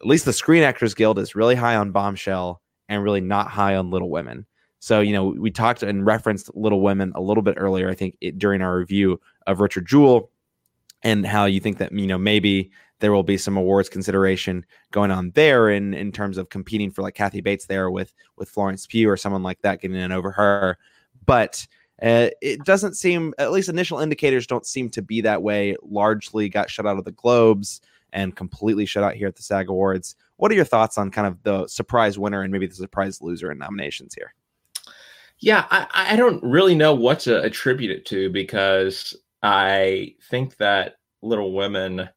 at 0.00 0.06
least 0.06 0.24
the 0.24 0.32
Screen 0.32 0.62
Actors 0.62 0.94
Guild 0.94 1.18
is 1.18 1.34
really 1.34 1.54
high 1.54 1.76
on 1.76 1.90
Bombshell 1.90 2.60
and 2.88 3.02
really 3.02 3.20
not 3.20 3.48
high 3.48 3.76
on 3.76 3.90
Little 3.90 4.10
Women. 4.10 4.46
So 4.78 5.00
you 5.00 5.12
know 5.12 5.26
we 5.26 5.50
talked 5.50 5.82
and 5.82 6.04
referenced 6.04 6.54
Little 6.54 6.80
Women 6.80 7.12
a 7.14 7.20
little 7.20 7.42
bit 7.42 7.54
earlier. 7.56 7.88
I 7.88 7.94
think 7.94 8.16
it, 8.20 8.38
during 8.38 8.62
our 8.62 8.76
review 8.76 9.20
of 9.46 9.60
Richard 9.60 9.86
Jewell 9.86 10.30
and 11.02 11.26
how 11.26 11.44
you 11.44 11.60
think 11.60 11.78
that 11.78 11.92
you 11.92 12.06
know 12.06 12.18
maybe 12.18 12.70
there 13.00 13.12
will 13.12 13.22
be 13.22 13.36
some 13.36 13.56
awards 13.56 13.88
consideration 13.88 14.64
going 14.90 15.10
on 15.10 15.30
there 15.32 15.68
in 15.68 15.94
in 15.94 16.12
terms 16.12 16.38
of 16.38 16.48
competing 16.48 16.90
for 16.90 17.02
like 17.02 17.14
Kathy 17.14 17.40
Bates 17.40 17.66
there 17.66 17.90
with 17.90 18.12
with 18.36 18.48
Florence 18.48 18.86
Pugh 18.86 19.10
or 19.10 19.16
someone 19.16 19.42
like 19.42 19.60
that 19.62 19.80
getting 19.80 19.96
in 19.96 20.12
over 20.12 20.30
her. 20.30 20.78
But 21.26 21.66
uh, 22.02 22.28
it 22.40 22.64
doesn't 22.64 22.94
seem, 22.94 23.34
at 23.38 23.52
least 23.52 23.68
initial 23.68 24.00
indicators 24.00 24.46
don't 24.46 24.66
seem 24.66 24.90
to 24.90 25.02
be 25.02 25.20
that 25.20 25.42
way. 25.42 25.76
Largely 25.82 26.48
got 26.48 26.70
shut 26.70 26.86
out 26.86 26.98
of 26.98 27.04
the 27.04 27.12
Globes 27.12 27.80
and 28.12 28.34
completely 28.36 28.86
shut 28.86 29.04
out 29.04 29.14
here 29.14 29.28
at 29.28 29.36
the 29.36 29.42
SAG 29.42 29.68
Awards. 29.68 30.16
What 30.36 30.50
are 30.50 30.54
your 30.54 30.64
thoughts 30.64 30.98
on 30.98 31.10
kind 31.10 31.26
of 31.26 31.42
the 31.42 31.66
surprise 31.66 32.18
winner 32.18 32.42
and 32.42 32.52
maybe 32.52 32.66
the 32.66 32.74
surprise 32.74 33.20
loser 33.20 33.52
in 33.52 33.58
nominations 33.58 34.14
here? 34.14 34.34
Yeah, 35.38 35.66
I, 35.70 35.86
I 36.12 36.16
don't 36.16 36.42
really 36.42 36.74
know 36.74 36.94
what 36.94 37.20
to 37.20 37.42
attribute 37.42 37.90
it 37.90 38.06
to 38.06 38.30
because 38.30 39.16
I 39.42 40.14
think 40.30 40.56
that 40.56 40.96
Little 41.22 41.52
Women. 41.52 42.08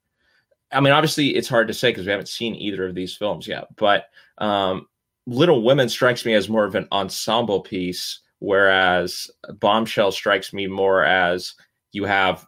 I 0.71 0.81
mean, 0.81 0.93
obviously, 0.93 1.35
it's 1.35 1.47
hard 1.47 1.67
to 1.69 1.73
say 1.73 1.91
because 1.91 2.05
we 2.05 2.11
haven't 2.11 2.29
seen 2.29 2.55
either 2.55 2.85
of 2.85 2.95
these 2.95 3.15
films 3.15 3.47
yet. 3.47 3.67
But 3.75 4.05
um, 4.37 4.87
Little 5.25 5.63
Women 5.63 5.89
strikes 5.89 6.25
me 6.25 6.33
as 6.33 6.49
more 6.49 6.65
of 6.65 6.75
an 6.75 6.87
ensemble 6.91 7.61
piece 7.61 8.19
whereas 8.39 9.29
bombshell 9.59 10.11
strikes 10.11 10.53
me 10.53 10.67
more 10.67 11.03
as 11.03 11.53
you 11.91 12.05
have 12.05 12.45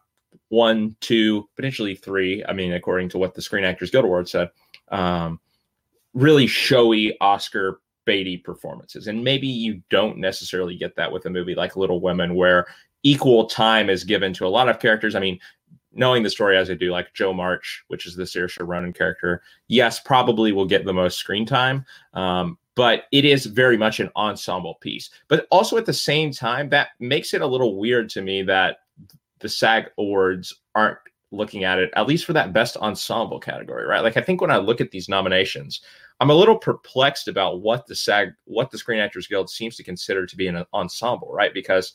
one, 0.49 0.95
two, 0.99 1.47
potentially 1.55 1.95
three. 1.95 2.43
I 2.45 2.53
mean, 2.53 2.73
according 2.73 3.09
to 3.09 3.17
what 3.17 3.33
the 3.33 3.41
Screen 3.41 3.63
Actors 3.63 3.91
Guild 3.91 4.05
Award 4.05 4.27
said, 4.27 4.49
um, 4.89 5.39
really 6.13 6.47
showy 6.47 7.17
Oscar 7.21 7.81
Beatty 8.05 8.37
performances. 8.37 9.07
And 9.07 9.23
maybe 9.23 9.47
you 9.47 9.81
don't 9.89 10.17
necessarily 10.17 10.75
get 10.75 10.95
that 10.95 11.11
with 11.11 11.25
a 11.25 11.29
movie 11.29 11.55
like 11.55 11.75
Little 11.75 12.01
Women, 12.01 12.35
where 12.35 12.65
equal 13.03 13.45
time 13.45 13.89
is 13.89 14.03
given 14.03 14.33
to 14.33 14.47
a 14.47 14.49
lot 14.49 14.67
of 14.69 14.79
characters. 14.79 15.15
I 15.15 15.19
mean, 15.19 15.39
knowing 15.93 16.23
the 16.23 16.29
story 16.29 16.57
as 16.57 16.69
I 16.69 16.73
do, 16.73 16.91
like 16.91 17.13
Jo 17.13 17.33
March, 17.33 17.83
which 17.87 18.05
is 18.05 18.15
the 18.15 18.23
Saoirse 18.23 18.65
Ronan 18.67 18.93
character, 18.93 19.41
yes, 19.67 19.99
probably 19.99 20.51
will 20.51 20.65
get 20.65 20.85
the 20.85 20.93
most 20.93 21.17
screen 21.17 21.45
time. 21.45 21.85
Um, 22.13 22.57
but 22.79 23.07
it 23.11 23.25
is 23.25 23.45
very 23.45 23.75
much 23.75 23.99
an 23.99 24.09
ensemble 24.15 24.75
piece. 24.75 25.09
But 25.27 25.47
also 25.51 25.75
at 25.75 25.85
the 25.85 25.91
same 25.91 26.31
time, 26.31 26.69
that 26.69 26.91
makes 27.01 27.33
it 27.33 27.41
a 27.41 27.45
little 27.45 27.77
weird 27.77 28.09
to 28.11 28.21
me 28.21 28.41
that 28.43 28.77
the 29.41 29.49
SAG 29.49 29.89
awards 29.97 30.61
aren't 30.75 30.97
looking 31.33 31.65
at 31.65 31.77
it, 31.77 31.91
at 31.97 32.07
least 32.07 32.23
for 32.23 32.31
that 32.31 32.53
best 32.53 32.77
ensemble 32.77 33.37
category, 33.37 33.85
right? 33.85 33.99
Like 33.99 34.15
I 34.15 34.21
think 34.21 34.39
when 34.39 34.49
I 34.49 34.59
look 34.59 34.79
at 34.79 34.91
these 34.91 35.09
nominations, 35.09 35.81
I'm 36.21 36.29
a 36.29 36.33
little 36.33 36.57
perplexed 36.57 37.27
about 37.27 37.59
what 37.59 37.85
the 37.85 37.97
SAG, 37.97 38.29
what 38.45 38.71
the 38.71 38.77
Screen 38.77 39.01
Actors 39.01 39.27
Guild 39.27 39.49
seems 39.49 39.75
to 39.75 39.83
consider 39.83 40.25
to 40.25 40.37
be 40.37 40.47
an 40.47 40.63
ensemble, 40.73 41.33
right? 41.33 41.53
Because 41.53 41.91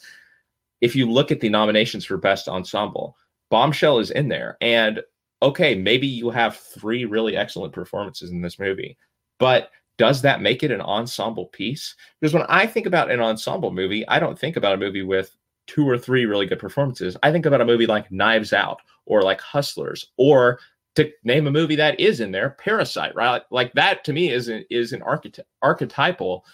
if 0.83 0.95
you 0.95 1.11
look 1.11 1.33
at 1.33 1.41
the 1.41 1.49
nominations 1.49 2.05
for 2.05 2.19
best 2.19 2.47
ensemble, 2.47 3.17
Bombshell 3.51 4.01
is 4.01 4.11
in 4.11 4.29
there. 4.29 4.59
And 4.61 5.01
okay, 5.41 5.75
maybe 5.75 6.07
you 6.07 6.29
have 6.29 6.59
three 6.59 7.07
really 7.07 7.39
excellent 7.39 7.73
performances 7.73 8.33
in 8.33 8.43
this 8.43 8.59
movie, 8.59 8.99
but 9.39 9.71
does 9.97 10.23
that 10.23 10.43
make 10.43 10.63
it 10.63 10.71
an 10.71 10.81
ensemble 10.81 11.47
piece? 11.47 11.95
Because 12.21 12.35
when 12.35 12.45
I 12.49 12.67
think 12.67 12.87
about 12.87 13.11
an 13.11 13.21
ensemble 13.21 13.71
movie, 13.71 14.07
I 14.09 14.19
don't 14.19 14.39
think 14.39 14.57
about 14.57 14.75
a 14.75 14.79
movie 14.79 15.03
with 15.03 15.37
two 15.67 15.89
or 15.89 15.97
three 15.97 16.27
really 16.27 16.47
good 16.47 16.59
performances. 16.59 17.17
I 17.23 17.33
think 17.33 17.47
about 17.47 17.61
a 17.61 17.67
movie 17.67 17.87
like 17.87 18.11
Knives 18.11 18.53
Out 18.53 18.81
or 19.07 19.23
like 19.23 19.41
Hustlers 19.41 20.13
or 20.17 20.59
to 20.97 21.11
name 21.25 21.47
a 21.47 21.51
movie 21.51 21.77
that 21.77 21.99
is 21.99 22.21
in 22.21 22.31
there, 22.31 22.51
Parasite, 22.51 23.15
right? 23.15 23.43
Like 23.51 23.73
that 23.75 24.05
to 24.05 24.13
me 24.13 24.31
is 24.31 24.49
an, 24.49 24.65
is 24.71 24.93
an 24.93 25.01
archety- 25.01 25.41
archetypal 25.63 26.45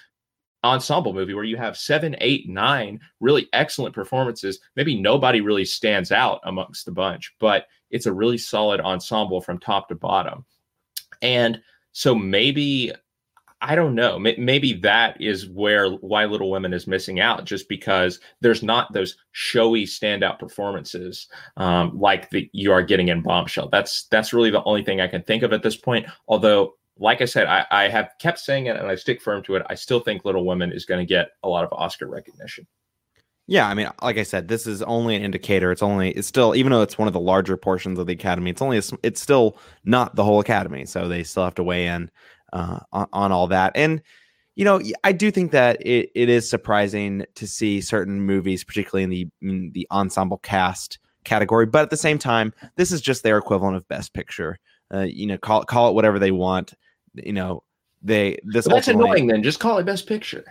ensemble 0.62 1.12
movie 1.12 1.34
where 1.34 1.44
you 1.44 1.56
have 1.56 1.76
seven, 1.76 2.16
eight, 2.20 2.48
nine 2.48 3.00
really 3.20 3.48
excellent 3.52 3.94
performances. 3.94 4.60
Maybe 4.76 5.00
nobody 5.00 5.40
really 5.40 5.64
stands 5.64 6.12
out 6.12 6.40
amongst 6.44 6.84
the 6.84 6.92
bunch, 6.92 7.34
but 7.38 7.66
it's 7.90 8.06
a 8.06 8.12
really 8.12 8.38
solid 8.38 8.80
ensemble 8.80 9.40
from 9.40 9.58
top 9.58 9.88
to 9.88 9.94
bottom. 9.94 10.44
And 11.22 11.60
so 11.92 12.14
maybe 12.14 12.92
I 13.62 13.74
don't 13.74 13.94
know. 13.94 14.18
Maybe 14.18 14.72
that 14.74 15.20
is 15.20 15.46
where 15.48 15.90
why 15.90 16.24
Little 16.24 16.50
Women 16.50 16.72
is 16.72 16.86
missing 16.86 17.20
out, 17.20 17.44
just 17.44 17.68
because 17.68 18.18
there's 18.40 18.62
not 18.62 18.92
those 18.92 19.16
showy 19.32 19.84
standout 19.84 20.38
performances 20.38 21.28
um, 21.58 21.98
like 21.98 22.30
the 22.30 22.48
you 22.54 22.72
are 22.72 22.82
getting 22.82 23.08
in 23.08 23.20
Bombshell. 23.20 23.68
That's 23.68 24.04
that's 24.04 24.32
really 24.32 24.50
the 24.50 24.64
only 24.64 24.82
thing 24.82 25.02
I 25.02 25.08
can 25.08 25.22
think 25.22 25.42
of 25.42 25.52
at 25.52 25.62
this 25.62 25.76
point. 25.76 26.06
Although, 26.26 26.74
like 26.98 27.20
I 27.20 27.26
said, 27.26 27.48
I, 27.48 27.66
I 27.70 27.88
have 27.88 28.12
kept 28.18 28.38
saying 28.38 28.66
it 28.66 28.76
and 28.76 28.86
I 28.86 28.94
stick 28.94 29.20
firm 29.20 29.42
to 29.42 29.56
it. 29.56 29.62
I 29.68 29.74
still 29.74 30.00
think 30.00 30.24
Little 30.24 30.46
Women 30.46 30.72
is 30.72 30.86
going 30.86 31.00
to 31.00 31.06
get 31.06 31.32
a 31.42 31.48
lot 31.48 31.64
of 31.64 31.72
Oscar 31.72 32.06
recognition. 32.06 32.66
Yeah, 33.46 33.66
I 33.66 33.74
mean, 33.74 33.90
like 34.00 34.16
I 34.16 34.22
said, 34.22 34.46
this 34.46 34.64
is 34.66 34.80
only 34.82 35.16
an 35.16 35.22
indicator. 35.22 35.72
It's 35.72 35.82
only 35.82 36.12
it's 36.12 36.28
still 36.28 36.54
even 36.54 36.72
though 36.72 36.82
it's 36.82 36.96
one 36.96 37.08
of 37.08 37.14
the 37.14 37.20
larger 37.20 37.56
portions 37.56 37.98
of 37.98 38.06
the 38.06 38.12
academy, 38.12 38.52
it's 38.52 38.62
only 38.62 38.78
a, 38.78 38.82
it's 39.02 39.20
still 39.20 39.58
not 39.84 40.14
the 40.14 40.24
whole 40.24 40.40
academy. 40.40 40.86
So 40.86 41.08
they 41.08 41.24
still 41.24 41.44
have 41.44 41.56
to 41.56 41.64
weigh 41.64 41.88
in 41.88 42.10
uh, 42.52 42.80
on, 42.92 43.08
on, 43.12 43.32
all 43.32 43.46
that. 43.48 43.72
And 43.74 44.02
you 44.56 44.64
know, 44.64 44.80
I 45.04 45.12
do 45.12 45.30
think 45.30 45.52
that 45.52 45.80
it, 45.80 46.10
it 46.14 46.28
is 46.28 46.48
surprising 46.48 47.24
to 47.36 47.46
see 47.46 47.80
certain 47.80 48.20
movies, 48.20 48.64
particularly 48.64 49.04
in 49.04 49.10
the 49.10 49.28
in 49.40 49.70
the 49.72 49.86
ensemble 49.90 50.38
cast 50.38 50.98
category. 51.24 51.66
But 51.66 51.82
at 51.82 51.90
the 51.90 51.96
same 51.96 52.18
time, 52.18 52.52
this 52.76 52.92
is 52.92 53.00
just 53.00 53.22
their 53.22 53.38
equivalent 53.38 53.76
of 53.76 53.88
Best 53.88 54.12
Picture. 54.12 54.58
Uh, 54.92 55.00
you 55.00 55.26
know, 55.26 55.38
call 55.38 55.64
call 55.64 55.88
it 55.88 55.94
whatever 55.94 56.18
they 56.18 56.32
want. 56.32 56.74
You 57.14 57.32
know, 57.32 57.62
they 58.02 58.38
this. 58.44 58.66
That's 58.66 58.88
annoying. 58.88 59.28
Then 59.28 59.42
just 59.42 59.60
call 59.60 59.78
it 59.78 59.86
Best 59.86 60.06
Picture. 60.06 60.44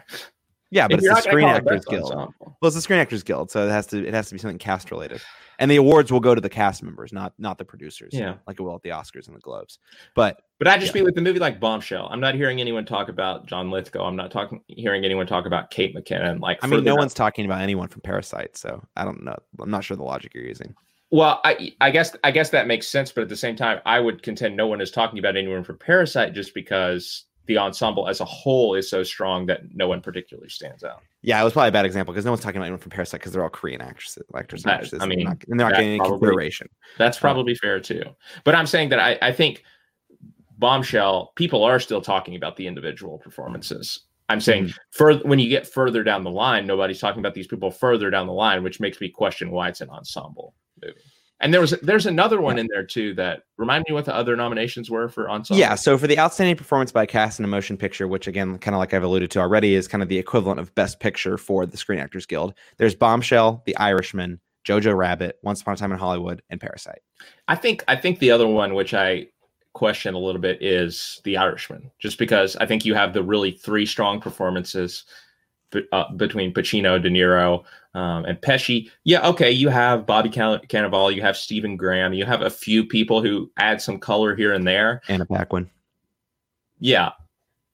Yeah, 0.71 0.87
but 0.87 0.99
if 0.99 1.05
it's 1.05 1.15
the 1.25 1.29
Screen 1.29 1.47
Actors 1.47 1.85
Guild. 1.85 2.11
Ensemble. 2.11 2.57
Well, 2.61 2.67
it's 2.67 2.75
the 2.75 2.81
Screen 2.81 2.99
Actors 2.99 3.23
Guild, 3.23 3.49
so 3.49 3.65
it 3.67 3.71
has 3.71 3.87
to 3.87 4.05
it 4.05 4.13
has 4.13 4.27
to 4.29 4.35
be 4.35 4.39
something 4.39 4.57
cast 4.57 4.91
related. 4.91 5.21
And 5.57 5.69
the 5.69 5.75
awards 5.75 6.11
will 6.11 6.21
go 6.21 6.33
to 6.33 6.39
the 6.39 6.49
cast 6.49 6.83
members, 6.83 7.11
not 7.11 7.33
not 7.37 7.57
the 7.57 7.65
producers. 7.65 8.13
Yeah, 8.13 8.35
like 8.47 8.59
it 8.59 8.63
will 8.63 8.75
at 8.75 8.83
the 8.83 8.89
Oscars 8.89 9.27
and 9.27 9.35
the 9.35 9.41
Globes. 9.41 9.79
But 10.15 10.41
but 10.57 10.67
I 10.67 10.77
just 10.77 10.87
yeah. 10.87 10.93
feel 10.93 11.05
with 11.05 11.15
the 11.15 11.21
movie 11.21 11.39
like 11.39 11.59
Bombshell. 11.59 12.07
I'm 12.11 12.19
not 12.19 12.35
hearing 12.35 12.61
anyone 12.61 12.85
talk 12.85 13.09
about 13.09 13.47
John 13.47 13.71
Lithgow. 13.71 14.05
I'm 14.05 14.15
not 14.15 14.31
talking 14.31 14.61
hearing 14.67 15.05
anyone 15.05 15.25
talk 15.25 15.45
about 15.45 15.71
Kate 15.71 15.95
McKinnon. 15.95 16.39
Like 16.39 16.59
I 16.61 16.67
mean, 16.67 16.83
no 16.83 16.95
one's 16.95 17.13
talking 17.13 17.45
about 17.45 17.61
anyone 17.61 17.87
from 17.87 18.01
Parasite, 18.01 18.55
so 18.55 18.83
I 18.95 19.03
don't 19.03 19.23
know. 19.23 19.37
I'm 19.59 19.71
not 19.71 19.83
sure 19.83 19.97
the 19.97 20.03
logic 20.03 20.33
you're 20.33 20.45
using. 20.45 20.75
Well, 21.11 21.41
I 21.43 21.73
I 21.81 21.89
guess 21.89 22.15
I 22.23 22.29
guess 22.29 22.51
that 22.51 22.67
makes 22.67 22.87
sense, 22.87 23.11
but 23.11 23.21
at 23.21 23.29
the 23.29 23.35
same 23.35 23.55
time, 23.55 23.81
I 23.85 23.99
would 23.99 24.21
contend 24.21 24.55
no 24.55 24.67
one 24.67 24.79
is 24.79 24.91
talking 24.91 25.17
about 25.17 25.35
anyone 25.35 25.63
from 25.63 25.79
Parasite 25.79 26.33
just 26.33 26.53
because 26.53 27.25
the 27.49 27.57
ensemble 27.57 28.07
as 28.07 28.21
a 28.21 28.25
whole 28.25 28.75
is 28.75 28.89
so 28.89 29.03
strong 29.03 29.47
that 29.47 29.61
no 29.73 29.87
one 29.87 30.01
particularly 30.01 30.49
stands 30.49 30.83
out. 30.83 31.01
Yeah, 31.23 31.41
it 31.41 31.43
was 31.43 31.51
probably 31.51 31.69
a 31.69 31.73
bad 31.73 31.85
example 31.85 32.13
because 32.13 32.23
no 32.23 32.31
one's 32.31 32.41
talking 32.41 32.57
about 32.57 32.65
anyone 32.65 32.79
from 32.79 32.91
Parasite 32.91 33.19
because 33.19 33.33
they're 33.33 33.43
all 33.43 33.49
Korean 33.49 33.81
actresses, 33.81 34.23
actors, 34.35 34.63
and 34.63 34.71
actresses. 34.71 35.01
I 35.01 35.07
mean, 35.07 35.27
and 35.27 35.59
they're 35.59 35.67
not, 35.67 35.71
getting 35.71 35.99
any 35.99 35.99
consideration. 35.99 36.69
That's 36.99 37.19
probably 37.19 37.53
um, 37.53 37.57
fair 37.57 37.79
too. 37.79 38.03
But 38.45 38.53
I'm 38.53 38.67
saying 38.67 38.89
that 38.89 38.99
I, 38.99 39.17
I 39.21 39.33
think 39.33 39.63
Bombshell, 40.59 41.33
people 41.35 41.63
are 41.63 41.79
still 41.79 42.01
talking 42.01 42.35
about 42.35 42.55
the 42.55 42.67
individual 42.67 43.17
performances. 43.17 44.01
I'm 44.29 44.39
saying 44.39 44.65
mm-hmm. 44.65 44.77
further 44.91 45.27
when 45.27 45.39
you 45.39 45.49
get 45.49 45.67
further 45.67 46.03
down 46.03 46.23
the 46.23 46.29
line, 46.29 46.67
nobody's 46.67 46.99
talking 46.99 47.19
about 47.19 47.33
these 47.33 47.47
people 47.47 47.71
further 47.71 48.11
down 48.11 48.27
the 48.27 48.33
line, 48.33 48.63
which 48.63 48.79
makes 48.79 49.01
me 49.01 49.09
question 49.09 49.49
why 49.49 49.69
it's 49.69 49.81
an 49.81 49.89
ensemble 49.89 50.53
movie. 50.81 50.99
And 51.41 51.53
there 51.53 51.61
was 51.61 51.71
there's 51.81 52.05
another 52.05 52.41
one 52.41 52.59
in 52.59 52.67
there 52.69 52.83
too 52.83 53.13
that 53.13 53.43
remind 53.57 53.85
me 53.87 53.93
what 53.93 54.05
the 54.05 54.13
other 54.13 54.35
nominations 54.35 54.89
were 54.89 55.07
for 55.07 55.29
ensemble. 55.29 55.59
Yeah, 55.59 55.75
so 55.75 55.97
for 55.97 56.05
the 56.05 56.19
outstanding 56.19 56.57
performance 56.57 56.91
by 56.91 57.05
cast 57.05 57.39
in 57.39 57.45
a 57.45 57.47
motion 57.47 57.77
picture, 57.77 58.07
which 58.07 58.27
again, 58.27 58.57
kind 58.57 58.75
of 58.75 58.79
like 58.79 58.93
I've 58.93 59.03
alluded 59.03 59.31
to 59.31 59.39
already, 59.39 59.75
is 59.75 59.87
kind 59.87 60.03
of 60.03 60.09
the 60.09 60.17
equivalent 60.17 60.59
of 60.59 60.73
best 60.75 60.99
picture 60.99 61.37
for 61.37 61.65
the 61.65 61.77
Screen 61.77 61.99
Actors 61.99 62.25
Guild. 62.25 62.53
There's 62.77 62.93
Bombshell, 62.93 63.63
The 63.65 63.77
Irishman, 63.77 64.41
Jojo 64.67 64.95
Rabbit, 64.95 65.39
Once 65.41 65.61
Upon 65.61 65.75
a 65.75 65.77
Time 65.77 65.93
in 65.93 65.97
Hollywood, 65.97 66.41
and 66.49 66.59
Parasite. 66.59 67.01
I 67.47 67.55
think 67.55 67.85
I 67.87 67.95
think 67.95 68.19
the 68.19 68.31
other 68.31 68.47
one, 68.47 68.73
which 68.73 68.93
I 68.93 69.27
question 69.73 70.15
a 70.15 70.19
little 70.19 70.41
bit, 70.41 70.61
is 70.61 71.21
The 71.23 71.37
Irishman, 71.37 71.89
just 71.99 72.17
because 72.17 72.57
I 72.57 72.65
think 72.65 72.83
you 72.83 72.95
have 72.95 73.13
the 73.13 73.23
really 73.23 73.51
three 73.51 73.85
strong 73.85 74.19
performances 74.19 75.05
uh, 75.91 76.11
between 76.13 76.53
Pacino, 76.53 77.01
De 77.01 77.09
Niro, 77.09 77.63
um, 77.93 78.25
and 78.25 78.39
Pesci. 78.41 78.89
Yeah, 79.03 79.27
okay, 79.27 79.51
you 79.51 79.69
have 79.69 80.05
Bobby 80.05 80.29
Can- 80.29 80.61
Cannavale, 80.67 81.13
you 81.13 81.21
have 81.21 81.37
Stephen 81.37 81.77
Graham, 81.77 82.13
you 82.13 82.25
have 82.25 82.41
a 82.41 82.49
few 82.49 82.85
people 82.85 83.21
who 83.21 83.51
add 83.57 83.81
some 83.81 83.99
color 83.99 84.35
here 84.35 84.53
and 84.53 84.67
there. 84.67 85.01
Anna 85.07 85.25
Paquin. 85.25 85.69
Yeah, 86.79 87.11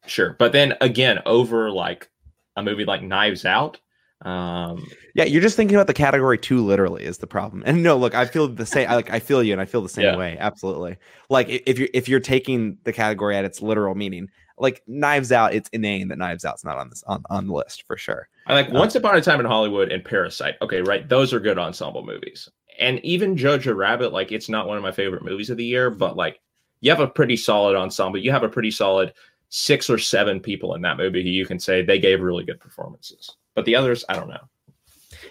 sure. 0.08 0.36
But 0.40 0.52
then 0.52 0.76
again, 0.82 1.20
over 1.26 1.72
like 1.72 2.10
a 2.56 2.64
movie 2.64 2.86
like 2.86 3.04
Knives 3.04 3.46
Out. 3.46 3.80
Um, 4.22 4.88
yeah, 5.14 5.26
you're 5.26 5.42
just 5.42 5.56
thinking 5.56 5.76
about 5.76 5.88
the 5.88 5.94
category 5.94 6.38
too 6.38 6.66
literally 6.66 7.04
is 7.04 7.20
the 7.20 7.28
problem. 7.28 7.64
And 7.66 7.84
no, 7.84 7.98
look, 7.98 8.16
I 8.16 8.26
feel 8.26 8.48
the 8.48 8.66
same. 8.66 8.90
I, 8.90 8.96
like 8.96 9.12
I 9.12 9.20
feel 9.20 9.44
you, 9.44 9.52
and 9.52 9.62
I 9.62 9.66
feel 9.66 9.82
the 9.82 9.90
same 9.90 10.06
yeah. 10.06 10.18
way. 10.18 10.38
Absolutely. 10.40 10.98
Like 11.30 11.48
if 11.50 11.78
you're 11.78 11.90
if 11.94 12.08
you're 12.10 12.20
taking 12.20 12.78
the 12.86 12.94
category 12.94 13.36
at 13.36 13.46
its 13.46 13.62
literal 13.62 13.94
meaning, 13.94 14.30
like 14.58 14.82
Knives 14.88 15.32
Out, 15.32 15.54
it's 15.54 15.70
inane 15.70 16.08
that 16.10 16.18
Knives 16.18 16.46
Out's 16.46 16.64
not 16.64 16.78
on 16.78 16.90
this 16.90 17.04
on, 17.08 17.24
on 17.30 17.48
the 17.48 17.54
list 17.54 17.84
for 17.84 17.98
sure. 17.98 18.28
I 18.48 18.54
like 18.54 18.70
uh, 18.70 18.74
Once 18.74 18.96
Upon 18.96 19.16
a 19.16 19.22
Time 19.22 19.40
in 19.40 19.46
Hollywood 19.46 19.92
and 19.92 20.04
Parasite. 20.04 20.56
Okay, 20.62 20.82
right, 20.82 21.08
those 21.08 21.34
are 21.34 21.40
good 21.40 21.58
ensemble 21.58 22.06
movies. 22.06 22.50
And 22.80 23.00
even 23.06 23.36
Jojo 23.36 23.76
Rabbit, 23.76 24.12
like 24.12 24.32
it's 24.32 24.50
not 24.50 24.68
one 24.68 24.78
of 24.78 24.84
my 24.84 24.92
favorite 24.92 25.24
movies 25.24 25.50
of 25.50 25.58
the 25.58 25.66
year, 25.66 25.90
but 25.90 26.16
like 26.16 26.40
you 26.82 26.92
have 26.92 27.00
a 27.00 27.08
pretty 27.08 27.38
solid 27.38 27.76
ensemble. 27.76 28.20
You 28.20 28.32
have 28.32 28.44
a 28.44 28.50
pretty 28.50 28.72
solid 28.72 29.14
six 29.50 29.90
or 29.90 29.98
seven 29.98 30.40
people 30.40 30.76
in 30.76 30.82
that 30.82 30.98
movie 30.98 31.24
who 31.24 31.30
you 31.30 31.46
can 31.46 31.60
say 31.60 31.82
they 31.82 32.00
gave 32.00 32.22
really 32.22 32.44
good 32.44 32.60
performances. 32.60 33.30
But 33.54 33.66
the 33.66 33.76
others, 33.76 34.04
I 34.10 34.16
don't 34.16 34.30
know. 34.30 34.50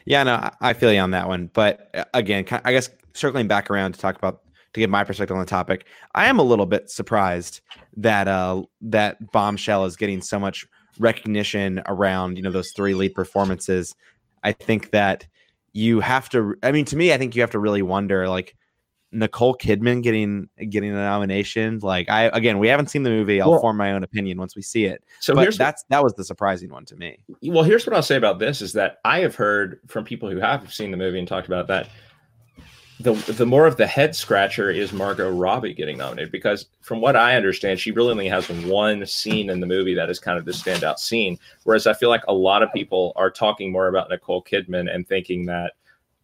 Yeah, 0.06 0.22
no, 0.22 0.50
I 0.60 0.72
feel 0.72 0.92
you 0.92 1.00
on 1.00 1.10
that 1.12 1.28
one. 1.28 1.50
But 1.52 1.90
uh, 1.94 2.04
again, 2.14 2.44
I 2.64 2.72
guess 2.72 2.90
circling 3.12 3.48
back 3.48 3.70
around 3.70 3.92
to 3.92 4.00
talk 4.00 4.16
about 4.16 4.42
to 4.74 4.80
give 4.80 4.90
my 4.90 5.04
perspective 5.04 5.36
on 5.36 5.40
the 5.40 5.46
topic, 5.46 5.86
I 6.14 6.26
am 6.26 6.38
a 6.38 6.42
little 6.42 6.66
bit 6.66 6.90
surprised 6.90 7.60
that 7.96 8.28
uh 8.28 8.62
that 8.82 9.32
bombshell 9.32 9.84
is 9.84 9.96
getting 9.96 10.20
so 10.20 10.38
much 10.38 10.66
recognition 10.98 11.82
around 11.86 12.36
you 12.36 12.42
know 12.42 12.50
those 12.50 12.72
three 12.72 12.94
lead 12.94 13.14
performances. 13.14 13.94
I 14.42 14.52
think 14.52 14.90
that 14.90 15.26
you 15.72 15.98
have 16.00 16.28
to 16.28 16.54
i 16.62 16.70
mean 16.70 16.84
to 16.84 16.96
me 16.96 17.12
i 17.12 17.18
think 17.18 17.34
you 17.34 17.42
have 17.42 17.50
to 17.50 17.58
really 17.58 17.82
wonder 17.82 18.28
like 18.28 18.54
nicole 19.14 19.56
kidman 19.56 20.02
getting 20.02 20.48
getting 20.68 20.90
a 20.90 20.94
nomination. 20.94 21.78
Like 21.80 22.10
i 22.10 22.24
again 22.24 22.58
we 22.58 22.68
haven't 22.68 22.88
seen 22.88 23.04
the 23.04 23.10
movie. 23.10 23.40
I'll 23.40 23.52
well, 23.52 23.60
form 23.60 23.76
my 23.76 23.92
own 23.92 24.02
opinion 24.02 24.38
once 24.38 24.56
we 24.56 24.62
see 24.62 24.84
it. 24.84 25.04
So 25.20 25.34
but 25.34 25.42
here's 25.42 25.56
that's 25.56 25.84
that 25.88 26.02
was 26.02 26.14
the 26.14 26.24
surprising 26.24 26.70
one 26.70 26.84
to 26.86 26.96
me. 26.96 27.18
Well 27.42 27.64
here's 27.64 27.86
what 27.86 27.94
i'll 27.94 28.02
say 28.02 28.16
about 28.16 28.38
this 28.38 28.60
is 28.60 28.72
that 28.74 28.98
i 29.04 29.20
have 29.20 29.34
heard 29.34 29.80
from 29.86 30.04
people 30.04 30.28
who 30.28 30.38
have 30.38 30.72
seen 30.72 30.90
the 30.90 30.96
movie 30.96 31.18
and 31.18 31.28
talked 31.28 31.46
about 31.46 31.68
that 31.68 31.88
the 33.00 33.12
the 33.32 33.46
more 33.46 33.66
of 33.66 33.76
the 33.76 33.86
head 33.86 34.14
scratcher 34.14 34.70
is 34.70 34.92
Margot 34.92 35.30
Robbie 35.30 35.74
getting 35.74 35.98
nominated 35.98 36.30
because 36.30 36.66
from 36.80 37.00
what 37.00 37.16
I 37.16 37.36
understand, 37.36 37.80
she 37.80 37.90
really 37.90 38.12
only 38.12 38.28
has 38.28 38.48
one 38.48 39.04
scene 39.06 39.50
in 39.50 39.60
the 39.60 39.66
movie 39.66 39.94
that 39.94 40.10
is 40.10 40.20
kind 40.20 40.38
of 40.38 40.44
the 40.44 40.52
standout 40.52 40.98
scene. 40.98 41.38
Whereas 41.64 41.86
I 41.86 41.94
feel 41.94 42.08
like 42.08 42.22
a 42.28 42.34
lot 42.34 42.62
of 42.62 42.72
people 42.72 43.12
are 43.16 43.30
talking 43.30 43.72
more 43.72 43.88
about 43.88 44.10
Nicole 44.10 44.44
Kidman 44.44 44.92
and 44.94 45.06
thinking 45.06 45.46
that 45.46 45.72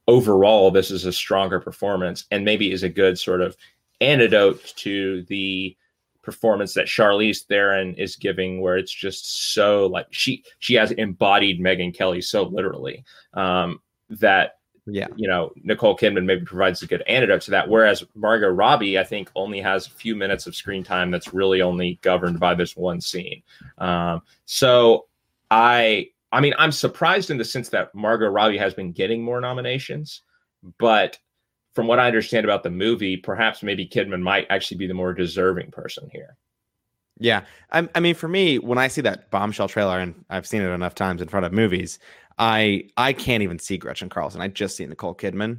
overall 0.07 0.71
this 0.71 0.91
is 0.91 1.07
a 1.07 1.13
stronger 1.13 1.59
performance 1.59 2.25
and 2.31 2.45
maybe 2.45 2.71
is 2.71 2.85
a 2.85 2.89
good 2.89 3.19
sort 3.19 3.41
of 3.41 3.57
antidote 4.01 4.73
to 4.77 5.23
the 5.25 5.77
performance 6.23 6.75
that 6.75 6.87
Charlize 6.87 7.45
Theron 7.47 7.95
is 7.95 8.15
giving, 8.15 8.61
where 8.61 8.77
it's 8.77 8.93
just 8.93 9.53
so 9.55 9.87
like 9.87 10.07
she 10.11 10.45
she 10.61 10.75
has 10.75 10.93
embodied 10.93 11.61
Megyn 11.61 11.93
Kelly 11.93 12.21
so 12.21 12.45
literally 12.45 13.05
um, 13.35 13.81
that 14.09 14.60
yeah, 14.91 15.07
you 15.17 15.29
know, 15.29 15.53
Nicole 15.63 15.97
Kidman 15.97 16.25
maybe 16.25 16.45
provides 16.45 16.83
a 16.83 16.87
good 16.87 17.03
antidote 17.03 17.43
to 17.43 17.51
that. 17.53 17.69
Whereas 17.69 18.05
Margot 18.15 18.49
Robbie, 18.49 18.99
I 18.99 19.05
think, 19.05 19.31
only 19.35 19.61
has 19.61 19.87
a 19.87 19.91
few 19.91 20.17
minutes 20.17 20.47
of 20.47 20.55
screen 20.55 20.85
time 20.85 21.11
that's 21.11 21.33
really 21.33 21.63
only 21.63 21.99
governed 22.03 22.41
by 22.41 22.55
this 22.55 22.77
one 22.77 23.01
scene. 23.01 23.43
Um, 23.79 24.23
so 24.45 25.07
I, 25.51 26.11
I 26.33 26.41
mean, 26.41 26.55
I'm 26.59 26.73
surprised 26.73 27.31
in 27.31 27.39
the 27.39 27.45
sense 27.45 27.69
that 27.71 27.95
Margot 27.95 28.29
Robbie 28.29 28.59
has 28.59 28.75
been 28.75 28.93
getting 28.93 29.23
more 29.23 29.41
nominations, 29.41 30.23
but 30.79 31.19
from 31.75 31.87
what 31.87 31.99
I 31.99 32.07
understand 32.07 32.45
about 32.45 32.63
the 32.63 32.71
movie, 32.71 33.17
perhaps 33.17 33.63
maybe 33.63 33.87
Kidman 33.87 34.23
might 34.23 34.47
actually 34.51 34.79
be 34.79 34.87
the 34.87 34.95
more 34.95 35.15
deserving 35.15 35.71
person 35.71 36.09
here. 36.13 36.37
Yeah, 37.19 37.43
I, 37.71 37.87
I 37.95 38.01
mean, 38.01 38.15
for 38.15 38.29
me, 38.29 38.59
when 38.59 38.79
I 38.79 38.89
see 38.89 39.03
that 39.03 39.31
bombshell 39.31 39.69
trailer, 39.69 39.99
and 39.99 40.25
I've 40.31 40.47
seen 40.47 40.63
it 40.63 40.71
enough 40.71 40.95
times 40.95 41.21
in 41.21 41.29
front 41.29 41.45
of 41.45 41.53
movies, 41.53 41.99
I 42.41 42.89
I 42.97 43.13
can't 43.13 43.43
even 43.43 43.59
see 43.59 43.77
Gretchen 43.77 44.09
Carlson. 44.09 44.41
I 44.41 44.49
just 44.49 44.77
see 44.77 44.87
Nicole 44.87 45.15
Kidman. 45.15 45.59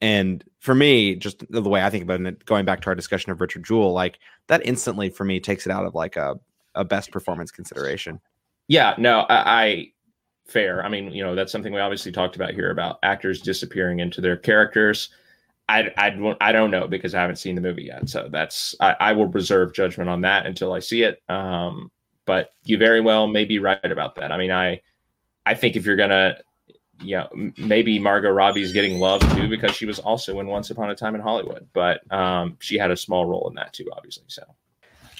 And 0.00 0.44
for 0.60 0.74
me, 0.74 1.16
just 1.16 1.42
the 1.50 1.62
way 1.62 1.82
I 1.82 1.90
think 1.90 2.04
about 2.04 2.20
it, 2.20 2.44
going 2.44 2.64
back 2.64 2.82
to 2.82 2.88
our 2.88 2.94
discussion 2.94 3.32
of 3.32 3.40
Richard 3.40 3.64
Jewell, 3.64 3.92
like 3.92 4.18
that 4.46 4.64
instantly 4.64 5.08
for 5.08 5.24
me 5.24 5.40
takes 5.40 5.66
it 5.66 5.72
out 5.72 5.86
of 5.86 5.94
like 5.96 6.16
a, 6.16 6.38
a 6.76 6.84
best 6.84 7.10
performance 7.10 7.50
consideration. 7.50 8.20
Yeah, 8.68 8.94
no, 8.98 9.20
I, 9.20 9.64
I 9.64 9.92
fair. 10.46 10.84
I 10.84 10.88
mean, 10.88 11.10
you 11.10 11.24
know, 11.24 11.34
that's 11.34 11.50
something 11.50 11.72
we 11.72 11.80
obviously 11.80 12.12
talked 12.12 12.36
about 12.36 12.52
here 12.52 12.70
about 12.70 12.98
actors 13.02 13.40
disappearing 13.40 13.98
into 13.98 14.20
their 14.20 14.36
characters. 14.36 15.08
I, 15.68 15.90
I, 15.96 16.36
I 16.40 16.52
don't 16.52 16.70
know 16.70 16.86
because 16.86 17.14
I 17.14 17.20
haven't 17.20 17.36
seen 17.36 17.54
the 17.54 17.60
movie 17.60 17.84
yet. 17.84 18.08
So 18.08 18.28
that's, 18.30 18.74
I, 18.80 18.94
I 19.00 19.12
will 19.12 19.26
reserve 19.26 19.74
judgment 19.74 20.08
on 20.08 20.20
that 20.20 20.46
until 20.46 20.72
I 20.74 20.78
see 20.78 21.02
it. 21.02 21.22
Um, 21.28 21.90
but 22.24 22.52
you 22.64 22.78
very 22.78 23.00
well 23.00 23.26
may 23.26 23.44
be 23.44 23.58
right 23.58 23.80
about 23.82 24.14
that. 24.16 24.30
I 24.30 24.38
mean, 24.38 24.52
I, 24.52 24.80
I 25.48 25.54
think 25.54 25.76
if 25.76 25.86
you're 25.86 25.96
gonna, 25.96 26.36
you 27.00 27.16
know, 27.16 27.52
maybe 27.56 27.98
Margot 27.98 28.30
Robbie's 28.30 28.74
getting 28.74 28.98
love 28.98 29.22
too 29.34 29.48
because 29.48 29.74
she 29.74 29.86
was 29.86 29.98
also 29.98 30.40
in 30.40 30.46
Once 30.46 30.68
Upon 30.68 30.90
a 30.90 30.94
Time 30.94 31.14
in 31.14 31.22
Hollywood, 31.22 31.66
but 31.72 32.00
um, 32.12 32.58
she 32.60 32.76
had 32.76 32.90
a 32.90 32.96
small 32.96 33.24
role 33.24 33.48
in 33.48 33.54
that 33.54 33.72
too, 33.72 33.88
obviously. 33.96 34.24
So. 34.26 34.42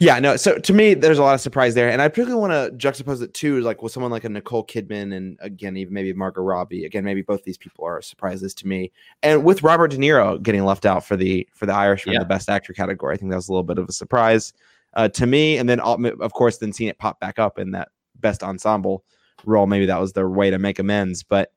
Yeah, 0.00 0.18
no. 0.18 0.36
So 0.36 0.58
to 0.58 0.72
me, 0.74 0.92
there's 0.92 1.18
a 1.18 1.22
lot 1.22 1.34
of 1.34 1.40
surprise 1.40 1.74
there, 1.74 1.88
and 1.88 2.02
I 2.02 2.08
particularly 2.08 2.40
want 2.40 2.52
to 2.52 2.86
juxtapose 2.86 3.22
it 3.22 3.32
too, 3.32 3.62
like 3.62 3.82
with 3.82 3.90
someone 3.90 4.12
like 4.12 4.24
a 4.24 4.28
Nicole 4.28 4.66
Kidman, 4.66 5.16
and 5.16 5.38
again, 5.40 5.78
even 5.78 5.94
maybe 5.94 6.12
Margot 6.12 6.42
Robbie. 6.42 6.84
Again, 6.84 7.04
maybe 7.04 7.22
both 7.22 7.42
these 7.42 7.58
people 7.58 7.86
are 7.86 8.02
surprises 8.02 8.52
to 8.56 8.68
me, 8.68 8.92
and 9.22 9.42
with 9.42 9.62
Robert 9.62 9.88
De 9.88 9.96
Niro 9.96 10.40
getting 10.42 10.64
left 10.64 10.84
out 10.84 11.04
for 11.06 11.16
the 11.16 11.48
for 11.54 11.64
the 11.64 11.74
Irishman, 11.74 12.12
yeah. 12.12 12.20
the 12.20 12.26
Best 12.26 12.50
Actor 12.50 12.74
category, 12.74 13.14
I 13.14 13.16
think 13.16 13.30
that 13.30 13.36
was 13.36 13.48
a 13.48 13.52
little 13.52 13.64
bit 13.64 13.78
of 13.78 13.88
a 13.88 13.92
surprise 13.92 14.52
uh, 14.92 15.08
to 15.08 15.26
me. 15.26 15.56
And 15.56 15.68
then, 15.68 15.80
of 15.80 16.32
course, 16.32 16.58
then 16.58 16.72
seeing 16.72 16.90
it 16.90 16.98
pop 16.98 17.18
back 17.18 17.38
up 17.38 17.58
in 17.58 17.72
that 17.72 17.88
Best 18.20 18.44
Ensemble 18.44 19.04
role. 19.44 19.66
Maybe 19.66 19.86
that 19.86 20.00
was 20.00 20.12
their 20.12 20.28
way 20.28 20.50
to 20.50 20.58
make 20.58 20.78
amends, 20.78 21.22
but 21.22 21.52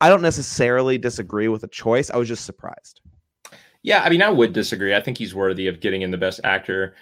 I 0.00 0.08
don't 0.08 0.22
necessarily 0.22 0.98
disagree 0.98 1.48
with 1.48 1.62
the 1.62 1.68
choice. 1.68 2.10
I 2.10 2.16
was 2.16 2.28
just 2.28 2.44
surprised. 2.44 3.00
Yeah, 3.82 4.02
I 4.02 4.10
mean, 4.10 4.22
I 4.22 4.30
would 4.30 4.52
disagree. 4.52 4.94
I 4.94 5.00
think 5.00 5.18
he's 5.18 5.34
worthy 5.34 5.66
of 5.66 5.80
getting 5.80 6.02
in 6.02 6.10
the 6.10 6.18
best 6.18 6.40
actor 6.44 6.94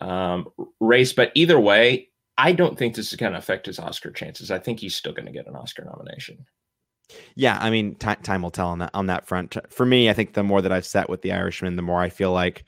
um, 0.00 0.48
race, 0.80 1.12
but 1.12 1.30
either 1.34 1.60
way, 1.60 2.08
I 2.38 2.52
don't 2.52 2.78
think 2.78 2.94
this 2.94 3.12
is 3.12 3.18
going 3.18 3.32
to 3.32 3.38
affect 3.38 3.66
his 3.66 3.78
Oscar 3.78 4.10
chances. 4.10 4.50
I 4.50 4.58
think 4.58 4.80
he's 4.80 4.96
still 4.96 5.12
going 5.12 5.26
to 5.26 5.32
get 5.32 5.46
an 5.46 5.54
Oscar 5.54 5.84
nomination. 5.84 6.44
Yeah, 7.34 7.58
I 7.60 7.70
mean, 7.70 7.94
t- 7.96 8.14
time 8.22 8.42
will 8.42 8.50
tell 8.50 8.68
on 8.68 8.78
that 8.78 8.90
on 8.94 9.06
that 9.06 9.26
front. 9.26 9.56
For 9.70 9.84
me, 9.84 10.08
I 10.08 10.14
think 10.14 10.32
the 10.32 10.42
more 10.42 10.62
that 10.62 10.72
I've 10.72 10.86
sat 10.86 11.10
with 11.10 11.20
the 11.20 11.32
Irishman, 11.32 11.76
the 11.76 11.82
more 11.82 12.00
I 12.00 12.08
feel 12.08 12.32
like 12.32 12.64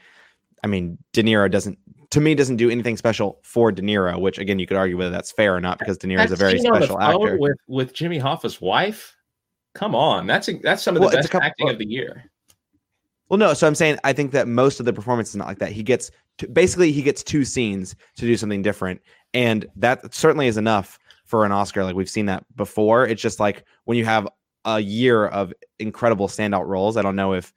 I 0.64 0.66
mean, 0.66 0.96
De 1.12 1.22
Niro 1.22 1.50
doesn't 1.50 1.78
to 2.14 2.20
me 2.20 2.32
doesn't 2.36 2.56
do 2.56 2.70
anything 2.70 2.96
special 2.96 3.40
for 3.42 3.72
De 3.72 3.82
Niro, 3.82 4.20
which 4.20 4.38
again 4.38 4.60
you 4.60 4.68
could 4.68 4.76
argue 4.76 4.96
whether 4.96 5.10
that's 5.10 5.32
fair 5.32 5.54
or 5.54 5.60
not 5.60 5.80
because 5.80 5.98
De 5.98 6.06
Niro 6.06 6.24
is 6.24 6.30
a 6.30 6.36
very 6.36 6.60
special 6.60 7.00
actor. 7.00 7.36
With 7.36 7.58
with 7.66 7.92
Jimmy 7.92 8.18
Hoffa's 8.18 8.60
wife, 8.60 9.16
come 9.74 9.96
on, 9.96 10.28
that's 10.28 10.48
a, 10.48 10.52
that's 10.58 10.80
some 10.80 10.94
of 10.94 11.02
the 11.02 11.08
well, 11.08 11.16
best 11.16 11.30
couple, 11.30 11.44
acting 11.44 11.68
of 11.68 11.78
the 11.78 11.86
year. 11.86 12.30
Well, 13.28 13.38
no, 13.38 13.52
so 13.52 13.66
I'm 13.66 13.74
saying 13.74 13.98
I 14.04 14.12
think 14.12 14.30
that 14.30 14.46
most 14.46 14.78
of 14.78 14.86
the 14.86 14.92
performance 14.92 15.30
is 15.30 15.36
not 15.36 15.48
like 15.48 15.58
that. 15.58 15.72
He 15.72 15.82
gets 15.82 16.12
to, 16.38 16.46
basically 16.46 16.92
he 16.92 17.02
gets 17.02 17.24
two 17.24 17.44
scenes 17.44 17.96
to 18.14 18.26
do 18.26 18.36
something 18.36 18.62
different, 18.62 19.00
and 19.34 19.66
that 19.74 20.14
certainly 20.14 20.46
is 20.46 20.56
enough 20.56 21.00
for 21.24 21.44
an 21.44 21.50
Oscar. 21.50 21.82
Like 21.82 21.96
we've 21.96 22.08
seen 22.08 22.26
that 22.26 22.44
before. 22.54 23.08
It's 23.08 23.20
just 23.20 23.40
like 23.40 23.64
when 23.86 23.98
you 23.98 24.04
have 24.04 24.28
a 24.66 24.78
year 24.78 25.26
of 25.26 25.52
incredible 25.80 26.28
standout 26.28 26.66
roles. 26.66 26.96
I 26.96 27.02
don't 27.02 27.16
know 27.16 27.34
if 27.34 27.52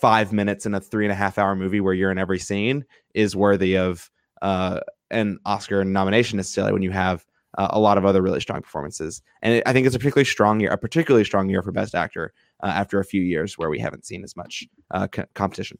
five 0.00 0.32
minutes 0.32 0.66
in 0.66 0.74
a 0.74 0.80
three 0.80 1.04
and 1.04 1.12
a 1.12 1.14
half 1.14 1.38
hour 1.38 1.56
movie 1.56 1.80
where 1.80 1.94
you're 1.94 2.10
in 2.10 2.18
every 2.18 2.38
scene 2.38 2.84
is 3.14 3.34
worthy 3.34 3.76
of 3.76 4.10
uh, 4.42 4.80
an 5.10 5.38
Oscar 5.44 5.84
nomination 5.84 6.36
necessarily 6.36 6.72
when 6.72 6.82
you 6.82 6.90
have 6.90 7.24
uh, 7.56 7.68
a 7.70 7.80
lot 7.80 7.98
of 7.98 8.04
other 8.04 8.22
really 8.22 8.40
strong 8.40 8.60
performances. 8.60 9.22
And 9.42 9.54
it, 9.54 9.62
I 9.66 9.72
think 9.72 9.86
it's 9.86 9.96
a 9.96 9.98
particularly 9.98 10.26
strong 10.26 10.60
year, 10.60 10.70
a 10.70 10.78
particularly 10.78 11.24
strong 11.24 11.48
year 11.48 11.62
for 11.62 11.72
Best 11.72 11.94
Actor 11.94 12.32
uh, 12.62 12.66
after 12.66 13.00
a 13.00 13.04
few 13.04 13.22
years 13.22 13.58
where 13.58 13.70
we 13.70 13.78
haven't 13.78 14.06
seen 14.06 14.22
as 14.22 14.36
much 14.36 14.64
uh, 14.90 15.08
co- 15.08 15.24
competition. 15.34 15.78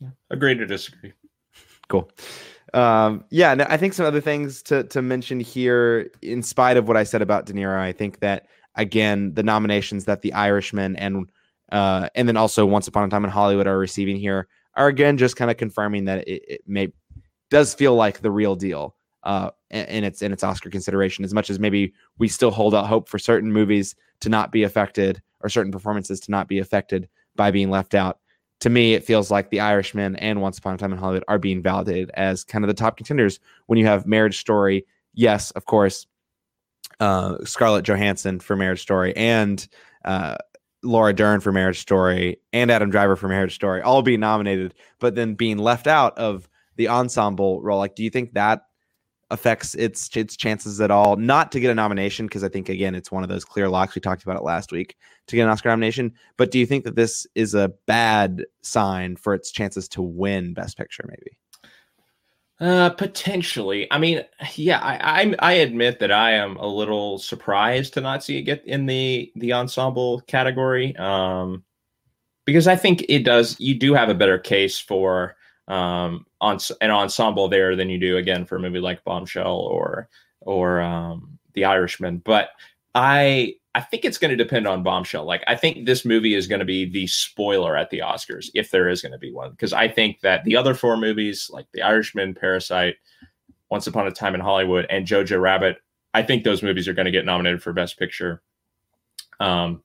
Yeah. 0.00 0.08
Agree 0.30 0.54
to 0.54 0.66
disagree. 0.66 1.12
Cool. 1.88 2.10
Um, 2.74 3.24
yeah, 3.30 3.54
no, 3.54 3.64
I 3.68 3.76
think 3.76 3.94
some 3.94 4.04
other 4.06 4.20
things 4.20 4.60
to 4.64 4.82
to 4.84 5.00
mention 5.00 5.38
here, 5.40 6.10
in 6.20 6.42
spite 6.42 6.76
of 6.76 6.88
what 6.88 6.96
I 6.96 7.04
said 7.04 7.22
about 7.22 7.46
De 7.46 7.52
Niro, 7.52 7.78
I 7.78 7.92
think 7.92 8.18
that 8.20 8.48
again 8.74 9.32
the 9.34 9.42
nominations 9.42 10.04
that 10.06 10.22
The 10.22 10.32
Irishman 10.32 10.96
and 10.96 11.30
uh, 11.72 12.08
and 12.14 12.28
then 12.28 12.36
also 12.36 12.64
Once 12.66 12.88
Upon 12.88 13.04
a 13.04 13.08
Time 13.08 13.24
in 13.24 13.30
Hollywood 13.30 13.66
are 13.66 13.78
receiving 13.78 14.16
here 14.16 14.48
are 14.74 14.88
again 14.88 15.16
just 15.16 15.36
kind 15.36 15.50
of 15.50 15.56
confirming 15.56 16.04
that 16.04 16.26
it, 16.28 16.42
it, 16.48 16.60
may 16.66 16.92
does 17.50 17.74
feel 17.74 17.94
like 17.94 18.20
the 18.20 18.30
real 18.30 18.54
deal 18.56 18.94
uh, 19.22 19.50
in 19.70 20.04
its 20.04 20.22
in 20.22 20.32
its 20.32 20.44
Oscar 20.44 20.70
consideration. 20.70 21.24
As 21.24 21.34
much 21.34 21.50
as 21.50 21.58
maybe 21.58 21.94
we 22.18 22.28
still 22.28 22.50
hold 22.50 22.74
out 22.74 22.86
hope 22.86 23.08
for 23.08 23.18
certain 23.18 23.52
movies 23.52 23.94
to 24.20 24.28
not 24.28 24.52
be 24.52 24.62
affected 24.62 25.22
or 25.40 25.48
certain 25.48 25.72
performances 25.72 26.20
to 26.20 26.30
not 26.30 26.48
be 26.48 26.58
affected 26.58 27.08
by 27.34 27.50
being 27.50 27.70
left 27.70 27.94
out. 27.94 28.18
To 28.60 28.70
me, 28.70 28.94
it 28.94 29.04
feels 29.04 29.30
like 29.30 29.50
The 29.50 29.60
Irishman 29.60 30.16
and 30.16 30.40
Once 30.40 30.58
Upon 30.58 30.74
a 30.74 30.78
Time 30.78 30.92
in 30.92 30.98
Hollywood 30.98 31.24
are 31.28 31.38
being 31.38 31.62
validated 31.62 32.10
as 32.14 32.42
kind 32.42 32.64
of 32.64 32.68
the 32.68 32.74
top 32.74 32.96
contenders 32.96 33.38
when 33.66 33.78
you 33.78 33.86
have 33.86 34.06
Marriage 34.06 34.38
Story. 34.38 34.86
Yes, 35.12 35.50
of 35.52 35.66
course, 35.66 36.06
uh, 37.00 37.44
Scarlett 37.44 37.84
Johansson 37.84 38.40
for 38.40 38.56
Marriage 38.56 38.80
Story 38.80 39.14
and 39.16 39.66
uh, 40.04 40.36
Laura 40.86 41.12
Dern 41.12 41.40
for 41.40 41.52
Marriage 41.52 41.80
Story 41.80 42.38
and 42.52 42.70
Adam 42.70 42.90
Driver 42.90 43.16
for 43.16 43.28
Marriage 43.28 43.54
Story 43.54 43.82
all 43.82 44.02
being 44.02 44.20
nominated, 44.20 44.74
but 45.00 45.14
then 45.14 45.34
being 45.34 45.58
left 45.58 45.86
out 45.86 46.16
of 46.18 46.48
the 46.76 46.88
ensemble 46.88 47.62
role. 47.62 47.78
Like, 47.78 47.94
do 47.94 48.02
you 48.02 48.10
think 48.10 48.34
that 48.34 48.62
affects 49.30 49.74
its 49.74 50.14
its 50.16 50.36
chances 50.36 50.80
at 50.80 50.90
all? 50.90 51.16
Not 51.16 51.52
to 51.52 51.60
get 51.60 51.70
a 51.70 51.74
nomination 51.74 52.26
because 52.26 52.44
I 52.44 52.48
think 52.48 52.68
again 52.68 52.94
it's 52.94 53.10
one 53.10 53.22
of 53.22 53.28
those 53.28 53.44
clear 53.44 53.68
locks 53.68 53.94
we 53.94 54.00
talked 54.00 54.22
about 54.22 54.36
it 54.36 54.44
last 54.44 54.72
week 54.72 54.96
to 55.26 55.36
get 55.36 55.42
an 55.42 55.48
Oscar 55.48 55.70
nomination. 55.70 56.12
But 56.36 56.50
do 56.50 56.58
you 56.58 56.66
think 56.66 56.84
that 56.84 56.96
this 56.96 57.26
is 57.34 57.54
a 57.54 57.72
bad 57.86 58.44
sign 58.62 59.16
for 59.16 59.34
its 59.34 59.50
chances 59.50 59.88
to 59.90 60.02
win 60.02 60.54
Best 60.54 60.76
Picture? 60.76 61.04
Maybe. 61.08 61.38
Uh, 62.58 62.88
potentially. 62.90 63.86
I 63.90 63.98
mean, 63.98 64.24
yeah, 64.54 64.78
I, 64.78 65.22
I, 65.22 65.34
I 65.40 65.52
admit 65.54 65.98
that 65.98 66.10
I 66.10 66.32
am 66.32 66.56
a 66.56 66.66
little 66.66 67.18
surprised 67.18 67.94
to 67.94 68.00
not 68.00 68.24
see 68.24 68.38
it 68.38 68.42
get 68.42 68.64
in 68.64 68.86
the 68.86 69.30
the 69.36 69.52
ensemble 69.52 70.22
category. 70.22 70.96
Um, 70.96 71.64
because 72.46 72.66
I 72.66 72.76
think 72.76 73.04
it 73.08 73.24
does. 73.24 73.60
You 73.60 73.74
do 73.74 73.92
have 73.92 74.08
a 74.08 74.14
better 74.14 74.38
case 74.38 74.78
for 74.78 75.36
um 75.68 76.24
on 76.40 76.58
an 76.80 76.92
ensemble 76.92 77.48
there 77.48 77.74
than 77.74 77.90
you 77.90 77.98
do 77.98 78.18
again 78.18 78.46
for 78.46 78.56
a 78.56 78.60
movie 78.60 78.78
like 78.78 79.04
Bombshell 79.04 79.58
or 79.58 80.08
or 80.40 80.80
um 80.80 81.38
The 81.54 81.64
Irishman. 81.66 82.18
But 82.18 82.50
I 82.94 83.56
I 83.76 83.82
think 83.82 84.06
it's 84.06 84.16
going 84.16 84.30
to 84.30 84.42
depend 84.42 84.66
on 84.66 84.82
Bombshell. 84.82 85.26
Like, 85.26 85.44
I 85.46 85.54
think 85.54 85.84
this 85.84 86.06
movie 86.06 86.34
is 86.34 86.46
going 86.46 86.60
to 86.60 86.64
be 86.64 86.86
the 86.86 87.06
spoiler 87.08 87.76
at 87.76 87.90
the 87.90 87.98
Oscars, 87.98 88.48
if 88.54 88.70
there 88.70 88.88
is 88.88 89.02
going 89.02 89.12
to 89.12 89.18
be 89.18 89.30
one. 89.30 89.50
Because 89.50 89.74
I 89.74 89.86
think 89.86 90.22
that 90.22 90.44
the 90.44 90.56
other 90.56 90.72
four 90.72 90.96
movies, 90.96 91.50
like 91.52 91.66
The 91.74 91.82
Irishman, 91.82 92.34
Parasite, 92.34 92.96
Once 93.70 93.86
Upon 93.86 94.06
a 94.06 94.10
Time 94.10 94.34
in 94.34 94.40
Hollywood, 94.40 94.86
and 94.88 95.06
Jojo 95.06 95.38
Rabbit, 95.38 95.76
I 96.14 96.22
think 96.22 96.42
those 96.42 96.62
movies 96.62 96.88
are 96.88 96.94
going 96.94 97.04
to 97.04 97.10
get 97.10 97.26
nominated 97.26 97.62
for 97.62 97.74
Best 97.74 97.98
Picture. 97.98 98.40
Um, 99.40 99.82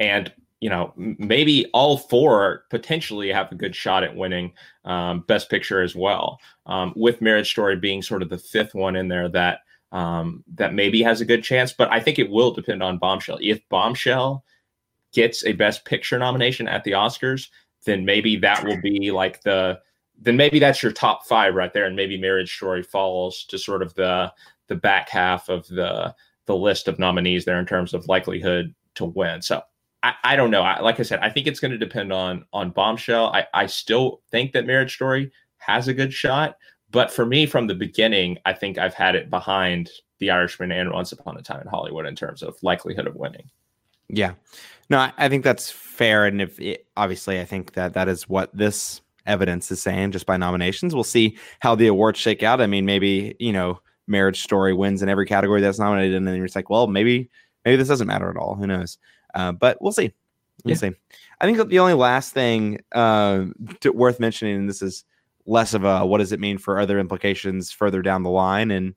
and 0.00 0.32
you 0.60 0.70
know, 0.70 0.94
maybe 0.96 1.66
all 1.74 1.98
four 1.98 2.64
potentially 2.70 3.30
have 3.30 3.52
a 3.52 3.56
good 3.56 3.76
shot 3.76 4.02
at 4.02 4.16
winning 4.16 4.54
um, 4.86 5.20
Best 5.28 5.50
Picture 5.50 5.82
as 5.82 5.94
well. 5.94 6.40
Um, 6.64 6.94
with 6.96 7.20
Marriage 7.20 7.50
Story 7.50 7.76
being 7.76 8.00
sort 8.00 8.22
of 8.22 8.30
the 8.30 8.38
fifth 8.38 8.74
one 8.74 8.96
in 8.96 9.08
there 9.08 9.28
that 9.28 9.60
um, 9.96 10.44
that 10.56 10.74
maybe 10.74 11.02
has 11.02 11.22
a 11.22 11.24
good 11.24 11.42
chance, 11.42 11.72
but 11.72 11.90
I 11.90 12.00
think 12.00 12.18
it 12.18 12.30
will 12.30 12.50
depend 12.50 12.82
on 12.82 12.98
Bombshell. 12.98 13.38
If 13.40 13.66
Bombshell 13.70 14.44
gets 15.14 15.42
a 15.46 15.54
Best 15.54 15.86
Picture 15.86 16.18
nomination 16.18 16.68
at 16.68 16.84
the 16.84 16.90
Oscars, 16.90 17.48
then 17.86 18.04
maybe 18.04 18.36
that 18.36 18.62
will 18.62 18.78
be 18.82 19.10
like 19.10 19.40
the 19.42 19.80
then 20.18 20.36
maybe 20.36 20.58
that's 20.58 20.82
your 20.82 20.92
top 20.92 21.26
five 21.26 21.54
right 21.54 21.72
there, 21.72 21.86
and 21.86 21.96
maybe 21.96 22.20
Marriage 22.20 22.54
Story 22.54 22.82
falls 22.82 23.44
to 23.44 23.58
sort 23.58 23.80
of 23.80 23.94
the 23.94 24.30
the 24.68 24.76
back 24.76 25.08
half 25.08 25.48
of 25.48 25.66
the 25.68 26.14
the 26.44 26.56
list 26.56 26.88
of 26.88 26.98
nominees 26.98 27.46
there 27.46 27.58
in 27.58 27.66
terms 27.66 27.94
of 27.94 28.06
likelihood 28.06 28.74
to 28.96 29.06
win. 29.06 29.40
So 29.40 29.62
I, 30.02 30.12
I 30.24 30.36
don't 30.36 30.50
know. 30.50 30.62
I, 30.62 30.80
like 30.80 31.00
I 31.00 31.04
said, 31.04 31.20
I 31.20 31.30
think 31.30 31.46
it's 31.46 31.60
going 31.60 31.72
to 31.72 31.78
depend 31.78 32.12
on 32.12 32.44
on 32.52 32.68
Bombshell. 32.68 33.28
I, 33.32 33.46
I 33.54 33.64
still 33.64 34.20
think 34.30 34.52
that 34.52 34.66
Marriage 34.66 34.94
Story 34.94 35.32
has 35.56 35.88
a 35.88 35.94
good 35.94 36.12
shot, 36.12 36.56
but 36.96 37.12
for 37.12 37.26
me, 37.26 37.44
from 37.44 37.66
the 37.66 37.74
beginning, 37.74 38.38
I 38.46 38.54
think 38.54 38.78
I've 38.78 38.94
had 38.94 39.14
it 39.14 39.28
behind 39.28 39.90
The 40.18 40.30
Irishman 40.30 40.72
and 40.72 40.90
Once 40.90 41.12
Upon 41.12 41.36
a 41.36 41.42
Time 41.42 41.60
in 41.60 41.66
Hollywood 41.66 42.06
in 42.06 42.16
terms 42.16 42.42
of 42.42 42.56
likelihood 42.62 43.06
of 43.06 43.16
winning. 43.16 43.50
Yeah, 44.08 44.32
no, 44.88 45.10
I 45.18 45.28
think 45.28 45.44
that's 45.44 45.70
fair, 45.70 46.24
and 46.24 46.40
if 46.40 46.58
it, 46.58 46.86
obviously, 46.96 47.38
I 47.38 47.44
think 47.44 47.74
that 47.74 47.92
that 47.92 48.08
is 48.08 48.30
what 48.30 48.56
this 48.56 49.02
evidence 49.26 49.70
is 49.70 49.82
saying 49.82 50.12
just 50.12 50.24
by 50.24 50.38
nominations. 50.38 50.94
We'll 50.94 51.04
see 51.04 51.36
how 51.60 51.74
the 51.74 51.88
awards 51.88 52.18
shake 52.18 52.42
out. 52.42 52.62
I 52.62 52.66
mean, 52.66 52.86
maybe 52.86 53.36
you 53.38 53.52
know, 53.52 53.78
Marriage 54.06 54.42
Story 54.42 54.72
wins 54.72 55.02
in 55.02 55.10
every 55.10 55.26
category 55.26 55.60
that's 55.60 55.78
nominated, 55.78 56.16
and 56.16 56.26
then 56.26 56.34
you're 56.36 56.46
just 56.46 56.56
like, 56.56 56.70
well, 56.70 56.86
maybe 56.86 57.28
maybe 57.66 57.76
this 57.76 57.88
doesn't 57.88 58.08
matter 58.08 58.30
at 58.30 58.38
all. 58.38 58.54
Who 58.54 58.66
knows? 58.66 58.96
Uh, 59.34 59.52
but 59.52 59.76
we'll 59.82 59.92
see. 59.92 60.14
We'll 60.64 60.72
yeah. 60.72 60.78
see. 60.78 60.92
I 61.42 61.44
think 61.44 61.68
the 61.68 61.78
only 61.78 61.92
last 61.92 62.32
thing 62.32 62.80
uh, 62.92 63.44
to, 63.80 63.90
worth 63.90 64.18
mentioning, 64.18 64.56
and 64.56 64.68
this 64.70 64.80
is 64.80 65.04
less 65.46 65.74
of 65.74 65.84
a 65.84 66.04
what 66.04 66.18
does 66.18 66.32
it 66.32 66.40
mean 66.40 66.58
for 66.58 66.78
other 66.78 66.98
implications 66.98 67.70
further 67.70 68.02
down 68.02 68.22
the 68.22 68.30
line 68.30 68.70
and 68.70 68.94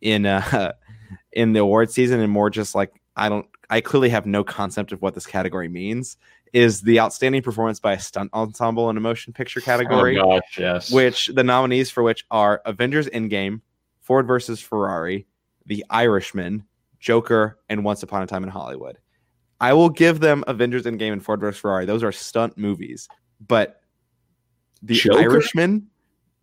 in 0.00 0.26
uh 0.26 0.72
in 1.32 1.52
the 1.52 1.60
award 1.60 1.90
season 1.90 2.20
and 2.20 2.32
more 2.32 2.50
just 2.50 2.74
like 2.74 2.92
I 3.16 3.28
don't 3.28 3.46
I 3.68 3.80
clearly 3.80 4.08
have 4.08 4.26
no 4.26 4.42
concept 4.42 4.92
of 4.92 5.00
what 5.00 5.14
this 5.14 5.26
category 5.26 5.68
means 5.68 6.16
is 6.52 6.80
the 6.80 6.98
outstanding 7.00 7.42
performance 7.42 7.78
by 7.78 7.92
a 7.92 8.00
stunt 8.00 8.32
ensemble 8.34 8.90
in 8.90 8.96
a 8.96 9.00
motion 9.00 9.32
picture 9.32 9.60
category. 9.60 10.18
Oh 10.18 10.40
gosh, 10.40 10.58
yes. 10.58 10.90
Which 10.90 11.28
the 11.28 11.44
nominees 11.44 11.90
for 11.90 12.02
which 12.02 12.26
are 12.30 12.60
Avengers 12.64 13.08
Endgame, 13.08 13.60
Ford 14.00 14.26
versus 14.26 14.60
Ferrari, 14.60 15.26
The 15.66 15.84
Irishman, 15.90 16.64
Joker, 16.98 17.58
and 17.68 17.84
Once 17.84 18.02
Upon 18.02 18.22
a 18.22 18.26
Time 18.26 18.42
in 18.42 18.50
Hollywood. 18.50 18.98
I 19.60 19.74
will 19.74 19.90
give 19.90 20.20
them 20.20 20.42
Avengers 20.48 20.84
Endgame 20.84 21.12
and 21.12 21.24
Ford 21.24 21.40
versus 21.40 21.60
Ferrari. 21.60 21.84
Those 21.84 22.02
are 22.02 22.12
stunt 22.12 22.58
movies, 22.58 23.08
but 23.46 23.79
The 24.82 24.94
Joker? 24.94 25.18
Irishman, 25.18 25.88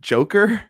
Joker. 0.01 0.61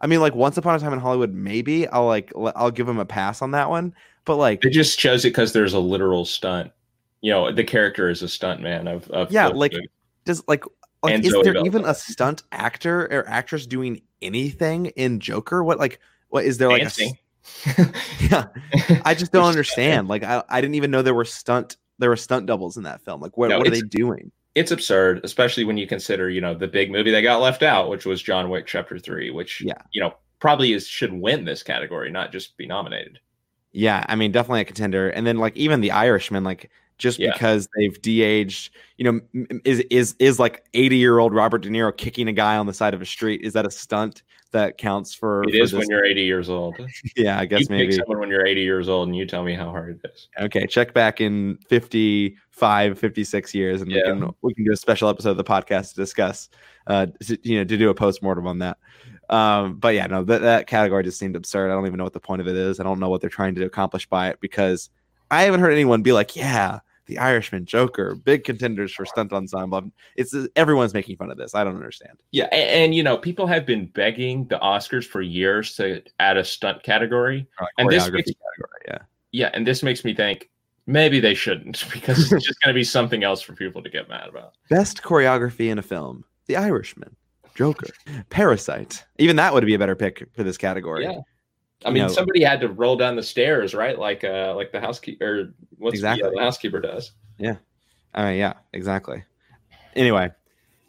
I 0.00 0.06
mean, 0.06 0.20
like 0.20 0.34
Once 0.34 0.56
Upon 0.56 0.74
a 0.74 0.78
Time 0.78 0.92
in 0.92 1.00
Hollywood, 1.00 1.32
maybe 1.32 1.88
I'll 1.88 2.06
like 2.06 2.32
I'll 2.36 2.70
give 2.70 2.88
him 2.88 2.98
a 2.98 3.04
pass 3.04 3.42
on 3.42 3.50
that 3.52 3.68
one. 3.70 3.94
But 4.24 4.36
like, 4.36 4.64
it 4.64 4.70
just 4.70 4.98
chose 4.98 5.24
it 5.24 5.30
because 5.30 5.52
there's 5.52 5.72
a 5.72 5.80
literal 5.80 6.24
stunt. 6.24 6.70
You 7.20 7.32
know, 7.32 7.50
the 7.50 7.64
character 7.64 8.08
is 8.08 8.22
a 8.22 8.28
stunt 8.28 8.60
man 8.60 8.86
of, 8.86 9.10
of 9.10 9.32
yeah. 9.32 9.48
Like, 9.48 9.74
does 10.24 10.42
like, 10.46 10.64
like 11.02 11.24
is 11.24 11.32
Zoe 11.32 11.42
there 11.42 11.54
Bell. 11.54 11.66
even 11.66 11.84
a 11.84 11.94
stunt 11.94 12.44
actor 12.52 13.06
or 13.06 13.28
actress 13.28 13.66
doing 13.66 14.02
anything 14.22 14.86
in 14.86 15.18
Joker? 15.18 15.64
What 15.64 15.78
like 15.78 15.98
what 16.28 16.44
is 16.44 16.58
there 16.58 16.68
like 16.68 16.82
Dancing. 16.82 17.18
a 17.66 17.94
yeah? 18.20 18.44
I 19.04 19.14
just 19.14 19.32
don't 19.32 19.46
understand. 19.46 20.06
Like, 20.08 20.22
I 20.22 20.44
I 20.48 20.60
didn't 20.60 20.76
even 20.76 20.90
know 20.90 21.02
there 21.02 21.14
were 21.14 21.24
stunt 21.24 21.76
there 21.98 22.10
were 22.10 22.16
stunt 22.16 22.46
doubles 22.46 22.76
in 22.76 22.84
that 22.84 23.02
film. 23.02 23.20
Like, 23.20 23.36
what 23.36 23.48
no, 23.48 23.58
what 23.58 23.66
are 23.66 23.70
they 23.70 23.80
doing? 23.80 24.30
It's 24.58 24.72
absurd, 24.72 25.20
especially 25.22 25.62
when 25.62 25.76
you 25.76 25.86
consider, 25.86 26.28
you 26.28 26.40
know, 26.40 26.52
the 26.52 26.66
big 26.66 26.90
movie 26.90 27.12
that 27.12 27.20
got 27.20 27.40
left 27.40 27.62
out, 27.62 27.88
which 27.88 28.04
was 28.04 28.20
John 28.20 28.50
Wick 28.50 28.66
Chapter 28.66 28.98
Three, 28.98 29.30
which 29.30 29.60
yeah, 29.60 29.80
you 29.92 30.00
know, 30.00 30.14
probably 30.40 30.72
is 30.72 30.86
should 30.86 31.12
win 31.12 31.44
this 31.44 31.62
category, 31.62 32.10
not 32.10 32.32
just 32.32 32.56
be 32.56 32.66
nominated. 32.66 33.20
Yeah, 33.72 34.04
I 34.08 34.16
mean, 34.16 34.32
definitely 34.32 34.62
a 34.62 34.64
contender. 34.64 35.10
And 35.10 35.24
then 35.26 35.38
like 35.38 35.56
even 35.56 35.80
the 35.80 35.92
Irishman, 35.92 36.42
like 36.42 36.70
just 36.98 37.20
yeah. 37.20 37.32
because 37.32 37.68
they've 37.76 38.02
de-aged. 38.02 38.74
You 38.96 39.12
know, 39.12 39.48
is 39.64 39.80
is 39.90 40.16
is 40.18 40.40
like 40.40 40.64
80 40.74 40.96
year 40.96 41.18
old 41.18 41.32
Robert 41.32 41.62
De 41.62 41.68
Niro 41.68 41.96
kicking 41.96 42.26
a 42.26 42.32
guy 42.32 42.56
on 42.56 42.66
the 42.66 42.74
side 42.74 42.94
of 42.94 43.00
a 43.00 43.06
street? 43.06 43.42
Is 43.42 43.52
that 43.52 43.64
a 43.64 43.70
stunt 43.70 44.24
that 44.52 44.78
counts 44.78 45.14
for? 45.14 45.44
It 45.44 45.50
for 45.50 45.56
is 45.56 45.72
when 45.72 45.88
you're 45.88 46.04
80 46.04 46.22
years 46.22 46.48
old. 46.50 46.76
yeah, 47.16 47.38
I 47.38 47.46
guess 47.46 47.62
you 47.62 47.66
maybe 47.70 47.92
someone 47.92 48.18
when 48.18 48.28
you're 48.28 48.46
80 48.46 48.60
years 48.62 48.88
old, 48.88 49.08
and 49.08 49.16
you 49.16 49.26
tell 49.26 49.42
me 49.42 49.54
how 49.54 49.70
hard 49.70 50.00
it 50.02 50.10
is. 50.10 50.28
Okay, 50.40 50.66
check 50.66 50.94
back 50.94 51.20
in 51.20 51.58
55, 51.68 52.98
56 52.98 53.54
years, 53.54 53.82
and 53.82 53.90
yeah. 53.90 54.12
we 54.12 54.20
can 54.20 54.30
we 54.42 54.54
can 54.54 54.64
do 54.64 54.72
a 54.72 54.76
special 54.76 55.08
episode 55.08 55.30
of 55.30 55.36
the 55.36 55.44
podcast 55.44 55.90
to 55.90 55.96
discuss, 55.96 56.48
uh, 56.86 57.06
you 57.42 57.58
know, 57.58 57.64
to 57.64 57.76
do 57.76 57.90
a 57.90 57.94
post 57.94 58.22
mortem 58.22 58.46
on 58.46 58.58
that. 58.58 58.78
Um, 59.30 59.76
but 59.76 59.94
yeah, 59.94 60.06
no, 60.06 60.24
that, 60.24 60.40
that 60.40 60.66
category 60.66 61.04
just 61.04 61.18
seemed 61.18 61.36
absurd. 61.36 61.70
I 61.70 61.74
don't 61.74 61.86
even 61.86 61.98
know 61.98 62.04
what 62.04 62.14
the 62.14 62.20
point 62.20 62.40
of 62.40 62.48
it 62.48 62.56
is. 62.56 62.80
I 62.80 62.82
don't 62.82 62.98
know 62.98 63.10
what 63.10 63.20
they're 63.20 63.30
trying 63.30 63.54
to 63.56 63.64
accomplish 63.64 64.06
by 64.06 64.30
it 64.30 64.40
because 64.40 64.90
I 65.30 65.42
haven't 65.42 65.60
heard 65.60 65.72
anyone 65.72 66.02
be 66.02 66.12
like, 66.12 66.34
yeah, 66.34 66.80
the 67.08 67.18
Irishman, 67.18 67.64
Joker, 67.64 68.14
big 68.14 68.44
contenders 68.44 68.92
for 68.92 69.04
stunt 69.04 69.32
ensemble. 69.32 69.90
It's 70.16 70.34
everyone's 70.54 70.94
making 70.94 71.16
fun 71.16 71.30
of 71.30 71.38
this. 71.38 71.54
I 71.54 71.64
don't 71.64 71.74
understand. 71.74 72.18
Yeah, 72.30 72.48
and, 72.52 72.70
and 72.70 72.94
you 72.94 73.02
know, 73.02 73.16
people 73.16 73.46
have 73.46 73.66
been 73.66 73.86
begging 73.86 74.46
the 74.46 74.58
Oscars 74.58 75.04
for 75.04 75.22
years 75.22 75.74
to 75.76 76.02
add 76.20 76.36
a 76.36 76.44
stunt 76.44 76.82
category, 76.82 77.48
and 77.78 77.88
this 77.88 78.10
makes, 78.10 78.30
category, 78.30 78.80
yeah, 78.86 78.98
yeah, 79.32 79.50
and 79.54 79.66
this 79.66 79.82
makes 79.82 80.04
me 80.04 80.14
think 80.14 80.50
maybe 80.86 81.18
they 81.18 81.34
shouldn't 81.34 81.84
because 81.92 82.30
it's 82.30 82.44
just 82.44 82.60
going 82.60 82.72
to 82.72 82.78
be 82.78 82.84
something 82.84 83.24
else 83.24 83.40
for 83.40 83.54
people 83.54 83.82
to 83.82 83.90
get 83.90 84.08
mad 84.08 84.28
about. 84.28 84.54
Best 84.70 85.02
choreography 85.02 85.70
in 85.70 85.78
a 85.78 85.82
film: 85.82 86.24
The 86.46 86.56
Irishman, 86.56 87.16
Joker, 87.54 87.88
Parasite. 88.28 89.02
Even 89.18 89.36
that 89.36 89.54
would 89.54 89.64
be 89.64 89.74
a 89.74 89.78
better 89.78 89.96
pick 89.96 90.28
for 90.34 90.42
this 90.42 90.58
category. 90.58 91.04
Yeah. 91.04 91.20
I 91.84 91.90
mean, 91.90 92.02
know, 92.02 92.08
somebody 92.08 92.42
had 92.42 92.60
to 92.60 92.68
roll 92.68 92.96
down 92.96 93.16
the 93.16 93.22
stairs, 93.22 93.74
right? 93.74 93.98
Like, 93.98 94.24
uh, 94.24 94.54
like 94.56 94.72
the 94.72 94.80
housekeeper, 94.80 95.54
what's 95.76 95.94
exactly. 95.94 96.28
the, 96.28 96.36
the 96.36 96.42
housekeeper 96.42 96.80
does. 96.80 97.12
Yeah, 97.38 97.56
I 98.14 98.30
mean, 98.30 98.38
yeah, 98.38 98.54
exactly. 98.72 99.22
Anyway, 99.94 100.30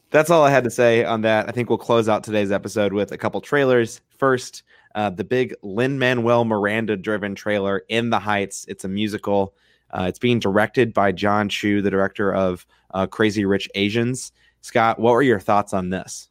that's 0.09 0.29
all 0.29 0.43
I 0.43 0.49
had 0.49 0.63
to 0.63 0.71
say 0.71 1.03
on 1.03 1.21
that. 1.21 1.47
I 1.47 1.51
think 1.51 1.69
we'll 1.69 1.77
close 1.77 2.09
out 2.09 2.23
today's 2.23 2.51
episode 2.51 2.93
with 2.93 3.11
a 3.11 3.17
couple 3.17 3.39
trailers. 3.41 4.01
First, 4.17 4.63
uh, 4.95 5.11
the 5.11 5.23
big 5.23 5.53
Lin 5.61 5.99
Manuel 5.99 6.45
Miranda 6.45 6.97
driven 6.97 7.35
trailer, 7.35 7.83
In 7.89 8.09
the 8.09 8.19
Heights. 8.19 8.65
It's 8.67 8.83
a 8.83 8.89
musical. 8.89 9.53
Uh, 9.91 10.05
it's 10.07 10.19
being 10.19 10.39
directed 10.39 10.93
by 10.93 11.11
Jon 11.11 11.49
Chu, 11.49 11.81
the 11.81 11.89
director 11.89 12.33
of 12.33 12.65
uh, 12.93 13.07
Crazy 13.07 13.45
Rich 13.45 13.69
Asians. 13.75 14.31
Scott, 14.61 14.99
what 14.99 15.13
were 15.13 15.21
your 15.21 15.39
thoughts 15.39 15.73
on 15.73 15.89
this? 15.89 16.29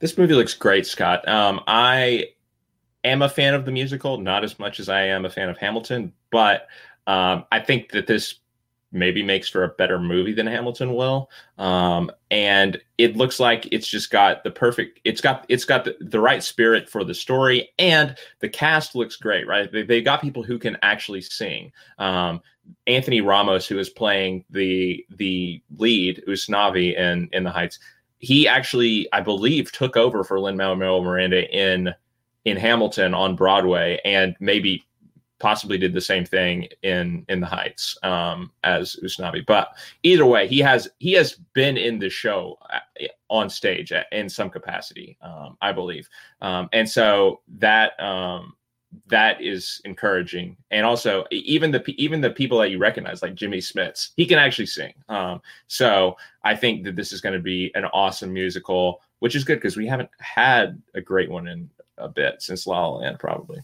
This 0.00 0.16
movie 0.16 0.34
looks 0.34 0.54
great, 0.54 0.86
Scott. 0.86 1.26
Um, 1.28 1.60
I 1.66 2.28
am 3.04 3.22
a 3.22 3.28
fan 3.28 3.54
of 3.54 3.64
the 3.64 3.72
musical, 3.72 4.18
not 4.18 4.44
as 4.44 4.58
much 4.58 4.80
as 4.80 4.88
I 4.88 5.02
am 5.02 5.24
a 5.24 5.30
fan 5.30 5.48
of 5.48 5.58
Hamilton, 5.58 6.12
but 6.30 6.68
um, 7.06 7.44
I 7.50 7.60
think 7.60 7.92
that 7.92 8.06
this 8.06 8.36
maybe 8.92 9.22
makes 9.22 9.48
for 9.48 9.64
a 9.64 9.68
better 9.68 9.98
movie 9.98 10.32
than 10.32 10.46
Hamilton 10.46 10.94
will. 10.94 11.30
Um, 11.58 12.10
and 12.30 12.80
it 12.98 13.16
looks 13.16 13.38
like 13.38 13.68
it's 13.70 13.86
just 13.86 14.10
got 14.10 14.42
the 14.42 14.50
perfect. 14.50 15.00
It's 15.04 15.20
got 15.20 15.46
it's 15.48 15.64
got 15.64 15.84
the, 15.84 15.96
the 16.00 16.20
right 16.20 16.42
spirit 16.42 16.88
for 16.88 17.04
the 17.04 17.14
story, 17.14 17.70
and 17.78 18.16
the 18.40 18.48
cast 18.48 18.94
looks 18.94 19.16
great. 19.16 19.46
Right, 19.46 19.70
they, 19.70 19.82
they 19.82 20.02
got 20.02 20.20
people 20.20 20.42
who 20.42 20.58
can 20.58 20.76
actually 20.82 21.20
sing. 21.20 21.72
Um, 21.98 22.40
Anthony 22.86 23.20
Ramos, 23.20 23.66
who 23.66 23.78
is 23.78 23.88
playing 23.88 24.44
the 24.50 25.04
the 25.10 25.62
lead 25.76 26.22
Usnavi 26.28 26.96
in 26.98 27.28
in 27.32 27.44
the 27.44 27.50
Heights, 27.50 27.78
he 28.18 28.46
actually, 28.46 29.08
I 29.12 29.20
believe, 29.20 29.72
took 29.72 29.96
over 29.96 30.24
for 30.24 30.38
Lin 30.38 30.56
Manuel 30.56 31.02
Miranda 31.02 31.48
in 31.50 31.94
in 32.44 32.56
Hamilton 32.56 33.14
on 33.14 33.36
Broadway, 33.36 34.00
and 34.04 34.34
maybe 34.40 34.84
possibly 35.40 35.78
did 35.78 35.92
the 35.92 36.00
same 36.00 36.24
thing 36.24 36.68
in 36.82 37.24
in 37.28 37.40
the 37.40 37.46
Heights 37.46 37.96
um, 38.02 38.52
as 38.62 38.96
Usnavi. 39.02 39.44
But 39.46 39.70
either 40.02 40.26
way, 40.26 40.46
he 40.46 40.58
has 40.60 40.88
he 40.98 41.12
has 41.12 41.34
been 41.54 41.76
in 41.76 41.98
the 41.98 42.10
show 42.10 42.58
uh, 42.70 43.06
on 43.28 43.50
stage 43.50 43.92
in 44.12 44.28
some 44.28 44.50
capacity, 44.50 45.16
um, 45.22 45.56
I 45.60 45.72
believe, 45.72 46.08
um, 46.40 46.68
and 46.72 46.88
so 46.88 47.40
that 47.58 48.00
um, 48.00 48.54
that 49.08 49.40
is 49.40 49.80
encouraging. 49.84 50.56
And 50.70 50.84
also, 50.86 51.24
even 51.30 51.70
the 51.70 51.82
even 51.96 52.20
the 52.20 52.30
people 52.30 52.58
that 52.58 52.70
you 52.70 52.78
recognize, 52.78 53.22
like 53.22 53.34
Jimmy 53.34 53.58
Smits, 53.58 54.10
he 54.16 54.26
can 54.26 54.38
actually 54.38 54.66
sing. 54.66 54.92
Um, 55.08 55.40
so 55.66 56.16
I 56.44 56.54
think 56.54 56.84
that 56.84 56.96
this 56.96 57.12
is 57.12 57.20
going 57.20 57.34
to 57.34 57.42
be 57.42 57.72
an 57.74 57.84
awesome 57.86 58.32
musical, 58.32 59.00
which 59.20 59.34
is 59.34 59.44
good 59.44 59.56
because 59.56 59.76
we 59.76 59.86
haven't 59.86 60.10
had 60.18 60.80
a 60.94 61.00
great 61.00 61.30
one 61.30 61.48
in 61.48 61.70
a 62.00 62.08
bit 62.08 62.42
since 62.42 62.66
La 62.66 62.86
La 62.86 62.98
Land, 62.98 63.18
probably. 63.18 63.60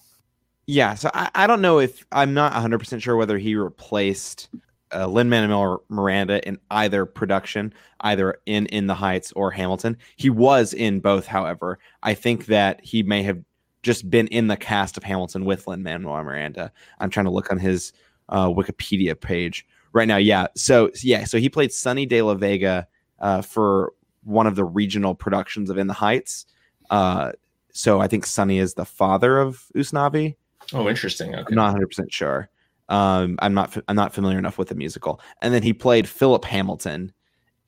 Yeah, 0.67 0.95
so 0.95 1.11
I, 1.15 1.31
I 1.35 1.47
don't 1.47 1.61
know 1.61 1.79
if 1.79 2.05
I'm 2.13 2.35
not 2.35 2.53
100 2.53 2.79
percent 2.79 3.03
sure 3.03 3.17
whether 3.17 3.39
he 3.39 3.55
replaced 3.55 4.49
uh, 4.95 5.07
Lin 5.07 5.29
Manuel 5.29 5.83
Miranda 5.89 6.47
in 6.47 6.59
either 6.71 7.07
production, 7.07 7.73
either 8.01 8.39
in 8.47 8.67
In 8.67 8.87
the 8.87 8.95
Heights 8.95 9.33
or 9.33 9.51
Hamilton. 9.51 9.97
He 10.17 10.31
was 10.31 10.73
in 10.73 11.01
both, 11.01 11.27
however. 11.27 11.79
I 12.03 12.15
think 12.15 12.47
that 12.47 12.85
he 12.85 13.03
may 13.03 13.23
have 13.23 13.43
just 13.83 14.11
been 14.11 14.27
in 14.29 14.49
the 14.49 14.57
cast 14.57 14.97
of 14.97 15.05
Hamilton 15.05 15.45
with 15.45 15.67
Lin 15.67 15.83
Manuel 15.83 16.23
Miranda. 16.23 16.73
I'm 16.99 17.11
trying 17.11 17.27
to 17.27 17.31
look 17.31 17.51
on 17.51 17.59
his 17.59 17.93
uh, 18.29 18.49
Wikipedia 18.49 19.19
page 19.19 19.67
right 19.93 20.09
now. 20.09 20.17
Yeah, 20.17 20.49
so 20.57 20.91
yeah, 21.03 21.25
so 21.25 21.39
he 21.39 21.49
played 21.49 21.73
Sonny 21.73 22.07
De 22.07 22.23
La 22.23 22.35
Vega 22.35 22.89
uh, 23.21 23.43
for 23.43 23.93
one 24.25 24.47
of 24.47 24.57
the 24.57 24.65
regional 24.65 25.15
productions 25.15 25.71
of 25.71 25.79
In 25.79 25.87
the 25.87 25.95
Heights. 25.95 26.47
Uh, 26.91 27.33
so 27.77 28.01
I 28.01 28.07
think 28.07 28.27
Sonny 28.27 28.59
is 28.59 28.75
the 28.75 28.85
father 28.85 29.39
of 29.39 29.65
Usnavi. 29.77 30.37
Oh, 30.73 30.89
interesting. 30.89 31.35
Okay. 31.35 31.45
I'm 31.49 31.55
not 31.55 31.67
100 31.67 31.87
percent 31.87 32.13
sure. 32.13 32.49
Um, 32.89 33.37
I'm 33.41 33.55
not 33.55 33.77
I'm 33.89 33.97
not 33.97 34.15
familiar 34.15 34.39
enough 34.39 34.59
with 34.59 34.69
the 34.69 34.75
musical. 34.75 35.21
And 35.43 35.53
then 35.53 35.63
he 35.63 35.73
played 35.73 36.09
Philip 36.09 36.45
Hamilton 36.45 37.13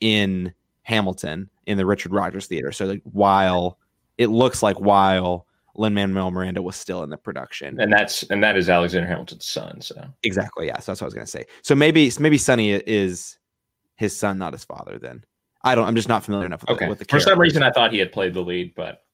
in 0.00 0.54
Hamilton 0.82 1.50
in 1.66 1.76
the 1.76 1.84
Richard 1.84 2.12
Rodgers 2.12 2.46
Theater. 2.46 2.72
So 2.72 2.86
like 2.86 3.02
while 3.04 3.78
it 4.16 4.28
looks 4.28 4.62
like 4.62 4.80
while 4.80 5.46
Lin 5.74 5.94
Manuel 5.94 6.30
Miranda 6.30 6.62
was 6.62 6.76
still 6.76 7.02
in 7.02 7.10
the 7.10 7.16
production, 7.16 7.78
and 7.78 7.92
that's 7.92 8.24
and 8.24 8.42
that 8.42 8.56
is 8.56 8.68
Alexander 8.68 9.06
Hamilton's 9.06 9.46
son. 9.46 9.80
So 9.80 10.02
exactly, 10.22 10.66
yeah. 10.66 10.78
So 10.78 10.92
that's 10.92 11.00
what 11.00 11.06
I 11.06 11.08
was 11.08 11.14
gonna 11.14 11.26
say. 11.26 11.44
So 11.62 11.74
maybe 11.74 12.10
maybe 12.18 12.38
Sonny 12.38 12.72
is 12.72 13.38
his 13.96 14.16
son, 14.16 14.38
not 14.38 14.54
his 14.54 14.64
father. 14.64 14.98
Then 14.98 15.24
I 15.62 15.74
don't. 15.74 15.86
I'm 15.86 15.94
just 15.94 16.08
not 16.08 16.24
familiar 16.24 16.46
enough 16.46 16.62
with 16.62 16.70
okay. 16.70 16.86
the, 16.86 16.88
with 16.88 16.98
the 17.00 17.04
For 17.04 17.20
some 17.20 17.38
reason, 17.38 17.62
I 17.62 17.70
thought 17.70 17.92
he 17.92 17.98
had 17.98 18.10
played 18.10 18.34
the 18.34 18.40
lead, 18.40 18.74
but 18.74 19.04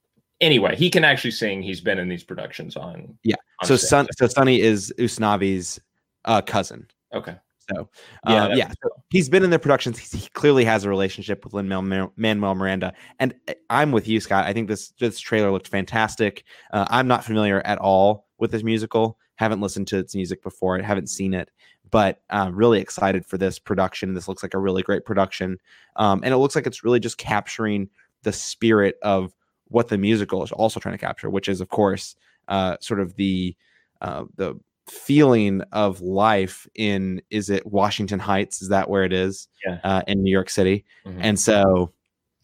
anyway, 0.41 0.77
he 0.77 0.91
can 0.91 1.05
actually 1.05 1.31
sing. 1.31 1.63
He's 1.63 1.81
been 1.81 1.99
in 1.99 2.09
these 2.09 2.25
productions 2.25 2.77
on. 2.77 3.17
Yeah. 3.23 3.37
On 3.63 3.69
so 3.69 3.77
Sun, 3.77 4.09
so 4.17 4.27
Sonny 4.27 4.61
is 4.61 4.93
Usnavi's 4.99 5.81
uh, 6.25 6.41
cousin. 6.43 6.87
Okay. 7.13 7.37
So 7.71 7.89
yeah, 8.29 8.45
uh, 8.45 8.55
yeah. 8.57 8.69
So 8.83 8.91
he's 9.11 9.29
been 9.29 9.43
in 9.43 9.51
the 9.51 9.59
productions. 9.59 9.99
He 9.99 10.29
clearly 10.35 10.65
has 10.65 10.85
a 10.85 10.89
relationship 10.91 11.45
with 11.45 11.55
Lin 11.55 11.67
Manuel 11.69 12.55
Miranda, 12.55 12.93
and 13.19 13.35
uh, 13.49 13.55
I'm 13.71 13.91
with 13.91 14.07
you, 14.07 14.21
Scott. 14.21 14.45
I 14.45 14.53
think 14.53 14.69
this 14.69 14.91
this 15.01 15.19
trailer 15.19 15.51
looked 15.51 15.69
fantastic. 15.69 16.45
Uh, 16.73 16.85
I'm 16.91 17.09
not 17.09 17.25
familiar 17.25 17.63
at 17.65 17.79
all 17.79 18.27
with 18.39 18.51
this 18.51 18.63
musical. 18.63 19.19
Haven't 19.37 19.63
listened 19.63 19.89
to 19.89 19.99
its 19.99 20.15
music 20.15 20.43
before. 20.43 20.79
I 20.79 20.83
haven't 20.83 21.09
seen 21.09 21.33
it, 21.33 21.51
but 21.91 22.21
I'm 22.29 22.55
really 22.55 22.81
excited 22.81 23.25
for 23.25 23.39
this 23.39 23.59
production. 23.59 24.13
This 24.13 24.29
looks 24.29 24.43
like 24.43 24.55
a 24.55 24.59
really 24.59 24.83
great 24.83 25.07
production, 25.07 25.59
um, 25.97 26.21
and 26.23 26.35
it 26.35 26.39
looks 26.39 26.55
like 26.55 26.67
it's 26.67 26.85
really 26.85 27.01
just 27.01 27.17
capturing 27.17 27.89
the 28.25 28.33
spirit 28.33 28.97
of 29.03 29.33
what 29.75 29.89
the 29.89 29.99
musical 29.99 30.45
is 30.45 30.53
also 30.53 30.79
trying 30.79 30.95
to 30.95 31.05
capture, 31.05 31.29
which 31.29 31.49
is, 31.49 31.61
of 31.61 31.69
course, 31.69 32.15
uh, 32.47 32.77
sort 32.81 33.01
of 33.01 33.17
the 33.17 33.57
uh, 34.01 34.25
the 34.37 34.55
feeling 34.87 35.63
of 35.73 36.01
life 36.01 36.69
in 36.75 37.21
is 37.31 37.51
it 37.51 37.67
Washington 37.67 38.21
Heights? 38.21 38.63
Is 38.63 38.69
that 38.69 38.89
where 38.89 39.03
it 39.03 39.13
is? 39.13 39.49
Yeah, 39.67 39.79
uh, 39.83 40.03
in 40.07 40.23
New 40.23 40.31
York 40.31 40.49
City, 40.49 40.85
mm-hmm. 41.05 41.21
and 41.21 41.39
so, 41.39 41.93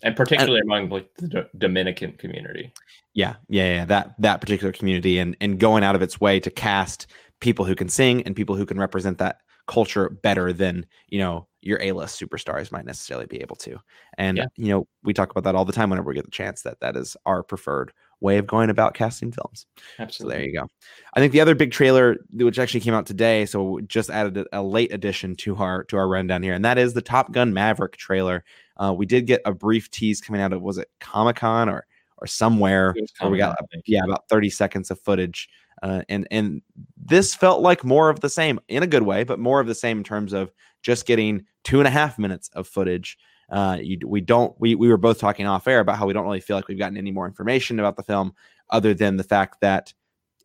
and 0.03 0.17
particularly 0.17 0.59
and, 0.59 0.69
among 0.69 0.91
like 0.91 1.09
the 1.19 1.49
Dominican 1.57 2.13
community. 2.15 2.73
Yeah, 3.15 3.37
yeah, 3.49 3.77
yeah, 3.77 3.85
that 3.85 4.15
that 4.19 4.41
particular 4.41 4.73
community, 4.73 5.21
and 5.21 5.37
and 5.41 5.61
going 5.61 5.85
out 5.85 5.95
of 5.95 6.03
its 6.03 6.21
way 6.21 6.41
to 6.41 6.51
cast 6.51 7.07
people 7.39 7.65
who 7.65 7.77
can 7.77 7.89
sing 7.89 8.23
and 8.25 8.35
people 8.35 8.57
who 8.57 8.67
can 8.67 8.79
represent 8.79 9.19
that 9.19 9.41
culture 9.71 10.11
better 10.11 10.53
than 10.53 10.85
you 11.09 11.19
know 11.19 11.47
your 11.63 11.81
A-list 11.81 12.21
superstars 12.21 12.73
might 12.73 12.87
necessarily 12.87 13.27
be 13.27 13.41
able 13.41 13.57
to. 13.57 13.79
And 14.17 14.39
yeah. 14.39 14.47
you 14.57 14.69
know, 14.69 14.89
we 15.03 15.13
talk 15.13 15.31
about 15.31 15.45
that 15.45 15.55
all 15.55 15.65
the 15.65 15.73
time 15.73 15.91
whenever 15.91 16.09
we 16.09 16.15
get 16.15 16.25
the 16.25 16.31
chance 16.31 16.63
that 16.63 16.81
that 16.81 16.97
is 16.97 17.17
our 17.27 17.43
preferred 17.43 17.93
way 18.21 18.39
of 18.39 18.47
going 18.47 18.71
about 18.71 18.95
casting 18.95 19.31
films. 19.31 19.67
Absolutely. 19.99 20.35
So 20.35 20.39
there 20.39 20.47
you 20.47 20.59
go. 20.59 20.71
I 21.15 21.21
think 21.21 21.33
the 21.33 21.41
other 21.41 21.55
big 21.55 21.71
trailer 21.71 22.17
which 22.33 22.59
actually 22.59 22.81
came 22.81 22.95
out 22.95 23.07
today, 23.07 23.47
so 23.47 23.79
just 23.87 24.11
added 24.11 24.47
a 24.53 24.63
late 24.63 24.93
addition 24.93 25.37
to 25.37 25.57
our 25.57 25.85
to 25.85 25.97
our 25.97 26.09
rundown 26.09 26.43
here, 26.43 26.55
and 26.55 26.65
that 26.65 26.79
is 26.79 26.95
the 26.95 27.03
Top 27.03 27.31
Gun 27.33 27.55
Maverick 27.55 27.97
trailer. 27.97 28.45
Uh, 28.77 28.93
we 28.97 29.07
did 29.07 29.27
get 29.27 29.41
a 29.45 29.53
brief 29.53 29.91
tease 29.91 30.21
coming 30.21 30.41
out 30.41 30.53
of 30.53 30.63
was 30.63 30.79
it 30.79 30.89
Comic 30.99 31.37
Con 31.37 31.69
or 31.69 31.87
or 32.19 32.27
somewhere 32.27 32.95
where 33.21 33.31
we 33.31 33.39
got 33.39 33.57
yeah 33.87 34.05
about 34.05 34.29
30 34.29 34.51
seconds 34.51 34.91
of 34.91 35.01
footage 35.01 35.49
uh, 35.83 36.03
and 36.09 36.27
and 36.31 36.63
this 36.97 37.35
felt 37.35 37.63
like 37.63 37.85
more 37.85 38.11
of 38.11 38.21
the 38.21 38.29
same 38.29 38.61
in 38.69 38.83
a 38.83 38.87
good 38.87 39.03
way, 39.03 39.25
but 39.25 39.39
more 39.39 39.61
of 39.61 39.67
the 39.67 39.75
same 39.75 39.99
in 39.99 40.05
terms 40.05 40.33
of 40.33 40.53
just 40.83 41.07
getting 41.07 41.45
two 41.65 41.79
and 41.79 41.87
a 41.87 41.91
half 41.91 42.19
minutes 42.19 42.51
of 42.55 42.67
footage. 42.67 43.19
Uh, 43.51 43.79
you, 43.81 43.99
we 44.07 44.21
don't. 44.21 44.55
We 44.61 44.75
we 44.75 44.89
were 44.89 44.97
both 44.97 45.19
talking 45.19 45.47
off 45.47 45.67
air 45.67 45.81
about 45.81 45.97
how 45.97 46.07
we 46.07 46.13
don't 46.13 46.25
really 46.25 46.41
feel 46.41 46.57
like 46.57 46.69
we've 46.69 46.79
gotten 46.79 46.99
any 46.99 47.11
more 47.11 47.27
information 47.27 47.81
about 47.81 47.97
the 47.97 48.03
film, 48.03 48.35
other 48.71 48.95
than 48.95 49.17
the 49.17 49.25
fact 49.25 49.61
that 49.61 49.93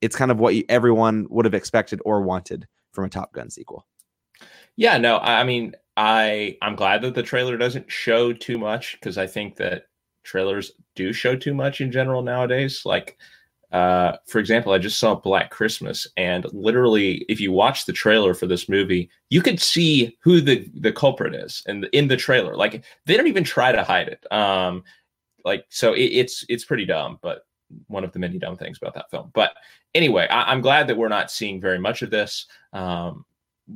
it's 0.02 0.16
kind 0.16 0.32
of 0.32 0.40
what 0.40 0.56
you, 0.56 0.64
everyone 0.70 1.28
would 1.30 1.46
have 1.46 1.54
expected 1.54 2.02
or 2.06 2.22
wanted 2.22 2.68
from 2.92 3.06
a 3.06 3.10
Top 3.10 3.34
Gun 3.34 3.50
sequel. 3.50 3.86
Yeah, 4.78 4.98
no, 4.98 5.20
I 5.20 5.44
mean, 5.44 5.74
I 5.98 6.58
I'm 6.62 6.76
glad 6.76 7.02
that 7.02 7.14
the 7.14 7.24
trailer 7.24 7.58
doesn't 7.58 7.92
show 7.92 8.34
too 8.34 8.58
much 8.58 8.94
because 8.94 9.18
I 9.18 9.28
think 9.28 9.56
that 9.58 9.88
trailers 10.24 10.72
do 10.96 11.14
show 11.14 11.36
too 11.36 11.54
much 11.54 11.82
in 11.82 11.92
general 11.92 12.22
nowadays. 12.22 12.82
Like, 12.86 13.18
uh, 13.76 14.16
for 14.26 14.40
example, 14.40 14.72
I 14.72 14.78
just 14.78 15.00
saw 15.00 15.16
Black 15.16 15.52
Christmas, 15.52 16.08
and 16.16 16.46
literally, 16.54 17.26
if 17.28 17.42
you 17.42 17.52
watch 17.52 17.86
the 17.86 17.92
trailer 17.92 18.34
for 18.34 18.48
this 18.48 18.70
movie, 18.70 19.10
you 19.30 19.42
could 19.42 19.60
see 19.60 20.18
who 20.22 20.40
the 20.40 20.72
the 20.76 20.94
culprit 20.94 21.36
is, 21.36 21.62
and 21.68 21.84
in, 21.84 22.04
in 22.04 22.08
the 22.08 22.16
trailer, 22.16 22.56
like 22.56 22.86
they 23.06 23.18
don't 23.18 23.28
even 23.28 23.44
try 23.44 23.74
to 23.74 23.84
hide 23.84 24.08
it. 24.08 24.32
Um, 24.32 24.86
like 25.44 25.66
so, 25.68 25.92
it, 25.92 26.04
it's 26.04 26.46
it's 26.48 26.64
pretty 26.64 26.86
dumb, 26.86 27.20
but 27.22 27.42
one 27.88 28.06
of 28.06 28.14
the 28.14 28.20
many 28.20 28.40
dumb 28.40 28.56
things 28.56 28.78
about 28.78 28.94
that 28.94 29.12
film. 29.12 29.30
But 29.34 29.52
anyway, 29.94 30.26
I, 30.30 30.54
am 30.54 30.62
glad 30.62 30.88
that 30.88 30.96
we're 30.96 31.10
not 31.10 31.30
seeing 31.30 31.60
very 31.60 31.80
much 31.80 32.02
of 32.02 32.12
this. 32.12 32.46
Um, 32.72 33.26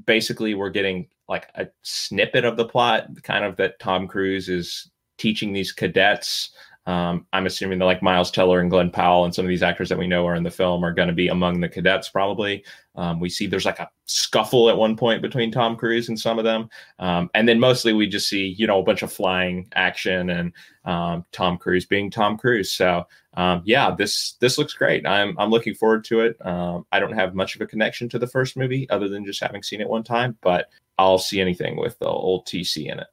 basically, 0.05 0.53
we're 0.53 0.69
getting 0.69 1.09
like 1.27 1.49
a 1.55 1.67
snippet 1.81 2.45
of 2.45 2.55
the 2.55 2.69
plot, 2.69 3.09
kind 3.23 3.43
of 3.43 3.57
that 3.57 3.79
Tom 3.79 4.07
Cruise 4.07 4.47
is 4.47 4.89
teaching 5.17 5.51
these 5.51 5.73
cadets. 5.73 6.51
Um, 6.89 7.27
I'm 7.33 7.45
assuming 7.45 7.77
that 7.77 7.85
like 7.85 8.01
Miles 8.01 8.31
Teller 8.31 8.61
and 8.61 8.71
Glenn 8.71 8.89
Powell 8.89 9.23
and 9.23 9.35
some 9.35 9.45
of 9.45 9.49
these 9.49 9.61
actors 9.61 9.89
that 9.89 9.99
we 9.99 10.07
know 10.07 10.25
are 10.25 10.33
in 10.33 10.41
the 10.41 10.49
film 10.49 10.83
are 10.83 10.91
going 10.91 11.07
to 11.07 11.13
be 11.13 11.27
among 11.27 11.59
the 11.59 11.69
cadets 11.69 12.09
probably. 12.09 12.65
Um, 12.95 13.19
we 13.19 13.29
see 13.29 13.45
there's 13.45 13.67
like 13.67 13.77
a 13.77 13.91
scuffle 14.05 14.71
at 14.71 14.77
one 14.77 14.97
point 14.97 15.21
between 15.21 15.51
Tom 15.51 15.75
Cruise 15.75 16.09
and 16.09 16.19
some 16.19 16.39
of 16.39 16.45
them, 16.45 16.67
um, 16.97 17.29
and 17.35 17.47
then 17.47 17.59
mostly 17.59 17.93
we 17.93 18.07
just 18.07 18.27
see 18.27 18.55
you 18.57 18.65
know 18.65 18.79
a 18.79 18.83
bunch 18.83 19.03
of 19.03 19.13
flying 19.13 19.67
action 19.75 20.31
and 20.31 20.51
um, 20.83 21.25
Tom 21.31 21.59
Cruise 21.59 21.85
being 21.85 22.09
Tom 22.09 22.39
Cruise. 22.39 22.73
So 22.73 23.05
um, 23.35 23.61
yeah, 23.65 23.93
this 23.95 24.33
this 24.39 24.57
looks 24.57 24.73
great. 24.73 25.05
I'm 25.05 25.37
I'm 25.37 25.51
looking 25.51 25.75
forward 25.75 26.05
to 26.05 26.21
it. 26.21 26.43
Um, 26.43 26.87
I 26.91 26.99
don't 26.99 27.13
have 27.13 27.35
much 27.35 27.53
of 27.53 27.61
a 27.61 27.67
connection 27.67 28.09
to 28.09 28.17
the 28.17 28.25
first 28.25 28.57
movie 28.57 28.89
other 28.89 29.07
than 29.07 29.25
just 29.25 29.43
having 29.43 29.61
seen 29.61 29.79
it 29.79 29.87
one 29.87 30.03
time, 30.03 30.39
but 30.41 30.69
I'll 30.97 31.19
see 31.19 31.39
anything 31.39 31.77
with 31.77 31.99
the 31.99 32.07
old 32.07 32.47
TC 32.47 32.91
in 32.91 32.97
it. 32.97 33.07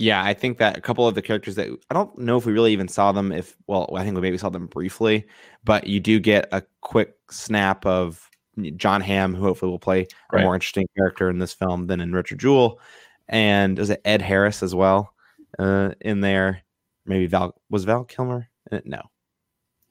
Yeah, 0.00 0.24
I 0.24 0.32
think 0.32 0.56
that 0.58 0.78
a 0.78 0.80
couple 0.80 1.06
of 1.06 1.14
the 1.14 1.20
characters 1.20 1.56
that 1.56 1.68
I 1.90 1.94
don't 1.94 2.16
know 2.16 2.38
if 2.38 2.46
we 2.46 2.54
really 2.54 2.72
even 2.72 2.88
saw 2.88 3.12
them. 3.12 3.32
If 3.32 3.54
well, 3.66 3.94
I 3.94 4.02
think 4.02 4.14
we 4.14 4.22
maybe 4.22 4.38
saw 4.38 4.48
them 4.48 4.66
briefly, 4.66 5.26
but 5.62 5.86
you 5.86 6.00
do 6.00 6.18
get 6.18 6.48
a 6.52 6.62
quick 6.80 7.16
snap 7.30 7.84
of 7.84 8.30
Jon 8.76 9.02
Hamm, 9.02 9.34
who 9.34 9.42
hopefully 9.42 9.70
will 9.70 9.78
play 9.78 10.06
right. 10.32 10.40
a 10.40 10.42
more 10.42 10.54
interesting 10.54 10.88
character 10.96 11.28
in 11.28 11.38
this 11.38 11.52
film 11.52 11.86
than 11.86 12.00
in 12.00 12.14
Richard 12.14 12.38
Jewell, 12.38 12.80
and 13.28 13.78
is 13.78 13.90
it 13.90 14.00
Ed 14.06 14.22
Harris 14.22 14.62
as 14.62 14.74
well 14.74 15.12
uh, 15.58 15.90
in 16.00 16.22
there? 16.22 16.62
Maybe 17.04 17.26
Val 17.26 17.60
was 17.68 17.84
Val 17.84 18.04
Kilmer? 18.04 18.48
Uh, 18.72 18.80
no, 18.86 19.02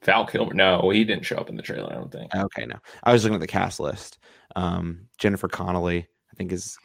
Val 0.02 0.26
Kilmer. 0.26 0.54
No, 0.54 0.90
he 0.90 1.04
didn't 1.04 1.24
show 1.24 1.36
up 1.36 1.48
in 1.48 1.54
the 1.54 1.62
trailer. 1.62 1.92
I 1.92 1.94
don't 1.94 2.10
think. 2.10 2.34
Okay, 2.34 2.66
no, 2.66 2.80
I 3.04 3.12
was 3.12 3.22
looking 3.22 3.36
at 3.36 3.40
the 3.40 3.46
cast 3.46 3.78
list. 3.78 4.18
Um, 4.56 5.06
Jennifer 5.18 5.46
Connelly, 5.46 6.08
I 6.32 6.34
think, 6.34 6.50
is 6.50 6.76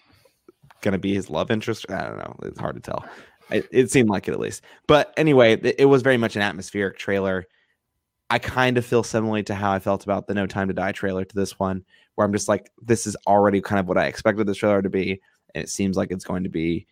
going 0.85 0.93
to 0.93 0.97
be 0.97 1.13
his 1.13 1.29
love 1.29 1.51
interest. 1.51 1.85
I 1.91 2.07
don't 2.07 2.17
know. 2.17 2.35
It's 2.43 2.59
hard 2.59 2.75
to 2.75 2.81
tell. 2.81 3.03
It, 3.51 3.67
it 3.71 3.91
seemed 3.91 4.09
like 4.09 4.29
it 4.29 4.31
at 4.31 4.39
least. 4.39 4.63
But 4.87 5.13
anyway, 5.17 5.53
it, 5.53 5.75
it 5.79 5.85
was 5.85 6.01
very 6.01 6.17
much 6.17 6.37
an 6.37 6.41
atmospheric 6.41 6.97
trailer. 6.97 7.45
I 8.29 8.39
kind 8.39 8.77
of 8.77 8.85
feel 8.85 9.03
similarly 9.03 9.43
to 9.43 9.55
how 9.55 9.71
I 9.71 9.79
felt 9.79 10.03
about 10.03 10.27
the 10.27 10.33
No 10.33 10.47
Time 10.47 10.69
to 10.69 10.73
Die 10.73 10.91
trailer 10.93 11.25
to 11.25 11.35
this 11.35 11.59
one, 11.59 11.83
where 12.15 12.25
I'm 12.25 12.33
just 12.33 12.47
like, 12.47 12.71
this 12.81 13.05
is 13.05 13.17
already 13.27 13.59
kind 13.59 13.79
of 13.79 13.87
what 13.87 13.97
I 13.97 14.05
expected 14.05 14.47
this 14.47 14.57
trailer 14.57 14.81
to 14.81 14.89
be, 14.89 15.21
and 15.53 15.63
it 15.63 15.69
seems 15.69 15.97
like 15.97 16.11
it's 16.11 16.23
going 16.23 16.43
to 16.43 16.49
be 16.49 16.87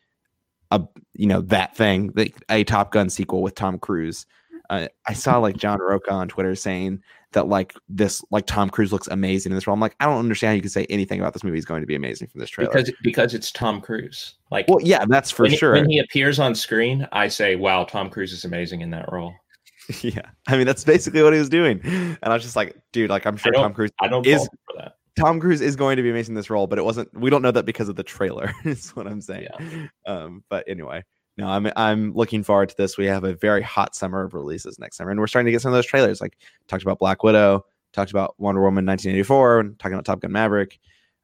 a 0.71 0.81
you 1.13 1.27
know 1.27 1.41
that 1.41 1.75
thing, 1.75 2.13
a 2.49 2.63
Top 2.63 2.91
Gun 2.91 3.09
sequel 3.09 3.41
with 3.41 3.55
Tom 3.55 3.79
Cruise. 3.79 4.25
Uh, 4.69 4.87
I 5.07 5.13
saw 5.13 5.37
like 5.37 5.57
John 5.57 5.79
Roca 5.79 6.11
on 6.11 6.27
Twitter 6.27 6.55
saying 6.55 7.01
that 7.33 7.47
like 7.47 7.73
this 7.89 8.23
like 8.31 8.45
Tom 8.45 8.69
Cruise 8.69 8.91
looks 8.91 9.07
amazing 9.07 9.51
in 9.51 9.55
this 9.55 9.67
role. 9.67 9.73
I'm 9.73 9.79
like, 9.79 9.95
I 9.99 10.05
don't 10.05 10.19
understand 10.19 10.51
how 10.51 10.55
you 10.55 10.61
can 10.61 10.69
say 10.69 10.85
anything 10.89 11.19
about 11.19 11.33
this 11.33 11.43
movie 11.43 11.57
is 11.57 11.65
going 11.65 11.81
to 11.81 11.87
be 11.87 11.95
amazing 11.95 12.27
from 12.29 12.39
this 12.39 12.49
trailer. 12.49 12.71
Because 12.71 12.91
because 13.03 13.33
it's 13.33 13.51
Tom 13.51 13.81
Cruise. 13.81 14.35
Like 14.51 14.67
well, 14.67 14.79
yeah, 14.81 15.05
that's 15.07 15.31
for 15.31 15.43
when 15.43 15.55
sure. 15.55 15.75
He, 15.75 15.81
when 15.81 15.89
he 15.89 15.99
appears 15.99 16.39
on 16.39 16.55
screen, 16.55 17.07
I 17.11 17.27
say, 17.27 17.55
Wow, 17.55 17.83
Tom 17.83 18.09
Cruise 18.09 18.31
is 18.31 18.45
amazing 18.45 18.81
in 18.81 18.89
that 18.91 19.11
role. 19.11 19.33
yeah. 20.01 20.21
I 20.47 20.57
mean, 20.57 20.65
that's 20.65 20.83
basically 20.83 21.23
what 21.23 21.33
he 21.33 21.39
was 21.39 21.49
doing. 21.49 21.81
And 21.83 22.17
I 22.21 22.33
was 22.33 22.43
just 22.43 22.55
like, 22.55 22.77
dude, 22.91 23.09
like 23.09 23.25
I'm 23.25 23.37
sure 23.37 23.51
Tom 23.51 23.73
Cruise 23.73 23.91
I 23.99 24.07
don't 24.07 24.25
is 24.25 24.47
for 24.65 24.77
that. 24.77 24.95
Tom 25.19 25.39
Cruise 25.39 25.61
is 25.61 25.75
going 25.75 25.97
to 25.97 26.03
be 26.03 26.09
amazing 26.09 26.31
in 26.31 26.35
this 26.35 26.49
role, 26.49 26.65
but 26.65 26.79
it 26.79 26.85
wasn't 26.85 27.13
we 27.13 27.29
don't 27.29 27.41
know 27.41 27.51
that 27.51 27.65
because 27.65 27.89
of 27.89 27.95
the 27.95 28.03
trailer, 28.03 28.51
is 28.63 28.89
what 28.91 29.07
I'm 29.07 29.21
saying. 29.21 29.47
Yeah. 29.59 29.87
Um, 30.05 30.43
but 30.49 30.63
anyway 30.67 31.03
no, 31.37 31.47
I'm 31.47 31.71
I'm 31.75 32.13
looking 32.13 32.43
forward 32.43 32.69
to 32.69 32.77
this. 32.77 32.97
We 32.97 33.05
have 33.07 33.23
a 33.23 33.33
very 33.33 33.61
hot 33.61 33.95
summer 33.95 34.23
of 34.23 34.33
releases 34.33 34.77
next 34.79 34.97
summer, 34.97 35.11
and 35.11 35.19
we're 35.19 35.27
starting 35.27 35.47
to 35.47 35.51
get 35.51 35.61
some 35.61 35.71
of 35.71 35.75
those 35.75 35.85
trailers. 35.85 36.21
Like 36.21 36.37
talked 36.67 36.83
about 36.83 36.99
Black 36.99 37.23
Widow, 37.23 37.65
talked 37.91 38.11
about 38.11 38.35
Wonder 38.37 38.61
Woman 38.61 38.85
1984, 38.85 39.75
talking 39.79 39.93
about 39.93 40.05
Top 40.05 40.21
Gun 40.21 40.31
Maverick. 40.31 40.79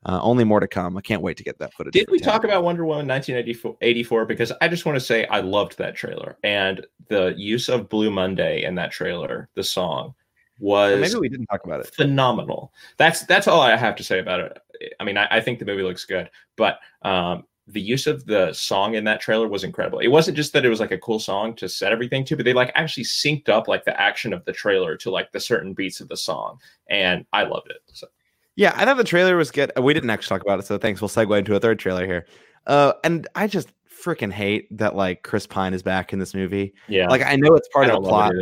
Uh, 0.06 0.18
only 0.22 0.46
more 0.46 0.62
to 0.62 0.68
come. 0.68 0.96
I 0.96 1.02
can't 1.02 1.22
wait 1.22 1.36
to 1.38 1.44
get 1.44 1.60
that 1.60 1.74
footage. 1.74 1.92
Did 1.92 2.10
we 2.10 2.20
talk 2.20 2.46
about 2.46 2.64
Wonder 2.64 2.86
Woman 2.86 3.06
1984? 3.06 4.26
Because 4.26 4.54
I 4.62 4.70
just 4.70 4.86
want 4.86 4.96
to 4.96 5.02
say 5.02 5.26
I 5.26 5.42
loved 5.42 5.78
that 5.78 5.94
trailer 5.94 6.38
and 6.42 6.86
the 7.10 7.34
use 7.36 7.68
of 7.68 7.90
Blue 7.90 8.10
Monday 8.10 8.64
in 8.64 8.76
that 8.76 8.92
trailer, 8.92 9.50
the 9.56 9.64
song 9.64 10.16
was 10.60 11.00
maybe 11.00 11.20
we 11.20 11.30
didn't 11.30 11.48
talk 11.48 11.66
about 11.66 11.82
it. 11.82 11.88
Phenomenal. 11.88 12.74
That's 12.98 13.26
that's 13.26 13.48
all 13.48 13.62
I 13.62 13.76
have 13.76 13.96
to 13.98 14.04
say 14.04 14.20
about 14.20 14.40
it. 14.40 14.60
I 15.00 15.04
mean, 15.04 15.18
I, 15.18 15.28
I 15.30 15.42
think 15.42 15.60
the 15.60 15.66
movie 15.66 15.84
looks 15.84 16.06
good, 16.06 16.30
but 16.56 16.80
um, 17.02 17.44
the 17.72 17.82
use 17.82 18.08
of 18.08 18.26
the 18.26 18.52
song 18.54 18.96
in 18.96 19.04
that 19.04 19.22
trailer 19.22 19.48
was 19.48 19.64
incredible. 19.64 20.00
It 20.00 20.08
wasn't 20.08 20.38
just 20.38 20.54
that 20.54 20.66
it 20.66 20.70
was 20.70 20.80
like 20.80 20.92
a 20.92 20.98
cool 20.98 21.20
song 21.20 21.56
to 21.56 21.70
set 21.70 21.92
everything 21.92 22.26
to, 22.26 22.36
but 22.36 22.46
they 22.46 22.54
like 22.54 22.72
actually 22.76 23.04
synced 23.04 23.50
up 23.50 23.68
like 23.68 23.86
the 23.86 24.00
action 24.00 24.34
of 24.34 24.44
the 24.46 24.54
trailer 24.54 24.98
to 24.98 25.12
like 25.12 25.32
the 25.32 25.40
certain 25.40 25.74
beats 25.74 26.02
of 26.02 26.10
the 26.10 26.18
song, 26.18 26.60
and 26.90 27.26
I 27.32 27.44
loved 27.44 27.70
it. 27.70 27.78
So. 27.94 28.08
Yeah, 28.56 28.74
I 28.76 28.84
thought 28.84 28.98
the 28.98 29.04
trailer 29.04 29.38
was 29.38 29.52
good. 29.52 29.72
We 29.82 29.94
didn't 29.94 30.10
actually 30.10 30.38
talk 30.38 30.46
about 30.46 30.60
it, 30.60 30.66
so 30.66 30.78
thanks. 30.78 31.00
We'll 31.00 31.10
segue 31.10 31.38
into 31.38 31.56
a 31.56 31.60
third 31.60 31.80
trailer 31.80 32.06
here. 32.06 32.26
Uh, 32.68 32.94
and 33.04 33.28
I 33.36 33.48
just 33.48 33.72
freaking 33.90 34.32
hate 34.32 34.76
that 34.78 34.96
like 34.96 35.24
Chris 35.24 35.48
Pine 35.48 35.74
is 35.74 35.84
back 35.84 36.12
in 36.12 36.20
this 36.20 36.34
movie. 36.34 36.74
Yeah, 36.88 37.08
like 37.08 37.22
I 37.22 37.36
know 37.36 37.56
it's 37.56 37.70
part 37.70 37.88
of 37.88 38.04
the 38.04 38.10
plot. 38.10 38.34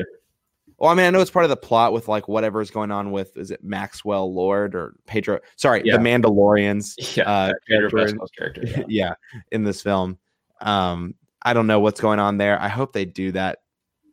Well, 0.79 0.91
I 0.91 0.93
mean, 0.93 1.07
I 1.07 1.09
know 1.09 1.21
it's 1.21 1.31
part 1.31 1.45
of 1.45 1.49
the 1.49 1.57
plot 1.57 1.91
with 1.91 2.07
like 2.07 2.27
whatever 2.27 2.61
is 2.61 2.69
going 2.69 2.91
on 2.91 3.11
with 3.11 3.35
is 3.35 3.49
it 3.49 3.63
Maxwell 3.63 4.31
Lord 4.31 4.75
or 4.75 4.95
Pedro? 5.07 5.39
Sorry, 5.55 5.81
yeah. 5.83 5.97
the 5.97 6.03
Mandalorians. 6.03 6.93
Yeah, 7.17 7.23
uh, 7.23 7.53
Pedro 7.67 7.89
character, 7.89 8.27
character 8.37 8.61
yeah. 8.65 8.83
yeah, 8.87 9.13
in 9.51 9.63
this 9.63 9.81
film. 9.81 10.19
Um, 10.61 11.15
I 11.41 11.53
don't 11.53 11.67
know 11.67 11.79
what's 11.79 12.01
going 12.01 12.19
on 12.19 12.37
there. 12.37 12.61
I 12.61 12.67
hope 12.67 12.93
they 12.93 13.05
do 13.05 13.31
that. 13.31 13.59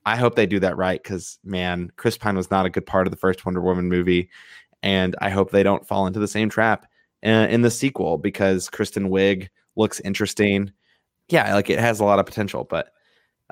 I 0.06 0.16
hope 0.16 0.36
they 0.36 0.46
do 0.46 0.60
that 0.60 0.76
right 0.76 1.02
because 1.02 1.38
man, 1.44 1.90
Chris 1.96 2.16
Pine 2.16 2.36
was 2.36 2.50
not 2.50 2.66
a 2.66 2.70
good 2.70 2.86
part 2.86 3.06
of 3.06 3.10
the 3.10 3.18
first 3.18 3.44
Wonder 3.44 3.60
Woman 3.60 3.88
movie, 3.88 4.30
and 4.82 5.16
I 5.20 5.30
hope 5.30 5.50
they 5.50 5.62
don't 5.62 5.86
fall 5.86 6.06
into 6.06 6.20
the 6.20 6.28
same 6.28 6.48
trap 6.48 6.86
in, 7.22 7.34
uh, 7.34 7.46
in 7.46 7.62
the 7.62 7.70
sequel 7.70 8.16
because 8.16 8.70
Kristen 8.70 9.10
Wiig 9.10 9.48
looks 9.76 10.00
interesting. 10.00 10.72
Yeah, 11.28 11.54
like 11.54 11.68
it 11.68 11.78
has 11.78 12.00
a 12.00 12.04
lot 12.04 12.18
of 12.18 12.26
potential, 12.26 12.64
but 12.64 12.93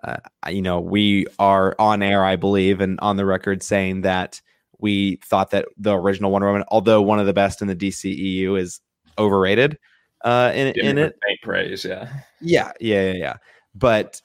uh, 0.02 0.16
you 0.48 0.62
know, 0.62 0.80
we 0.80 1.26
are 1.38 1.76
on 1.78 2.02
air, 2.02 2.24
I 2.24 2.36
believe, 2.36 2.80
and 2.80 2.98
on 3.00 3.16
the 3.16 3.26
record 3.26 3.62
saying 3.62 4.02
that 4.02 4.40
we 4.78 5.16
thought 5.24 5.50
that 5.50 5.66
the 5.76 5.96
original 5.96 6.30
Wonder 6.30 6.48
Woman, 6.48 6.64
although 6.68 7.00
one 7.00 7.20
of 7.20 7.26
the 7.26 7.32
best 7.32 7.62
in 7.62 7.68
the 7.68 7.76
DCEU, 7.76 8.58
is 8.58 8.80
overrated. 9.18 9.78
Uh, 10.24 10.52
in, 10.54 10.68
in 10.76 10.98
it, 10.98 11.16
praise, 11.42 11.84
yeah, 11.84 12.08
yeah, 12.40 12.72
yeah, 12.80 13.10
yeah, 13.10 13.12
yeah. 13.12 13.36
But 13.74 14.20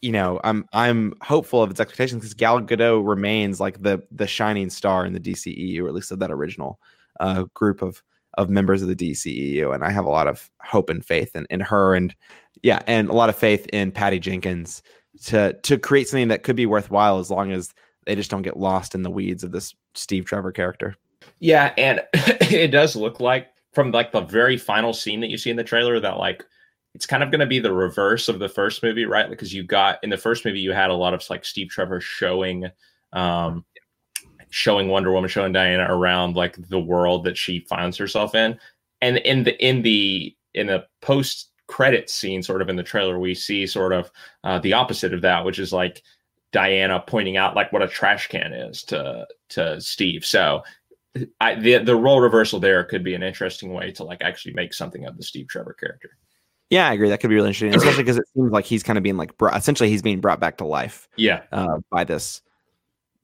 you 0.00 0.12
know, 0.12 0.40
I'm 0.44 0.66
I'm 0.72 1.14
hopeful 1.22 1.62
of 1.62 1.70
its 1.70 1.80
expectations 1.80 2.20
because 2.20 2.34
Gal 2.34 2.60
Gadot 2.60 3.06
remains 3.06 3.60
like 3.60 3.82
the 3.82 4.02
the 4.10 4.26
shining 4.26 4.70
star 4.70 5.04
in 5.06 5.12
the 5.12 5.20
DCEU, 5.20 5.82
or 5.82 5.88
at 5.88 5.94
least 5.94 6.12
of 6.12 6.18
that 6.20 6.30
original 6.30 6.78
uh, 7.20 7.44
group 7.54 7.82
of 7.82 8.02
of 8.38 8.48
members 8.48 8.80
of 8.80 8.88
the 8.88 8.96
DCEU, 8.96 9.74
and 9.74 9.84
I 9.84 9.90
have 9.90 10.06
a 10.06 10.10
lot 10.10 10.28
of 10.28 10.48
hope 10.62 10.88
and 10.88 11.04
faith 11.04 11.34
in, 11.34 11.46
in 11.50 11.60
her, 11.60 11.94
and 11.94 12.14
yeah, 12.62 12.80
and 12.86 13.08
a 13.08 13.12
lot 13.12 13.28
of 13.28 13.36
faith 13.36 13.66
in 13.72 13.90
Patty 13.92 14.20
Jenkins 14.20 14.82
to 15.24 15.52
to 15.64 15.76
create 15.76 16.08
something 16.08 16.28
that 16.28 16.44
could 16.44 16.56
be 16.56 16.64
worthwhile 16.64 17.18
as 17.18 17.30
long 17.30 17.50
as 17.52 17.74
they 18.06 18.14
just 18.14 18.30
don't 18.30 18.42
get 18.42 18.56
lost 18.56 18.94
in 18.94 19.02
the 19.02 19.10
weeds 19.10 19.42
of 19.42 19.50
this 19.50 19.74
Steve 19.94 20.24
Trevor 20.24 20.52
character. 20.52 20.94
Yeah, 21.40 21.74
and 21.76 22.00
it 22.14 22.68
does 22.68 22.94
look 22.94 23.18
like 23.18 23.48
from 23.74 23.90
like 23.90 24.12
the 24.12 24.20
very 24.20 24.56
final 24.56 24.92
scene 24.92 25.20
that 25.20 25.30
you 25.30 25.36
see 25.36 25.50
in 25.50 25.56
the 25.56 25.64
trailer 25.64 25.98
that 25.98 26.16
like 26.16 26.44
it's 26.94 27.06
kind 27.06 27.24
of 27.24 27.30
going 27.30 27.40
to 27.40 27.46
be 27.46 27.58
the 27.58 27.72
reverse 27.72 28.28
of 28.28 28.38
the 28.38 28.48
first 28.48 28.82
movie, 28.84 29.04
right? 29.04 29.28
Because 29.28 29.52
you 29.52 29.64
got 29.64 29.98
in 30.04 30.10
the 30.10 30.16
first 30.16 30.44
movie 30.44 30.60
you 30.60 30.72
had 30.72 30.90
a 30.90 30.94
lot 30.94 31.12
of 31.12 31.28
like 31.28 31.44
Steve 31.44 31.68
Trevor 31.70 32.00
showing 32.00 32.70
um 33.12 33.64
showing 34.50 34.88
Wonder 34.88 35.12
Woman, 35.12 35.28
showing 35.28 35.52
Diana 35.52 35.86
around 35.88 36.36
like 36.36 36.56
the 36.68 36.80
world 36.80 37.24
that 37.24 37.36
she 37.36 37.60
finds 37.60 37.96
herself 37.96 38.34
in. 38.34 38.58
And 39.00 39.18
in 39.18 39.44
the 39.44 39.56
in 39.64 39.82
the 39.82 40.34
in 40.54 40.66
the 40.66 40.86
post 41.00 41.50
credit 41.66 42.10
scene, 42.10 42.42
sort 42.42 42.62
of 42.62 42.68
in 42.68 42.76
the 42.76 42.82
trailer, 42.82 43.18
we 43.18 43.34
see 43.34 43.66
sort 43.66 43.92
of 43.92 44.10
uh, 44.44 44.58
the 44.58 44.72
opposite 44.72 45.14
of 45.14 45.22
that, 45.22 45.44
which 45.44 45.58
is 45.58 45.72
like 45.72 46.02
Diana 46.52 47.02
pointing 47.06 47.36
out 47.36 47.54
like 47.54 47.72
what 47.72 47.82
a 47.82 47.88
trash 47.88 48.28
can 48.28 48.52
is 48.52 48.82
to 48.84 49.26
to 49.50 49.80
Steve. 49.80 50.24
So 50.24 50.62
I, 51.40 51.54
the 51.54 51.78
the 51.78 51.96
role 51.96 52.20
reversal 52.20 52.60
there 52.60 52.84
could 52.84 53.04
be 53.04 53.14
an 53.14 53.22
interesting 53.22 53.72
way 53.72 53.92
to 53.92 54.04
like 54.04 54.22
actually 54.22 54.54
make 54.54 54.74
something 54.74 55.06
of 55.06 55.16
the 55.16 55.22
Steve 55.22 55.48
Trevor 55.48 55.74
character. 55.74 56.10
Yeah, 56.70 56.88
I 56.88 56.92
agree. 56.92 57.08
That 57.08 57.20
could 57.20 57.30
be 57.30 57.36
really 57.36 57.48
interesting, 57.48 57.74
especially 57.74 58.02
because 58.02 58.18
it 58.18 58.28
seems 58.34 58.52
like 58.52 58.66
he's 58.66 58.82
kind 58.82 58.98
of 58.98 59.02
being 59.02 59.16
like 59.16 59.36
brought, 59.38 59.56
essentially 59.56 59.88
he's 59.88 60.02
being 60.02 60.20
brought 60.20 60.38
back 60.38 60.58
to 60.58 60.66
life. 60.66 61.08
Yeah, 61.16 61.42
uh, 61.50 61.78
by 61.90 62.04
this 62.04 62.42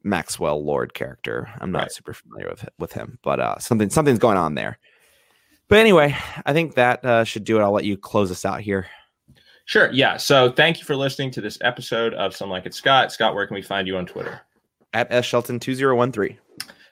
Maxwell 0.05 0.65
Lord 0.65 0.95
character. 0.95 1.51
I'm 1.61 1.73
not 1.73 1.83
right. 1.83 1.93
super 1.93 2.15
familiar 2.15 2.49
with 2.49 2.69
with 2.79 2.93
him, 2.93 3.19
but 3.23 3.41
uh, 3.41 3.59
something 3.59 3.91
something's 3.91 4.19
going 4.21 4.37
on 4.37 4.55
there. 4.55 4.79
But 5.69 5.79
anyway, 5.79 6.15
I 6.47 6.53
think 6.53 6.75
that 6.75 7.05
uh, 7.05 7.25
should 7.25 7.45
do 7.45 7.59
it. 7.59 7.63
I'll 7.63 7.73
let 7.73 7.85
you 7.85 7.97
close 7.97 8.31
us 8.31 8.45
out 8.45 8.61
here. 8.61 8.87
Sure. 9.65 9.91
Yeah. 9.91 10.19
So 10.19 10.53
thank 10.53 10.79
you 10.79 10.85
for 10.85 10.95
listening 10.95 11.31
to 11.33 11.41
this 11.41 11.59
episode 11.63 12.13
of 12.15 12.37
Some 12.37 12.51
Like 12.51 12.67
It 12.67 12.75
Scott. 12.75 13.11
Scott, 13.11 13.35
where 13.35 13.47
can 13.47 13.55
we 13.55 13.63
find 13.63 13.89
you 13.89 13.97
on 13.97 14.05
Twitter? 14.05 14.43
At 14.93 15.11
S 15.11 15.25
Shelton 15.25 15.59
two 15.59 15.75
zero 15.75 15.97
one 15.97 16.13
three. 16.13 16.39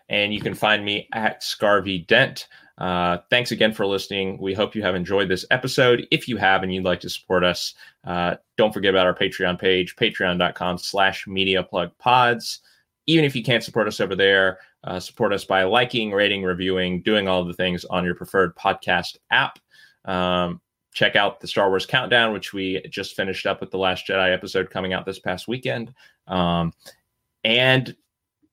And 0.09 0.33
you 0.35 0.41
can 0.41 0.55
find 0.55 0.85
me 0.85 1.09
at 1.13 1.43
Scarvy 1.43 2.07
Dent. 2.07 2.49
Uh, 2.79 3.19
thanks 3.31 3.53
again 3.53 3.73
for 3.73 3.87
listening. 3.87 4.39
We 4.41 4.55
hope 4.55 4.75
you 4.75 4.83
have 4.83 4.95
enjoyed 4.95 5.29
this 5.29 5.45
episode. 5.51 6.07
If 6.11 6.27
you 6.27 6.39
have 6.39 6.63
and 6.63 6.75
you'd 6.75 6.85
like 6.85 7.01
to 7.01 7.11
support 7.11 7.45
us, 7.45 7.75
uh, 8.05 8.37
don't 8.57 8.73
forget 8.73 8.91
about 8.91 9.07
our 9.07 9.15
Patreon 9.15 9.59
page, 9.59 9.95
patreon.com 9.97 10.79
slash 10.79 11.27
media 11.27 11.63
plug 11.63 11.97
pods. 11.99 12.61
Even 13.07 13.25
if 13.25 13.35
you 13.35 13.43
can't 13.43 13.65
support 13.65 13.89
us 13.89 14.01
over 14.01 14.15
there, 14.15 14.59
uh, 14.85 15.01
support 15.01 15.33
us 15.33 15.45
by 15.45 15.65
liking, 15.65 16.13
rating, 16.13 16.43
reviewing, 16.43 17.03
doing 17.03 17.29
all 17.29 17.45
the 17.45 17.55
things 17.55 17.85
on 17.87 18.05
your 18.05 18.15
preferred 18.15 18.55
podcast 18.57 19.17
app. 19.31 19.59
Um, 20.05 20.61
check 20.93 21.17
out 21.17 21.41
the 21.41 21.49
Star 21.49 21.69
Wars 21.69 21.87
Countdown, 21.87 22.33
which 22.33 22.53
we 22.53 22.81
just 22.91 23.17
finished 23.17 23.47
up 23.47 23.61
with 23.61 23.71
the 23.71 23.79
Last 23.79 24.07
Jedi 24.07 24.33
episode 24.33 24.71
coming 24.71 24.93
out 24.93 25.07
this 25.07 25.19
past 25.19 25.49
weekend. 25.49 25.93
Um, 26.27 26.73
and 27.45 27.97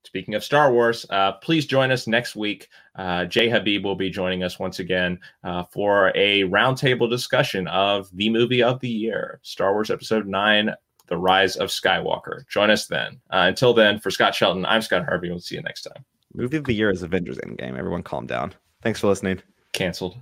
speaking 0.06 0.36
of 0.36 0.44
Star 0.44 0.72
Wars, 0.72 1.06
uh, 1.10 1.34
please 1.34 1.66
join 1.66 1.92
us 1.92 2.08
next 2.08 2.36
week. 2.36 2.70
Uh, 2.96 3.26
Jay 3.26 3.50
Habib 3.50 3.84
will 3.84 3.96
be 3.96 4.10
joining 4.10 4.44
us 4.44 4.58
once 4.58 4.80
again 4.80 5.20
uh, 5.44 5.64
for 5.72 6.12
a 6.16 6.44
roundtable 6.44 7.10
discussion 7.10 7.68
of 7.68 8.10
the 8.14 8.30
movie 8.30 8.64
of 8.64 8.80
the 8.80 8.90
year, 8.90 9.40
Star 9.44 9.74
Wars 9.74 9.92
Episode 9.92 10.28
9, 10.28 10.74
The 11.10 11.18
Rise 11.18 11.56
of 11.56 11.70
Skywalker. 11.70 12.48
Join 12.48 12.70
us 12.70 12.88
then. 12.88 13.20
Uh, 13.32 13.46
until 13.48 13.74
then, 13.74 14.00
for 14.00 14.12
Scott 14.12 14.36
Shelton, 14.36 14.66
I'm 14.66 14.82
Scott 14.82 15.06
Harvey. 15.06 15.30
We'll 15.30 15.40
see 15.40 15.56
you 15.56 15.62
next 15.64 15.84
time. 15.84 16.04
Movie 16.34 16.58
of 16.58 16.66
the 16.66 16.74
year 16.74 16.92
is 16.92 17.04
Avengers 17.04 17.38
Endgame. 17.40 17.78
Everyone 17.78 18.04
calm 18.04 18.28
down. 18.28 18.54
Thanks 18.82 19.00
for 19.00 19.08
listening. 19.08 19.42
Cancelled. 19.74 20.18